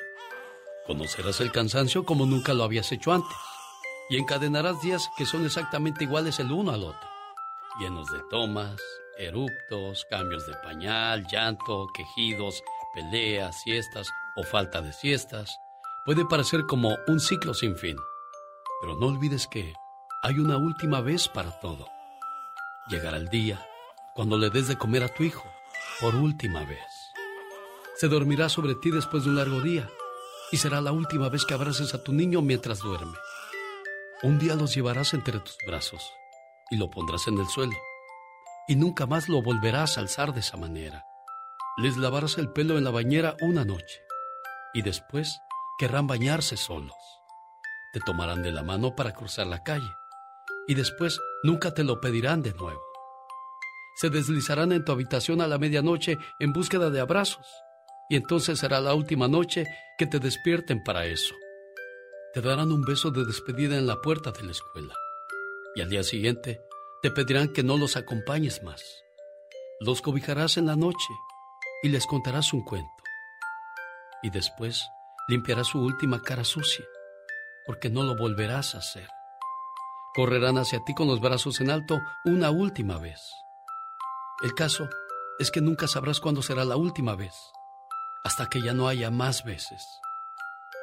Conocerás 0.86 1.42
el 1.42 1.52
cansancio 1.52 2.06
como 2.06 2.26
nunca 2.26 2.54
lo 2.54 2.64
habías 2.64 2.90
hecho 2.94 3.12
antes 3.12 3.36
y 4.10 4.16
encadenarás 4.16 4.82
días 4.82 5.10
que 5.18 5.26
son 5.26 5.46
exactamente 5.46 6.06
iguales 6.06 6.40
el 6.40 6.54
uno 6.54 6.72
al 6.72 6.86
otro, 6.86 7.10
llenos 7.82 8.10
de 8.10 8.20
tomas, 8.30 8.80
eruptos, 9.18 10.06
cambios 10.10 10.48
de 10.48 10.54
pañal, 10.64 11.28
llanto, 11.30 11.88
quejidos, 11.94 12.64
peleas, 12.94 13.62
siestas 13.62 14.08
o 14.38 14.44
falta 14.44 14.82
de 14.82 14.94
siestas. 14.94 15.54
Puede 16.06 16.24
parecer 16.24 16.62
como 16.66 16.96
un 17.08 17.20
ciclo 17.20 17.54
sin 17.54 17.76
fin, 17.76 17.98
pero 18.80 18.96
no 18.96 19.08
olvides 19.08 19.48
que 19.48 19.74
hay 20.24 20.40
una 20.40 20.56
última 20.56 21.02
vez 21.02 21.28
para 21.28 21.60
todo. 21.60 21.90
Llegará 22.88 23.18
el 23.18 23.28
día 23.28 23.68
cuando 24.18 24.36
le 24.36 24.50
des 24.50 24.68
de 24.68 24.80
comer 24.80 25.04
a 25.04 25.10
tu 25.10 25.22
hijo, 25.22 25.48
por 26.02 26.16
última 26.16 26.66
vez. 26.66 27.14
Se 27.98 28.08
dormirá 28.08 28.50
sobre 28.50 28.74
ti 28.74 28.90
después 28.90 29.24
de 29.24 29.30
un 29.30 29.36
largo 29.36 29.62
día 29.62 29.88
y 30.52 30.58
será 30.58 30.82
la 30.82 30.92
última 30.92 31.30
vez 31.30 31.46
que 31.46 31.54
abraces 31.54 31.94
a 31.94 32.04
tu 32.04 32.14
niño 32.14 32.42
mientras 32.42 32.80
duerme. 32.80 33.16
Un 34.24 34.40
día 34.40 34.56
los 34.56 34.74
llevarás 34.74 35.14
entre 35.14 35.40
tus 35.40 35.56
brazos 35.68 36.02
y 36.72 36.78
lo 36.78 36.90
pondrás 36.90 37.28
en 37.28 37.38
el 37.38 37.46
suelo 37.46 37.76
y 38.68 38.76
nunca 38.76 39.06
más 39.06 39.30
lo 39.30 39.44
volverás 39.44 40.00
a 40.00 40.02
alzar 40.02 40.34
de 40.34 40.40
esa 40.40 40.58
manera. 40.58 41.06
Les 41.78 41.96
lavarás 41.96 42.40
el 42.40 42.50
pelo 42.50 42.80
en 42.80 42.86
la 42.86 42.92
bañera 42.92 43.38
una 43.42 43.66
noche 43.66 44.02
y 44.74 44.82
después 44.82 45.40
querrán 45.78 46.08
bañarse 46.08 46.58
solos. 46.58 46.98
Te 47.94 48.00
tomarán 48.00 48.42
de 48.42 48.52
la 48.52 48.64
mano 48.64 48.96
para 48.96 49.14
cruzar 49.14 49.46
la 49.46 49.62
calle 49.62 49.94
y 50.68 50.74
después 50.74 51.20
nunca 51.44 51.76
te 51.76 51.84
lo 51.84 52.02
pedirán 52.02 52.42
de 52.42 52.54
nuevo 52.54 52.87
se 53.98 54.12
deslizarán 54.12 54.72
en 54.74 54.86
tu 54.86 54.92
habitación 54.92 55.42
a 55.42 55.48
la 55.48 55.58
medianoche 55.58 56.20
en 56.38 56.54
búsqueda 56.54 56.92
de 56.92 57.00
abrazos. 57.00 57.48
Y 58.10 58.16
entonces 58.16 58.60
será 58.60 58.80
la 58.80 58.94
última 58.94 59.28
noche 59.28 59.66
que 59.98 60.06
te 60.06 60.20
despierten 60.20 60.84
para 60.84 61.08
eso. 61.08 61.34
Te 62.32 62.42
darán 62.42 62.72
un 62.72 62.84
beso 62.84 63.10
de 63.10 63.26
despedida 63.26 63.76
en 63.76 63.88
la 63.88 64.00
puerta 64.00 64.32
de 64.32 64.44
la 64.44 64.52
escuela. 64.52 64.94
Y 65.76 65.82
al 65.82 65.90
día 65.90 66.04
siguiente 66.04 66.62
te 67.02 67.10
pedirán 67.10 67.52
que 67.52 67.64
no 67.64 67.76
los 67.76 67.98
acompañes 67.98 68.62
más. 68.62 68.84
Los 69.80 70.04
cobijarás 70.04 70.58
en 70.58 70.68
la 70.68 70.76
noche 70.76 71.14
y 71.82 71.90
les 71.90 72.06
contarás 72.06 72.54
un 72.54 72.64
cuento. 72.64 72.88
Y 74.22 74.30
después 74.30 74.88
limpiarás 75.28 75.68
su 75.68 75.80
última 75.80 76.22
cara 76.22 76.44
sucia, 76.44 76.86
porque 77.66 77.90
no 77.90 78.04
lo 78.04 78.16
volverás 78.16 78.76
a 78.76 78.78
hacer. 78.78 79.08
Correrán 80.14 80.60
hacia 80.60 80.84
ti 80.86 80.94
con 80.94 81.08
los 81.08 81.20
brazos 81.20 81.60
en 81.62 81.72
alto 81.72 82.00
una 82.26 82.52
última 82.52 83.00
vez 83.00 83.20
el 84.44 84.54
caso 84.54 84.90
es 85.40 85.52
que 85.52 85.62
nunca 85.62 85.88
sabrás 85.88 86.20
cuándo 86.20 86.42
será 86.42 86.64
la 86.66 86.76
última 86.76 87.16
vez. 87.16 87.34
hasta 88.24 88.50
que 88.50 88.62
ya 88.62 88.74
no 88.74 88.90
haya 88.90 89.10
más 89.10 89.46
veces. 89.46 89.82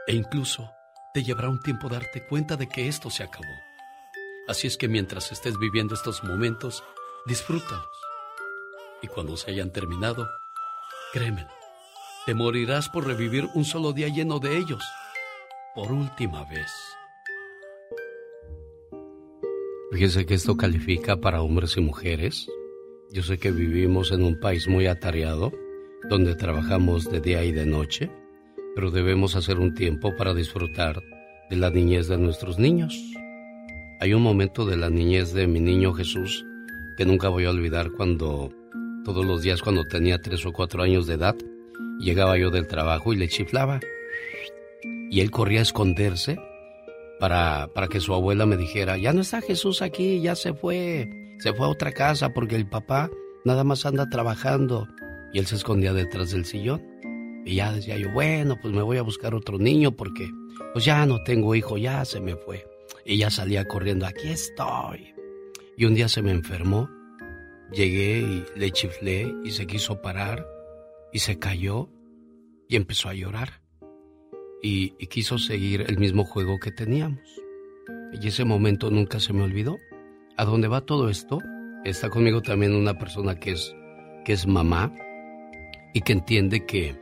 E 0.06 0.14
incluso 0.14 0.70
te 1.12 1.22
llevará 1.22 1.50
un 1.50 1.60
tiempo 1.60 1.90
darte 1.90 2.26
cuenta 2.26 2.56
de 2.56 2.68
que 2.68 2.88
esto 2.88 3.10
se 3.10 3.22
acabó. 3.22 3.52
Así 4.48 4.66
es 4.66 4.78
que 4.78 4.88
mientras 4.88 5.30
estés 5.30 5.58
viviendo 5.58 5.94
estos 5.94 6.24
momentos, 6.24 6.82
disfrútalos. 7.26 7.86
Y 9.02 9.08
cuando 9.08 9.36
se 9.36 9.50
hayan 9.50 9.70
terminado, 9.72 10.26
créemelo, 11.12 11.50
te 12.24 12.32
morirás 12.34 12.88
por 12.88 13.06
revivir 13.06 13.46
un 13.54 13.66
solo 13.66 13.92
día 13.92 14.08
lleno 14.08 14.38
de 14.38 14.56
ellos, 14.56 14.82
por 15.74 15.92
última 15.92 16.44
vez. 16.44 16.72
Fíjese 19.92 20.24
que 20.24 20.32
esto 20.32 20.56
califica 20.56 21.18
para 21.18 21.42
hombres 21.42 21.76
y 21.76 21.82
mujeres. 21.82 22.48
Yo 23.14 23.22
sé 23.22 23.38
que 23.38 23.52
vivimos 23.52 24.10
en 24.10 24.24
un 24.24 24.40
país 24.40 24.66
muy 24.66 24.88
atareado, 24.88 25.52
donde 26.10 26.34
trabajamos 26.34 27.08
de 27.08 27.20
día 27.20 27.44
y 27.44 27.52
de 27.52 27.64
noche, 27.64 28.10
pero 28.74 28.90
debemos 28.90 29.36
hacer 29.36 29.60
un 29.60 29.72
tiempo 29.72 30.16
para 30.16 30.34
disfrutar 30.34 31.00
de 31.48 31.54
la 31.54 31.70
niñez 31.70 32.08
de 32.08 32.18
nuestros 32.18 32.58
niños. 32.58 33.00
Hay 34.00 34.14
un 34.14 34.22
momento 34.22 34.66
de 34.66 34.76
la 34.76 34.90
niñez 34.90 35.32
de 35.32 35.46
mi 35.46 35.60
niño 35.60 35.92
Jesús 35.92 36.44
que 36.96 37.04
nunca 37.04 37.28
voy 37.28 37.44
a 37.44 37.50
olvidar 37.50 37.92
cuando 37.92 38.52
todos 39.04 39.24
los 39.24 39.42
días 39.42 39.62
cuando 39.62 39.84
tenía 39.84 40.20
tres 40.20 40.44
o 40.44 40.52
cuatro 40.52 40.82
años 40.82 41.06
de 41.06 41.14
edad, 41.14 41.36
llegaba 42.00 42.36
yo 42.36 42.50
del 42.50 42.66
trabajo 42.66 43.12
y 43.12 43.16
le 43.16 43.28
chiflaba. 43.28 43.78
Y 45.12 45.20
él 45.20 45.30
corría 45.30 45.60
a 45.60 45.62
esconderse 45.62 46.36
para, 47.20 47.68
para 47.74 47.88
que 47.88 48.00
su 48.00 48.14
abuela 48.14 48.46
me 48.46 48.56
dijera, 48.56 48.96
ya 48.96 49.12
no 49.12 49.20
está 49.20 49.40
Jesús 49.40 49.82
aquí, 49.82 50.20
ya 50.20 50.34
se 50.34 50.54
fue, 50.54 51.08
se 51.38 51.52
fue 51.52 51.66
a 51.66 51.70
otra 51.70 51.92
casa 51.92 52.32
porque 52.32 52.56
el 52.56 52.68
papá 52.68 53.10
nada 53.44 53.64
más 53.64 53.86
anda 53.86 54.08
trabajando. 54.08 54.88
Y 55.32 55.38
él 55.38 55.46
se 55.46 55.56
escondía 55.56 55.92
detrás 55.92 56.30
del 56.30 56.44
sillón. 56.44 56.82
Y 57.44 57.56
ya 57.56 57.72
decía 57.72 57.98
yo, 57.98 58.10
bueno, 58.12 58.56
pues 58.60 58.72
me 58.72 58.82
voy 58.82 58.96
a 58.96 59.02
buscar 59.02 59.34
otro 59.34 59.58
niño 59.58 59.92
porque 59.92 60.30
pues 60.72 60.84
ya 60.84 61.04
no 61.06 61.22
tengo 61.24 61.54
hijo, 61.54 61.76
ya 61.76 62.04
se 62.04 62.20
me 62.20 62.36
fue. 62.36 62.66
Y 63.04 63.18
ya 63.18 63.30
salía 63.30 63.66
corriendo, 63.66 64.06
aquí 64.06 64.28
estoy. 64.28 65.14
Y 65.76 65.84
un 65.84 65.94
día 65.94 66.08
se 66.08 66.22
me 66.22 66.30
enfermó. 66.30 66.88
Llegué 67.72 68.20
y 68.20 68.44
le 68.58 68.70
chiflé 68.70 69.34
y 69.44 69.50
se 69.50 69.66
quiso 69.66 70.00
parar 70.00 70.46
y 71.12 71.18
se 71.18 71.38
cayó 71.38 71.90
y 72.68 72.76
empezó 72.76 73.08
a 73.08 73.14
llorar. 73.14 73.63
Y, 74.66 74.92
quiso 75.08 75.36
seguir 75.36 75.84
el 75.88 75.98
mismo 75.98 76.24
juego 76.24 76.58
que 76.58 76.70
teníamos. 76.70 77.20
Y 78.18 78.26
ese 78.26 78.46
momento 78.46 78.90
nunca 78.90 79.20
se 79.20 79.34
me 79.34 79.42
olvidó. 79.42 79.78
¿A 80.38 80.46
dónde 80.46 80.68
va 80.68 80.80
todo 80.80 81.10
esto? 81.10 81.38
Está 81.84 82.08
conmigo 82.08 82.40
también 82.40 82.74
una 82.74 82.98
persona 82.98 83.38
que 83.38 83.50
es, 83.50 83.76
que 84.24 84.32
es 84.32 84.46
mamá 84.46 84.90
y 85.92 86.00
que 86.00 86.14
entiende 86.14 86.64
que, 86.64 86.98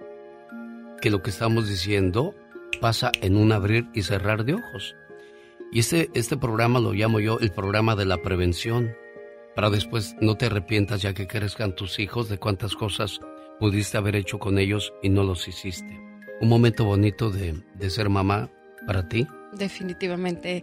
que 1.01 1.11
lo 1.11 1.23
que 1.23 1.31
estamos 1.31 1.69
diciendo 1.69 2.35
pasa 2.81 3.13
en 3.21 3.37
un 3.37 3.53
abrir 3.53 3.87
y 3.95 4.03
cerrar 4.03 4.45
de 4.45 4.55
ojos. 4.55 4.97
Y 5.71 5.79
este, 5.79 6.11
este 6.15 6.37
programa 6.37 6.81
lo 6.81 6.93
llamo 6.93 7.21
yo 7.21 7.39
el 7.39 7.53
programa 7.53 7.95
de 7.95 8.07
la 8.07 8.21
prevención, 8.23 8.93
para 9.55 9.71
después 9.71 10.17
no 10.21 10.35
te 10.35 10.47
arrepientas 10.47 11.01
ya 11.01 11.15
que 11.15 11.29
crezcan 11.29 11.77
tus 11.77 12.01
hijos 12.01 12.29
de 12.29 12.39
cuántas 12.39 12.75
cosas 12.75 13.21
pudiste 13.61 13.99
haber 13.99 14.17
hecho 14.17 14.41
con 14.41 14.59
ellos 14.59 14.93
y 15.01 15.11
no 15.11 15.23
los 15.23 15.47
hiciste. 15.47 16.02
Un 16.43 16.49
momento 16.49 16.85
bonito 16.85 17.31
de, 17.31 17.55
de 17.75 17.89
ser 17.89 18.09
mamá 18.09 18.51
para 18.85 19.09
ti. 19.09 19.27
Definitivamente. 19.53 20.63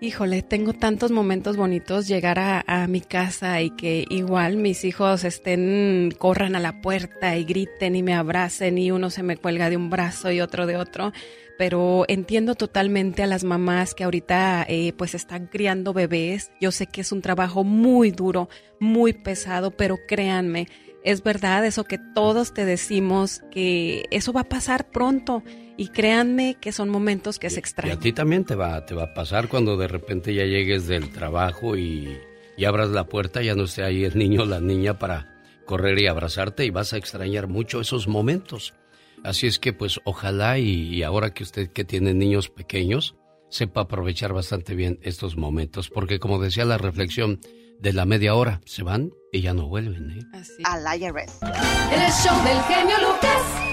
Híjole, 0.00 0.42
tengo 0.42 0.72
tantos 0.72 1.10
momentos 1.10 1.58
bonitos 1.58 2.08
llegar 2.08 2.38
a, 2.38 2.86
mi 2.86 3.02
casa 3.02 3.60
y 3.60 3.70
que 3.70 4.06
igual 4.08 4.56
mis 4.56 4.84
hijos 4.84 5.24
estén, 5.24 6.14
corran 6.16 6.56
a 6.56 6.60
la 6.60 6.80
puerta 6.80 7.36
y 7.36 7.44
griten 7.44 7.96
y 7.96 8.02
me 8.02 8.14
abracen 8.14 8.78
y 8.78 8.92
uno 8.92 9.10
se 9.10 9.22
me 9.22 9.36
cuelga 9.36 9.68
de 9.68 9.76
un 9.76 9.90
brazo 9.90 10.30
y 10.30 10.40
otro 10.40 10.66
de 10.66 10.76
otro 10.78 11.12
pero 11.60 12.06
entiendo 12.08 12.54
totalmente 12.54 13.22
a 13.22 13.26
las 13.26 13.44
mamás 13.44 13.94
que 13.94 14.04
ahorita 14.04 14.64
eh, 14.66 14.94
pues 14.96 15.14
están 15.14 15.46
criando 15.46 15.92
bebés. 15.92 16.50
Yo 16.58 16.72
sé 16.72 16.86
que 16.86 17.02
es 17.02 17.12
un 17.12 17.20
trabajo 17.20 17.64
muy 17.64 18.12
duro, 18.12 18.48
muy 18.78 19.12
pesado, 19.12 19.70
pero 19.70 19.98
créanme, 20.08 20.68
es 21.04 21.22
verdad 21.22 21.64
eso 21.66 21.84
que 21.84 21.98
todos 21.98 22.52
te 22.52 22.64
decimos, 22.64 23.42
que 23.50 24.06
eso 24.10 24.32
va 24.32 24.42
a 24.42 24.48
pasar 24.48 24.90
pronto. 24.90 25.42
Y 25.76 25.88
créanme 25.88 26.56
que 26.60 26.72
son 26.72 26.90
momentos 26.90 27.38
que 27.38 27.48
se 27.48 27.58
extrañan. 27.58 27.96
Y 27.96 27.98
a 27.98 28.00
ti 28.00 28.12
también 28.12 28.44
te 28.44 28.54
va, 28.54 28.84
te 28.84 28.94
va 28.94 29.04
a 29.04 29.14
pasar 29.14 29.48
cuando 29.48 29.78
de 29.78 29.88
repente 29.88 30.34
ya 30.34 30.44
llegues 30.44 30.86
del 30.86 31.10
trabajo 31.10 31.76
y, 31.76 32.18
y 32.58 32.64
abras 32.66 32.90
la 32.90 33.04
puerta, 33.04 33.40
ya 33.40 33.54
no 33.54 33.64
esté 33.64 33.82
ahí 33.82 34.04
el 34.04 34.18
niño 34.18 34.42
o 34.42 34.46
la 34.46 34.60
niña 34.60 34.98
para 34.98 35.40
correr 35.64 35.98
y 36.00 36.06
abrazarte 36.06 36.66
y 36.66 36.70
vas 36.70 36.92
a 36.92 36.98
extrañar 36.98 37.46
mucho 37.46 37.80
esos 37.80 38.08
momentos. 38.08 38.74
Así 39.22 39.46
es 39.46 39.58
que 39.58 39.72
pues 39.72 40.00
ojalá 40.04 40.58
y, 40.58 41.02
ahora 41.02 41.32
que 41.32 41.42
usted 41.42 41.70
que 41.70 41.84
tiene 41.84 42.14
niños 42.14 42.48
pequeños, 42.48 43.16
sepa 43.50 43.82
aprovechar 43.82 44.32
bastante 44.32 44.74
bien 44.74 44.98
estos 45.02 45.36
momentos, 45.36 45.88
porque 45.90 46.18
como 46.18 46.40
decía 46.40 46.64
la 46.64 46.78
reflexión 46.78 47.40
de 47.80 47.92
la 47.92 48.04
media 48.04 48.34
hora, 48.34 48.60
se 48.64 48.82
van 48.82 49.12
y 49.32 49.40
ya 49.40 49.54
no 49.54 49.66
vuelven. 49.66 50.10
¿eh? 50.10 50.38
Así. 50.38 50.62
Al 50.64 51.00
IRS. 51.00 51.40
El 51.42 52.12
show 52.12 52.44
del 52.44 52.60
genio 52.62 52.96
Lucas. 52.98 53.70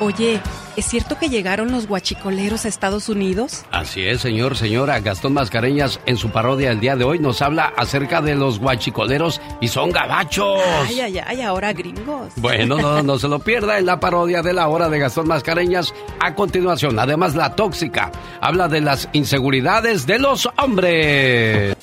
Oye, 0.00 0.40
¿es 0.76 0.86
cierto 0.86 1.16
que 1.18 1.28
llegaron 1.28 1.70
los 1.70 1.86
guachicoleros 1.86 2.64
a 2.64 2.68
Estados 2.68 3.08
Unidos? 3.08 3.64
Así 3.70 4.04
es, 4.04 4.20
señor, 4.20 4.56
señora. 4.56 4.98
Gastón 4.98 5.34
Mascareñas 5.34 6.00
en 6.04 6.16
su 6.16 6.30
parodia 6.30 6.72
el 6.72 6.80
día 6.80 6.96
de 6.96 7.04
hoy 7.04 7.20
nos 7.20 7.40
habla 7.42 7.72
acerca 7.76 8.20
de 8.20 8.34
los 8.34 8.58
guachicoleros 8.58 9.40
y 9.60 9.68
son 9.68 9.90
gabachos. 9.92 10.60
Ay, 10.88 11.00
ay, 11.00 11.18
ay, 11.24 11.42
ahora 11.42 11.72
gringos. 11.72 12.32
Bueno, 12.36 12.76
no, 12.76 13.04
no 13.04 13.18
se 13.20 13.28
lo 13.28 13.38
pierda 13.38 13.78
en 13.78 13.86
la 13.86 14.00
parodia 14.00 14.42
de 14.42 14.52
la 14.52 14.66
hora 14.66 14.88
de 14.88 14.98
Gastón 14.98 15.28
Mascareñas. 15.28 15.94
A 16.18 16.34
continuación, 16.34 16.98
además 16.98 17.36
la 17.36 17.54
tóxica, 17.54 18.10
habla 18.40 18.66
de 18.66 18.80
las 18.80 19.08
inseguridades 19.12 20.06
de 20.06 20.18
los 20.18 20.48
hombres. 20.58 21.76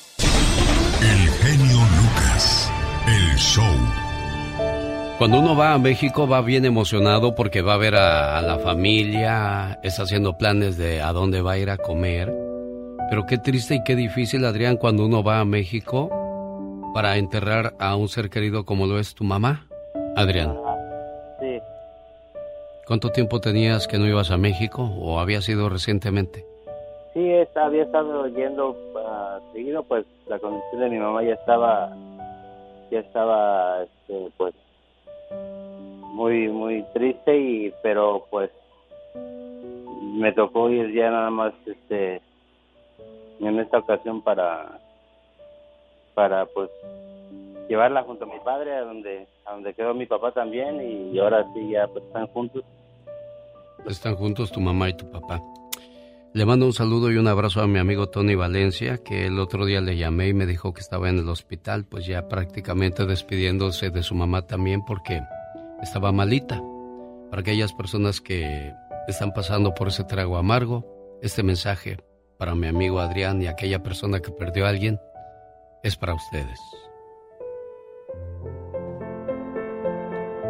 Cuando 5.22 5.38
uno 5.38 5.56
va 5.56 5.74
a 5.74 5.78
México 5.78 6.26
va 6.26 6.40
bien 6.40 6.64
emocionado 6.64 7.36
porque 7.36 7.62
va 7.62 7.74
a 7.74 7.76
ver 7.76 7.94
a, 7.94 8.42
la 8.42 8.58
familia, 8.58 9.78
está 9.84 10.02
haciendo 10.02 10.36
planes 10.36 10.76
de 10.76 11.00
a 11.00 11.12
dónde 11.12 11.42
va 11.42 11.52
a 11.52 11.58
ir 11.58 11.70
a 11.70 11.76
comer. 11.76 12.34
Pero 13.08 13.24
qué 13.24 13.38
triste 13.38 13.76
y 13.76 13.84
qué 13.84 13.94
difícil, 13.94 14.44
Adrián, 14.44 14.78
cuando 14.78 15.06
uno 15.06 15.22
va 15.22 15.38
a 15.38 15.44
México 15.44 16.10
para 16.92 17.18
enterrar 17.18 17.72
a 17.78 17.94
un 17.94 18.08
ser 18.08 18.30
querido 18.30 18.64
como 18.64 18.88
lo 18.88 18.98
es 18.98 19.14
tu 19.14 19.22
mamá, 19.22 19.68
Adrián. 20.16 20.58
Sí. 21.38 21.60
¿Cuánto 22.88 23.10
tiempo 23.10 23.40
tenías 23.40 23.86
que 23.86 23.98
no 23.98 24.08
ibas 24.08 24.32
a 24.32 24.36
México 24.38 24.82
o 24.82 25.20
habías 25.20 25.48
ido 25.48 25.68
recientemente? 25.68 26.44
Sí, 27.14 27.30
había 27.54 27.84
estado 27.84 28.26
yendo 28.26 28.70
uh, 28.70 29.52
seguido, 29.52 29.84
pues 29.84 30.04
la 30.26 30.40
condición 30.40 30.80
de 30.80 30.90
mi 30.90 30.98
mamá 30.98 31.22
ya 31.22 31.34
estaba, 31.34 31.96
ya 32.90 32.98
estaba, 32.98 33.84
este, 33.84 34.32
pues 34.36 34.52
muy 36.12 36.48
muy 36.48 36.84
triste 36.92 37.36
y 37.36 37.72
pero 37.82 38.26
pues 38.30 38.50
me 40.14 40.32
tocó 40.32 40.68
ir 40.70 40.92
ya 40.92 41.10
nada 41.10 41.30
más 41.30 41.54
este 41.66 42.20
en 43.40 43.58
esta 43.58 43.78
ocasión 43.78 44.22
para 44.22 44.78
para 46.14 46.46
pues 46.46 46.70
llevarla 47.68 48.02
junto 48.02 48.24
a 48.24 48.28
mi 48.28 48.38
padre 48.44 48.74
a 48.74 48.82
donde 48.82 49.26
a 49.46 49.52
donde 49.54 49.74
quedó 49.74 49.94
mi 49.94 50.06
papá 50.06 50.32
también 50.32 50.80
y 50.80 51.18
ahora 51.18 51.46
sí 51.54 51.70
ya 51.70 51.86
pues 51.88 52.04
están 52.04 52.26
juntos. 52.28 52.62
Están 53.86 54.14
juntos 54.14 54.52
tu 54.52 54.60
mamá 54.60 54.90
y 54.90 54.96
tu 54.96 55.10
papá. 55.10 55.42
Le 56.34 56.46
mando 56.46 56.64
un 56.66 56.72
saludo 56.72 57.10
y 57.10 57.16
un 57.16 57.26
abrazo 57.26 57.60
a 57.60 57.66
mi 57.66 57.78
amigo 57.78 58.08
Tony 58.08 58.34
Valencia, 58.34 58.98
que 58.98 59.26
el 59.26 59.38
otro 59.38 59.66
día 59.66 59.80
le 59.80 59.96
llamé 59.96 60.28
y 60.28 60.34
me 60.34 60.46
dijo 60.46 60.72
que 60.72 60.80
estaba 60.80 61.10
en 61.10 61.18
el 61.18 61.28
hospital, 61.28 61.84
pues 61.84 62.06
ya 62.06 62.28
prácticamente 62.28 63.04
despidiéndose 63.04 63.90
de 63.90 64.02
su 64.02 64.14
mamá 64.14 64.46
también 64.46 64.82
porque 64.86 65.20
estaba 65.82 66.12
malita. 66.12 66.62
Para 67.30 67.40
aquellas 67.40 67.72
personas 67.72 68.20
que 68.20 68.72
están 69.08 69.32
pasando 69.32 69.74
por 69.74 69.88
ese 69.88 70.04
trago 70.04 70.36
amargo, 70.36 70.86
este 71.22 71.42
mensaje 71.42 71.98
para 72.38 72.54
mi 72.54 72.66
amigo 72.66 73.00
Adrián 73.00 73.42
y 73.42 73.46
aquella 73.46 73.82
persona 73.82 74.20
que 74.20 74.30
perdió 74.30 74.66
a 74.66 74.68
alguien 74.68 75.00
es 75.82 75.96
para 75.96 76.14
ustedes. 76.14 76.60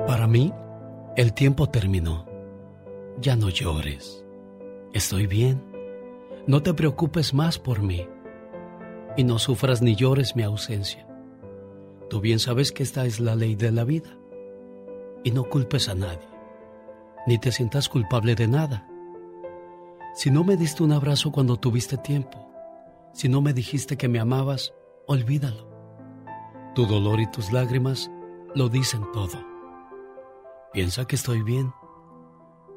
Para 0.07 0.27
mí, 0.27 0.53
el 1.17 1.33
tiempo 1.33 1.69
terminó. 1.69 2.27
Ya 3.21 3.37
no 3.37 3.49
llores. 3.49 4.25
Estoy 4.93 5.27
bien. 5.27 5.63
No 6.47 6.63
te 6.63 6.75
preocupes 6.75 7.33
más 7.33 7.59
por 7.59 7.83
mí 7.83 8.07
y 9.17 9.25
no 9.25 9.39
sufras 9.39 9.81
ni 9.81 9.95
llores 9.95 10.35
mi 10.35 10.43
ausencia. 10.43 11.07
Tú 12.11 12.21
bien 12.21 12.39
sabes 12.39 12.73
que 12.73 12.83
esta 12.83 13.07
es 13.07 13.21
la 13.21 13.37
ley 13.37 13.55
de 13.55 13.71
la 13.71 13.85
vida 13.85 14.19
y 15.25 15.31
no 15.31 15.45
culpes 15.45 15.89
a 15.89 15.95
nadie, 15.95 16.29
ni 17.27 17.39
te 17.39 17.53
sientas 17.53 17.89
culpable 17.89 18.35
de 18.35 18.49
nada. 18.49 18.89
Si 20.15 20.31
no 20.31 20.45
me 20.45 20.57
diste 20.57 20.83
un 20.83 20.93
abrazo 20.93 21.33
cuando 21.33 21.57
tuviste 21.57 21.97
tiempo, 21.97 22.51
si 23.13 23.29
no 23.29 23.41
me 23.41 23.53
dijiste 23.53 23.97
que 23.97 24.09
me 24.09 24.21
amabas, 24.21 24.75
olvídalo. 25.07 25.71
Tu 26.75 26.87
dolor 26.87 27.21
y 27.21 27.31
tus 27.31 27.53
lágrimas 27.53 28.11
lo 28.55 28.69
dicen 28.69 29.03
todo. 29.13 29.39
Piensa 30.73 31.05
que 31.07 31.17
estoy 31.17 31.43
bien 31.43 31.73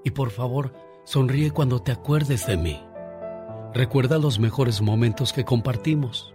Y 0.04 0.12
por 0.12 0.30
favor, 0.30 0.74
sonríe 1.06 1.52
cuando 1.52 1.82
te 1.82 1.92
acuerdes 1.92 2.46
de 2.46 2.58
mí. 2.58 2.82
Recuerda 3.74 4.18
los 4.18 4.40
mejores 4.40 4.82
momentos 4.82 5.34
que 5.34 5.46
compartimos, 5.46 6.34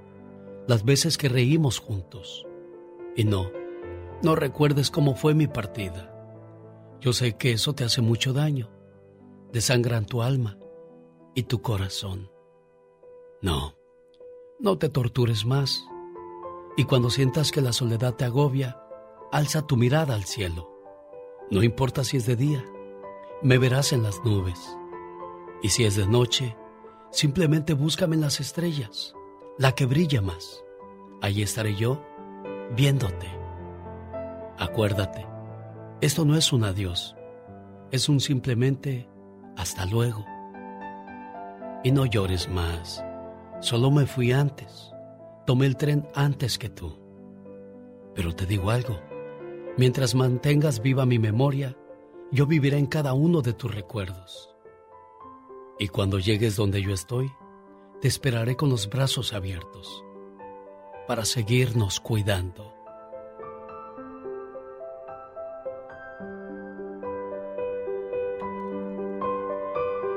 las 0.66 0.85
veces 0.85 1.16
que 1.16 1.28
reímos 1.28 1.78
juntos. 1.78 2.47
Y 3.16 3.24
no, 3.24 3.51
no 4.23 4.35
recuerdes 4.35 4.91
cómo 4.91 5.15
fue 5.15 5.35
mi 5.35 5.47
partida. 5.47 6.15
Yo 7.01 7.13
sé 7.13 7.37
que 7.37 7.53
eso 7.53 7.75
te 7.75 7.85
hace 7.85 8.03
mucho 8.03 8.33
daño, 8.33 8.71
desangran 9.53 10.05
tu 10.05 10.23
alma 10.23 10.59
y 11.35 11.45
tu 11.45 11.63
corazón. 11.63 12.31
No, 13.41 13.75
no 14.59 14.77
te 14.77 14.91
tortures 14.91 15.47
más. 15.47 15.83
Y 16.77 16.85
cuando 16.85 17.09
sientas 17.11 17.51
que 17.51 17.63
la 17.63 17.73
soledad 17.73 18.15
te 18.15 18.27
agobia, 18.27 18.79
alza 19.33 19.67
tu 19.67 19.77
mirada 19.77 20.15
al 20.15 20.25
cielo. 20.25 20.71
No 21.51 21.63
importa 21.63 22.05
si 22.05 22.19
es 22.19 22.27
de 22.27 22.37
día, 22.37 22.65
me 23.43 23.59
verás 23.59 23.93
en 23.93 24.03
las 24.03 24.23
nubes. 24.25 24.77
Y 25.63 25.71
si 25.71 25.85
es 25.85 25.97
de 25.97 26.07
noche, 26.07 26.57
simplemente 27.11 27.73
búscame 27.73 28.17
en 28.17 28.21
las 28.21 28.41
estrellas, 28.41 29.15
la 29.59 29.75
que 29.75 29.87
brilla 29.87 30.21
más. 30.21 30.63
Allí 31.23 31.43
estaré 31.43 31.75
yo, 31.75 32.03
viéndote. 32.77 33.40
Acuérdate, 34.61 35.27
esto 36.03 36.27
no 36.27 36.37
es 36.37 36.53
un 36.53 36.65
adiós, 36.65 37.16
es 37.93 38.11
un 38.11 38.20
simplemente 38.20 39.09
hasta 39.57 39.87
luego. 39.87 40.27
Y 41.82 41.93
no 41.93 42.05
llores 42.05 42.47
más, 42.51 43.03
solo 43.61 43.91
me 43.91 44.05
fui 44.05 44.32
antes, 44.32 44.93
tomé 45.47 45.65
el 45.65 45.78
tren 45.78 46.07
antes 46.15 46.59
que 46.59 46.69
tú. 46.69 46.99
Pero 48.15 48.37
te 48.37 48.45
digo 48.45 48.69
algo, 48.69 49.01
mientras 49.78 50.15
mantengas 50.15 50.82
viva 50.82 51.07
mi 51.07 51.19
memoria, 51.19 51.74
yo 52.31 52.45
viviré 52.47 52.77
en 52.77 52.87
cada 52.87 53.15
uno 53.15 53.41
de 53.41 53.55
tus 53.55 53.74
recuerdos. 53.74 54.55
Y 55.78 55.89
cuando 55.89 56.19
llegues 56.19 56.57
donde 56.57 56.82
yo 56.82 56.93
estoy, 56.93 57.32
te 58.03 58.09
esperaré 58.09 58.57
con 58.57 58.69
los 58.69 58.91
brazos 58.91 59.32
abiertos 59.32 60.05
para 61.09 61.24
seguirnos 61.24 61.99
cuidando. 61.99 62.80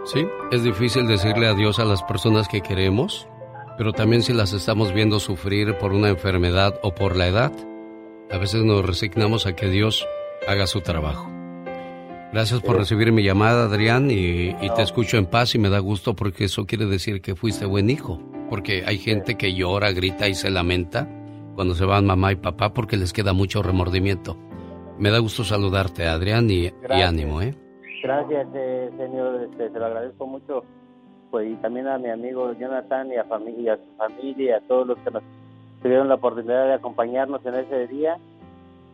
Sí, 0.05 0.27
es 0.51 0.63
difícil 0.63 1.07
decirle 1.07 1.47
adiós 1.47 1.79
a 1.79 1.85
las 1.85 2.03
personas 2.03 2.49
que 2.49 2.59
queremos, 2.59 3.27
pero 3.77 3.93
también 3.93 4.21
si 4.21 4.33
las 4.33 4.51
estamos 4.51 4.93
viendo 4.93 5.19
sufrir 5.19 5.77
por 5.77 5.93
una 5.93 6.09
enfermedad 6.09 6.77
o 6.83 6.93
por 6.93 7.15
la 7.15 7.27
edad, 7.27 7.53
a 8.29 8.37
veces 8.37 8.63
nos 8.63 8.85
resignamos 8.85 9.45
a 9.45 9.55
que 9.55 9.69
Dios 9.69 10.05
haga 10.45 10.67
su 10.67 10.81
trabajo. 10.81 11.31
Gracias 12.33 12.61
por 12.61 12.77
recibir 12.77 13.13
mi 13.13 13.23
llamada, 13.23 13.65
Adrián, 13.65 14.11
y, 14.11 14.53
te 14.75 14.81
escucho 14.81 15.17
en 15.17 15.27
paz 15.27 15.55
y 15.55 15.59
me 15.59 15.69
da 15.69 15.79
gusto 15.79 16.15
porque 16.15 16.45
eso 16.45 16.65
quiere 16.65 16.85
decir 16.85 17.21
que 17.21 17.35
fuiste 17.35 17.65
buen 17.65 17.89
hijo. 17.89 18.19
Porque 18.49 18.83
hay 18.85 18.97
gente 18.97 19.35
que 19.35 19.53
llora, 19.53 19.91
grita 19.91 20.27
y 20.27 20.35
se 20.35 20.49
lamenta 20.49 21.07
cuando 21.55 21.75
se 21.75 21.85
van 21.85 22.05
mamá 22.05 22.31
y 22.31 22.35
papá 22.35 22.73
porque 22.73 22.97
les 22.97 23.13
queda 23.13 23.33
mucho 23.33 23.63
remordimiento. 23.63 24.37
Me 24.99 25.11
da 25.11 25.19
gusto 25.19 25.43
saludarte, 25.43 26.07
Adrián, 26.07 26.49
y, 26.49 26.65
y 26.65 27.01
ánimo, 27.01 27.41
¿eh? 27.41 27.55
Gracias, 28.03 28.47
eh, 28.53 28.91
señor, 28.97 29.43
este, 29.43 29.69
se 29.69 29.79
lo 29.79 29.85
agradezco 29.85 30.27
mucho. 30.27 30.65
Pues, 31.31 31.49
y 31.49 31.55
también 31.55 31.87
a 31.87 31.97
mi 31.97 32.09
amigo 32.09 32.51
Jonathan 32.51 33.09
y 33.11 33.15
a, 33.15 33.23
familia, 33.23 33.73
a 33.73 33.77
su 33.77 33.97
familia 33.97 34.45
y 34.45 34.51
a 34.51 34.67
todos 34.67 34.85
los 34.87 34.97
que 34.99 35.09
nos 35.09 35.23
tuvieron 35.81 36.09
la 36.09 36.15
oportunidad 36.15 36.67
de 36.67 36.73
acompañarnos 36.73 37.45
en 37.45 37.55
ese 37.55 37.87
día. 37.87 38.17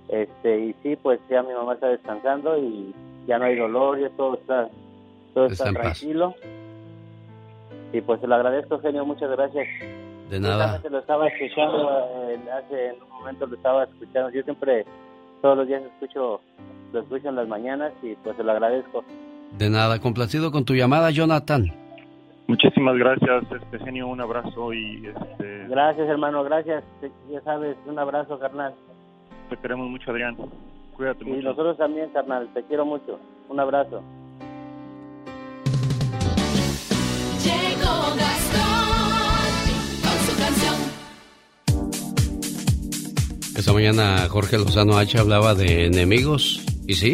Este, 0.09 0.59
y 0.59 0.75
sí, 0.83 0.95
pues 0.95 1.19
ya 1.27 1.41
mi 1.41 1.53
mamá 1.53 1.73
está 1.73 1.87
descansando 1.87 2.55
y 2.59 2.93
ya 3.25 3.39
no 3.39 3.45
hay 3.45 3.55
dolor, 3.55 3.99
ya 3.99 4.09
todo 4.11 4.35
está, 4.35 4.69
todo 5.33 5.47
está, 5.47 5.73
tranquilo. 5.73 6.35
Y 7.91 8.01
pues 8.01 8.21
se 8.21 8.27
lo 8.27 8.35
agradezco, 8.35 8.79
genio, 8.79 9.05
muchas 9.05 9.31
gracias. 9.31 9.67
De 10.29 10.39
nada. 10.39 10.79
lo 10.87 10.99
estaba 10.99 11.27
escuchando, 11.27 12.07
eh, 12.29 12.39
hace 12.51 12.93
un 13.01 13.09
momento 13.09 13.47
lo 13.47 13.55
estaba 13.55 13.85
escuchando. 13.85 14.29
Yo 14.29 14.43
siempre, 14.43 14.85
todos 15.41 15.57
los 15.57 15.67
días 15.67 15.81
escucho 15.81 16.41
lo 16.91 17.01
escucho 17.01 17.29
en 17.29 17.35
las 17.35 17.47
mañanas 17.47 17.93
y 18.01 18.15
pues 18.15 18.35
se 18.37 18.43
lo 18.43 18.51
agradezco. 18.51 19.03
De 19.57 19.69
nada, 19.69 19.99
complacido 19.99 20.51
con 20.51 20.65
tu 20.65 20.75
llamada, 20.75 21.09
Jonathan. 21.11 21.71
Muchísimas 22.47 22.97
gracias, 22.97 23.43
este 23.51 23.79
genio, 23.85 24.07
un 24.07 24.21
abrazo 24.21 24.73
y 24.73 25.05
este... 25.05 25.67
Gracias, 25.67 26.09
hermano, 26.09 26.43
gracias. 26.43 26.83
Ya 27.31 27.41
sabes, 27.41 27.77
un 27.85 27.99
abrazo, 27.99 28.39
carnal. 28.39 28.73
Te 29.49 29.57
queremos 29.57 29.87
mucho, 29.87 30.09
Adrián. 30.09 30.35
Cuídate 30.95 31.25
mucho. 31.25 31.39
Y 31.39 31.43
nosotros 31.43 31.77
también, 31.77 32.09
carnal, 32.09 32.49
te 32.53 32.63
quiero 32.63 32.85
mucho. 32.85 33.19
Un 33.49 33.59
abrazo. 33.59 34.01
Llegó 37.43 38.15
Gastón 38.17 38.99
con 40.01 40.17
su 40.25 40.37
canción. 40.41 40.75
Esta 43.57 43.73
mañana 43.73 44.27
Jorge 44.27 44.57
Lozano 44.57 44.97
H 44.97 45.19
hablaba 45.19 45.53
de 45.53 45.85
enemigos 45.85 46.65
y 46.89 46.95
sí, 46.95 47.13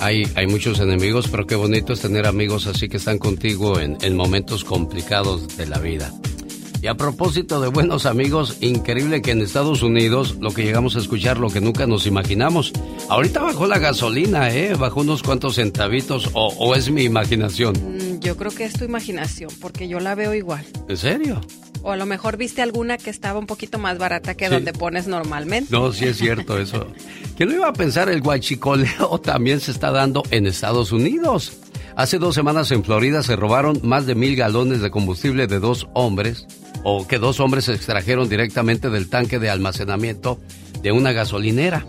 hay, 0.00 0.22
hay 0.36 0.46
muchos 0.46 0.80
enemigos, 0.80 1.28
pero 1.28 1.46
qué 1.46 1.54
bonito 1.54 1.92
es 1.92 2.00
tener 2.00 2.26
amigos 2.26 2.66
así 2.66 2.88
que 2.88 2.96
están 2.96 3.18
contigo 3.18 3.78
en, 3.78 3.98
en 4.00 4.16
momentos 4.16 4.64
complicados 4.64 5.56
de 5.58 5.66
la 5.66 5.78
vida. 5.78 6.10
Y 6.80 6.86
a 6.88 6.94
propósito 6.94 7.60
de 7.60 7.68
buenos 7.68 8.06
amigos, 8.06 8.58
increíble 8.60 9.20
que 9.20 9.32
en 9.32 9.40
Estados 9.42 9.82
Unidos 9.82 10.36
lo 10.40 10.50
que 10.52 10.62
llegamos 10.62 10.96
a 10.96 11.00
escuchar, 11.00 11.38
lo 11.38 11.50
que 11.50 11.60
nunca 11.60 11.86
nos 11.86 12.06
imaginamos. 12.06 12.72
Ahorita 13.08 13.42
bajó 13.42 13.66
la 13.66 13.78
gasolina, 13.78 14.50
¿eh? 14.54 14.74
Bajó 14.74 15.00
unos 15.00 15.22
cuantos 15.22 15.56
centavitos, 15.56 16.30
o, 16.34 16.48
o 16.58 16.74
es 16.74 16.90
mi 16.90 17.02
imaginación. 17.02 17.74
Mm, 17.74 18.20
Yo 18.20 18.36
creo 18.36 18.50
que 18.50 18.64
es 18.64 18.74
tu 18.74 18.84
imaginación, 18.84 19.50
porque 19.60 19.88
yo 19.88 20.00
la 20.00 20.14
veo 20.14 20.32
igual. 20.34 20.64
¿En 20.88 20.96
serio? 20.96 21.40
O 21.82 21.92
a 21.92 21.96
lo 21.96 22.06
mejor 22.06 22.36
viste 22.36 22.62
alguna 22.62 22.98
que 22.98 23.10
estaba 23.10 23.38
un 23.38 23.46
poquito 23.46 23.78
más 23.78 23.98
barata 23.98 24.34
que 24.34 24.46
Sí. 24.48 24.52
donde 24.54 24.72
pones 24.72 25.06
normalmente. 25.06 25.68
No, 25.70 25.92
sí 25.92 26.06
es 26.06 26.16
cierto 26.18 26.58
eso. 26.60 26.88
¿Quién 27.36 27.50
lo 27.50 27.54
iba 27.56 27.68
a 27.68 27.72
pensar? 27.72 28.08
El 28.08 28.20
guachicoleo 28.22 29.18
también 29.24 29.60
se 29.60 29.70
está 29.70 29.90
dando 29.90 30.22
en 30.30 30.46
Estados 30.46 30.92
Unidos. 30.92 31.52
Hace 31.94 32.18
dos 32.18 32.34
semanas 32.34 32.70
en 32.72 32.84
Florida 32.84 33.22
se 33.22 33.36
robaron 33.36 33.80
más 33.82 34.04
de 34.06 34.14
mil 34.14 34.36
galones 34.36 34.80
de 34.82 34.90
combustible 34.90 35.46
de 35.46 35.60
dos 35.60 35.88
hombres, 35.94 36.46
o 36.84 37.06
que 37.06 37.18
dos 37.18 37.40
hombres 37.40 37.68
extrajeron 37.70 38.28
directamente 38.28 38.90
del 38.90 39.08
tanque 39.08 39.38
de 39.38 39.48
almacenamiento 39.48 40.38
de 40.82 40.92
una 40.92 41.12
gasolinera. 41.12 41.86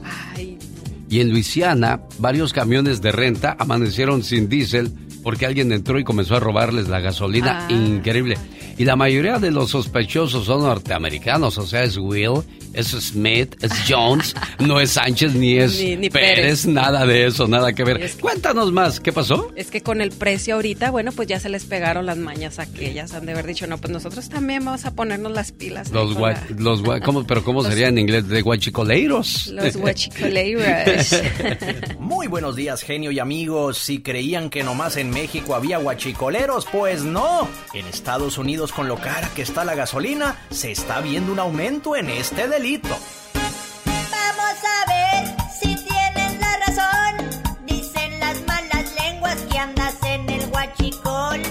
Y 1.09 1.19
en 1.21 1.29
Luisiana, 1.31 2.01
varios 2.19 2.53
camiones 2.53 3.01
de 3.01 3.11
renta 3.11 3.55
amanecieron 3.59 4.23
sin 4.23 4.47
diésel 4.49 4.91
porque 5.23 5.45
alguien 5.45 5.71
entró 5.73 5.99
y 5.99 6.03
comenzó 6.05 6.35
a 6.35 6.39
robarles 6.39 6.87
la 6.87 6.99
gasolina. 7.01 7.67
Ah. 7.67 7.71
Increíble. 7.71 8.37
Y 8.77 8.85
la 8.85 8.95
mayoría 8.95 9.39
de 9.39 9.51
los 9.51 9.71
sospechosos 9.71 10.45
son 10.45 10.61
norteamericanos, 10.61 11.57
o 11.57 11.65
sea, 11.65 11.83
es 11.83 11.97
Will, 11.97 12.43
es 12.77 12.87
Smith, 12.91 13.55
es 13.61 13.71
Jones, 13.87 14.33
no 14.59 14.79
es 14.79 14.91
Sánchez 14.91 15.33
ni 15.33 15.57
es 15.57 15.79
Ni- 15.79 15.95
ni 15.97 16.09
Pérez, 16.09 16.35
Pérez. 16.37 16.65
nada 16.67 17.05
de 17.05 17.25
eso, 17.27 17.47
nada 17.47 17.73
que 17.73 17.83
ver. 17.83 18.09
Cuéntanos 18.21 18.71
más, 18.71 18.99
¿qué 18.99 19.11
pasó? 19.11 19.51
Es 19.55 19.69
que 19.71 19.81
con 19.81 19.99
el 20.01 20.11
precio 20.11 20.55
ahorita, 20.55 20.91
bueno, 20.91 21.11
pues 21.11 21.27
ya 21.27 21.39
se 21.39 21.49
les 21.49 21.65
pegaron 21.65 22.05
las 22.05 22.17
mañas 22.17 22.59
a 22.59 22.63
aquellas. 22.63 23.13
Han 23.13 23.25
de 23.25 23.31
haber 23.33 23.47
dicho, 23.47 23.65
no, 23.67 23.77
pues 23.77 23.91
nosotros 23.91 24.29
también 24.29 24.63
vamos 24.63 24.85
a 24.85 24.91
ponernos 24.91 25.31
las 25.31 25.51
pilas. 25.51 25.91
Los, 25.91 26.15
la- 26.19 26.43
los 26.57 26.81
¿cómo, 27.03 27.25
pero 27.25 27.43
¿cómo 27.43 27.63
sería 27.67 27.87
en 27.87 27.97
inglés? 27.97 28.27
De 28.27 28.41
guachicoleiros. 28.41 29.47
Los 29.47 29.75
guachicoleiros. 29.77 31.15
Muy 31.99 32.27
buenos 32.27 32.55
días, 32.55 32.81
genio 32.83 33.11
y 33.11 33.19
amigos. 33.19 33.77
Si 33.79 33.99
creían 34.01 34.49
que 34.49 34.63
nomás 34.63 34.97
en 34.97 35.09
México 35.09 35.55
había 35.55 35.77
guachicoleros, 35.79 36.65
pues 36.71 37.03
no. 37.03 37.47
En 37.73 37.85
Estados 37.87 38.37
Unidos, 38.37 38.71
con 38.71 38.87
lo 38.87 38.97
cara 38.97 39.29
que 39.35 39.41
está 39.41 39.65
la 39.65 39.75
gasolina, 39.75 40.35
se 40.51 40.71
está 40.71 41.01
viendo 41.01 41.31
un 41.31 41.39
aumento 41.39 41.95
en 41.95 42.09
este 42.09 42.47
delito. 42.47 42.66
Vamos 42.67 44.57
a 44.61 44.83
ver 44.89 45.35
si 45.57 45.73
tienes 45.85 46.37
la 46.37 46.57
razón. 46.67 47.29
Dicen 47.65 48.19
las 48.19 48.41
malas 48.45 48.93
lenguas 48.99 49.37
que 49.49 49.57
andas 49.57 49.95
en 50.03 50.29
el 50.29 50.49
huachicol. 50.49 51.41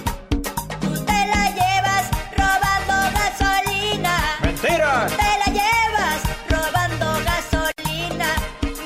Tú 0.78 0.94
te 1.06 1.26
la 1.32 1.50
llevas 1.52 2.10
robando 2.36 3.18
gasolina. 3.18 4.14
¡Mentira! 4.42 5.06
Tú 5.08 5.16
te 5.16 5.38
la 5.38 5.46
llevas 5.54 6.20
robando 6.50 7.06
gasolina. 7.24 8.26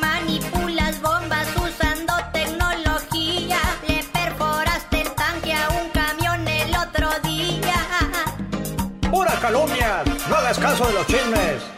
Manipulas 0.01 1.03
bombas 1.03 1.49
usando 1.57 2.15
tecnología. 2.33 3.59
Le 3.89 4.05
perforaste 4.05 5.01
el 5.01 5.11
tanque 5.17 5.53
a 5.53 5.69
un 5.71 5.91
camión 5.91 6.47
el 6.47 6.77
otro 6.77 7.11
día. 7.25 7.75
¡Pura 9.11 9.33
calumnia! 9.41 10.05
No 10.29 10.37
hagas 10.37 10.59
caso 10.61 10.87
de 10.87 10.93
los 10.93 11.07
chismes. 11.09 11.70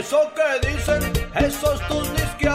Eso 0.00 0.32
que 0.34 0.66
dicen 0.66 1.12
esos 1.34 1.78
tus 1.86 2.10
disque 2.14 2.48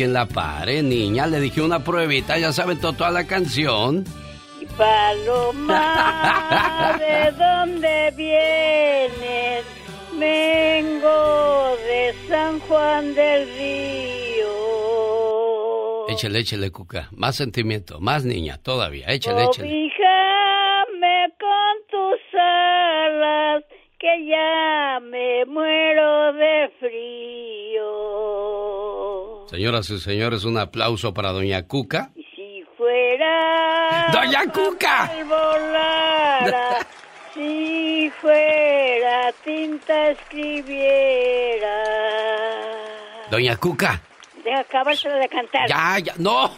quien 0.00 0.14
la 0.14 0.24
pare, 0.24 0.82
niña. 0.82 1.26
Le 1.26 1.38
dije 1.40 1.60
una 1.60 1.84
pruebita, 1.84 2.38
ya 2.38 2.54
saben 2.54 2.80
to- 2.80 2.94
toda 2.94 3.10
la 3.10 3.26
canción. 3.26 4.02
Paloma, 4.78 5.76
¿de 6.98 7.30
dónde 7.32 8.10
vienes? 8.16 9.62
Vengo 10.18 11.76
de 11.86 12.14
San 12.30 12.58
Juan 12.60 13.14
del 13.14 13.46
Río. 13.58 14.48
Échale, 16.08 16.38
échale, 16.38 16.70
Cuca. 16.70 17.08
Más 17.12 17.36
sentimiento, 17.36 18.00
más 18.00 18.24
niña 18.24 18.56
todavía. 18.56 19.04
Échale, 19.08 19.44
échale. 19.44 19.68
Señoras 29.70 29.90
y 29.90 30.00
señores, 30.00 30.42
un 30.42 30.58
aplauso 30.58 31.14
para 31.14 31.30
Doña 31.30 31.62
Cuca. 31.62 32.10
Si 32.16 32.64
fuera... 32.76 34.08
¡Doña 34.12 34.44
Cuca! 34.52 35.08
volara, 35.28 36.78
si 37.34 38.10
fuera 38.20 39.32
tinta 39.44 40.08
escribiera. 40.08 41.84
Doña 43.30 43.56
Cuca. 43.58 44.02
Deja 44.42 44.58
acabarse 44.58 45.08
de 45.08 45.28
cantar. 45.28 45.68
Ya, 45.68 46.00
ya. 46.00 46.14
No. 46.18 46.50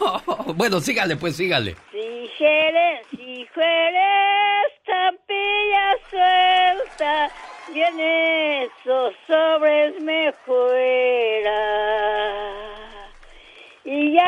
Bueno, 0.55 0.79
sígale, 0.79 1.15
pues 1.15 1.35
sígale. 1.35 1.75
Si 1.91 2.43
eres, 2.43 3.05
si 3.11 3.47
eres 3.55 4.71
estampilla 4.79 5.93
suelta, 6.09 7.29
bien 7.71 7.99
esos 7.99 9.13
sobres 9.27 10.01
me 10.01 10.33
fuera. 10.47 12.22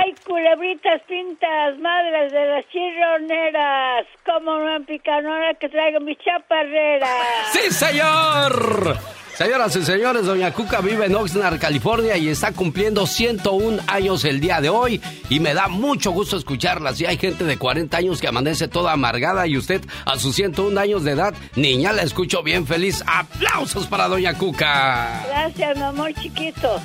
Y 0.05 0.07
hay 0.07 0.15
culebritas 0.25 1.01
pintas, 1.07 1.79
madres 1.79 2.31
de 2.31 2.45
las 2.45 2.65
chirroneras, 2.69 4.05
como 4.25 4.55
una 4.55 4.79
picanora 4.85 5.53
que 5.55 5.69
traigo 5.69 5.99
mi 5.99 6.15
chaparrera. 6.17 7.07
¡Sí, 7.51 7.71
señor! 7.71 8.97
Señoras 9.35 9.75
y 9.75 9.83
señores, 9.83 10.25
Doña 10.25 10.53
Cuca 10.53 10.79
vive 10.79 11.07
en 11.07 11.15
Oxnard, 11.15 11.59
California 11.59 12.15
y 12.17 12.29
está 12.29 12.53
cumpliendo 12.53 13.05
101 13.05 13.83
años 13.87 14.23
el 14.23 14.39
día 14.39 14.61
de 14.61 14.69
hoy 14.69 15.01
y 15.29 15.39
me 15.39 15.53
da 15.53 15.67
mucho 15.67 16.11
gusto 16.11 16.37
escucharla. 16.37 16.93
Si 16.93 17.05
hay 17.05 17.17
gente 17.17 17.43
de 17.43 17.57
40 17.57 17.97
años 17.97 18.21
que 18.21 18.27
amanece 18.27 18.67
toda 18.67 18.93
amargada 18.93 19.45
y 19.47 19.57
usted 19.57 19.81
a 20.05 20.17
sus 20.17 20.35
101 20.35 20.79
años 20.79 21.03
de 21.03 21.11
edad, 21.11 21.33
niña, 21.55 21.91
la 21.91 22.03
escucho 22.03 22.43
bien 22.43 22.65
feliz. 22.65 23.03
¡Aplausos 23.07 23.87
para 23.87 24.07
Doña 24.07 24.37
Cuca! 24.37 25.25
Gracias, 25.27 25.77
mi 25.77 25.83
amor 25.83 26.13
chiquito. 26.13 26.79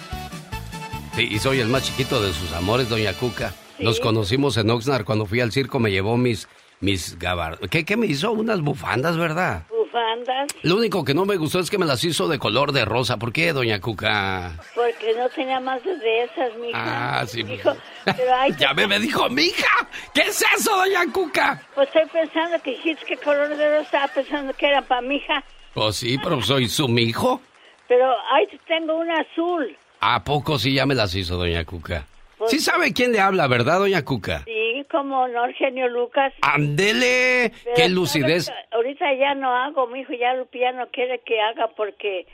Sí, 1.15 1.29
y 1.31 1.39
soy 1.39 1.61
el 1.61 1.69
más 1.69 1.85
chiquito 1.85 2.23
de 2.23 2.33
sus 2.33 2.53
amores, 2.53 2.89
Doña 2.89 3.13
Cuca. 3.15 3.53
Nos 3.79 3.99
conocimos 4.01 4.57
en 4.57 4.71
Oxnard 4.71 5.05
cuando 5.05 5.27
fui 5.27 5.41
al 5.41 5.53
circo, 5.53 5.79
me 5.79 5.91
llevó 5.91 6.17
mis, 6.17 6.49
mis 6.81 7.19
gabar... 7.19 7.59
¿Qué, 7.71 7.85
¿Qué 7.85 7.97
me 7.97 8.07
hizo? 8.07 8.31
Unas 8.33 8.61
bufandas, 8.61 9.17
¿verdad? 9.17 9.65
Bufandas, 9.71 10.49
Lo 10.63 10.77
único 10.77 11.03
que 11.05 11.15
no 11.15 11.25
me 11.25 11.37
gustó 11.37 11.59
es 11.61 11.71
que 11.71 11.79
me 11.79 11.87
las 11.87 12.05
hizo 12.05 12.29
de 12.29 12.39
color 12.39 12.73
de 12.73 12.85
rosa. 12.85 13.17
¿Por 13.17 13.33
qué, 13.33 13.53
Doña 13.53 13.81
Cuca? 13.81 14.53
porque 14.75 15.15
no 15.17 15.29
tenía 15.31 15.59
más 15.61 15.83
de 15.83 16.23
esas, 16.25 16.55
mija. 16.59 17.21
Ah, 17.21 17.27
sí. 17.27 17.43
Dijo, 17.43 17.75
pero 18.05 18.35
ay, 18.37 18.55
Ya 18.59 18.73
me, 18.75 18.87
me 18.87 18.99
dijo, 19.01 19.29
mija, 19.31 19.89
¿qué 20.15 20.21
es 20.23 20.45
eso, 20.57 20.77
Doña 20.77 21.11
Cuca? 21.13 21.63
Pues 21.75 21.89
estoy 21.89 22.07
pensando 22.13 22.63
que 22.63 22.71
dijiste 22.73 23.05
que 23.07 23.17
color 23.17 23.49
de 23.49 23.79
rosa, 23.79 23.83
estaba 23.83 24.09
pensando 24.09 24.53
que 24.53 24.67
era 24.67 24.83
para 24.83 25.01
mi 25.01 25.17
hija. 25.17 25.43
Pues 25.75 25.97
sí, 25.97 26.19
pero 26.23 26.41
soy 26.43 26.69
su 26.69 26.87
mijo. 26.87 27.41
Pero 27.89 28.11
ahí 28.33 28.47
tengo 28.69 28.97
una 28.99 29.15
azul. 29.21 29.77
¿A 30.01 30.25
poco 30.25 30.59
sí 30.59 30.75
ya 30.75 30.87
me 30.87 30.95
las 30.95 31.15
hizo, 31.15 31.37
Doña 31.37 31.65
Cuca? 31.65 32.07
Pues- 32.39 32.51
Sí 32.53 32.59
sabe 32.59 32.93
quién 32.95 33.13
le 33.13 33.21
habla, 33.21 33.47
¿verdad, 33.49 33.79
Doña 33.81 34.03
Cuca? 34.05 34.45
Sí, 34.47 34.85
como 34.91 35.29
no, 35.29 35.43
genio 35.59 35.89
Lucas. 35.89 36.33
¡Ándele! 36.43 37.53
¡Qué 37.77 37.89
lucidez! 37.91 38.51
Ahorita 38.73 39.05
ya 39.19 39.35
no 39.35 39.55
hago, 39.55 39.87
mi 39.89 40.01
hijo 40.01 40.13
ya, 40.13 40.33
ya 40.59 40.73
no 40.73 40.89
quiere 40.91 41.21
que 41.27 41.39
haga 41.41 41.69
porque 41.77 42.27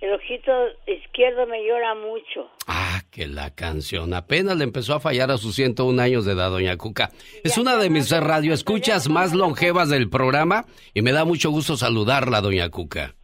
el 0.00 0.14
ojito 0.14 0.50
izquierdo 0.86 1.46
me 1.46 1.62
llora 1.66 1.94
mucho. 1.94 2.50
Ah, 2.66 3.02
que 3.10 3.26
la 3.26 3.54
canción 3.54 4.14
apenas 4.14 4.56
le 4.56 4.64
empezó 4.64 4.94
a 4.94 5.00
fallar 5.00 5.30
a 5.30 5.36
sus 5.36 5.54
101 5.56 6.00
años 6.00 6.24
de 6.24 6.32
edad, 6.32 6.50
Doña 6.50 6.78
Cuca. 6.78 7.10
Es 7.44 7.58
una 7.58 7.76
de 7.76 7.90
mis 7.90 8.10
radioescuchas 8.10 9.10
más 9.10 9.34
longevas 9.34 9.90
del 9.90 10.08
programa 10.08 10.64
y 10.94 11.02
me 11.02 11.12
da 11.12 11.26
mucho 11.26 11.50
gusto 11.50 11.76
saludarla, 11.76 12.40
Doña 12.40 12.70
Cuca. 12.70 13.14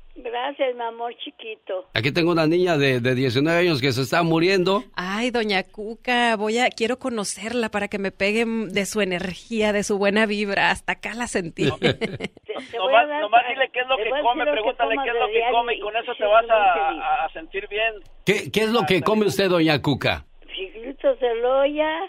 Gracias, 0.46 0.76
mi 0.76 0.82
amor 0.82 1.12
chiquito. 1.16 1.86
Aquí 1.92 2.12
tengo 2.12 2.30
una 2.30 2.46
niña 2.46 2.76
de, 2.76 3.00
de 3.00 3.14
19 3.16 3.58
años 3.58 3.80
que 3.80 3.90
se 3.90 4.02
está 4.02 4.22
muriendo. 4.22 4.84
Ay, 4.94 5.32
doña 5.32 5.64
Cuca, 5.64 6.36
voy 6.36 6.58
a, 6.58 6.68
quiero 6.70 7.00
conocerla 7.00 7.68
para 7.68 7.88
que 7.88 7.98
me 7.98 8.12
peguen 8.12 8.72
de 8.72 8.86
su 8.86 9.00
energía, 9.00 9.72
de 9.72 9.82
su 9.82 9.98
buena 9.98 10.24
vibra. 10.24 10.70
Hasta 10.70 10.92
acá 10.92 11.14
la 11.14 11.26
sentí. 11.26 11.64
Nomás, 12.76 13.08
nomás 13.20 13.42
dile 13.48 13.68
qué 13.72 13.80
es 13.80 13.88
lo 13.88 13.96
que 13.96 14.10
come, 14.22 14.44
pregúntale 14.44 14.94
qué 15.02 15.10
es 15.10 15.16
lo 15.20 15.26
que 15.26 15.42
come 15.50 15.74
y 15.74 15.80
con 15.80 15.96
eso 15.96 16.14
te 16.14 16.24
vas 16.24 16.48
a, 16.48 17.24
a- 17.24 17.28
sentir 17.32 17.66
bien. 17.68 17.94
¿Qué, 18.24 18.50
qué 18.52 18.60
es 18.60 18.70
lo 18.70 18.82
que 18.86 19.02
come 19.02 19.26
usted, 19.26 19.50
Doña 19.50 19.82
Cuca? 19.82 20.24
Figuritos 20.54 21.18
de 21.18 21.34
loya, 21.42 22.08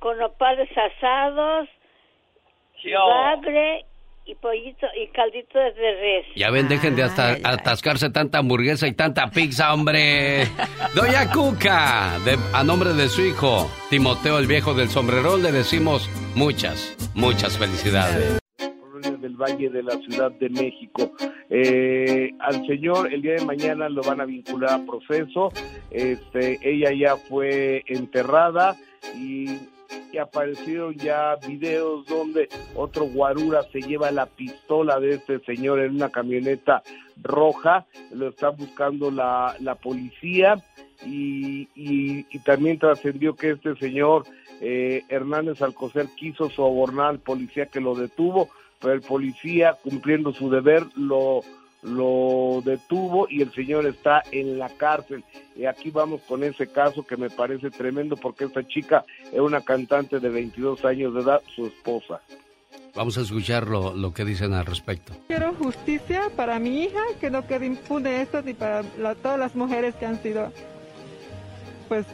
con 0.00 0.18
nopales 0.18 0.68
asados, 0.76 1.66
Sí, 2.82 2.90
oh. 2.94 3.08
bagre 3.08 3.84
y 4.30 4.34
pollito 4.36 4.86
y 4.96 5.08
caldito 5.12 5.58
de 5.58 5.70
res. 6.00 6.26
Ya 6.36 6.50
ven, 6.50 6.68
dejen 6.68 6.94
de 6.96 7.02
hasta 7.02 7.32
atascarse 7.42 8.10
tanta 8.10 8.38
hamburguesa 8.38 8.86
y 8.86 8.92
tanta 8.92 9.30
pizza, 9.30 9.72
hombre. 9.74 10.44
Doña 10.94 11.30
Cuca, 11.32 12.18
de- 12.24 12.38
a 12.54 12.62
nombre 12.62 12.92
de 12.94 13.08
su 13.08 13.22
hijo, 13.22 13.70
Timoteo 13.90 14.38
el 14.38 14.46
viejo 14.46 14.74
del 14.74 14.88
sombrerón, 14.88 15.42
le 15.42 15.52
decimos 15.52 16.08
muchas, 16.34 16.96
muchas 17.14 17.58
felicidades. 17.58 18.38
del 19.20 19.36
Valle 19.36 19.70
de 19.70 19.82
la 19.82 19.96
Ciudad 19.98 20.30
de 20.32 20.48
México. 20.50 21.12
Eh, 21.48 22.30
al 22.40 22.64
señor 22.66 23.12
el 23.12 23.22
día 23.22 23.34
de 23.34 23.44
mañana 23.44 23.88
lo 23.88 24.02
van 24.02 24.20
a 24.20 24.24
vincular 24.24 24.70
a 24.80 24.84
proceso. 24.86 25.50
Este, 25.90 26.58
ella 26.62 26.90
ya 26.92 27.16
fue 27.16 27.82
enterrada 27.86 28.76
y, 29.16 29.46
y 30.12 30.18
aparecieron 30.18 30.94
ya 30.96 31.36
videos 31.46 32.06
donde 32.06 32.48
otro 32.74 33.04
guarura 33.04 33.62
se 33.72 33.80
lleva 33.80 34.10
la 34.10 34.26
pistola 34.26 34.98
de 35.00 35.14
este 35.14 35.38
señor 35.40 35.80
en 35.80 35.94
una 35.96 36.10
camioneta 36.10 36.82
roja. 37.22 37.86
Lo 38.12 38.28
está 38.28 38.50
buscando 38.50 39.10
la, 39.10 39.54
la 39.60 39.74
policía 39.76 40.56
y, 41.04 41.68
y- 41.74 42.26
y 42.30 42.38
también 42.40 42.78
trascendió 42.78 43.34
que 43.34 43.50
este 43.50 43.74
señor 43.76 44.24
eh, 44.60 45.02
Hernández 45.08 45.62
Alcocer 45.62 46.06
quiso 46.16 46.50
sobornar 46.50 47.06
al 47.06 47.18
policía 47.20 47.66
que 47.66 47.80
lo 47.80 47.94
detuvo, 47.94 48.50
pero 48.80 48.92
el 48.94 49.00
policía, 49.00 49.76
cumpliendo 49.82 50.32
su 50.32 50.50
deber, 50.50 50.84
lo, 50.96 51.40
lo 51.82 52.60
detuvo 52.64 53.26
y 53.30 53.42
el 53.42 53.52
señor 53.52 53.86
está 53.86 54.22
en 54.32 54.58
la 54.58 54.68
cárcel. 54.68 55.24
Y 55.56 55.64
aquí 55.66 55.90
vamos 55.90 56.20
con 56.28 56.44
ese 56.44 56.66
caso 56.66 57.04
que 57.06 57.16
me 57.16 57.30
parece 57.30 57.70
tremendo 57.70 58.16
porque 58.16 58.44
esta 58.44 58.66
chica 58.66 59.04
es 59.32 59.40
una 59.40 59.60
cantante 59.62 60.20
de 60.20 60.28
22 60.28 60.84
años 60.84 61.14
de 61.14 61.20
edad, 61.20 61.40
su 61.54 61.66
esposa. 61.66 62.20
Vamos 62.94 63.16
a 63.18 63.20
escuchar 63.22 63.68
lo, 63.68 63.94
lo 63.94 64.12
que 64.12 64.24
dicen 64.24 64.52
al 64.52 64.66
respecto. 64.66 65.12
Quiero 65.28 65.54
justicia 65.54 66.22
para 66.36 66.58
mi 66.58 66.82
hija, 66.82 67.00
que 67.20 67.30
no 67.30 67.46
quede 67.46 67.66
impune 67.66 68.20
esto 68.22 68.42
ni 68.42 68.52
para 68.52 68.82
la- 68.98 69.14
todas 69.14 69.38
las 69.38 69.54
mujeres 69.54 69.94
que 69.94 70.06
han 70.06 70.20
sido, 70.22 70.52
pues, 71.88 72.04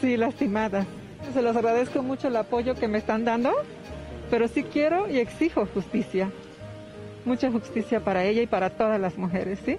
sí, 0.00 0.16
lastimadas. 0.16 0.86
Se 1.32 1.42
los 1.42 1.56
agradezco 1.56 2.02
mucho 2.02 2.28
el 2.28 2.36
apoyo 2.36 2.74
que 2.74 2.88
me 2.88 2.98
están 2.98 3.24
dando, 3.24 3.52
pero 4.30 4.48
sí 4.48 4.64
quiero 4.64 5.08
y 5.08 5.18
exijo 5.18 5.66
justicia. 5.66 6.30
Mucha 7.24 7.50
justicia 7.50 8.00
para 8.00 8.24
ella 8.24 8.42
y 8.42 8.46
para 8.46 8.70
todas 8.70 9.00
las 9.00 9.16
mujeres, 9.18 9.58
¿sí? 9.64 9.76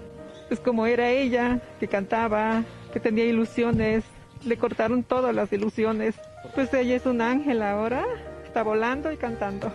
Es 0.49 0.59
como 0.59 0.85
era 0.85 1.09
ella, 1.09 1.59
que 1.79 1.87
cantaba, 1.87 2.63
que 2.93 2.99
tenía 2.99 3.25
ilusiones, 3.25 4.03
le 4.45 4.57
cortaron 4.57 5.03
todas 5.03 5.33
las 5.33 5.51
ilusiones. 5.53 6.15
Pues 6.55 6.73
ella 6.73 6.95
es 6.95 7.05
un 7.05 7.21
ángel 7.21 7.61
ahora, 7.63 8.03
está 8.45 8.63
volando 8.63 9.11
y 9.11 9.17
cantando. 9.17 9.71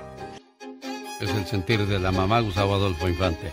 Es 1.20 1.34
el 1.34 1.46
sentir 1.46 1.86
de 1.86 1.98
la 1.98 2.12
mamá 2.12 2.40
Gustavo 2.40 2.74
Adolfo 2.74 3.08
Infante. 3.08 3.50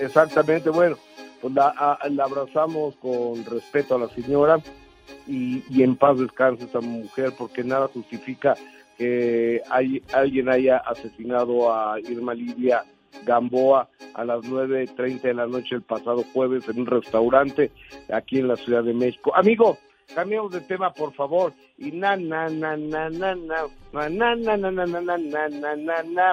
Exactamente, 0.00 0.70
bueno, 0.70 0.96
pues 1.40 1.52
la, 1.54 1.68
a- 1.76 2.08
la 2.08 2.24
abrazamos 2.24 2.96
con 2.96 3.44
respeto 3.44 3.94
a 3.96 3.98
la 3.98 4.08
señora 4.08 4.58
y, 5.28 5.62
y 5.68 5.82
en 5.82 5.96
paz 5.96 6.18
descanse 6.18 6.64
esta 6.64 6.80
mujer 6.80 7.32
porque 7.38 7.62
nada 7.62 7.88
justifica 7.88 8.56
que 8.98 9.60
hay, 9.70 10.02
alguien 10.12 10.48
haya 10.48 10.78
asesinado 10.78 11.72
a 11.72 12.00
Irma 12.00 12.34
Lidia 12.34 12.84
Gamboa 13.24 13.88
a 14.14 14.24
las 14.24 14.40
9.30 14.40 15.20
de 15.20 15.34
la 15.34 15.46
noche 15.46 15.76
el 15.76 15.82
pasado 15.82 16.24
jueves 16.32 16.68
en 16.68 16.80
un 16.80 16.86
restaurante 16.86 17.70
aquí 18.12 18.38
en 18.38 18.48
la 18.48 18.56
Ciudad 18.56 18.82
de 18.82 18.94
México. 18.94 19.32
Amigo, 19.34 19.78
cambiamos 20.14 20.52
de 20.52 20.60
tema 20.60 20.92
por 20.92 21.12
favor. 21.14 21.52
Y 21.78 21.92
na 21.92 22.16
na 22.16 22.48
na 22.48 22.76
na 22.76 23.10
na 23.10 23.34
na 23.34 23.66
na 23.92 24.08
na 24.08 24.34
na 24.34 24.56
na 24.56 24.70
na 24.70 24.86
na 24.86 25.18
na 25.18 25.48
na 25.48 25.76
na 25.76 26.02
na 26.02 26.32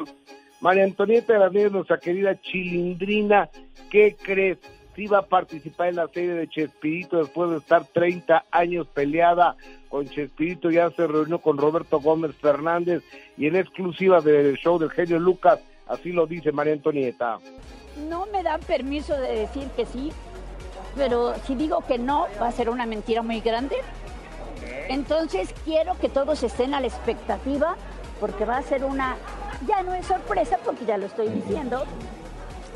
María 0.61 0.83
Antonieta 0.83 1.49
Nieves, 1.49 1.71
nuestra 1.71 1.97
querida 1.97 2.39
Chilindrina, 2.41 3.49
¿qué 3.89 4.15
crees? 4.21 4.57
Sí 4.95 5.07
va 5.07 5.19
a 5.19 5.25
participar 5.25 5.87
en 5.87 5.95
la 5.95 6.07
serie 6.09 6.33
de 6.33 6.49
Chespirito 6.49 7.19
después 7.19 7.49
de 7.51 7.57
estar 7.57 7.85
30 7.85 8.43
años 8.51 8.85
peleada 8.87 9.55
con 9.87 10.05
Chespirito, 10.05 10.69
ya 10.69 10.89
se 10.91 11.07
reunió 11.07 11.39
con 11.39 11.57
Roberto 11.57 12.01
Gómez 12.01 12.35
Fernández 12.35 13.03
y 13.37 13.47
en 13.47 13.55
exclusiva 13.55 14.19
del 14.19 14.57
show 14.57 14.77
del 14.77 14.89
genio 14.89 15.17
Lucas, 15.19 15.61
así 15.89 16.11
lo 16.11 16.25
dice 16.25 16.51
María 16.51 16.73
Antonieta. 16.73 17.39
No 18.07 18.25
me 18.27 18.43
dan 18.43 18.61
permiso 18.61 19.13
de 19.17 19.39
decir 19.39 19.67
que 19.75 19.85
sí, 19.85 20.11
pero 20.95 21.35
si 21.45 21.55
digo 21.55 21.81
que 21.85 21.97
no, 21.97 22.27
va 22.41 22.47
a 22.47 22.51
ser 22.51 22.69
una 22.69 22.85
mentira 22.85 23.21
muy 23.21 23.41
grande. 23.41 23.75
Entonces 24.87 25.53
quiero 25.65 25.97
que 25.99 26.09
todos 26.09 26.41
estén 26.43 26.73
a 26.73 26.79
la 26.79 26.87
expectativa, 26.87 27.75
porque 28.19 28.45
va 28.45 28.57
a 28.57 28.61
ser 28.61 28.83
una, 28.83 29.17
ya 29.67 29.83
no 29.83 29.93
es 29.93 30.05
sorpresa, 30.05 30.57
porque 30.63 30.85
ya 30.85 30.97
lo 30.97 31.07
estoy 31.07 31.29
diciendo, 31.29 31.83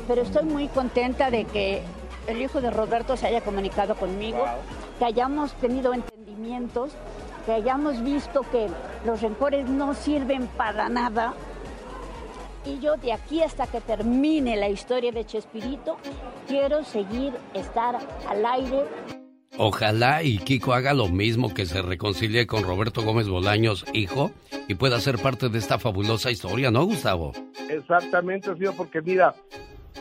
pero 0.06 0.22
estoy 0.22 0.44
muy 0.44 0.68
contenta 0.68 1.30
de 1.30 1.44
que 1.44 1.82
el 2.26 2.40
hijo 2.40 2.60
de 2.60 2.70
Roberto 2.70 3.16
se 3.16 3.26
haya 3.26 3.40
comunicado 3.40 3.94
conmigo, 3.94 4.44
que 4.98 5.04
hayamos 5.04 5.52
tenido 5.54 5.92
entendimientos, 5.92 6.92
que 7.46 7.52
hayamos 7.52 8.02
visto 8.02 8.42
que 8.50 8.68
los 9.04 9.20
rencores 9.20 9.68
no 9.68 9.94
sirven 9.94 10.46
para 10.46 10.88
nada. 10.88 11.34
Y 12.66 12.80
yo 12.80 12.96
de 12.96 13.12
aquí 13.12 13.42
hasta 13.42 13.66
que 13.66 13.80
termine 13.80 14.56
la 14.56 14.68
historia 14.68 15.12
de 15.12 15.26
Chespirito, 15.26 15.98
quiero 16.48 16.82
seguir 16.82 17.34
estar 17.52 17.98
al 18.28 18.46
aire. 18.46 18.84
Ojalá 19.56 20.22
y 20.22 20.38
Kiko 20.38 20.72
haga 20.72 20.94
lo 20.94 21.08
mismo, 21.08 21.52
que 21.52 21.66
se 21.66 21.82
reconcilie 21.82 22.46
con 22.46 22.64
Roberto 22.64 23.02
Gómez 23.02 23.28
Bolaños, 23.28 23.84
hijo, 23.92 24.32
y 24.66 24.74
pueda 24.74 24.98
ser 24.98 25.18
parte 25.18 25.48
de 25.48 25.58
esta 25.58 25.78
fabulosa 25.78 26.30
historia, 26.30 26.70
¿no, 26.70 26.84
Gustavo? 26.86 27.32
Exactamente, 27.68 28.54
sido 28.56 28.72
porque 28.72 29.00
mira, 29.00 29.34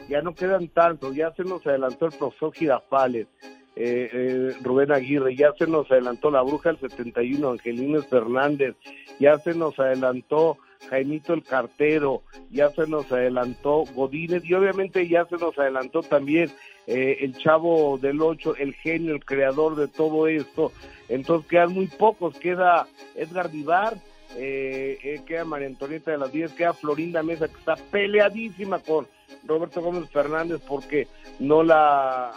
ya 0.10 0.22
no 0.22 0.34
quedan 0.34 0.70
tantos, 0.70 1.16
ya 1.16 1.32
se 1.34 1.44
nos 1.44 1.66
adelantó 1.68 2.08
el 2.08 2.14
profesor 2.14 2.54
Girafales, 2.54 3.28
eh, 3.76 4.10
eh, 4.12 4.56
Rubén 4.64 4.92
Aguirre, 4.92 5.36
ya 5.36 5.52
se 5.58 5.68
nos 5.68 5.92
adelantó 5.92 6.32
la 6.32 6.42
bruja 6.42 6.70
del 6.70 6.80
71, 6.80 7.52
Angelines 7.52 8.08
Fernández, 8.08 8.76
ya 9.20 9.38
se 9.38 9.54
nos 9.54 9.78
adelantó 9.80 10.58
Jaimito 10.90 11.34
el 11.34 11.44
Cartero, 11.44 12.24
ya 12.52 12.70
se 12.70 12.88
nos 12.88 13.12
adelantó 13.12 13.84
Godínez 13.96 14.44
y 14.46 14.54
obviamente 14.54 15.08
ya 15.08 15.26
se 15.26 15.38
nos 15.38 15.58
adelantó 15.58 16.02
también 16.02 16.52
eh, 16.88 17.18
el 17.22 17.38
Chavo 17.38 17.98
del 17.98 18.22
Ocho, 18.22 18.56
el 18.56 18.74
genio, 18.74 19.14
el 19.14 19.26
creador 19.26 19.76
de 19.76 19.88
todo 19.88 20.28
esto. 20.28 20.72
Entonces 21.10 21.50
quedan 21.50 21.74
muy 21.74 21.88
pocos, 21.88 22.38
queda 22.38 22.88
Edgar 23.16 23.50
Vivar, 23.52 23.98
eh, 24.36 24.98
eh, 25.04 25.22
queda 25.26 25.46
María 25.46 25.68
Antonieta 25.68 26.12
de 26.12 26.18
las 26.18 26.32
Díaz, 26.32 26.54
queda 26.54 26.74
Florinda 26.74 27.24
Mesa 27.24 27.48
que 27.48 27.58
está 27.58 27.76
peleadísima 27.76 28.80
con 28.80 29.08
Roberto 29.46 29.82
Gómez 29.82 30.10
Fernández 30.10 30.62
porque 30.68 31.08
no 31.40 31.64
la 31.64 32.32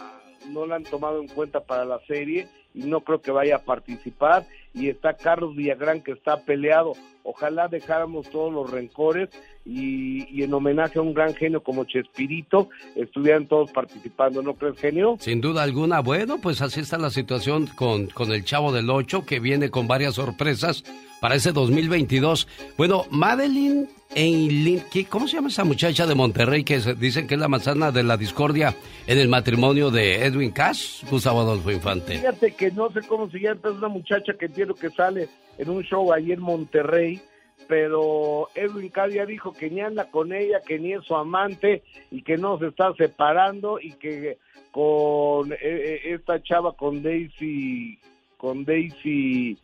no 0.49 0.65
la 0.65 0.75
han 0.75 0.83
tomado 0.83 1.19
en 1.19 1.27
cuenta 1.27 1.61
para 1.61 1.83
la 1.83 1.99
serie 2.07 2.47
y 2.73 2.83
no 2.83 3.01
creo 3.01 3.21
que 3.21 3.31
vaya 3.31 3.57
a 3.57 3.63
participar 3.63 4.45
y 4.73 4.89
está 4.89 5.13
Carlos 5.15 5.55
Villagrán 5.55 6.01
que 6.01 6.11
está 6.11 6.41
peleado 6.41 6.93
ojalá 7.23 7.67
dejáramos 7.67 8.29
todos 8.29 8.53
los 8.53 8.71
rencores 8.71 9.27
y, 9.65 10.25
y 10.33 10.43
en 10.43 10.53
homenaje 10.53 10.97
a 10.97 11.01
un 11.01 11.13
gran 11.13 11.35
genio 11.35 11.61
como 11.61 11.83
Chespirito 11.83 12.69
estuvieran 12.95 13.47
todos 13.47 13.69
participando, 13.71 14.41
¿no 14.41 14.53
crees 14.55 14.79
genio? 14.79 15.17
Sin 15.19 15.41
duda 15.41 15.63
alguna. 15.63 15.99
Bueno, 15.99 16.37
pues 16.41 16.61
así 16.61 16.79
está 16.79 16.97
la 16.97 17.09
situación 17.09 17.67
con, 17.67 18.07
con 18.07 18.31
el 18.31 18.45
Chavo 18.45 18.71
del 18.71 18.89
Ocho, 18.89 19.25
que 19.25 19.41
viene 19.41 19.69
con 19.69 19.89
varias 19.89 20.15
sorpresas 20.15 20.85
para 21.19 21.35
ese 21.35 21.51
2022. 21.51 22.47
Bueno, 22.77 23.03
Madeline 23.11 23.89
Eileen, 24.15 24.83
¿qué- 24.89 25.03
¿cómo 25.05 25.27
se 25.27 25.35
llama 25.35 25.49
esa 25.49 25.65
muchacha 25.65 26.05
de 26.07 26.15
Monterrey 26.15 26.63
que 26.63 26.79
se- 26.79 26.93
dicen 26.95 27.27
que 27.27 27.33
es 27.35 27.39
la 27.41 27.49
manzana 27.49 27.91
de 27.91 28.03
la 28.03 28.15
discordia 28.15 28.73
en 29.05 29.17
el 29.17 29.27
matrimonio 29.27 29.91
de 29.91 30.23
Edwin 30.25 30.51
Cass? 30.51 31.01
Gustavo 31.11 31.41
Adolfo 31.41 31.71
Infante. 31.71 32.13
Fíjate 32.19 32.51
que 32.53 32.71
no 32.71 32.89
sé 32.91 33.01
cómo 33.01 33.29
se 33.29 33.39
llama, 33.39 33.59
es 33.65 33.71
una 33.71 33.89
muchacha 33.89 34.33
que 34.39 34.47
que 34.75 34.89
sale 34.89 35.29
en 35.57 35.69
un 35.69 35.83
show 35.83 36.11
ahí 36.13 36.31
en 36.31 36.41
Monterrey, 36.41 37.21
pero 37.67 38.49
Edwin 38.55 38.89
Cass 38.89 39.13
ya 39.13 39.25
dijo 39.25 39.51
que 39.53 39.69
ni 39.69 39.81
anda 39.81 40.09
con 40.09 40.33
ella, 40.33 40.61
que 40.65 40.79
ni 40.79 40.93
es 40.93 41.03
su 41.03 41.15
amante 41.15 41.83
y 42.11 42.21
que 42.21 42.37
no 42.37 42.57
se 42.59 42.67
está 42.67 42.93
separando 42.93 43.79
y 43.79 43.93
que 43.93 44.37
con 44.71 45.51
eh, 45.51 45.57
eh, 45.61 46.01
esta 46.13 46.41
chava, 46.41 46.73
con 46.73 47.01
Daisy, 47.01 47.99
con 48.37 48.63
Daisy, 48.63 49.57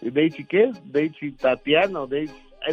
Daisy 0.00 0.44
qué? 0.44 0.70
Daisy 0.84 1.32
Tatiana, 1.32 2.00
eh, 2.10 2.26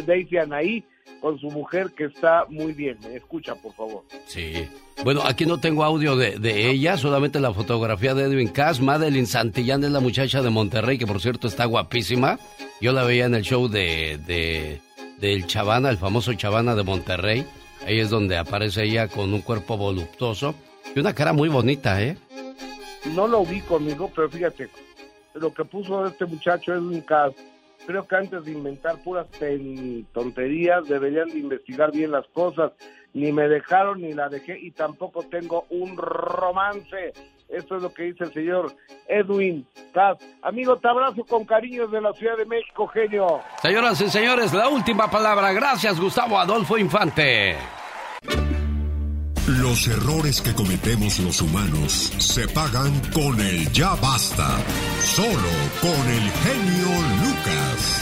Daisy 0.04 0.38
Anaí, 0.38 0.84
con 1.20 1.38
su 1.38 1.50
mujer 1.50 1.92
que 1.92 2.04
está 2.04 2.44
muy 2.48 2.72
bien. 2.72 2.98
Escucha, 3.12 3.54
por 3.54 3.74
favor. 3.74 4.04
Sí. 4.26 4.68
Bueno, 5.04 5.22
aquí 5.24 5.46
no 5.46 5.58
tengo 5.58 5.84
audio 5.84 6.16
de, 6.16 6.38
de 6.38 6.70
ella, 6.70 6.96
solamente 6.96 7.40
la 7.40 7.52
fotografía 7.52 8.14
de 8.14 8.24
Edwin 8.24 8.48
Cass. 8.48 8.80
Madeline 8.80 9.26
Santillán 9.26 9.84
es 9.84 9.90
la 9.90 10.00
muchacha 10.00 10.42
de 10.42 10.50
Monterrey, 10.50 10.98
que 10.98 11.06
por 11.06 11.20
cierto 11.20 11.48
está 11.48 11.64
guapísima. 11.64 12.38
Yo 12.80 12.92
la 12.92 13.04
veía 13.04 13.26
en 13.26 13.34
el 13.34 13.42
show 13.42 13.68
de, 13.68 14.18
de 14.26 14.80
del 15.18 15.46
Chavana, 15.46 15.90
el 15.90 15.98
famoso 15.98 16.34
Chavana 16.34 16.74
de 16.74 16.82
Monterrey. 16.82 17.46
Ahí 17.86 18.00
es 18.00 18.10
donde 18.10 18.36
aparece 18.36 18.84
ella 18.84 19.08
con 19.08 19.32
un 19.32 19.40
cuerpo 19.40 19.76
voluptuoso 19.76 20.54
y 20.94 21.00
una 21.00 21.14
cara 21.14 21.32
muy 21.32 21.48
bonita, 21.48 22.02
¿eh? 22.02 22.16
no 23.12 23.26
lo 23.26 23.44
vi 23.44 23.60
conmigo, 23.60 24.10
pero 24.14 24.30
fíjate, 24.30 24.68
lo 25.34 25.52
que 25.52 25.64
puso 25.64 26.06
este 26.06 26.24
muchacho 26.26 26.74
Edwin 26.74 27.02
Cass, 27.02 27.32
creo 27.86 28.06
que 28.06 28.16
antes 28.16 28.44
de 28.44 28.52
inventar 28.52 29.02
puras 29.02 29.26
tonterías, 30.12 30.86
deberían 30.88 31.28
de 31.28 31.38
investigar 31.38 31.92
bien 31.92 32.10
las 32.10 32.26
cosas. 32.28 32.72
Ni 33.12 33.32
me 33.32 33.48
dejaron 33.48 34.00
ni 34.00 34.12
la 34.12 34.28
dejé 34.28 34.58
y 34.58 34.72
tampoco 34.72 35.22
tengo 35.22 35.66
un 35.70 35.96
romance. 35.96 37.12
Esto 37.48 37.76
es 37.76 37.82
lo 37.82 37.92
que 37.92 38.04
dice 38.04 38.24
el 38.24 38.32
señor 38.32 38.72
Edwin 39.06 39.66
Cass. 39.92 40.18
Amigo, 40.42 40.76
te 40.76 40.88
abrazo 40.88 41.24
con 41.24 41.44
cariño 41.44 41.86
desde 41.86 42.00
la 42.00 42.12
Ciudad 42.14 42.36
de 42.36 42.46
México, 42.46 42.86
genio. 42.88 43.40
Señoras 43.62 44.00
y 44.00 44.08
señores, 44.08 44.52
la 44.52 44.68
última 44.68 45.10
palabra. 45.10 45.52
Gracias, 45.52 46.00
Gustavo 46.00 46.38
Adolfo 46.38 46.76
Infante. 46.78 47.56
Los 49.46 49.86
errores 49.88 50.40
que 50.40 50.54
cometemos 50.54 51.18
los 51.18 51.42
humanos 51.42 52.14
se 52.16 52.48
pagan 52.48 52.98
con 53.12 53.38
el 53.38 53.70
ya 53.72 53.94
basta. 53.96 54.56
Solo 55.00 55.50
con 55.82 56.08
el 56.08 56.30
genio 56.30 56.88
Lucas. 57.20 58.00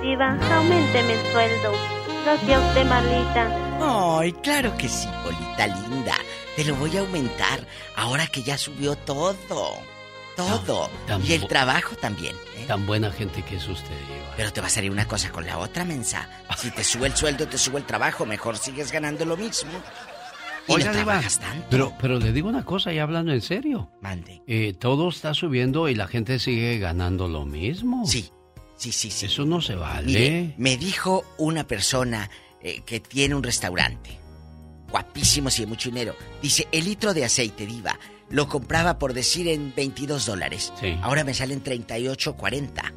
Diva, 0.00 0.38
aumenteme 0.54 1.14
el 1.14 1.32
sueldo. 1.32 1.72
No 2.24 2.46
sea 2.46 2.60
usted 2.60 2.86
malita. 2.86 3.50
Ay, 3.80 4.32
claro 4.34 4.76
que 4.76 4.88
sí, 4.88 5.08
bolita 5.24 5.66
linda. 5.66 6.14
Te 6.54 6.64
lo 6.66 6.76
voy 6.76 6.96
a 6.96 7.00
aumentar 7.00 7.66
ahora 7.96 8.28
que 8.28 8.44
ya 8.44 8.56
subió 8.56 8.94
todo. 8.94 9.97
Todo. 10.38 10.88
tan 11.06 11.24
y 11.26 11.32
el 11.32 11.46
trabajo 11.48 11.96
también. 11.96 12.34
¿eh? 12.56 12.64
Tan 12.66 12.86
buena 12.86 13.10
gente 13.10 13.42
que 13.42 13.56
es 13.56 13.68
usted, 13.68 13.90
Diva. 13.90 14.34
Pero 14.36 14.52
te 14.52 14.60
va 14.60 14.68
a 14.68 14.70
salir 14.70 14.90
una 14.90 15.06
cosa 15.06 15.30
con 15.30 15.44
la 15.44 15.58
otra, 15.58 15.84
mensa. 15.84 16.28
Si 16.56 16.70
te 16.70 16.84
sube 16.84 17.08
el 17.08 17.16
sueldo, 17.16 17.48
te 17.48 17.58
sube 17.58 17.78
el 17.78 17.84
trabajo, 17.84 18.24
mejor 18.24 18.56
sigues 18.56 18.92
ganando 18.92 19.24
lo 19.24 19.36
mismo. 19.36 19.72
Y 20.68 20.72
Oiga, 20.72 20.92
no 20.92 20.98
Diva, 20.98 21.04
trabajas 21.12 21.38
tanto. 21.40 21.66
pero, 21.70 21.92
pero 22.00 22.18
le 22.18 22.32
digo 22.32 22.48
una 22.48 22.64
cosa, 22.64 22.92
ya 22.92 23.02
hablando 23.02 23.32
en 23.32 23.40
serio. 23.40 23.90
Mande. 24.00 24.42
Eh, 24.46 24.74
todo 24.78 25.08
está 25.08 25.34
subiendo 25.34 25.88
y 25.88 25.94
la 25.94 26.06
gente 26.06 26.38
sigue 26.38 26.78
ganando 26.78 27.26
lo 27.26 27.44
mismo. 27.44 28.06
Sí, 28.06 28.30
sí, 28.76 28.92
sí, 28.92 29.10
sí. 29.10 29.26
Eso 29.26 29.44
no 29.44 29.60
se 29.60 29.74
vale. 29.74 30.06
Mire, 30.06 30.54
me 30.58 30.76
dijo 30.76 31.24
una 31.38 31.66
persona 31.66 32.30
eh, 32.62 32.82
que 32.86 33.00
tiene 33.00 33.34
un 33.34 33.42
restaurante, 33.42 34.18
guapísimo, 34.90 35.48
y 35.56 35.60
de 35.60 35.66
mucho 35.66 35.88
dinero. 35.88 36.14
Dice, 36.40 36.68
el 36.70 36.84
litro 36.84 37.12
de 37.12 37.24
aceite 37.24 37.66
diva 37.66 37.98
lo 38.30 38.48
compraba 38.48 38.98
por 38.98 39.14
decir 39.14 39.48
en 39.48 39.72
22 39.74 40.26
dólares. 40.26 40.72
Sí. 40.80 40.96
Ahora 41.02 41.24
me 41.24 41.34
salen 41.34 41.62
38, 41.62 42.34
40. 42.34 42.92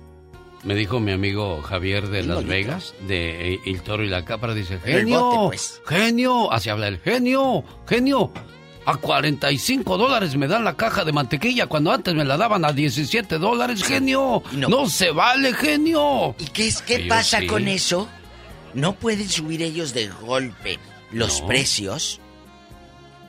Me 0.63 0.75
dijo 0.75 0.99
mi 0.99 1.11
amigo 1.11 1.61
Javier 1.63 2.07
de 2.09 2.21
Las. 2.23 2.45
Vegas, 2.45 2.93
de 3.07 3.59
El 3.65 3.81
Toro 3.81 4.03
y 4.03 4.09
la 4.09 4.25
Capra, 4.25 4.53
dice, 4.53 4.79
genio, 4.79 5.19
bote, 5.23 5.47
pues". 5.47 5.81
genio, 5.87 6.51
así 6.51 6.69
habla 6.69 6.87
el 6.87 6.99
genio, 6.99 7.63
genio. 7.87 8.31
A 8.85 8.97
45 8.97 9.97
dólares 9.97 10.35
me 10.35 10.47
dan 10.47 10.63
la 10.63 10.75
caja 10.75 11.03
de 11.05 11.11
mantequilla 11.13 11.67
cuando 11.67 11.91
antes 11.91 12.13
me 12.15 12.25
la 12.25 12.35
daban 12.37 12.65
a 12.65 12.73
17 12.73 13.37
dólares, 13.37 13.83
genio. 13.83 14.43
No- 14.53 14.69
No, 14.69 14.89
se 14.89 15.11
vale, 15.11 15.53
genio. 15.53 16.35
¿Y 16.39 16.45
qué, 16.45 16.67
es, 16.67 16.81
qué 16.81 17.05
pasa 17.07 17.39
sí. 17.39 17.47
con 17.47 17.67
eso? 17.67 18.07
¿No 18.73 18.93
pueden 18.93 19.29
subir 19.29 19.61
ellos 19.63 19.93
de 19.93 20.07
golpe 20.09 20.77
los 21.11 21.41
No. 21.41 21.47
precios? 21.47 22.19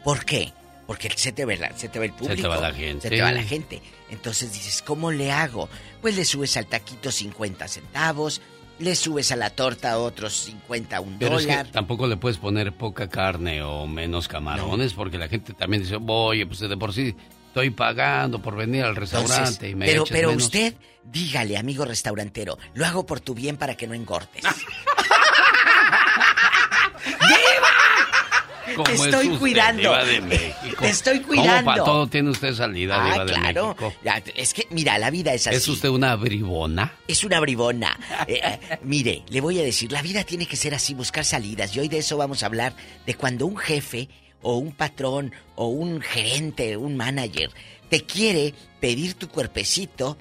¿Por 0.04 0.24
qué? 0.24 0.52
Porque 0.92 1.08
se 1.16 1.32
te, 1.32 1.46
ve 1.46 1.56
la- 1.56 1.72
se 1.76 1.88
te 1.88 1.98
va 1.98 2.04
el 2.04 2.12
público. 2.12 2.48
va 2.50 2.60
la 2.60 2.72
gente. 2.72 3.08
Se 3.08 3.08
te 3.16 3.22
va 3.22 3.32
la 3.32 3.42
gente. 3.42 3.80
Entonces 4.10 4.52
dices, 4.52 4.82
¿cómo 4.82 5.10
le 5.10 5.32
hago? 5.32 5.70
Pues 6.02 6.14
le 6.16 6.24
subes 6.26 6.54
al 6.58 6.66
taquito 6.66 7.10
50 7.10 7.66
centavos, 7.66 8.42
le 8.78 8.94
subes 8.94 9.32
a 9.32 9.36
la 9.36 9.48
torta 9.48 9.96
otros 9.98 10.34
50, 10.34 11.00
un 11.00 11.18
Pero 11.18 11.38
es 11.38 11.46
dólar. 11.46 11.64
que 11.66 11.72
tampoco 11.72 12.06
le 12.06 12.18
puedes 12.18 12.36
poner 12.36 12.72
poca 12.76 13.08
carne 13.08 13.62
o 13.62 13.86
menos 13.86 14.28
camarones, 14.28 14.92
porque 14.92 15.16
la 15.16 15.28
gente 15.28 15.54
también 15.54 15.82
dice, 15.82 15.96
oye, 16.06 16.44
pues 16.46 16.58
de 16.60 16.76
por 16.76 16.92
sí 16.92 17.14
estoy 17.46 17.70
pagando 17.70 18.42
por 18.42 18.54
venir 18.54 18.84
al 18.84 18.94
restaurante 18.96 19.34
Entonces, 19.36 19.70
y 19.70 19.74
me 19.74 19.86
pero, 19.86 20.04
pero 20.04 20.28
menos. 20.28 20.44
usted, 20.44 20.74
dígale, 21.04 21.56
amigo 21.56 21.86
restaurantero, 21.86 22.58
lo 22.74 22.84
hago 22.84 23.06
por 23.06 23.20
tu 23.20 23.32
bien 23.34 23.56
para 23.56 23.74
que 23.76 23.86
no 23.86 23.94
engordes. 23.94 24.44
¿Cómo 28.74 28.84
Te 28.84 28.92
es 28.94 29.00
estoy 29.04 29.26
usted, 29.28 29.38
cuidando. 29.38 29.80
diva 29.82 30.04
de 30.04 30.20
México? 30.20 30.76
Te 30.82 30.88
estoy 30.90 31.20
¿Cómo 31.20 31.28
cuidando. 31.34 31.64
para 31.64 31.84
todo 31.84 32.06
tiene 32.06 32.30
usted 32.30 32.54
salida, 32.54 32.96
Ah, 33.00 33.04
diva 33.12 33.24
de 33.24 33.32
claro. 33.32 33.66
México? 33.68 33.94
Ya, 34.04 34.22
es 34.34 34.54
que, 34.54 34.66
mira, 34.70 34.98
la 34.98 35.10
vida 35.10 35.34
es 35.34 35.46
así. 35.46 35.56
¿Es 35.56 35.68
usted 35.68 35.88
una 35.88 36.14
bribona? 36.16 36.92
Es 37.08 37.24
una 37.24 37.40
bribona. 37.40 37.98
Eh, 38.26 38.40
eh, 38.42 38.78
mire, 38.82 39.22
le 39.28 39.40
voy 39.40 39.58
a 39.58 39.62
decir, 39.62 39.90
la 39.92 40.02
vida 40.02 40.24
tiene 40.24 40.46
que 40.46 40.56
ser 40.56 40.74
así, 40.74 40.94
buscar 40.94 41.24
salidas. 41.24 41.74
Y 41.76 41.80
hoy 41.80 41.88
de 41.88 41.98
eso 41.98 42.16
vamos 42.16 42.42
a 42.42 42.46
hablar, 42.46 42.74
de 43.06 43.14
cuando 43.14 43.46
un 43.46 43.56
jefe 43.56 44.08
o 44.42 44.56
un 44.56 44.72
patrón 44.72 45.32
o 45.54 45.68
un 45.68 46.00
gerente, 46.00 46.76
un 46.76 46.96
manager, 46.96 47.50
te 47.88 48.02
quiere 48.04 48.54
pedir 48.80 49.14
tu 49.14 49.28
cuerpecito, 49.28 50.16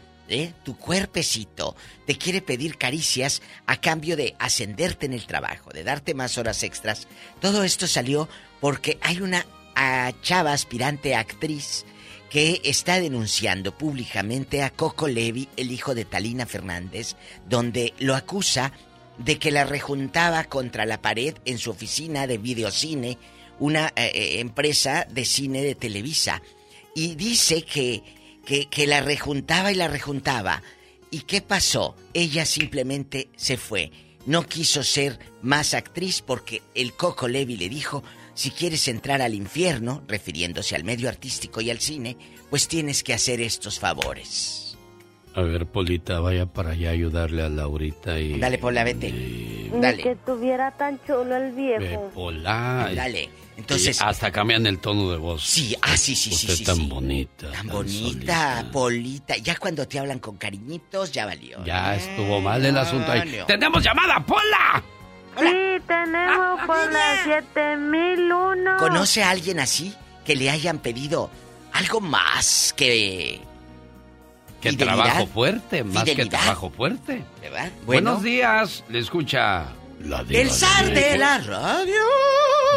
tu 0.64 0.78
cuerpecito, 0.78 1.76
te 2.08 2.18
quiere 2.18 2.42
pedir 2.42 2.78
caricias 2.78 3.42
a 3.66 3.80
cambio 3.80 4.16
de 4.16 4.36
ascenderte 4.40 5.06
en 5.06 5.14
el 5.14 5.26
trabajo, 5.26 5.72
de 5.72 5.84
darte 5.84 6.14
más 6.14 6.38
horas 6.38 6.64
extras. 6.64 7.08
Todo 7.40 7.64
esto 7.64 7.88
salió 7.88 8.30
porque 8.60 8.98
hay 9.02 9.22
una 9.22 9.46
ah, 9.76 10.12
chava 10.22 10.54
aspirante 10.54 11.16
actriz 11.16 11.86
que 12.30 12.62
está 12.64 13.00
denunciando 13.02 13.78
públicamente 13.78 14.64
a 14.64 14.70
Coco 14.70 15.10
Levi, 15.10 15.50
el 15.58 15.72
hijo 15.72 15.94
de 15.94 16.06
Talina 16.06 16.46
Fernández, 16.46 17.16
donde 17.50 17.94
lo 18.00 18.16
acusa 18.16 18.72
de 19.18 19.38
que 19.38 19.52
la 19.52 19.66
rejuntaba 19.66 20.46
contra 20.46 20.86
la 20.86 21.02
pared 21.02 21.36
en 21.44 21.58
su 21.58 21.72
oficina 21.72 22.28
de 22.28 22.38
videocine, 22.38 23.18
una 23.60 23.88
eh, 23.98 24.12
eh, 24.14 24.40
empresa 24.40 25.06
de 25.10 25.26
cine 25.26 25.62
de 25.62 25.76
Televisa. 25.76 26.42
Y 26.96 27.16
dice 27.16 27.64
que, 27.64 28.02
que, 28.46 28.68
que 28.68 28.88
la 28.88 29.02
rejuntaba 29.02 29.72
y 29.72 29.76
la 29.76 29.88
rejuntaba. 29.88 30.62
¿Y 31.10 31.22
qué 31.22 31.42
pasó? 31.42 31.96
Ella 32.14 32.46
simplemente 32.46 33.30
se 33.36 33.58
fue. 33.58 33.92
No 34.26 34.46
quiso 34.46 34.84
ser 34.84 35.20
más 35.42 35.74
actriz 35.74 36.22
porque 36.22 36.62
el 36.76 36.94
Coco 36.94 37.28
Levi 37.28 37.58
le 37.58 37.70
dijo, 37.70 38.04
si 38.34 38.52
quieres 38.52 38.88
entrar 38.88 39.22
al 39.22 39.34
infierno, 39.34 40.04
refiriéndose 40.08 40.76
al 40.76 40.84
medio 40.84 41.10
artístico 41.10 41.62
y 41.62 41.70
al 41.70 41.80
cine, 41.80 42.18
pues 42.50 42.68
tienes 42.68 43.04
que 43.04 43.14
hacer 43.14 43.42
estos 43.42 43.80
favores. 43.80 44.71
A 45.34 45.42
ver, 45.42 45.66
Polita, 45.66 46.20
vaya 46.20 46.46
para 46.46 46.72
allá 46.72 46.90
a 46.90 46.92
ayudarle 46.94 47.44
a 47.44 47.50
Laurita 47.50 48.20
y... 48.20 48.38
Dale, 48.40 48.58
Pola, 48.58 48.84
vete. 48.84 49.12
Ni 49.12 49.70
Dale. 49.80 50.04
que 50.04 50.16
tuviera 50.18 50.72
tan 50.72 51.00
chulo 51.08 51.36
el 51.38 51.54
Ve, 51.54 51.78
viejo. 51.80 52.10
Pola. 52.14 52.90
Dale. 52.94 53.30
Entonces- 53.56 54.00
Y 54.02 54.04
hasta 54.04 54.30
cambian 54.32 54.66
el 54.66 54.80
tono 54.80 55.10
de 55.12 55.18
voz. 55.18 55.44
Sí, 55.44 55.76
ah, 55.82 55.96
sí, 55.96 56.16
sí, 56.16 56.32
sí, 56.32 56.48
Usted 56.48 56.56
sí, 56.56 56.64
tan 56.66 56.76
sí. 56.76 56.88
bonita. 56.88 57.52
Tan 57.52 57.68
bonita, 57.68 58.66
Polita. 58.74 59.38
Ya 59.38 59.56
cuando 59.56 59.88
te 59.88 60.00
hablan 60.00 60.20
con 60.20 60.36
cariñitos, 60.38 61.12
ya 61.14 61.26
valió. 61.26 61.64
Ya 61.64 61.96
estuvo 61.96 62.42
mal 62.42 62.66
el 62.66 62.78
asunto 62.78 63.10
ahí. 63.12 63.20
Valió. 63.20 63.46
¡Tenemos 63.46 63.82
llamada, 63.84 64.26
Pola! 64.26 64.84
Sí, 65.40 65.82
tenemos 65.88 66.60
por 66.68 66.92
la 66.92 67.24
7001. 67.24 68.78
¿Conoce 68.80 69.24
a 69.24 69.30
alguien 69.30 69.60
así 69.60 69.94
que 70.26 70.36
le 70.36 70.50
hayan 70.50 70.80
pedido 70.80 71.30
algo 71.72 72.02
más 72.02 72.74
que... 72.76 73.40
Que 74.62 74.74
trabajo 74.74 75.26
fuerte, 75.28 75.84
más 75.84 76.04
que 76.04 76.12
Fidelidad. 76.12 76.40
trabajo 76.40 76.70
fuerte. 76.70 77.24
¿Verdad? 77.42 77.72
Buenos 77.86 78.22
días, 78.24 78.84
le 78.90 79.00
escucha 79.00 79.66
la 80.04 80.24
diva 80.24 80.40
El 80.42 80.50
zar 80.52 80.94
de 80.94 81.18
la 81.18 81.40
radio. 81.40 82.04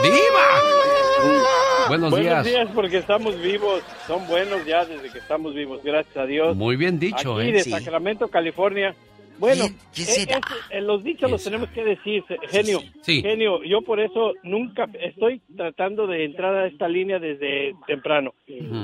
¡Diva! 0.03 1.89
Buenos 1.89 2.15
días. 2.17 2.47
porque 2.75 2.99
estamos 2.99 3.39
vivos. 3.41 3.83
Son 4.07 4.27
buenos 4.27 4.65
ya 4.67 4.85
desde 4.85 5.11
que 5.11 5.19
estamos 5.19 5.55
vivos, 5.55 5.81
gracias 5.85 6.17
a 6.17 6.25
Dios. 6.27 6.57
Muy 6.57 6.77
bien 6.77 6.99
dicho, 6.99 7.39
Aquí 7.39 7.49
¿eh? 7.49 7.53
de 7.53 7.63
Sí. 7.65 7.71
Sacramento, 7.71 8.29
California. 8.29 8.95
Bueno, 9.39 9.65
¿Quién 9.95 10.09
eh, 10.09 10.11
será? 10.11 10.39
es- 10.39 10.45
eh, 10.71 10.81
los 10.81 11.03
dichos 11.03 11.31
los 11.31 11.43
tenemos 11.43 11.69
que 11.71 11.85
decir, 11.85 12.23
genio. 12.49 12.81
Sí. 13.03 13.21
Genio, 13.21 13.63
yo 13.65 13.83
por 13.83 13.99
eso 14.01 14.33
nunca 14.45 14.89
estoy 15.01 15.41
tratando 15.57 16.07
de 16.07 16.25
entrar 16.25 16.55
a 16.55 16.67
esta 16.67 16.89
línea 16.89 17.19
desde 17.19 17.75
temprano. 17.87 18.33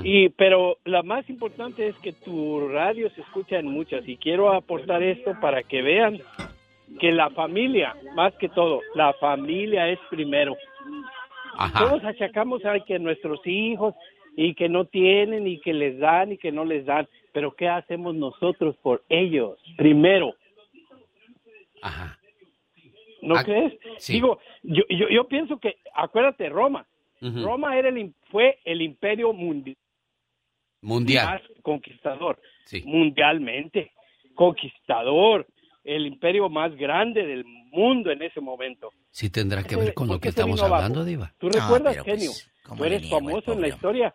Y 0.03 0.29
pero 0.31 0.79
la 0.85 1.03
más 1.03 1.29
importante 1.31 1.87
es 1.87 1.97
que 1.99 2.13
tu 2.13 2.69
radio 2.69 3.09
se 3.11 3.21
escucha 3.21 3.59
en 3.59 3.67
muchas 3.67 4.07
y 4.09 4.17
quiero 4.17 4.53
aportar 4.53 5.03
esto 5.03 5.37
para 5.41 5.63
que 5.63 5.83
vean 5.83 6.21
que 6.99 7.13
la 7.13 7.31
familia, 7.31 7.95
más 8.17 8.35
que 8.35 8.49
todo, 8.49 8.81
la 8.97 9.13
familia 9.15 9.89
es 9.89 9.99
primero. 10.11 10.57
Ajá. 11.57 11.79
Todos 11.89 12.05
achacamos 12.05 12.65
a 12.65 12.81
que 12.81 12.99
nuestros 12.99 13.41
hijos 13.47 13.95
y 14.37 14.55
que 14.55 14.69
no 14.69 14.85
tienen 14.87 15.47
y 15.47 15.61
que 15.61 15.73
les 15.73 15.99
dan 15.99 16.33
y 16.33 16.39
que 16.39 16.51
no 16.53 16.65
les 16.65 16.87
dan, 16.87 17.07
pero 17.33 17.53
¿qué 17.55 17.69
hacemos 17.69 18.15
nosotros 18.15 18.77
por 18.83 19.03
ellos? 19.09 19.59
Primero, 19.77 20.35
Ajá. 21.83 22.19
¿no 23.23 23.37
Ah, 23.37 23.45
crees? 23.45 23.75
sí. 23.99 24.15
Digo, 24.15 24.39
yo, 24.63 24.83
yo, 24.89 25.09
yo 25.11 25.29
pienso 25.29 25.59
que, 25.59 25.77
acuérdate, 25.95 26.49
Roma. 26.49 26.87
Roma 27.21 27.77
era 27.77 27.91
el, 27.91 27.97
im- 27.99 28.15
fue 28.31 28.59
el 28.65 28.81
imperio 28.81 29.35
mundial 29.35 29.77
Mundial. 30.81 31.27
más 31.27 31.43
conquistador, 31.63 32.41
Sí. 32.65 32.83
mundialmente, 32.87 33.93
conquistador, 34.35 35.47
el 35.85 36.07
imperio 36.07 36.49
más 36.49 36.75
grande 36.77 37.27
del 37.27 37.45
mundo 37.45 38.11
en 38.11 38.23
ese 38.23 38.41
momento. 38.41 38.91
Sí 39.11 39.29
tendrá 39.29 39.63
que 39.63 39.77
ver 39.77 39.93
con 39.93 40.07
¿Por 40.07 40.17
lo 40.17 40.21
que 40.21 40.31
estamos 40.31 40.63
hablando, 40.63 41.05
Diva. 41.05 41.35
¿Tú 41.39 41.51
recuerdas, 41.51 41.99
pues, 41.99 42.07
genio? 42.07 42.31
¿cómo 42.65 42.77
Tú 42.79 42.89
le 42.89 42.97
eres 42.97 43.11
famoso 43.11 43.53
en 43.53 43.61
la 43.61 43.69
historia. 43.69 44.15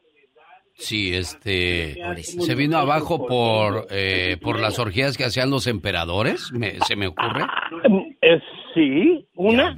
Sí, 0.78 1.16
este... 1.16 1.96
Se 2.22 2.54
vino 2.54 2.78
abajo 2.78 3.26
por, 3.26 3.88
eh, 3.92 4.38
por 4.42 4.60
las 4.60 4.78
orgías 4.78 5.18
que 5.18 5.24
hacían 5.24 5.50
los 5.50 5.68
emperadores, 5.68 6.52
me- 6.52 6.80
se 6.82 6.96
me 6.98 7.08
ocurre. 7.08 7.44
Eh, 8.22 8.40
sí, 8.74 9.26
una, 9.36 9.78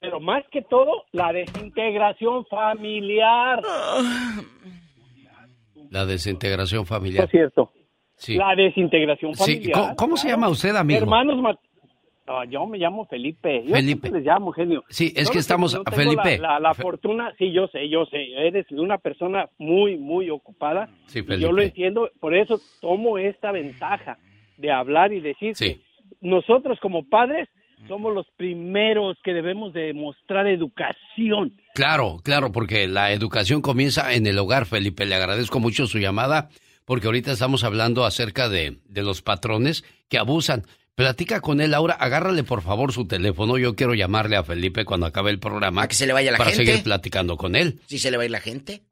pero 0.00 0.18
más 0.18 0.42
que 0.50 0.62
todo, 0.62 1.04
la 1.12 1.32
desintegración 1.32 2.46
familiar. 2.46 3.60
La 5.90 6.06
desintegración 6.06 6.86
familiar. 6.86 7.28
cierto, 7.30 7.72
Sí. 8.16 8.36
la 8.36 8.54
desintegración 8.54 9.34
Sí, 9.34 9.40
familiar. 9.56 9.72
¿Cómo, 9.74 9.96
cómo 9.96 10.16
se 10.16 10.28
llama 10.28 10.48
usted, 10.48 10.74
amigo? 10.76 11.00
Hermanos 11.00 11.36
mat- 11.42 11.58
No, 12.26 12.44
yo 12.44 12.64
me 12.66 12.78
llamo 12.78 13.06
Felipe. 13.06 13.62
Yo 13.66 13.74
Felipe. 13.74 14.10
les 14.10 14.24
llamo, 14.24 14.52
genio. 14.52 14.84
Sí, 14.88 15.12
es 15.16 15.30
que 15.30 15.38
estamos... 15.38 15.76
Felipe. 15.92 16.38
La, 16.38 16.52
la- 16.54 16.60
la 16.60 16.74
Fe- 16.74 16.82
fortuna, 16.82 17.34
sí, 17.38 17.50
yo 17.52 17.66
sé, 17.68 17.88
yo 17.88 18.06
sé. 18.06 18.18
Eres 18.36 18.66
una 18.70 18.98
persona 18.98 19.48
muy, 19.58 19.96
muy 19.96 20.30
ocupada. 20.30 20.88
Sí, 21.06 21.20
y 21.20 21.22
Felipe. 21.22 21.40
yo 21.42 21.52
lo 21.52 21.62
entiendo, 21.62 22.10
por 22.20 22.36
eso 22.36 22.60
tomo 22.80 23.18
esta 23.18 23.50
ventaja 23.52 24.18
de 24.58 24.70
hablar 24.70 25.12
y 25.12 25.20
decir 25.20 25.56
Sí. 25.56 25.74
que 25.74 25.80
nosotros 26.20 26.78
como 26.80 27.08
padres 27.08 27.48
somos 27.88 28.14
los 28.14 28.26
primeros 28.36 29.16
que 29.24 29.32
debemos 29.32 29.72
de 29.72 29.94
mostrar 29.94 30.46
educación. 30.46 31.54
Claro, 31.74 32.18
claro, 32.22 32.52
porque 32.52 32.86
la 32.86 33.12
educación 33.12 33.62
comienza 33.62 34.12
en 34.14 34.26
el 34.26 34.38
hogar, 34.38 34.66
Felipe. 34.66 35.06
Le 35.06 35.14
agradezco 35.14 35.60
mucho 35.60 35.86
su 35.86 35.98
llamada, 35.98 36.50
porque 36.84 37.06
ahorita 37.06 37.32
estamos 37.32 37.64
hablando 37.64 38.04
acerca 38.04 38.48
de, 38.48 38.78
de 38.84 39.02
los 39.02 39.22
patrones 39.22 39.82
que 40.08 40.18
abusan. 40.18 40.62
Platica 41.00 41.40
con 41.40 41.60
él, 41.62 41.70
Laura. 41.70 41.94
Agárrale, 41.94 42.44
por 42.44 42.62
favor, 42.62 42.92
su 42.92 43.06
teléfono. 43.06 43.56
Yo 43.56 43.74
quiero 43.74 43.94
llamarle 43.94 44.36
a 44.36 44.44
Felipe 44.44 44.84
cuando 44.84 45.06
acabe 45.06 45.30
el 45.30 45.38
programa. 45.38 45.82
¿A 45.82 45.88
que 45.88 45.94
se 45.94 46.06
le 46.06 46.12
vaya 46.12 46.30
la 46.30 46.36
para 46.38 46.50
gente? 46.50 46.66
seguir 46.66 46.82
platicando 46.84 47.38
con 47.38 47.56
él. 47.56 47.80
¿Sí 47.86 47.98
se 47.98 48.10
le 48.10 48.18
va 48.18 48.24
a 48.24 48.26
ir 48.26 48.30
la 48.32 48.40
gente? 48.40 48.82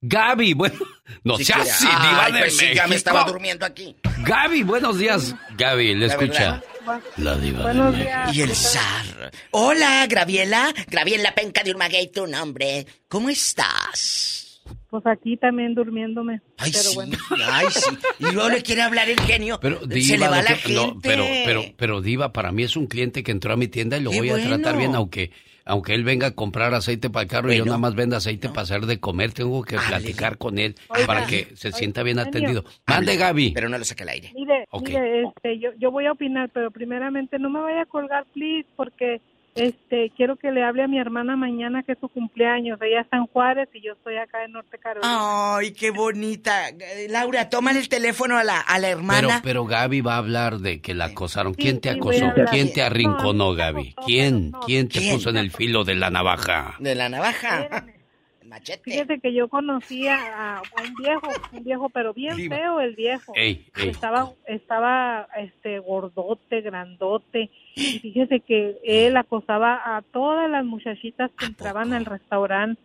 Gaby, 0.00 0.54
bueno, 0.54 0.76
no 1.24 1.36
Si 1.36 1.52
Ay, 1.52 1.60
diva 1.62 2.30
de 2.32 2.38
pues 2.40 2.56
sí, 2.56 2.66
ya 2.74 2.86
me 2.86 2.96
estaba 2.96 3.24
durmiendo 3.24 3.66
aquí. 3.66 3.94
Gaby, 4.24 4.62
buenos 4.62 4.98
días. 4.98 5.34
Gaby, 5.58 5.94
le 5.96 6.06
La 6.06 6.14
escucha. 6.14 6.62
verdad. 6.86 7.02
La 7.18 7.36
diva 7.36 7.62
Buenos 7.64 7.94
de 7.94 8.02
días. 8.04 8.26
México. 8.28 8.38
Y 8.38 8.42
el 8.50 8.56
zar. 8.56 9.30
Hola, 9.50 10.06
Graviela. 10.08 10.72
Graviela 10.88 11.34
Penca 11.34 11.62
de 11.62 11.72
Urmaguey, 11.72 12.10
tu 12.10 12.26
nombre. 12.26 12.86
¿Cómo 13.08 13.28
estás? 13.28 14.49
Pues 14.90 15.06
aquí 15.06 15.36
también 15.36 15.74
durmiéndome. 15.74 16.40
Ay, 16.58 16.72
pero 16.72 16.84
sí, 16.84 16.94
bueno. 16.96 17.16
ay, 17.50 17.66
sí. 17.70 17.90
Y 18.18 18.32
luego 18.32 18.48
le 18.48 18.62
quiere 18.62 18.82
hablar 18.82 19.08
el 19.08 19.20
genio. 19.20 19.58
Pero 19.60 19.80
Se 19.80 19.86
Diva, 19.86 20.16
le 20.16 20.28
va 20.28 20.42
la 20.42 20.56
que- 20.56 20.72
no, 20.74 20.86
gente. 20.86 21.08
pero, 21.08 21.24
pero, 21.44 21.62
pero 21.76 22.00
Diva, 22.00 22.32
para 22.32 22.50
mí 22.52 22.64
es 22.64 22.76
un 22.76 22.86
cliente 22.86 23.22
que 23.22 23.30
entró 23.30 23.52
a 23.52 23.56
mi 23.56 23.68
tienda 23.68 23.96
y 23.96 24.02
lo 24.02 24.10
Qué 24.10 24.18
voy 24.18 24.30
a 24.30 24.42
tratar 24.42 24.76
bien, 24.76 24.96
aunque, 24.96 25.30
aunque 25.64 25.94
él 25.94 26.02
venga 26.02 26.26
a 26.28 26.30
comprar 26.32 26.74
aceite 26.74 27.08
para 27.08 27.22
el 27.22 27.28
carro 27.28 27.52
y 27.52 27.58
yo 27.58 27.64
nada 27.64 27.78
más 27.78 27.94
venda 27.94 28.16
aceite 28.16 28.48
para 28.48 28.62
hacer 28.62 28.80
de 28.86 28.98
comer, 28.98 29.32
tengo 29.32 29.62
que 29.62 29.76
platicar 29.76 30.38
con 30.38 30.58
él 30.58 30.74
Oiga. 30.88 31.06
para 31.06 31.26
que 31.26 31.48
se 31.54 31.70
sienta 31.70 32.02
bien 32.02 32.16
genio. 32.18 32.28
atendido. 32.28 32.64
Mande, 32.88 33.16
Gaby. 33.16 33.52
Pero 33.52 33.68
no 33.68 33.78
lo 33.78 33.84
saque 33.84 34.02
al 34.02 34.08
aire. 34.08 34.32
Mire, 34.34 34.66
este, 34.72 35.58
yo, 35.60 35.70
yo 35.78 35.92
voy 35.92 36.06
a 36.06 36.12
opinar, 36.12 36.50
pero 36.52 36.72
primeramente 36.72 37.38
no 37.38 37.48
me 37.48 37.60
vaya 37.60 37.82
a 37.82 37.86
colgar, 37.86 38.24
please, 38.34 38.66
porque 38.74 39.20
este, 39.60 40.10
quiero 40.16 40.36
que 40.36 40.50
le 40.50 40.62
hable 40.64 40.82
a 40.82 40.88
mi 40.88 40.98
hermana 40.98 41.36
mañana 41.36 41.82
que 41.82 41.92
es 41.92 41.98
su 41.98 42.08
cumpleaños. 42.08 42.78
Ella 42.82 43.00
está 43.02 43.16
en 43.18 43.26
Juárez 43.26 43.68
y 43.74 43.80
yo 43.82 43.92
estoy 43.92 44.16
acá 44.16 44.44
en 44.44 44.52
Norte 44.52 44.78
Carolina. 44.78 45.56
Ay, 45.56 45.72
qué 45.72 45.90
bonita. 45.90 46.68
Eh, 46.70 47.06
Laura, 47.08 47.48
tómale 47.48 47.78
el 47.78 47.88
teléfono 47.88 48.36
a 48.36 48.44
la, 48.44 48.60
a 48.60 48.78
la 48.78 48.88
Pero, 48.88 48.98
hermana. 48.98 49.40
pero 49.42 49.64
Gaby 49.66 50.00
va 50.00 50.14
a 50.14 50.18
hablar 50.18 50.58
de 50.58 50.80
que 50.80 50.94
la 50.94 51.06
acosaron. 51.06 51.54
¿Quién 51.54 51.80
te 51.80 51.90
acosó? 51.90 52.32
¿Quién 52.50 52.72
te 52.72 52.80
No, 52.80 52.86
arrinconó, 52.86 53.54
Gaby? 53.54 53.94
¿Quién? 54.06 54.52
¿Quién 54.66 54.88
te 54.88 55.00
¿Quién? 55.00 55.14
puso 55.14 55.30
en 55.30 55.36
el 55.36 55.50
filo 55.50 55.84
de 55.84 55.94
la 55.94 56.10
navaja? 56.10 56.74
De 56.78 56.94
la 56.94 57.08
navaja. 57.08 57.68
Fíjate 58.82 59.20
que 59.20 59.32
yo 59.32 59.48
conocía 59.48 60.16
a, 60.58 60.62
un 60.82 60.94
viejo, 60.94 61.28
un 61.52 61.64
viejo, 61.64 61.88
pero 61.90 62.12
bien 62.12 62.36
Diva. 62.36 62.56
feo 62.56 62.80
el 62.80 62.94
viejo. 62.94 63.32
Ey, 63.36 63.66
ey. 63.76 63.88
Estaba, 63.88 64.32
estaba, 64.46 65.28
este, 65.36 65.78
gordote, 65.78 66.60
grandote. 66.60 67.50
Y 67.74 67.98
fíjese 68.00 68.40
que 68.40 68.78
él 68.84 69.16
acosaba 69.16 69.96
a 69.96 70.02
todas 70.02 70.50
las 70.50 70.64
muchachitas 70.64 71.30
que 71.38 71.46
entraban 71.46 71.92
al 71.92 72.04
restaurante. 72.04 72.80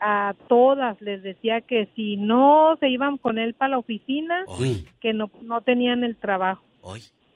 A 0.00 0.34
todas 0.48 1.00
les 1.00 1.22
decía 1.22 1.60
que 1.60 1.88
si 1.96 2.16
no 2.16 2.76
se 2.78 2.88
iban 2.88 3.18
con 3.18 3.38
él 3.38 3.54
para 3.54 3.70
la 3.70 3.78
oficina, 3.78 4.44
que 5.00 5.12
no, 5.12 5.30
no 5.42 5.60
tenían 5.62 6.04
el 6.04 6.16
trabajo. 6.16 6.62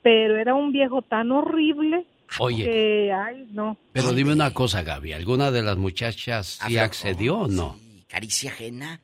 Pero 0.03 0.37
era 0.37 0.55
un 0.55 0.71
viejo 0.71 1.03
tan 1.03 1.33
horrible 1.33 2.07
Oye. 2.39 2.65
que, 2.65 3.13
ay, 3.13 3.47
no. 3.53 3.77
Pero 3.93 4.13
dime 4.13 4.33
una 4.33 4.53
cosa, 4.53 4.83
Gaby. 4.83 5.13
¿Alguna 5.13 5.51
de 5.51 5.63
las 5.63 5.77
muchachas 5.77 6.59
sí 6.67 6.79
accedió 6.79 7.41
o 7.41 7.49
no? 7.49 7.77
Caricia 8.09 8.51
ajena. 8.51 9.01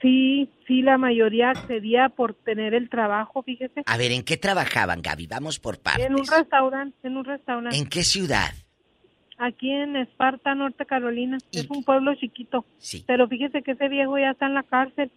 Sí, 0.00 0.50
sí, 0.66 0.82
la 0.82 0.98
mayoría 0.98 1.50
accedía 1.50 2.10
por 2.10 2.34
tener 2.34 2.74
el 2.74 2.90
trabajo, 2.90 3.42
fíjese. 3.42 3.82
A 3.86 3.96
ver, 3.96 4.12
¿en 4.12 4.22
qué 4.22 4.36
trabajaban, 4.36 5.00
Gaby? 5.00 5.26
Vamos 5.26 5.58
por 5.58 5.80
partes. 5.80 6.04
En 6.04 6.14
un 6.14 6.26
restaurante, 6.26 6.96
en 7.04 7.16
un 7.16 7.24
restaurante. 7.24 7.78
¿En 7.78 7.86
qué 7.86 8.02
ciudad? 8.02 8.52
Aquí 9.38 9.70
en 9.70 9.96
Esparta, 9.96 10.54
Norte 10.54 10.84
Carolina. 10.84 11.38
Es 11.52 11.68
un 11.70 11.82
pueblo 11.84 12.14
chiquito. 12.16 12.66
Pero 13.06 13.28
fíjese 13.28 13.62
que 13.62 13.72
ese 13.72 13.88
viejo 13.88 14.18
ya 14.18 14.32
está 14.32 14.46
en 14.46 14.54
la 14.54 14.62
cárcel. 14.62 15.10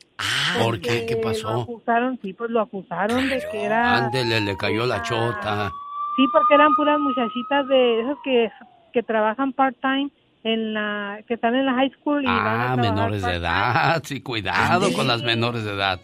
¿Por 0.64 0.80
qué? 0.80 1.06
¿Qué 1.06 1.16
Lo 1.16 1.22
pasó? 1.22 1.62
acusaron, 1.62 2.18
sí, 2.22 2.34
pues 2.34 2.50
lo 2.50 2.62
acusaron 2.62 3.30
de 3.30 3.44
que 3.52 3.64
era... 3.64 3.96
Ándele, 4.06 4.42
le 4.42 4.56
cayó 4.58 4.86
la 4.86 5.04
chota. 5.04 5.72
Sí, 6.18 6.26
porque 6.34 6.56
eran 6.56 6.74
puras 6.76 7.00
muchachitas 7.00 7.68
de 7.68 8.02
esas 8.02 8.18
que, 8.26 8.52
que 8.92 9.04
trabajan 9.04 9.54
part-time 9.54 10.10
en 10.44 10.74
la... 10.74 11.20
que 11.28 11.36
están 11.36 11.56
en 11.56 11.66
la 11.66 11.74
high 11.76 11.92
school 12.02 12.24
y 12.24 12.26
van 12.26 12.38
a 12.38 12.72
Ah, 12.74 12.76
menores 12.76 13.22
de 13.24 13.36
edad. 13.36 14.02
Sí, 14.04 14.20
cuidado 14.22 14.92
con 14.94 15.08
las 15.08 15.22
menores 15.24 15.64
de 15.64 15.72
edad. 15.74 16.00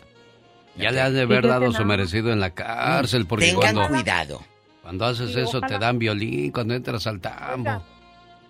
Ya 0.76 0.92
le 0.92 1.02
han 1.02 1.14
de 1.14 1.22
haber 1.24 1.48
dado 1.48 1.72
su 1.72 1.84
merecido 1.86 2.32
en 2.32 2.40
la 2.40 2.52
cárcel. 2.52 3.26
Porque 3.28 3.48
Tengan 3.48 3.74
cuando, 3.76 3.88
cuidado. 3.90 4.42
cuando 4.82 5.06
haces 5.06 5.34
Sí, 5.34 5.40
eso 5.42 5.62
te 5.62 5.78
dan 5.78 6.00
violín 6.00 6.52
cuando 6.52 6.74
entras 6.74 7.06
al 7.08 7.20
tambo. 7.20 7.84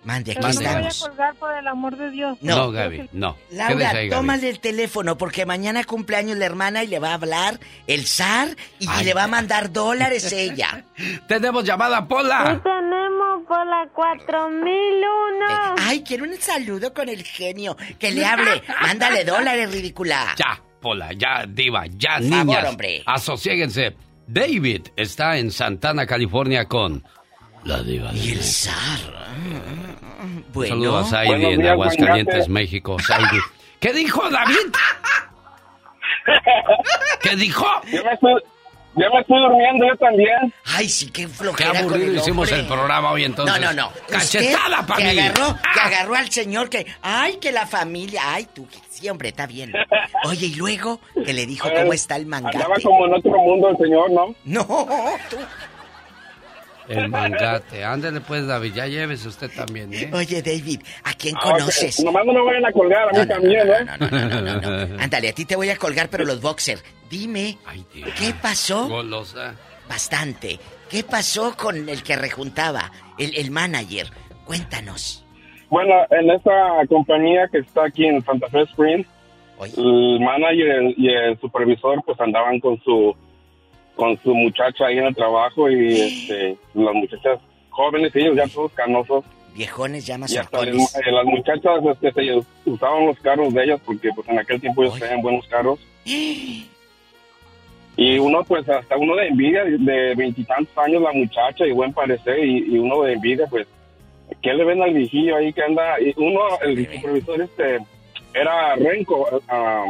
Mande, 0.04 0.34
Pero 0.34 0.46
aquí 0.46 0.56
no 0.56 0.60
me 0.62 0.66
voy 0.66 0.74
a 0.84 0.88
estamos. 0.88 1.08
colgar 1.08 1.34
por 1.36 1.54
el 1.56 1.66
amor 1.66 1.96
de 1.96 2.10
Dios. 2.10 2.36
No, 2.42 2.70
Gaby, 2.70 3.08
no. 3.12 3.36
Laura, 3.50 3.88
ahí, 3.90 3.94
Gaby. 3.96 4.10
tómale 4.10 4.48
el 4.50 4.60
teléfono 4.60 5.16
porque 5.16 5.46
mañana 5.46 5.82
cumpleaños 5.84 6.36
la 6.36 6.44
hermana 6.46 6.84
y 6.84 6.88
le 6.88 6.98
va 6.98 7.10
a 7.10 7.14
hablar 7.14 7.58
el 7.86 8.06
zar 8.06 8.48
y 8.78 8.86
le 9.02 9.14
va 9.14 9.24
a 9.24 9.28
mandar 9.28 9.72
dólares 9.72 10.30
ella. 10.32 10.84
Tenemos 11.28 11.64
llamada, 11.64 12.00
Y 12.00 12.08
Pola. 12.08 12.60
tenemos 12.62 13.44
por 13.48 13.66
la 13.66 13.88
4001. 13.94 15.74
Ay, 15.80 16.02
quiero 16.02 16.24
un 16.24 16.34
saludo 16.40 16.92
con 16.92 17.08
el 17.08 17.22
genio. 17.24 17.76
Que 17.98 18.10
le 18.10 18.24
hable. 18.24 18.62
Mándale 18.82 19.24
dólares, 19.24 19.72
ridícula. 19.72 20.34
Ya, 20.36 20.60
Pola, 20.80 21.12
ya, 21.12 21.46
diva, 21.48 21.84
ya, 21.88 22.18
Por 22.18 22.28
favor, 22.28 22.46
niñas. 22.46 22.68
hombre. 22.68 23.02
Asociéguense. 23.06 23.96
David 24.26 24.88
está 24.96 25.36
en 25.36 25.50
Santana, 25.50 26.06
California 26.06 26.66
con 26.66 27.04
la 27.64 27.82
diva 27.82 28.12
de 28.12 28.18
Y 28.18 28.30
el 28.32 28.42
zar. 28.42 29.00
Un 30.22 30.44
Bueno. 30.52 30.74
saludo 30.74 30.98
a 30.98 31.04
Saidi 31.04 31.28
Buenos 31.44 31.52
en 31.52 31.66
Aguascalientes. 31.66 32.48
México. 32.48 32.96
Saidi. 33.00 33.38
¿Qué 33.80 33.92
dijo 33.92 34.28
David? 34.30 34.72
¿Qué 37.22 37.36
dijo? 37.36 37.66
Ya 37.90 38.02
me 38.02 38.12
estoy, 38.12 38.34
me 38.94 39.20
estoy 39.20 39.38
durmiendo 39.42 39.86
yo 39.86 39.96
también. 39.96 40.54
Ay, 40.64 40.88
sí, 40.88 41.10
qué 41.10 41.22
Qué 41.22 41.28
flojera 41.28 41.70
con 41.70 41.78
aburrido 41.80 42.10
el 42.12 42.16
hicimos 42.16 42.50
el 42.52 42.66
programa 42.66 43.10
hoy 43.12 43.24
entonces. 43.24 43.60
No, 43.60 43.72
no, 43.72 43.72
no. 43.74 43.92
Cachetada 44.08 44.86
para 44.86 45.02
que 45.02 45.12
mí. 45.12 45.18
agarró, 45.18 45.56
que 45.74 45.80
agarró 45.80 46.14
al 46.14 46.30
señor 46.30 46.70
que, 46.70 46.86
ay, 47.02 47.36
que 47.38 47.52
la 47.52 47.66
familia, 47.66 48.22
ay, 48.24 48.48
tú, 48.54 48.66
sí, 48.88 49.08
hombre, 49.08 49.28
está 49.30 49.46
bien. 49.46 49.72
Oye, 50.24 50.46
y 50.46 50.54
luego 50.54 51.00
que 51.24 51.32
le 51.34 51.44
dijo 51.46 51.68
cómo 51.74 51.92
está 51.92 52.16
el 52.16 52.26
mangate. 52.26 52.56
Andaba 52.56 52.76
como 52.82 53.06
en 53.06 53.14
otro 53.14 53.32
mundo 53.32 53.68
el 53.70 53.76
señor, 53.76 54.10
¿no? 54.10 54.34
No, 54.44 54.66
tú. 55.28 55.36
El 56.88 57.08
mangate. 57.08 57.82
Ándele 57.84 58.20
pues, 58.20 58.46
David, 58.46 58.74
ya 58.74 58.86
llévese 58.86 59.28
usted 59.28 59.50
también, 59.54 59.92
¿eh? 59.94 60.10
Oye, 60.12 60.42
David, 60.42 60.80
¿a 61.04 61.12
quién 61.14 61.34
Ah, 61.36 61.40
conoces? 61.42 61.98
ok. 61.98 62.04
Nomás 62.04 62.26
no 62.26 62.32
me 62.34 62.42
vayan 62.42 62.66
a 62.66 62.72
colgar, 62.72 63.08
a 63.08 63.12
mí 63.12 63.18
No, 63.18 63.24
no, 63.24 63.28
también, 63.34 63.68
¿eh? 63.68 63.84
no, 64.00 64.08
no, 64.08 64.28
no, 64.28 64.40
no, 64.40 64.60
no, 64.60 64.86
no. 64.86 65.02
Ándale, 65.02 65.28
a 65.30 65.32
ti 65.32 65.44
te 65.44 65.56
voy 65.56 65.70
a 65.70 65.76
colgar, 65.76 66.08
pero 66.10 66.24
los 66.24 66.40
boxers. 66.40 66.84
Dime, 67.08 67.56
¿qué 68.18 68.34
pasó? 68.40 68.88
Golosa. 68.88 69.54
Bastante. 69.88 70.58
¿Qué 70.90 71.04
pasó 71.04 71.56
con 71.56 71.88
el 71.88 72.02
que 72.02 72.16
rejuntaba? 72.16 72.90
El, 73.18 73.34
el 73.36 73.50
manager. 73.50 74.06
Cuéntanos. 74.44 75.24
Bueno, 75.70 75.92
en 76.10 76.30
esta 76.30 76.50
compañía 76.88 77.48
que 77.50 77.58
está 77.58 77.86
aquí 77.86 78.04
en 78.06 78.22
Santa 78.24 78.48
Fe 78.48 78.62
Springs, 78.62 79.06
el 79.76 80.20
manager 80.20 80.94
y 80.96 81.08
el 81.08 81.38
supervisor 81.40 82.02
pues 82.04 82.20
andaban 82.20 82.60
con 82.60 82.78
su 82.82 83.14
con 83.96 84.18
su 84.22 84.34
muchacha 84.34 84.86
ahí 84.86 84.98
en 84.98 85.06
el 85.06 85.14
trabajo 85.14 85.70
y 85.70 86.00
este, 86.00 86.56
las 86.74 86.94
muchachas 86.94 87.38
jóvenes, 87.70 88.14
ellos 88.16 88.36
ya 88.36 88.46
todos 88.48 88.72
canosos. 88.72 89.24
Viejones 89.54 90.04
llamas 90.06 90.32
Y 90.32 90.36
hasta 90.38 90.60
el- 90.60 90.76
eh, 90.80 91.12
las 91.12 91.24
muchachas 91.24 91.80
este, 92.02 92.12
se 92.12 92.70
usaban 92.70 93.06
los 93.06 93.18
carros 93.20 93.54
de 93.54 93.64
ellas 93.64 93.80
porque 93.84 94.08
pues 94.14 94.28
en 94.28 94.38
aquel 94.38 94.60
tiempo 94.60 94.82
ellos 94.82 94.98
tenían 94.98 95.22
buenos 95.22 95.46
carros. 95.48 95.78
Y 97.96 98.18
uno, 98.18 98.42
pues, 98.42 98.68
hasta 98.68 98.96
uno 98.96 99.14
de 99.14 99.28
envidia, 99.28 99.62
de 99.64 100.14
veintitantos 100.16 100.76
años 100.78 101.00
la 101.00 101.12
muchacha 101.12 101.64
y 101.64 101.70
buen 101.70 101.92
parecer, 101.92 102.44
y, 102.44 102.74
y 102.74 102.78
uno 102.78 103.02
de 103.02 103.12
envidia, 103.12 103.46
pues, 103.48 103.68
¿qué 104.42 104.52
le 104.52 104.64
ven 104.64 104.82
al 104.82 104.92
viejillo 104.92 105.36
ahí 105.36 105.52
que 105.52 105.62
anda? 105.62 106.00
Y 106.00 106.12
uno, 106.16 106.40
el 106.62 106.92
supervisor, 106.92 107.42
este, 107.42 107.78
era 108.34 108.74
renco, 108.74 109.40
ah, 109.48 109.84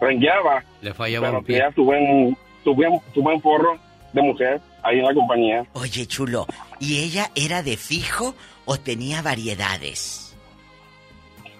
rengueaba, 0.00 0.62
Le 0.82 0.94
fallaba 0.94 1.26
pero 1.26 1.38
un 1.40 1.44
pie. 1.44 1.56
tenía 1.56 1.72
su 1.74 1.84
buen, 1.84 2.36
buen, 2.74 3.00
su 3.14 3.22
buen 3.22 3.40
forro 3.40 3.78
de 4.12 4.22
mujer 4.22 4.60
ahí 4.82 4.98
en 4.98 5.04
la 5.06 5.14
compañía. 5.14 5.64
Oye, 5.74 6.06
chulo, 6.06 6.46
¿y 6.80 6.98
ella 7.02 7.30
era 7.34 7.62
de 7.62 7.76
fijo 7.76 8.34
o 8.64 8.76
tenía 8.78 9.22
variedades? 9.22 10.36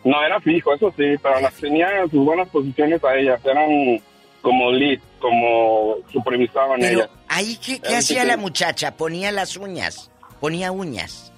No, 0.04 0.22
era 0.24 0.40
fijo, 0.40 0.74
eso 0.74 0.90
sí, 0.96 1.04
pero 1.22 1.40
las 1.40 1.54
tenía 1.54 1.88
sus 2.10 2.24
buenas 2.24 2.48
posiciones 2.48 3.02
a 3.04 3.14
ellas, 3.16 3.40
eran 3.44 4.02
como 4.40 4.72
lead, 4.72 4.98
como 5.20 5.94
supervisaban 6.12 6.80
Pero 6.80 6.98
ellas. 7.00 7.10
ahí, 7.28 7.56
¿qué, 7.64 7.80
qué 7.80 7.96
hacía 7.96 8.22
que- 8.22 8.28
la 8.28 8.36
muchacha? 8.36 8.96
Ponía 8.96 9.30
las 9.30 9.56
uñas. 9.56 10.10
Ponía 10.40 10.72
uñas. 10.72 11.32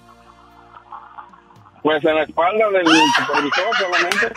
Pues 1.83 2.03
en 2.03 2.15
la 2.15 2.23
espalda 2.23 2.67
del 2.71 2.87
supervisor 2.87 3.75
solamente. 3.77 4.33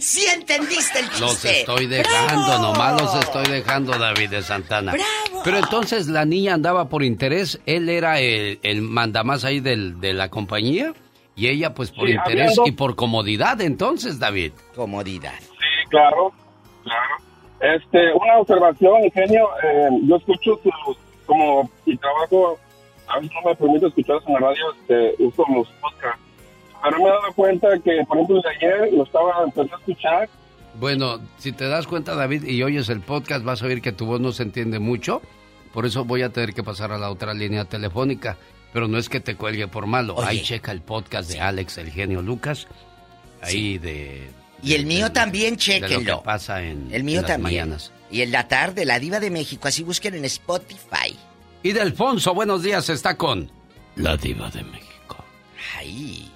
Sí 0.00 0.26
entendiste 0.34 1.00
el 1.00 1.06
chiste. 1.08 1.20
Los 1.20 1.44
estoy 1.44 1.86
dejando, 1.86 2.58
nomás 2.58 3.00
los 3.00 3.14
estoy 3.14 3.46
dejando, 3.46 3.98
David 3.98 4.30
de 4.30 4.42
Santana. 4.42 4.94
Pero 5.44 5.58
entonces 5.58 6.08
la 6.08 6.24
niña 6.24 6.54
andaba 6.54 6.88
por 6.88 7.02
interés, 7.02 7.60
él 7.66 7.88
era 7.88 8.20
el, 8.20 8.58
el 8.62 8.82
mandamás 8.82 9.44
ahí 9.44 9.60
del, 9.60 10.00
de 10.00 10.12
la 10.12 10.28
compañía 10.28 10.92
y 11.36 11.48
ella 11.48 11.72
pues 11.74 11.90
por 11.90 12.08
Sí, 12.08 12.14
interés 12.14 12.58
y 12.64 12.72
por 12.72 12.96
comodidad 12.96 13.60
entonces, 13.60 14.18
David. 14.18 14.52
Comodidad. 14.74 15.38
Sí, 15.40 15.88
claro, 15.88 16.32
claro. 16.82 17.14
Este, 17.60 18.12
una 18.12 18.38
observación, 18.38 19.04
ingenio, 19.04 19.48
eh, 19.62 19.88
yo 20.04 20.16
escucho 20.16 20.60
sus, 20.62 20.96
como 21.26 21.70
mi 21.86 21.96
trabajo, 21.96 22.58
a 23.08 23.18
veces 23.18 23.32
no 23.34 23.50
me 23.50 23.56
permite 23.56 23.86
escuchar 23.86 24.16
en 24.26 24.32
la 24.34 24.40
radio, 24.40 24.64
este, 24.80 25.22
uso 25.22 25.44
los 25.54 25.68
podcasts. 25.80 26.20
Pero 26.82 26.98
me 26.98 27.04
he 27.04 27.08
dado 27.08 27.32
cuenta 27.34 27.68
que, 27.78 28.04
por 28.06 28.16
ejemplo, 28.18 28.40
de 28.42 28.48
ayer 28.50 28.92
lo 28.92 29.04
estaba 29.04 29.32
empecé 29.44 29.74
a 29.74 29.78
escuchar. 29.78 30.28
Bueno, 30.78 31.20
si 31.38 31.52
te 31.52 31.66
das 31.68 31.86
cuenta, 31.86 32.14
David, 32.14 32.44
y 32.44 32.62
oyes 32.62 32.88
el 32.88 33.00
podcast, 33.00 33.44
vas 33.44 33.62
a 33.62 33.66
oír 33.66 33.82
que 33.82 33.92
tu 33.92 34.06
voz 34.06 34.20
no 34.20 34.32
se 34.32 34.44
entiende 34.44 34.78
mucho. 34.78 35.20
Por 35.72 35.86
eso 35.86 36.04
voy 36.04 36.22
a 36.22 36.30
tener 36.30 36.54
que 36.54 36.62
pasar 36.62 36.92
a 36.92 36.98
la 36.98 37.10
otra 37.10 37.34
línea 37.34 37.64
telefónica. 37.64 38.36
Pero 38.72 38.86
no 38.86 38.98
es 38.98 39.08
que 39.08 39.18
te 39.20 39.34
cuelgue 39.34 39.66
por 39.66 39.86
malo. 39.86 40.20
Ahí 40.22 40.42
checa 40.42 40.72
el 40.72 40.82
podcast 40.82 41.30
de 41.30 41.40
Alex, 41.40 41.78
el 41.78 41.90
genio 41.90 42.20
Lucas. 42.22 42.68
Ahí 43.40 43.78
de... 43.78 44.28
Y 44.62 44.74
el 44.74 44.86
mío 44.86 45.10
también, 45.10 45.56
de 45.56 45.80
lo 45.80 45.88
chéquenlo. 45.88 46.18
que 46.18 46.24
pasa 46.24 46.62
en, 46.62 46.88
El 46.92 47.02
mío 47.02 47.20
en 47.20 47.22
las 47.22 47.32
también. 47.32 47.62
mañanas. 47.68 47.92
Y 48.10 48.22
en 48.22 48.30
la 48.32 48.46
tarde, 48.46 48.84
la 48.84 48.98
diva 48.98 49.20
de 49.20 49.30
México. 49.30 49.68
Así 49.68 49.82
busquen 49.82 50.14
en 50.14 50.24
Spotify. 50.26 51.16
Y 51.62 51.72
de 51.72 51.80
Alfonso, 51.80 52.34
buenos 52.34 52.62
días, 52.62 52.88
está 52.88 53.16
con 53.16 53.50
la 53.96 54.16
diva 54.16 54.50
de 54.50 54.62
México. 54.64 55.24
Ay. 55.76 56.30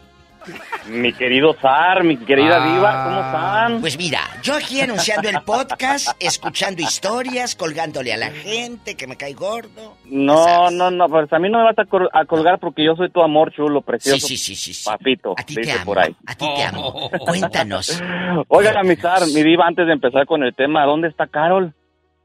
Mi 0.89 1.13
querido 1.13 1.55
Zar, 1.61 2.03
mi 2.05 2.17
querida 2.17 2.57
Ah. 2.63 2.75
Diva, 2.75 3.05
¿cómo 3.05 3.21
están? 3.21 3.81
Pues 3.81 3.97
mira, 3.97 4.21
yo 4.43 4.55
aquí 4.55 4.81
anunciando 4.81 5.29
el 5.29 5.41
podcast, 5.43 6.09
escuchando 6.21 6.83
historias, 6.83 7.55
colgándole 7.55 8.13
a 8.13 8.17
la 8.17 8.31
gente 8.31 8.97
que 8.97 9.07
me 9.07 9.17
cae 9.17 9.35
gordo. 9.35 9.97
No, 10.07 10.71
no, 10.71 10.91
no, 10.91 11.09
pues 11.09 11.33
a 11.33 11.39
mí 11.39 11.49
no 11.51 11.59
me 11.59 11.65
vas 11.65 11.79
a, 11.79 11.85
col- 11.85 12.11
a 12.13 12.25
colgar 12.25 12.59
porque 12.59 12.85
yo 12.85 12.95
soy 12.97 13.11
tu 13.11 13.23
amor 13.23 13.53
chulo, 13.53 13.81
precioso. 13.83 14.27
Sí, 14.27 14.37
sí, 14.37 14.55
sí, 14.57 14.75
sí. 14.75 14.85
Papito, 14.85 15.35
A 15.39 15.43
ti 15.45 15.55
te 15.55 15.73
amo. 15.73 15.85
por 15.85 15.99
ahí. 15.99 16.15
A 16.27 16.35
ti 16.35 16.47
te 16.57 16.63
amo. 16.65 17.11
Cuéntanos. 17.27 18.03
Oigan, 18.49 18.87
mi 18.87 18.97
Zar, 18.97 19.23
mi 19.27 19.43
Diva, 19.43 19.67
antes 19.67 19.87
de 19.87 19.93
empezar 19.93 20.27
con 20.27 20.43
el 20.43 20.55
tema, 20.55 20.85
¿dónde 20.85 21.09
está 21.09 21.27
Carol? 21.27 21.73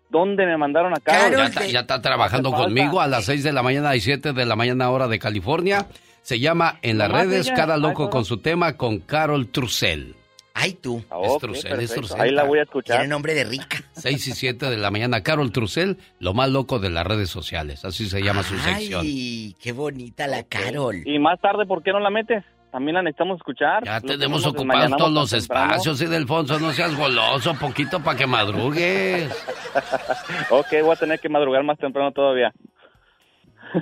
¿Dónde 0.10 0.46
me 0.46 0.58
mandaron 0.58 0.94
a 0.94 1.00
Carol? 1.02 1.36
Ya 1.38 1.46
está, 1.46 1.66
ya 1.66 1.80
está 1.82 2.02
trabajando 2.02 2.52
conmigo 2.52 3.02
a 3.02 3.08
las 3.08 3.26
6 3.26 3.44
de 3.44 3.52
la 3.52 3.62
mañana 3.62 3.96
y 3.96 4.00
7 4.00 4.34
de 4.34 4.46
la 4.46 4.56
mañana 4.56 4.90
hora 4.90 5.08
de 5.08 5.20
California. 5.20 5.86
Se 6.28 6.42
llama 6.42 6.78
en 6.82 6.98
las 6.98 7.10
redes. 7.10 7.50
Cada 7.56 7.78
Loco 7.78 8.10
con 8.10 8.26
su 8.26 8.40
tema 8.40 8.76
con 8.76 9.00
Carol 9.00 9.48
Trussell. 9.48 10.14
Ay, 10.54 10.74
tú. 10.74 11.02
Es 11.24 11.38
Trucel, 11.40 11.80
es 11.80 11.94
Trucel. 11.94 12.20
Ahí 12.20 12.32
la 12.32 12.44
voy 12.44 12.60
a 12.60 12.64
escuchar. 12.64 12.98
Tiene 12.98 13.08
nombre 13.08 13.34
de 13.34 13.46
rica. 13.46 13.78
6 13.94 14.28
y 14.28 14.32
7 14.34 14.70
de 14.70 14.76
la 14.76 14.92
mañana. 14.92 15.24
Carol 15.24 15.54
Trucel, 15.54 16.00
lo 16.20 16.34
más 16.34 16.50
loco 16.50 16.80
de 16.80 16.90
las 16.90 17.08
redes 17.08 17.30
sociales. 17.30 17.86
Así 17.86 18.10
se 18.10 18.22
llama 18.22 18.44
su 18.44 18.58
sección. 18.58 19.06
Ay, 19.06 19.56
qué 19.58 19.72
bonita 19.72 20.28
la 20.28 20.44
Carol. 20.44 21.02
Y 21.06 21.18
más 21.18 21.40
tarde, 21.40 21.66
¿por 21.66 21.82
qué 21.82 21.94
no 21.94 22.02
la 22.02 22.10
metes? 22.10 22.44
También 22.74 22.96
la 22.96 23.04
necesitamos 23.04 23.38
escuchar. 23.38 23.86
Ya 23.86 24.02
tenemos 24.02 24.46
ocupados 24.46 24.98
todos 24.98 25.14
los 25.14 25.30
temprano. 25.30 25.72
espacios, 25.72 26.02
y 26.02 26.08
Delfonso, 26.08 26.60
no 26.60 26.74
seas 26.74 26.94
goloso, 26.94 27.54
poquito 27.54 28.04
para 28.04 28.18
que 28.18 28.28
madrugues. 28.28 29.32
ok, 30.50 30.68
voy 30.84 30.92
a 30.92 30.96
tener 30.98 31.22
que 31.22 31.30
madrugar 31.30 31.64
más 31.64 31.78
temprano 31.78 32.12
todavía. 32.12 32.52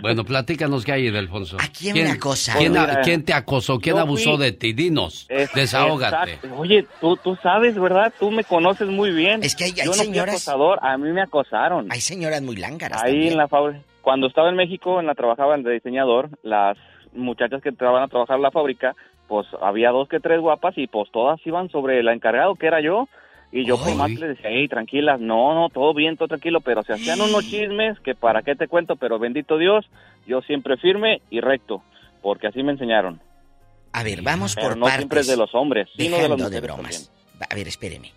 Bueno, 0.01 0.23
platícanos 0.23 0.83
qué 0.85 0.91
hay, 0.93 1.09
Delfonso. 1.11 1.57
¿A 1.59 1.67
quién 1.67 1.93
me 1.95 2.09
acosa? 2.11 2.55
¿quién, 2.57 2.75
a- 2.77 2.81
mira, 2.87 3.01
quién 3.01 3.23
te 3.23 3.33
acosó? 3.33 3.79
¿Quién 3.79 3.95
yo 3.95 4.01
abusó 4.01 4.35
fui- 4.37 4.45
de 4.45 4.51
ti? 4.51 4.73
Dinos, 4.73 5.25
Es- 5.29 5.53
desahógate. 5.53 6.33
exacto. 6.33 6.55
Oye, 6.57 6.85
tú, 6.99 7.17
tú 7.17 7.35
sabes, 7.41 7.77
¿verdad? 7.79 8.13
Tú 8.19 8.31
me 8.31 8.43
conoces 8.43 8.87
muy 8.87 9.11
bien. 9.11 9.43
Es 9.43 9.55
que 9.55 9.65
hay- 9.65 9.71
hay 9.71 9.77
Yo 9.85 9.85
no 9.85 9.93
fui 9.93 10.05
señoras- 10.05 10.35
acosador, 10.35 10.79
a 10.81 10.97
mí 10.97 11.11
me 11.11 11.21
acosaron. 11.21 11.87
Hay 11.91 12.01
señoras 12.01 12.41
muy 12.41 12.55
lángaras 12.55 13.01
Ahí 13.03 13.11
también. 13.11 13.31
en 13.33 13.37
la 13.37 13.47
fábrica. 13.47 13.81
Cuando 14.01 14.27
estaba 14.27 14.49
en 14.49 14.55
México, 14.55 14.99
en 14.99 15.07
la 15.07 15.15
trabajaba 15.15 15.57
de 15.57 15.71
diseñador, 15.73 16.29
las 16.43 16.77
muchachas 17.13 17.61
que 17.61 17.69
entraban 17.69 18.03
a 18.03 18.07
trabajar 18.07 18.35
en 18.37 18.43
la 18.43 18.51
fábrica, 18.51 18.95
pues 19.27 19.47
había 19.61 19.89
dos 19.89 20.07
que 20.07 20.19
tres 20.19 20.39
guapas 20.39 20.77
y 20.77 20.85
pues 20.87 21.09
todas 21.11 21.39
iban 21.45 21.69
sobre 21.69 21.99
el 21.99 22.07
encargado, 22.09 22.55
que 22.55 22.67
era 22.67 22.81
yo. 22.81 23.07
Y 23.55 23.63
yo 23.63 23.77
por 23.77 23.95
más 23.95 24.11
les 24.11 24.35
decía, 24.35 24.49
hey, 24.49 24.67
tranquilas, 24.67 25.21
no, 25.21 25.55
no, 25.55 25.69
todo 25.69 25.93
bien, 25.93 26.17
todo 26.17 26.27
tranquilo, 26.27 26.59
pero 26.59 26.83
se 26.83 26.91
hacían 26.91 27.21
unos 27.21 27.45
chismes 27.49 27.97
que 28.01 28.13
para 28.13 28.41
qué 28.41 28.53
te 28.53 28.67
cuento, 28.67 28.97
pero 28.97 29.17
bendito 29.17 29.57
Dios, 29.57 29.85
yo 30.27 30.41
siempre 30.41 30.75
firme 30.75 31.21
y 31.29 31.39
recto, 31.39 31.81
porque 32.21 32.47
así 32.47 32.63
me 32.63 32.73
enseñaron. 32.73 33.21
A 33.93 34.03
ver, 34.03 34.23
vamos 34.23 34.55
Pero 34.55 34.67
por 34.67 34.77
no 34.77 34.87
siempre 34.89 35.21
es 35.21 35.27
de 35.27 35.37
los 35.37 35.55
hombres, 35.55 35.87
sino 35.95 36.17
de 36.17 36.27
las 36.27 36.51
de 36.51 36.59
bromas. 36.59 37.09
A 37.49 37.55
ver, 37.55 37.69
espéreme. 37.69 38.11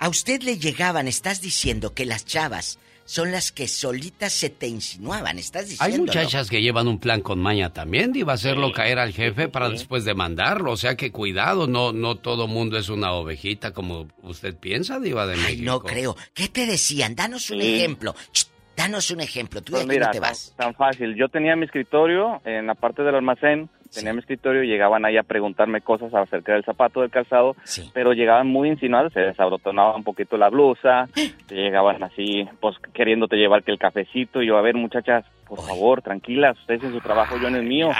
A 0.00 0.10
usted 0.10 0.42
le 0.42 0.58
llegaban, 0.58 1.08
estás 1.08 1.40
diciendo 1.40 1.94
que 1.94 2.04
las 2.04 2.26
chavas 2.26 2.78
son 3.06 3.30
las 3.32 3.52
que 3.52 3.68
solitas 3.68 4.32
se 4.32 4.48
te 4.50 4.66
insinuaban, 4.66 5.38
estás 5.38 5.64
Hay 5.64 5.70
diciendo. 5.70 5.98
muchachas 6.06 6.48
que 6.48 6.62
llevan 6.62 6.88
un 6.88 6.98
plan 6.98 7.20
con 7.20 7.38
maña 7.38 7.72
también, 7.72 8.12
iba 8.14 8.32
a 8.32 8.36
hacerlo 8.36 8.72
caer 8.72 8.98
al 8.98 9.12
jefe 9.12 9.48
para 9.48 9.68
después 9.68 10.04
demandarlo. 10.04 10.72
O 10.72 10.76
sea 10.76 10.96
que 10.96 11.12
cuidado, 11.12 11.66
no, 11.66 11.92
no 11.92 12.16
todo 12.16 12.46
mundo 12.46 12.78
es 12.78 12.88
una 12.88 13.12
ovejita 13.12 13.72
como 13.72 14.08
usted 14.22 14.56
piensa, 14.56 14.98
Diva 15.00 15.26
de 15.26 15.34
Ay, 15.34 15.40
México. 15.40 15.64
no 15.64 15.80
creo. 15.80 16.16
¿Qué 16.32 16.48
te 16.48 16.66
decían? 16.66 17.14
Danos 17.14 17.50
un 17.50 17.60
Sí. 17.60 17.74
ejemplo. 17.76 18.14
Ch, 18.32 18.46
danos 18.76 19.10
un 19.10 19.20
ejemplo. 19.20 19.60
Tú 19.62 19.72
de 19.72 19.78
Pues 19.78 19.84
aquí 19.84 19.94
mira, 19.94 20.06
no 20.06 20.12
te 20.12 20.20
tan, 20.20 20.30
vas. 20.30 20.54
tan 20.56 20.74
fácil. 20.74 21.14
Yo 21.16 21.28
tenía 21.28 21.54
mi 21.56 21.66
escritorio 21.66 22.40
en 22.44 22.66
la 22.66 22.74
parte 22.74 23.02
del 23.02 23.14
almacén, 23.16 23.68
tenía 23.94 24.12
mi 24.12 24.18
escritorio 24.20 24.62
y 24.62 24.66
llegaban 24.68 25.04
ahí 25.04 25.16
a 25.16 25.22
preguntarme 25.22 25.80
cosas 25.80 26.12
acerca 26.14 26.52
del 26.52 26.64
zapato, 26.64 27.00
del 27.00 27.10
calzado, 27.10 27.56
pero 27.92 28.12
llegaban 28.12 28.46
muy 28.48 28.68
insinuados, 28.68 29.12
se 29.12 29.20
desabrotonaba 29.20 29.96
un 29.96 30.04
poquito 30.04 30.36
la 30.36 30.48
blusa, 30.50 31.08
te 31.46 31.54
llegaban 31.54 32.02
así, 32.02 32.46
pues 32.60 32.76
queriéndote 32.92 33.36
llevar 33.36 33.62
que 33.62 33.70
el 33.72 33.78
cafecito, 33.78 34.42
y 34.42 34.48
yo, 34.48 34.56
a 34.58 34.62
ver 34.62 34.74
muchachas, 34.74 35.24
por 35.46 35.60
favor, 35.62 36.02
tranquilas, 36.02 36.58
ustedes 36.60 36.82
en 36.84 36.92
su 36.92 37.00
trabajo, 37.00 37.36
yo 37.38 37.48
en 37.48 37.56
el 37.56 37.64
mío, 37.64 37.90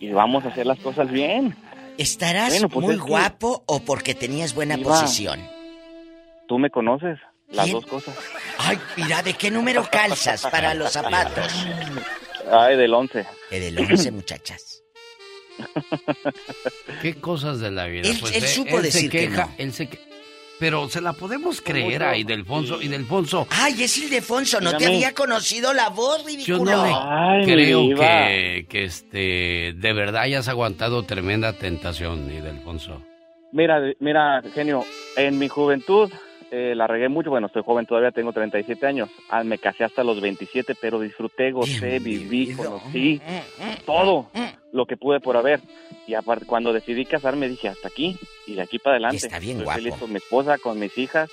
y 0.00 0.10
vamos 0.10 0.44
a 0.44 0.48
hacer 0.48 0.66
las 0.66 0.78
cosas 0.80 1.10
bien. 1.10 1.54
¿Estarás 1.96 2.50
Bueno, 2.50 2.68
pues 2.68 2.84
muy 2.86 2.94
es 2.96 3.00
que- 3.02 3.08
guapo 3.08 3.62
o 3.66 3.80
porque 3.84 4.14
tenías 4.14 4.54
buena 4.54 4.76
posición? 4.78 5.40
Tú 6.48 6.58
me 6.58 6.68
conoces, 6.70 7.18
las 7.50 7.64
¿Quién? 7.66 7.76
dos 7.76 7.86
cosas. 7.86 8.18
Ay, 8.58 8.78
mira, 8.96 9.22
¿de 9.22 9.34
qué 9.34 9.50
número 9.50 9.84
calzas 9.90 10.42
para 10.50 10.74
los 10.74 10.90
zapatos? 10.92 11.66
Ay, 12.50 12.76
del 12.76 12.92
11. 12.92 13.24
Que 13.48 13.60
del 13.60 13.78
11, 13.78 14.10
muchachas. 14.10 14.82
¿Qué 17.02 17.14
cosas 17.14 17.60
de 17.60 17.70
la 17.70 17.86
vida? 17.86 18.08
Él- 18.08 18.16
Pues, 18.20 18.34
él 18.36 18.44
eh, 18.44 18.48
supo 18.48 18.76
se 18.78 18.82
decir 18.82 19.10
que 19.10 19.18
queja, 19.28 19.46
no. 19.46 19.52
él 19.58 19.72
se 19.72 19.88
que- 19.88 19.98
Pero 20.60 20.88
se 20.88 21.00
la 21.00 21.12
podemos 21.12 21.60
creer 21.60 22.02
a 22.04 22.16
Ildefonso. 22.16 22.80
Ildefonso, 22.80 23.46
Ay, 23.50 23.82
es 23.82 23.98
Ildefonso, 23.98 24.60
no 24.60 24.76
te 24.76 24.86
había 24.86 25.12
conocido 25.12 25.72
la 25.74 25.88
voz, 25.88 26.20
yo 26.22 26.26
ridículo. 26.28 26.64
no 26.64 26.84
le 26.86 26.92
Ay, 26.94 27.46
mi 27.46 27.52
creo 27.52 27.88
que, 27.96 28.66
que 28.68 28.84
este, 28.84 29.74
de 29.76 29.92
verdad 29.92 30.22
hayas 30.22 30.46
aguantado 30.48 31.02
tremenda 31.02 31.54
tentación, 31.54 32.30
Ildefonso. 32.30 33.02
Mira, 33.52 33.80
mira, 34.00 34.42
genio, 34.54 34.84
en 35.16 35.38
mi 35.38 35.48
juventud 35.48 36.10
eh, 36.56 36.74
la 36.74 36.86
regué 36.86 37.08
mucho. 37.08 37.30
Bueno, 37.30 37.48
estoy 37.48 37.62
joven 37.64 37.84
todavía, 37.86 38.12
tengo 38.12 38.32
37 38.32 38.86
años. 38.86 39.10
Ah, 39.28 39.42
me 39.42 39.58
casé 39.58 39.82
hasta 39.84 40.04
los 40.04 40.20
27, 40.20 40.74
pero 40.80 41.00
disfruté, 41.00 41.50
gocé, 41.50 41.98
viví, 41.98 42.54
conocí 42.54 43.20
todo 43.84 44.30
lo 44.72 44.86
que 44.86 44.96
pude 44.96 45.20
por 45.20 45.36
haber. 45.36 45.60
Y 46.06 46.14
aparte, 46.14 46.46
cuando 46.46 46.72
decidí 46.72 47.04
casarme, 47.04 47.48
dije 47.48 47.68
hasta 47.68 47.88
aquí 47.88 48.16
y 48.46 48.54
de 48.54 48.62
aquí 48.62 48.78
para 48.78 48.94
adelante. 48.94 49.26
Está 49.26 49.38
bien 49.38 49.52
Estoy 49.58 49.64
guapo. 49.64 49.78
feliz 49.80 49.94
con 49.96 50.10
mi 50.10 50.16
esposa, 50.16 50.58
con 50.58 50.78
mis 50.78 50.96
hijas. 50.98 51.30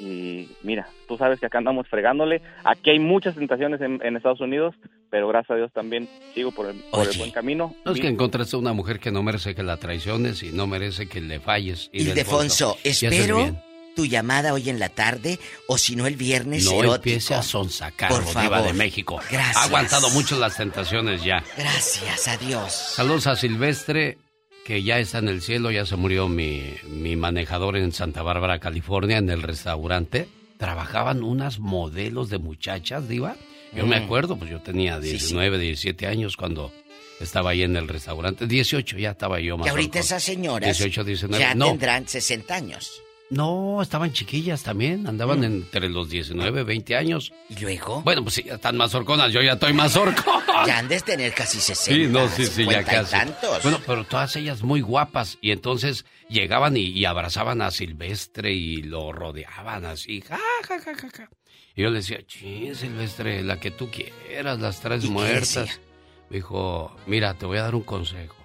Y 0.00 0.48
mira, 0.62 0.88
tú 1.08 1.16
sabes 1.16 1.40
que 1.40 1.46
acá 1.46 1.58
andamos 1.58 1.88
fregándole. 1.88 2.40
Aquí 2.62 2.90
hay 2.90 2.98
muchas 3.00 3.34
tentaciones 3.34 3.80
en, 3.80 4.00
en 4.04 4.16
Estados 4.16 4.40
Unidos, 4.40 4.74
pero 5.10 5.26
gracias 5.26 5.50
a 5.50 5.56
Dios 5.56 5.72
también 5.72 6.08
sigo 6.34 6.52
por 6.52 6.66
el, 6.66 6.76
por 6.92 7.08
el 7.08 7.16
buen 7.18 7.32
camino. 7.32 7.74
No 7.84 7.92
es 7.92 8.00
que 8.00 8.06
encontraste 8.06 8.56
una 8.56 8.72
mujer 8.72 9.00
que 9.00 9.10
no 9.10 9.24
merece 9.24 9.56
que 9.56 9.64
la 9.64 9.76
traiciones 9.76 10.42
y 10.44 10.52
no 10.52 10.68
merece 10.68 11.08
que 11.08 11.20
le 11.20 11.40
falles. 11.40 11.90
Ildefonso, 11.92 12.76
Y 12.84 12.90
haces 12.90 13.02
espero. 13.02 13.67
Tu 13.98 14.06
llamada 14.06 14.52
hoy 14.54 14.70
en 14.70 14.78
la 14.78 14.90
tarde 14.90 15.40
o 15.66 15.76
si 15.76 15.96
no 15.96 16.06
el 16.06 16.14
viernes 16.14 16.64
No 16.66 16.70
erótico. 16.74 16.94
empiece 16.94 17.34
a 17.34 17.42
sonsacar, 17.42 18.08
Por 18.10 18.24
favor. 18.24 18.62
de 18.62 18.72
México. 18.72 19.18
Gracias. 19.28 19.56
Ha 19.56 19.64
aguantado 19.64 20.08
mucho 20.10 20.38
las 20.38 20.56
tentaciones 20.56 21.24
ya. 21.24 21.42
Gracias 21.56 22.28
a 22.28 22.36
Dios. 22.36 22.72
Saludos 22.72 23.26
a 23.26 23.34
Silvestre, 23.34 24.18
que 24.64 24.84
ya 24.84 25.00
está 25.00 25.18
en 25.18 25.26
el 25.26 25.42
cielo, 25.42 25.72
ya 25.72 25.84
se 25.84 25.96
murió 25.96 26.28
mi, 26.28 26.74
mi 26.86 27.16
manejador 27.16 27.76
en 27.76 27.90
Santa 27.90 28.22
Bárbara, 28.22 28.60
California, 28.60 29.16
en 29.18 29.30
el 29.30 29.42
restaurante. 29.42 30.28
Trabajaban 30.58 31.24
unas 31.24 31.58
modelos 31.58 32.30
de 32.30 32.38
muchachas, 32.38 33.08
Diva. 33.08 33.34
Yo 33.74 33.84
me 33.84 33.98
Mm. 33.98 34.04
acuerdo, 34.04 34.36
pues 34.38 34.48
yo 34.48 34.60
tenía 34.60 34.98
Sí, 35.00 35.06
sí. 35.06 35.10
19, 35.14 35.58
17 35.58 36.06
años 36.06 36.36
cuando 36.36 36.72
estaba 37.18 37.50
ahí 37.50 37.64
en 37.64 37.74
el 37.74 37.88
restaurante. 37.88 38.46
18 38.46 38.96
ya 38.96 39.10
estaba 39.10 39.40
yo 39.40 39.56
más 39.58 39.64
Que 39.64 39.70
ahorita 39.70 39.98
esas 39.98 40.22
señoras 40.22 40.66
18, 40.78 41.02
19. 41.02 41.42
ya 41.42 41.56
no, 41.56 41.66
tendrán 41.70 42.06
60 42.06 42.54
años. 42.54 43.02
No, 43.30 43.82
estaban 43.82 44.12
chiquillas 44.12 44.62
también, 44.62 45.06
andaban 45.06 45.44
entre 45.44 45.90
los 45.90 46.08
19, 46.08 46.62
20 46.64 46.96
años. 46.96 47.32
¿Y 47.50 47.60
luego? 47.60 48.00
Bueno, 48.02 48.22
pues 48.22 48.36
sí, 48.36 48.42
ya 48.42 48.54
están 48.54 48.76
más 48.76 48.94
horconas, 48.94 49.32
yo 49.32 49.42
ya 49.42 49.52
estoy 49.52 49.72
más 49.72 49.96
horcón. 49.96 50.42
Ya 50.66 50.78
han 50.78 50.88
de 50.88 51.00
tener 51.00 51.32
casi 51.34 51.60
60. 51.60 51.84
Sí, 51.84 52.12
no, 52.12 52.28
sí, 52.28 52.44
sí, 52.44 52.64
ya 52.64 52.80
50 52.80 52.80
y 52.80 52.84
casi. 52.96 53.12
tantos. 53.12 53.62
Bueno, 53.62 53.78
pero 53.86 54.02
todas 54.04 54.34
ellas 54.34 54.62
muy 54.64 54.80
guapas. 54.80 55.38
Y 55.40 55.52
entonces 55.52 56.04
llegaban 56.28 56.76
y, 56.76 56.80
y 56.86 57.04
abrazaban 57.04 57.62
a 57.62 57.70
Silvestre 57.70 58.52
y 58.52 58.82
lo 58.82 59.12
rodeaban 59.12 59.84
así. 59.84 60.20
Ja, 60.22 60.40
ja, 60.66 60.80
ja, 60.80 60.94
ja, 60.96 61.08
ja. 61.16 61.30
Y 61.76 61.82
yo 61.82 61.90
le 61.90 61.98
decía, 61.98 62.18
sí, 62.26 62.72
Silvestre, 62.74 63.44
la 63.44 63.60
que 63.60 63.70
tú 63.70 63.88
quieras, 63.88 64.58
las 64.58 64.80
tres 64.80 65.04
¿Y 65.04 65.06
qué 65.06 65.12
muertas. 65.12 65.80
Me 66.28 66.38
dijo, 66.38 66.96
mira, 67.06 67.34
te 67.34 67.46
voy 67.46 67.58
a 67.58 67.62
dar 67.62 67.76
un 67.76 67.82
consejo. 67.84 68.36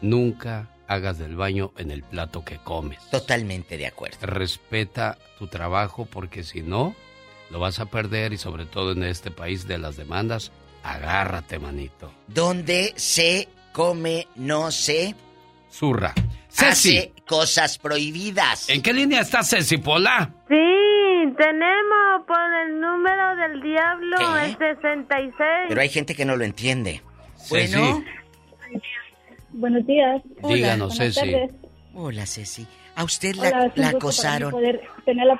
Nunca 0.00 0.70
hagas 0.92 1.18
del 1.18 1.36
baño 1.36 1.72
en 1.76 1.90
el 1.90 2.02
plato 2.02 2.44
que 2.44 2.58
comes. 2.58 2.98
Totalmente 3.10 3.76
de 3.76 3.86
acuerdo. 3.86 4.18
Respeta 4.22 5.18
tu 5.38 5.46
trabajo 5.46 6.06
porque 6.06 6.42
si 6.42 6.62
no, 6.62 6.94
lo 7.50 7.60
vas 7.60 7.80
a 7.80 7.86
perder 7.86 8.32
y 8.32 8.38
sobre 8.38 8.66
todo 8.66 8.92
en 8.92 9.04
este 9.04 9.30
país 9.30 9.66
de 9.66 9.78
las 9.78 9.96
demandas, 9.96 10.52
agárrate, 10.82 11.58
manito. 11.58 12.12
Donde 12.28 12.92
se 12.96 13.48
come, 13.72 14.26
no 14.36 14.70
se 14.70 15.14
Zurra. 15.72 16.12
Ceci, 16.48 16.98
hace 16.98 17.12
cosas 17.26 17.78
prohibidas. 17.78 18.68
¿en 18.68 18.82
qué 18.82 18.92
línea 18.92 19.22
está 19.22 19.42
Ceci 19.42 19.78
Pola? 19.78 20.30
Sí, 20.48 21.34
tenemos 21.38 22.26
por 22.26 22.54
el 22.66 22.78
número 22.78 23.36
del 23.36 23.62
diablo 23.62 24.16
¿Qué? 24.18 24.44
el 24.44 24.58
66. 24.58 25.34
Pero 25.68 25.80
hay 25.80 25.88
gente 25.88 26.14
que 26.14 26.26
no 26.26 26.36
lo 26.36 26.44
entiende. 26.44 27.00
Ceci. 27.36 27.74
Bueno. 27.74 28.04
Buenos 29.52 29.86
días. 29.86 30.22
Díganos, 30.48 30.96
buenas 30.96 31.14
Ceci. 31.14 31.30
tardes. 31.32 31.50
Hola, 31.94 32.26
Ceci. 32.26 32.66
A 32.96 33.04
usted 33.04 33.34
Hola, 33.38 33.50
la, 33.50 33.64
un 33.66 33.72
la 33.76 33.88
acosaron. 33.88 34.50
poder 34.50 34.80
tener 35.04 35.26
la, 35.26 35.38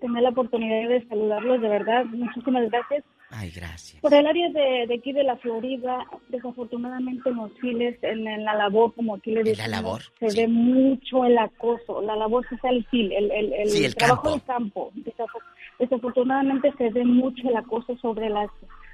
tener 0.00 0.22
la 0.22 0.28
oportunidad 0.30 0.88
de 0.88 1.06
saludarlos, 1.08 1.60
de 1.60 1.68
verdad. 1.68 2.04
Muchísimas 2.06 2.70
gracias. 2.70 3.04
Ay, 3.34 3.50
gracias. 3.50 3.98
Por 4.02 4.12
el 4.12 4.26
área 4.26 4.50
de, 4.50 4.86
de 4.86 4.94
aquí 4.94 5.12
de 5.12 5.24
la 5.24 5.36
Florida, 5.36 6.04
desafortunadamente 6.28 7.30
en 7.30 7.36
los 7.36 7.50
files, 7.60 7.96
en, 8.02 8.26
en 8.28 8.44
la 8.44 8.54
labor, 8.54 8.94
como 8.94 9.14
aquí 9.14 9.30
le 9.30 9.40
¿En 9.40 9.46
la 9.46 9.50
decimos, 9.52 9.70
labor? 9.70 10.02
se 10.20 10.40
ve 10.42 10.48
mucho 10.48 11.24
el 11.24 11.38
acoso. 11.38 12.02
La 12.02 12.14
labor 12.16 12.44
es 12.50 12.58
el 12.64 12.84
fil, 12.86 13.10
el, 13.12 13.30
el, 13.30 13.52
el, 13.54 13.70
Sí, 13.70 13.84
el 13.86 13.94
trabajo 13.94 14.22
campo. 14.22 14.32
del 14.34 14.42
campo. 14.42 14.92
Desaf- 14.96 15.42
Desafortunadamente 15.78 16.72
se 16.76 16.90
ve 16.90 17.04
mucho 17.06 17.48
el 17.48 17.56
acoso 17.56 17.96
sobre 17.98 18.28
las 18.28 18.50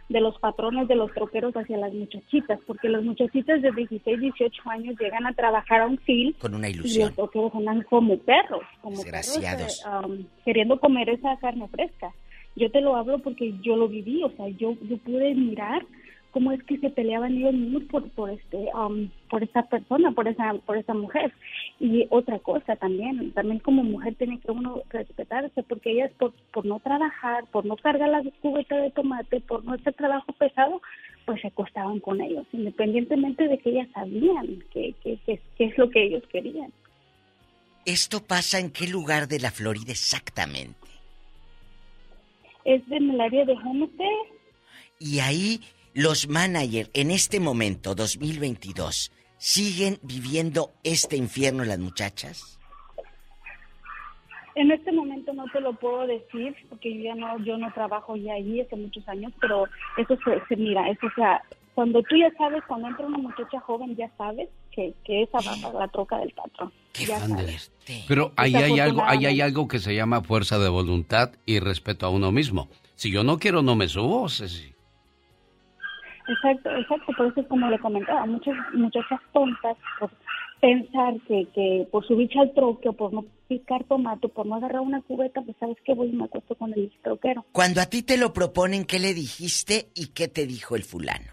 de 0.08 0.20
los 0.20 0.38
patrones 0.38 0.88
de 0.88 0.94
los 0.96 1.12
troqueros 1.12 1.54
hacia 1.54 1.76
las 1.76 1.92
muchachitas, 1.92 2.58
porque 2.66 2.88
las 2.88 3.02
muchachitas 3.02 3.60
de 3.60 3.70
16, 3.72 4.20
18 4.20 4.70
años 4.70 4.96
llegan 4.98 5.26
a 5.26 5.34
trabajar 5.34 5.82
a 5.82 5.86
un 5.86 5.98
fil 5.98 6.34
Con 6.38 6.54
una 6.54 6.68
y 6.68 6.74
los 6.74 6.86
ilusión. 6.86 7.14
troqueros 7.14 7.54
andan 7.54 7.82
como 7.82 8.16
perros, 8.18 8.62
como 8.80 8.96
Desgraciados. 8.96 9.82
perros, 9.84 10.04
eh, 10.04 10.06
um, 10.06 10.24
queriendo 10.44 10.80
comer 10.80 11.10
esa 11.10 11.36
carne 11.38 11.68
fresca. 11.68 12.12
Yo 12.56 12.70
te 12.70 12.80
lo 12.80 12.96
hablo 12.96 13.18
porque 13.18 13.54
yo 13.62 13.76
lo 13.76 13.86
viví, 13.88 14.22
o 14.24 14.30
sea, 14.30 14.48
yo, 14.48 14.74
yo 14.82 14.96
pude 14.98 15.34
mirar 15.34 15.84
cómo 16.30 16.52
es 16.52 16.62
que 16.64 16.78
se 16.78 16.90
peleaban 16.90 17.36
ellos 17.36 17.54
mismos 17.54 17.84
por 17.84 18.08
por 18.10 18.30
este 18.30 18.68
um, 18.74 19.08
por 19.30 19.42
esa 19.42 19.62
persona 19.62 20.12
por 20.12 20.28
esa 20.28 20.54
por 20.66 20.76
esa 20.76 20.94
mujer. 20.94 21.32
Y 21.80 22.06
otra 22.10 22.38
cosa 22.38 22.76
también 22.76 23.32
también 23.32 23.58
como 23.60 23.82
mujer 23.84 24.14
tiene 24.16 24.38
que 24.40 24.50
uno 24.50 24.82
respetarse 24.90 25.62
porque 25.62 25.92
ellas 25.92 26.10
por 26.18 26.32
por 26.52 26.66
no 26.66 26.80
trabajar 26.80 27.44
por 27.52 27.64
no 27.64 27.76
cargar 27.76 28.08
las 28.08 28.26
cubetas 28.40 28.82
de 28.82 28.90
tomate 28.90 29.40
por 29.40 29.64
no 29.64 29.72
hacer 29.72 29.94
trabajo 29.94 30.32
pesado 30.32 30.80
pues 31.24 31.40
se 31.40 31.48
acostaban 31.48 32.00
con 32.00 32.20
ellos 32.20 32.46
independientemente 32.52 33.48
de 33.48 33.58
que 33.58 33.70
ellas 33.70 33.88
sabían 33.92 34.64
que 34.72 34.94
que, 35.02 35.18
que, 35.24 35.40
que 35.56 35.64
es 35.64 35.78
lo 35.78 35.90
que 35.90 36.04
ellos 36.04 36.22
querían. 36.30 36.72
¿Esto 37.84 38.20
pasa 38.20 38.58
en 38.58 38.70
qué 38.70 38.86
lugar 38.86 39.28
de 39.28 39.40
la 39.40 39.50
Florida 39.50 39.92
exactamente? 39.92 40.88
es 42.68 42.82
en 42.90 43.10
el 43.10 43.20
área 43.20 43.44
de 43.46 43.52
Homestead. 43.52 44.06
Y 44.98 45.20
ahí 45.20 45.60
los 45.98 46.28
managers 46.28 46.88
en 46.94 47.10
este 47.10 47.40
momento, 47.40 47.96
2022, 47.96 49.10
siguen 49.36 49.98
viviendo 50.00 50.70
este 50.84 51.16
infierno 51.16 51.64
las 51.64 51.80
muchachas. 51.80 52.56
En 54.54 54.70
este 54.70 54.92
momento 54.92 55.32
no 55.32 55.46
te 55.52 55.60
lo 55.60 55.72
puedo 55.72 56.06
decir 56.06 56.54
porque 56.68 56.96
yo 56.96 57.02
ya 57.02 57.14
no 57.16 57.44
yo 57.44 57.58
no 57.58 57.72
trabajo 57.72 58.14
ya 58.14 58.34
allí 58.34 58.60
hace 58.60 58.76
muchos 58.76 59.08
años, 59.08 59.32
pero 59.40 59.64
eso 59.96 60.16
se, 60.24 60.40
se 60.48 60.54
mira, 60.54 60.88
eso 60.88 61.04
o 61.08 61.14
sea, 61.16 61.42
cuando 61.74 62.00
tú 62.04 62.16
ya 62.16 62.30
sabes, 62.38 62.62
cuando 62.68 62.86
entra 62.86 63.04
una 63.04 63.18
muchacha 63.18 63.58
joven 63.58 63.96
ya 63.96 64.08
sabes 64.16 64.48
que, 64.70 64.94
que 65.04 65.22
esa 65.22 65.38
va 65.38 65.56
para 65.60 65.80
la 65.80 65.88
troca 65.88 66.18
del 66.18 66.30
patrón. 66.30 66.72
Sabes. 66.92 67.72
Pero 68.06 68.32
ahí 68.36 68.54
hay 68.54 68.78
algo, 68.78 69.02
ahí 69.04 69.26
hay 69.26 69.40
algo 69.40 69.66
que 69.66 69.80
se 69.80 69.96
llama 69.96 70.22
fuerza 70.22 70.60
de 70.60 70.68
voluntad 70.68 71.32
y 71.44 71.58
respeto 71.58 72.06
a 72.06 72.10
uno 72.10 72.30
mismo. 72.30 72.68
Si 72.94 73.10
yo 73.10 73.24
no 73.24 73.40
quiero, 73.40 73.62
no 73.62 73.74
me 73.74 73.88
subo. 73.88 74.28
Ceci. 74.28 74.77
Exacto, 76.28 76.70
exacto, 76.76 77.12
por 77.16 77.26
eso 77.26 77.40
es 77.40 77.46
como 77.46 77.70
le 77.70 77.78
comentaba, 77.78 78.26
muchas 78.26 78.54
muchachas 78.74 79.18
tontas 79.32 79.76
por 79.98 80.10
pensar 80.60 81.14
que, 81.26 81.46
que 81.54 81.88
por 81.90 82.06
subirse 82.06 82.38
al 82.38 82.52
troque 82.52 82.90
o 82.90 82.92
por 82.92 83.12
no 83.12 83.24
picar 83.48 83.84
tomate, 83.84 84.28
por 84.28 84.46
no 84.46 84.56
agarrar 84.56 84.82
una 84.82 85.00
cubeta, 85.00 85.40
pues 85.40 85.56
sabes 85.58 85.78
que 85.84 85.94
voy 85.94 86.08
y 86.08 86.12
me 86.12 86.24
acuesto 86.24 86.54
con 86.54 86.72
el 86.74 86.92
troquero. 87.02 87.46
Cuando 87.52 87.80
a 87.80 87.86
ti 87.86 88.02
te 88.02 88.18
lo 88.18 88.32
proponen, 88.34 88.84
¿qué 88.84 88.98
le 88.98 89.14
dijiste 89.14 89.88
y 89.94 90.08
qué 90.08 90.28
te 90.28 90.46
dijo 90.46 90.76
el 90.76 90.82
fulano? 90.82 91.32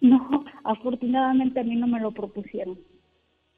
No, 0.00 0.44
afortunadamente 0.64 1.60
a 1.60 1.64
mí 1.64 1.76
no 1.76 1.86
me 1.86 2.00
lo 2.00 2.10
propusieron. 2.10 2.78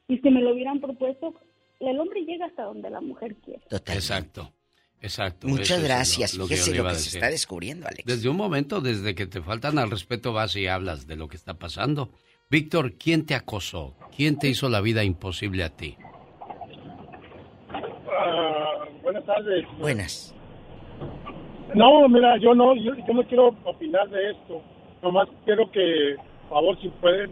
Y 0.07 0.17
si 0.19 0.29
me 0.29 0.41
lo 0.41 0.53
hubieran 0.53 0.81
propuesto, 0.81 1.33
el 1.79 1.99
hombre 1.99 2.25
llega 2.25 2.45
hasta 2.45 2.63
donde 2.63 2.89
la 2.89 3.01
mujer 3.01 3.35
quiere. 3.37 3.61
Exacto. 3.71 4.53
Exacto. 5.03 5.47
Muchas 5.49 5.79
es 5.79 5.83
gracias. 5.83 6.31
Fíjese 6.31 6.71
le 6.71 6.77
lo 6.77 6.83
iba 6.83 6.93
que 6.93 6.99
se 6.99 7.17
está 7.17 7.29
descubriendo, 7.29 7.85
Alex. 7.85 8.05
Desde 8.05 8.29
un 8.29 8.37
momento, 8.37 8.79
desde 8.79 9.13
que 9.13 9.27
te 9.27 9.41
faltan 9.41 9.77
al 9.77 9.91
respeto, 9.91 10.31
vas 10.31 10.55
y 10.55 10.67
hablas 10.67 11.07
de 11.07 11.17
lo 11.17 11.27
que 11.27 11.35
está 11.35 11.55
pasando. 11.55 12.09
Víctor, 12.49 12.93
¿quién 12.93 13.25
te 13.25 13.35
acosó? 13.35 13.95
¿Quién 14.15 14.39
te 14.39 14.47
hizo 14.47 14.69
la 14.69 14.79
vida 14.79 15.03
imposible 15.03 15.65
a 15.65 15.75
ti? 15.75 15.97
Ah, 17.69 18.85
buenas 19.01 19.25
tardes. 19.25 19.65
Buenas. 19.77 20.33
No, 21.75 22.07
mira, 22.07 22.37
yo 22.37 22.55
no, 22.55 22.73
yo, 22.75 22.93
yo 23.05 23.13
no 23.13 23.27
quiero 23.27 23.47
opinar 23.65 24.09
de 24.09 24.31
esto. 24.31 24.61
Nomás 25.01 25.27
quiero 25.43 25.69
que, 25.69 26.15
por 26.47 26.59
favor, 26.59 26.81
si 26.81 26.87
pueden, 26.87 27.31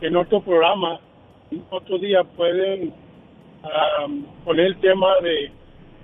en 0.00 0.16
otro 0.16 0.42
programa, 0.42 0.98
otro 1.70 1.96
día 1.98 2.24
pueden 2.24 2.92
ah, 3.62 4.06
poner 4.44 4.66
el 4.66 4.80
tema 4.80 5.08
de, 5.22 5.52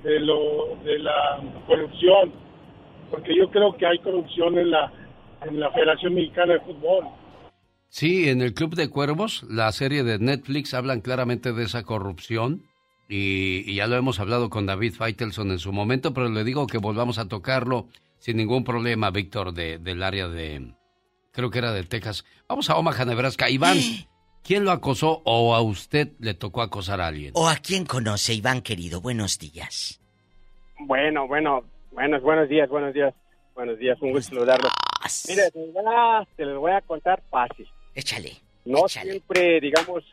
de, 0.03 0.21
lo, 0.21 0.77
de 0.85 0.99
la 0.99 1.41
corrupción. 1.67 2.33
Porque 3.11 3.37
yo 3.37 3.51
creo 3.51 3.77
que 3.77 3.87
hay 3.87 3.99
corrupción 3.99 4.59
en 4.59 4.71
la, 4.71 4.93
en 5.43 5.59
la 5.59 5.71
Federación 5.73 6.15
Mexicana 6.15 6.55
de 6.55 6.61
Fútbol. 6.61 7.05
Sí, 7.89 8.29
en 8.29 8.41
el 8.41 8.55
Club 8.55 8.77
de 8.77 8.89
Cuervos, 8.89 9.45
la 9.49 9.73
serie 9.73 10.05
de 10.05 10.19
Netflix, 10.19 10.75
hablan 10.75 11.01
claramente 11.01 11.53
de 11.53 11.65
esa 11.65 11.83
corrupción. 11.83 12.63
Y, 13.09 13.65
y 13.67 13.75
ya 13.75 13.89
lo 13.89 13.97
hemos 13.97 14.21
hablado 14.21 14.51
con 14.51 14.67
David 14.67 14.95
Feitelson 14.95 15.51
en 15.51 15.59
su 15.59 15.73
momento, 15.73 16.15
pero 16.15 16.29
le 16.29 16.45
digo 16.45 16.69
que 16.69 16.79
volvamos 16.79 17.19
a 17.19 17.27
tocarlo 17.27 17.89
sin 18.21 18.37
ningún 18.37 18.63
problema, 18.63 19.11
Víctor, 19.11 19.53
de, 19.53 19.79
del 19.79 20.05
área 20.05 20.29
de, 20.29 20.75
creo 21.33 21.51
que 21.51 21.59
era 21.59 21.73
de 21.73 21.83
Texas. 21.85 22.25
Vamos 22.49 22.71
a 22.71 22.77
Omaha, 22.77 23.05
Nebraska. 23.05 23.51
Iván, 23.51 23.79
¿quién 24.43 24.65
lo 24.65 24.71
acosó 24.71 25.23
o 25.25 25.55
a 25.55 25.63
usted 25.63 26.13
le 26.19 26.35
tocó 26.35 26.63
acosar 26.63 27.01
a 27.01 27.07
alguien? 27.09 27.33
¿O 27.35 27.49
a 27.49 27.57
quién 27.57 27.85
conoce, 27.85 28.35
Iván 28.35 28.63
querido? 28.63 29.01
Buenos 29.01 29.39
días. 29.39 30.01
Bueno, 30.79 31.27
bueno, 31.27 31.65
buenos, 31.93 32.23
buenos 32.23 32.49
días, 32.49 32.69
buenos 32.69 32.95
días, 32.95 33.15
buenos 33.55 33.79
días, 33.79 34.01
un 34.01 34.13
gusto 34.13 34.35
saludarlo. 34.35 34.69
Mire, 35.29 35.51
te, 36.37 36.45
los 36.45 36.59
voy 36.59 36.73
a 36.73 36.81
contar 36.83 37.23
fácil. 37.31 37.69
Échale. 37.95 38.33
No 38.65 38.89
siempre, 38.89 39.61
digamos, 39.61 40.05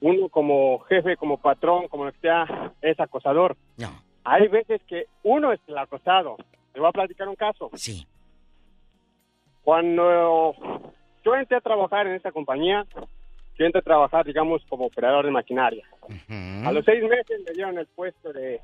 uno 0.00 0.28
como 0.28 0.80
jefe, 0.80 1.16
como 1.16 1.38
patrón, 1.38 1.88
como 1.88 2.04
lo 2.04 2.12
que 2.12 2.20
sea, 2.20 2.72
es 2.82 2.98
acosador. 3.00 3.56
No. 3.76 3.90
Hay 4.24 4.48
veces 4.48 4.80
que 4.86 5.06
uno 5.22 5.52
es 5.52 5.60
el 5.66 5.78
acosado. 5.78 6.36
Te 6.72 6.80
voy 6.80 6.88
a 6.88 6.92
platicar 6.92 7.28
un 7.28 7.36
caso. 7.36 7.70
Sí. 7.74 8.06
Cuando 9.62 10.54
yo 11.24 11.34
entré 11.34 11.56
a 11.56 11.60
trabajar 11.60 12.06
en 12.06 12.14
esta 12.14 12.32
compañía, 12.32 12.86
yo 13.60 13.66
entré 13.66 13.80
a 13.80 13.82
trabajar, 13.82 14.24
digamos, 14.24 14.64
como 14.70 14.86
operador 14.86 15.26
de 15.26 15.32
maquinaria. 15.32 15.84
A 16.64 16.72
los 16.72 16.82
seis 16.82 17.02
meses 17.02 17.42
me 17.46 17.52
dieron 17.52 17.76
el 17.76 17.86
puesto 17.88 18.32
de 18.32 18.58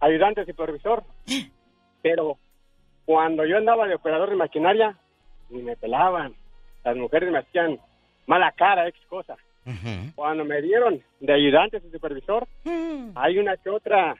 ayudante 0.00 0.44
supervisor, 0.44 1.02
pero 2.02 2.36
cuando 3.06 3.46
yo 3.46 3.56
andaba 3.56 3.88
de 3.88 3.94
operador 3.94 4.28
de 4.28 4.36
maquinaria, 4.36 4.94
ni 5.48 5.62
me 5.62 5.76
pelaban. 5.76 6.34
Las 6.84 6.94
mujeres 6.94 7.32
me 7.32 7.38
hacían 7.38 7.80
mala 8.26 8.52
cara, 8.52 8.86
ex 8.86 9.00
cosa. 9.06 9.34
Cuando 10.14 10.44
me 10.44 10.60
dieron 10.60 11.02
de 11.20 11.32
ayudante 11.32 11.80
de 11.80 11.90
supervisor, 11.90 12.46
hay 13.14 13.38
una 13.38 13.56
que 13.56 13.70
otra 13.70 14.14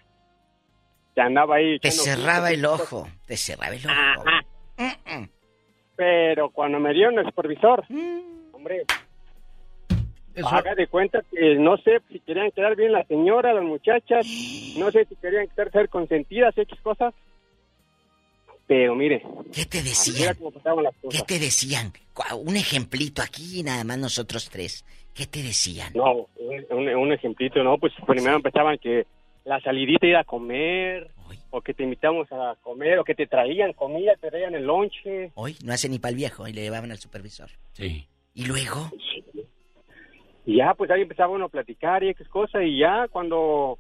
que 1.15 1.21
andaba 1.21 1.57
ahí. 1.57 1.79
Te 1.81 1.91
cerraba 1.91 2.51
el 2.51 2.65
ojo. 2.65 3.07
Te 3.27 3.37
cerraba 3.37 3.75
el 3.75 3.85
ojo. 3.85 4.25
Ajá. 4.25 5.29
Pero 5.97 6.49
cuando 6.49 6.81
me 6.81 6.95
dieron 6.95 7.19
el 7.19 7.27
supervisor, 7.27 7.85
hombre, 8.53 8.87
haga 10.47 10.75
de 10.75 10.87
cuenta 10.87 11.23
que 11.31 11.57
no 11.57 11.77
sé 11.79 12.01
si 12.11 12.21
querían 12.21 12.51
quedar 12.51 12.77
bien 12.77 12.93
la 12.93 13.05
señora, 13.05 13.53
las 13.53 13.65
muchachas, 13.65 14.27
no 14.79 14.91
sé 14.91 15.05
si 15.07 15.17
querían 15.17 15.49
ser, 15.55 15.71
ser 15.71 15.89
consentidas, 15.89 16.57
X 16.57 16.79
cosas. 16.83 17.15
Pero 18.67 18.95
mire. 18.95 19.23
¿Qué 19.53 19.65
te 19.65 19.83
decían? 19.83 20.27
las 20.27 20.37
¿Qué 20.37 21.01
cosas. 21.01 21.27
te 21.27 21.39
decían? 21.39 21.93
Un 22.45 22.57
ejemplito 22.57 23.23
aquí, 23.23 23.63
nada 23.63 23.83
más 23.85 23.99
nosotros 23.99 24.51
tres. 24.51 24.85
¿Qué 25.15 25.27
te 25.27 25.43
decían? 25.43 25.93
No, 25.95 26.29
un, 26.71 27.13
ejemplito, 27.13 27.65
¿no? 27.65 27.79
Pues 27.79 27.93
primero 28.07 28.37
empezaban 28.37 28.79
que 28.79 29.07
la 29.45 29.59
salidita 29.61 30.07
ir 30.07 30.17
a 30.17 30.25
comer, 30.25 31.11
o 31.51 31.61
que 31.63 31.75
te 31.75 31.83
invitamos 31.83 32.31
a 32.31 32.57
comer, 32.63 32.99
o 32.99 33.05
que 33.05 33.15
te 33.15 33.27
traían 33.27 33.73
comida, 33.73 34.13
te 34.21 34.29
traían 34.29 34.55
el 34.55 34.65
lonche. 34.65 35.33
Hoy 35.35 35.57
no 35.65 35.73
hace 35.73 35.89
ni 35.89 35.99
para 35.99 36.11
el 36.11 36.17
viejo 36.17 36.47
y 36.47 36.53
le 36.53 36.63
llevaban 36.63 36.91
al 36.91 36.99
supervisor. 36.99 37.49
Sí. 37.73 38.07
¿Y 38.35 38.45
luego? 38.45 38.91
Y 40.49 40.57
ya, 40.57 40.73
pues 40.73 40.91
ahí 40.91 41.03
empezaba 41.03 41.35
uno 41.35 41.45
a 41.45 41.49
platicar 41.51 42.03
y 42.03 42.09
X 42.09 42.27
cosa, 42.29 42.63
y 42.65 42.79
ya 42.79 43.07
cuando, 43.09 43.79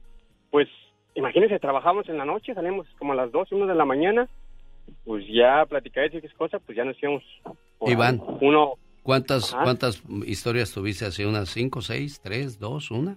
pues, 0.50 0.68
imagínense, 1.14 1.58
trabajamos 1.58 2.06
en 2.10 2.18
la 2.18 2.26
noche, 2.26 2.52
salimos 2.52 2.86
como 2.98 3.14
a 3.14 3.16
las 3.16 3.32
12, 3.32 3.54
1 3.54 3.66
de 3.66 3.74
la 3.74 3.86
mañana, 3.86 4.28
pues 5.06 5.24
ya 5.32 5.64
platicar 5.66 6.12
y 6.12 6.18
X 6.18 6.30
cosa, 6.34 6.58
pues 6.58 6.76
ya 6.76 6.84
nos 6.84 7.02
íbamos. 7.02 7.22
por 7.78 7.90
Iván, 7.90 8.20
Uno, 8.42 8.74
¿cuántas, 9.02 9.54
Ajá. 9.54 9.62
¿cuántas 9.64 10.02
historias 10.26 10.70
tuviste 10.74 11.06
así? 11.06 11.24
¿Unas 11.24 11.48
cinco, 11.48 11.80
seis, 11.80 12.20
tres, 12.22 12.58
dos, 12.58 12.90
una? 12.90 13.16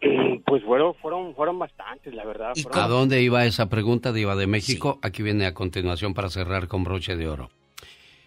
pues 0.46 0.62
fueron, 0.62 0.94
fueron, 1.02 1.34
fueron 1.34 1.58
bastantes, 1.58 2.14
la 2.14 2.24
verdad. 2.24 2.52
fueron- 2.62 2.78
¿A 2.80 2.86
dónde 2.86 3.22
iba 3.22 3.44
esa 3.44 3.68
pregunta, 3.68 4.12
Diva 4.12 4.36
de 4.36 4.46
México? 4.46 5.00
Aquí 5.02 5.24
viene 5.24 5.46
a 5.46 5.54
continuación 5.54 6.14
para 6.14 6.28
cerrar 6.28 6.68
con 6.68 6.84
broche 6.84 7.16
de 7.16 7.26
oro. 7.26 7.48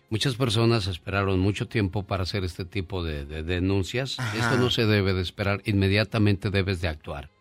Muchas 0.09 0.35
personas 0.35 0.87
esperaron 0.87 1.39
mucho 1.39 1.67
tiempo 1.67 2.03
para 2.03 2.23
hacer 2.23 2.43
este 2.43 2.63
tipo 2.65 3.03
de, 3.03 3.25
de 3.25 3.43
denuncias. 3.43 4.19
Ajá. 4.19 4.37
Esto 4.37 4.57
no 4.57 4.69
se 4.69 4.85
debe 4.85 5.13
de 5.13 5.21
esperar, 5.21 5.61
inmediatamente 5.65 6.49
debes 6.51 6.79
de 6.81 6.87
actuar. 6.87 7.31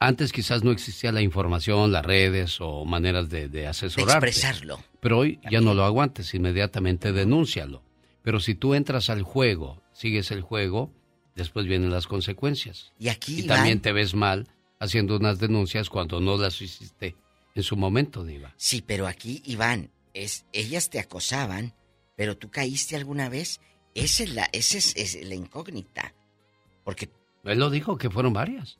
Antes 0.00 0.32
quizás 0.32 0.62
no 0.62 0.70
existía 0.70 1.10
la 1.10 1.22
información, 1.22 1.90
las 1.90 2.04
redes 2.06 2.58
o 2.60 2.84
maneras 2.84 3.30
de, 3.30 3.48
de 3.48 3.66
asesorarte. 3.66 4.12
expresarlo. 4.28 4.78
Pero 5.00 5.18
hoy 5.18 5.40
ya 5.50 5.60
no 5.60 5.74
lo 5.74 5.84
aguantes, 5.84 6.32
inmediatamente 6.34 7.12
denúncialo. 7.12 7.82
Pero 8.22 8.38
si 8.38 8.54
tú 8.54 8.74
entras 8.74 9.10
al 9.10 9.22
juego, 9.22 9.82
sigues 9.92 10.30
el 10.30 10.42
juego, 10.42 10.92
después 11.34 11.66
vienen 11.66 11.90
las 11.90 12.06
consecuencias. 12.06 12.92
Y 12.98 13.08
aquí, 13.08 13.40
Y 13.40 13.42
Iván- 13.44 13.56
también 13.56 13.80
te 13.80 13.92
ves 13.92 14.14
mal 14.14 14.46
haciendo 14.78 15.16
unas 15.16 15.40
denuncias 15.40 15.88
cuando 15.90 16.20
no 16.20 16.36
las 16.36 16.60
hiciste 16.62 17.16
en 17.56 17.62
su 17.64 17.76
momento, 17.76 18.24
Diva. 18.24 18.52
Sí, 18.56 18.82
pero 18.86 19.08
aquí, 19.08 19.42
Iván, 19.46 19.90
es, 20.14 20.44
ellas 20.52 20.90
te 20.90 21.00
acosaban, 21.00 21.74
pero 22.18 22.36
tú 22.36 22.50
caíste 22.50 22.96
alguna 22.96 23.28
vez. 23.28 23.60
Esa 23.94 24.24
es 24.24 24.34
la, 24.34 24.48
esa 24.52 24.76
es, 24.76 24.94
es 24.96 25.26
la 25.26 25.36
incógnita. 25.36 26.12
Porque, 26.84 27.08
Él 27.44 27.58
lo 27.58 27.70
dijo 27.70 27.96
que 27.96 28.10
fueron 28.10 28.32
varias. 28.32 28.78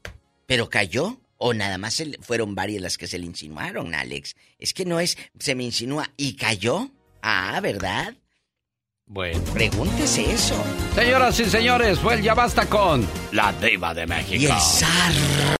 ¿pero 0.48 0.70
cayó? 0.70 1.20
¿O 1.36 1.54
nada 1.54 1.78
más 1.78 2.02
fueron 2.20 2.56
varias 2.56 2.82
las 2.82 2.98
que 2.98 3.06
se 3.06 3.18
le 3.18 3.26
insinuaron, 3.26 3.94
Alex? 3.94 4.34
Es 4.58 4.74
que 4.74 4.84
no 4.84 4.98
es, 4.98 5.16
se 5.38 5.54
me 5.54 5.62
insinúa 5.62 6.10
y 6.16 6.34
cayó. 6.34 6.90
Ah, 7.22 7.60
¿verdad? 7.62 8.14
Bueno. 9.06 9.40
Pregúntese 9.52 10.32
eso. 10.32 10.56
Señoras 10.96 11.38
y 11.38 11.44
señores, 11.44 12.00
fue 12.00 12.14
el 12.14 12.22
Ya 12.22 12.34
Basta 12.34 12.66
con 12.66 13.06
la 13.30 13.52
Diva 13.52 13.94
de 13.94 14.06
México. 14.06 14.42
Y 14.42 14.46
el 14.46 14.60
zar. 14.60 15.12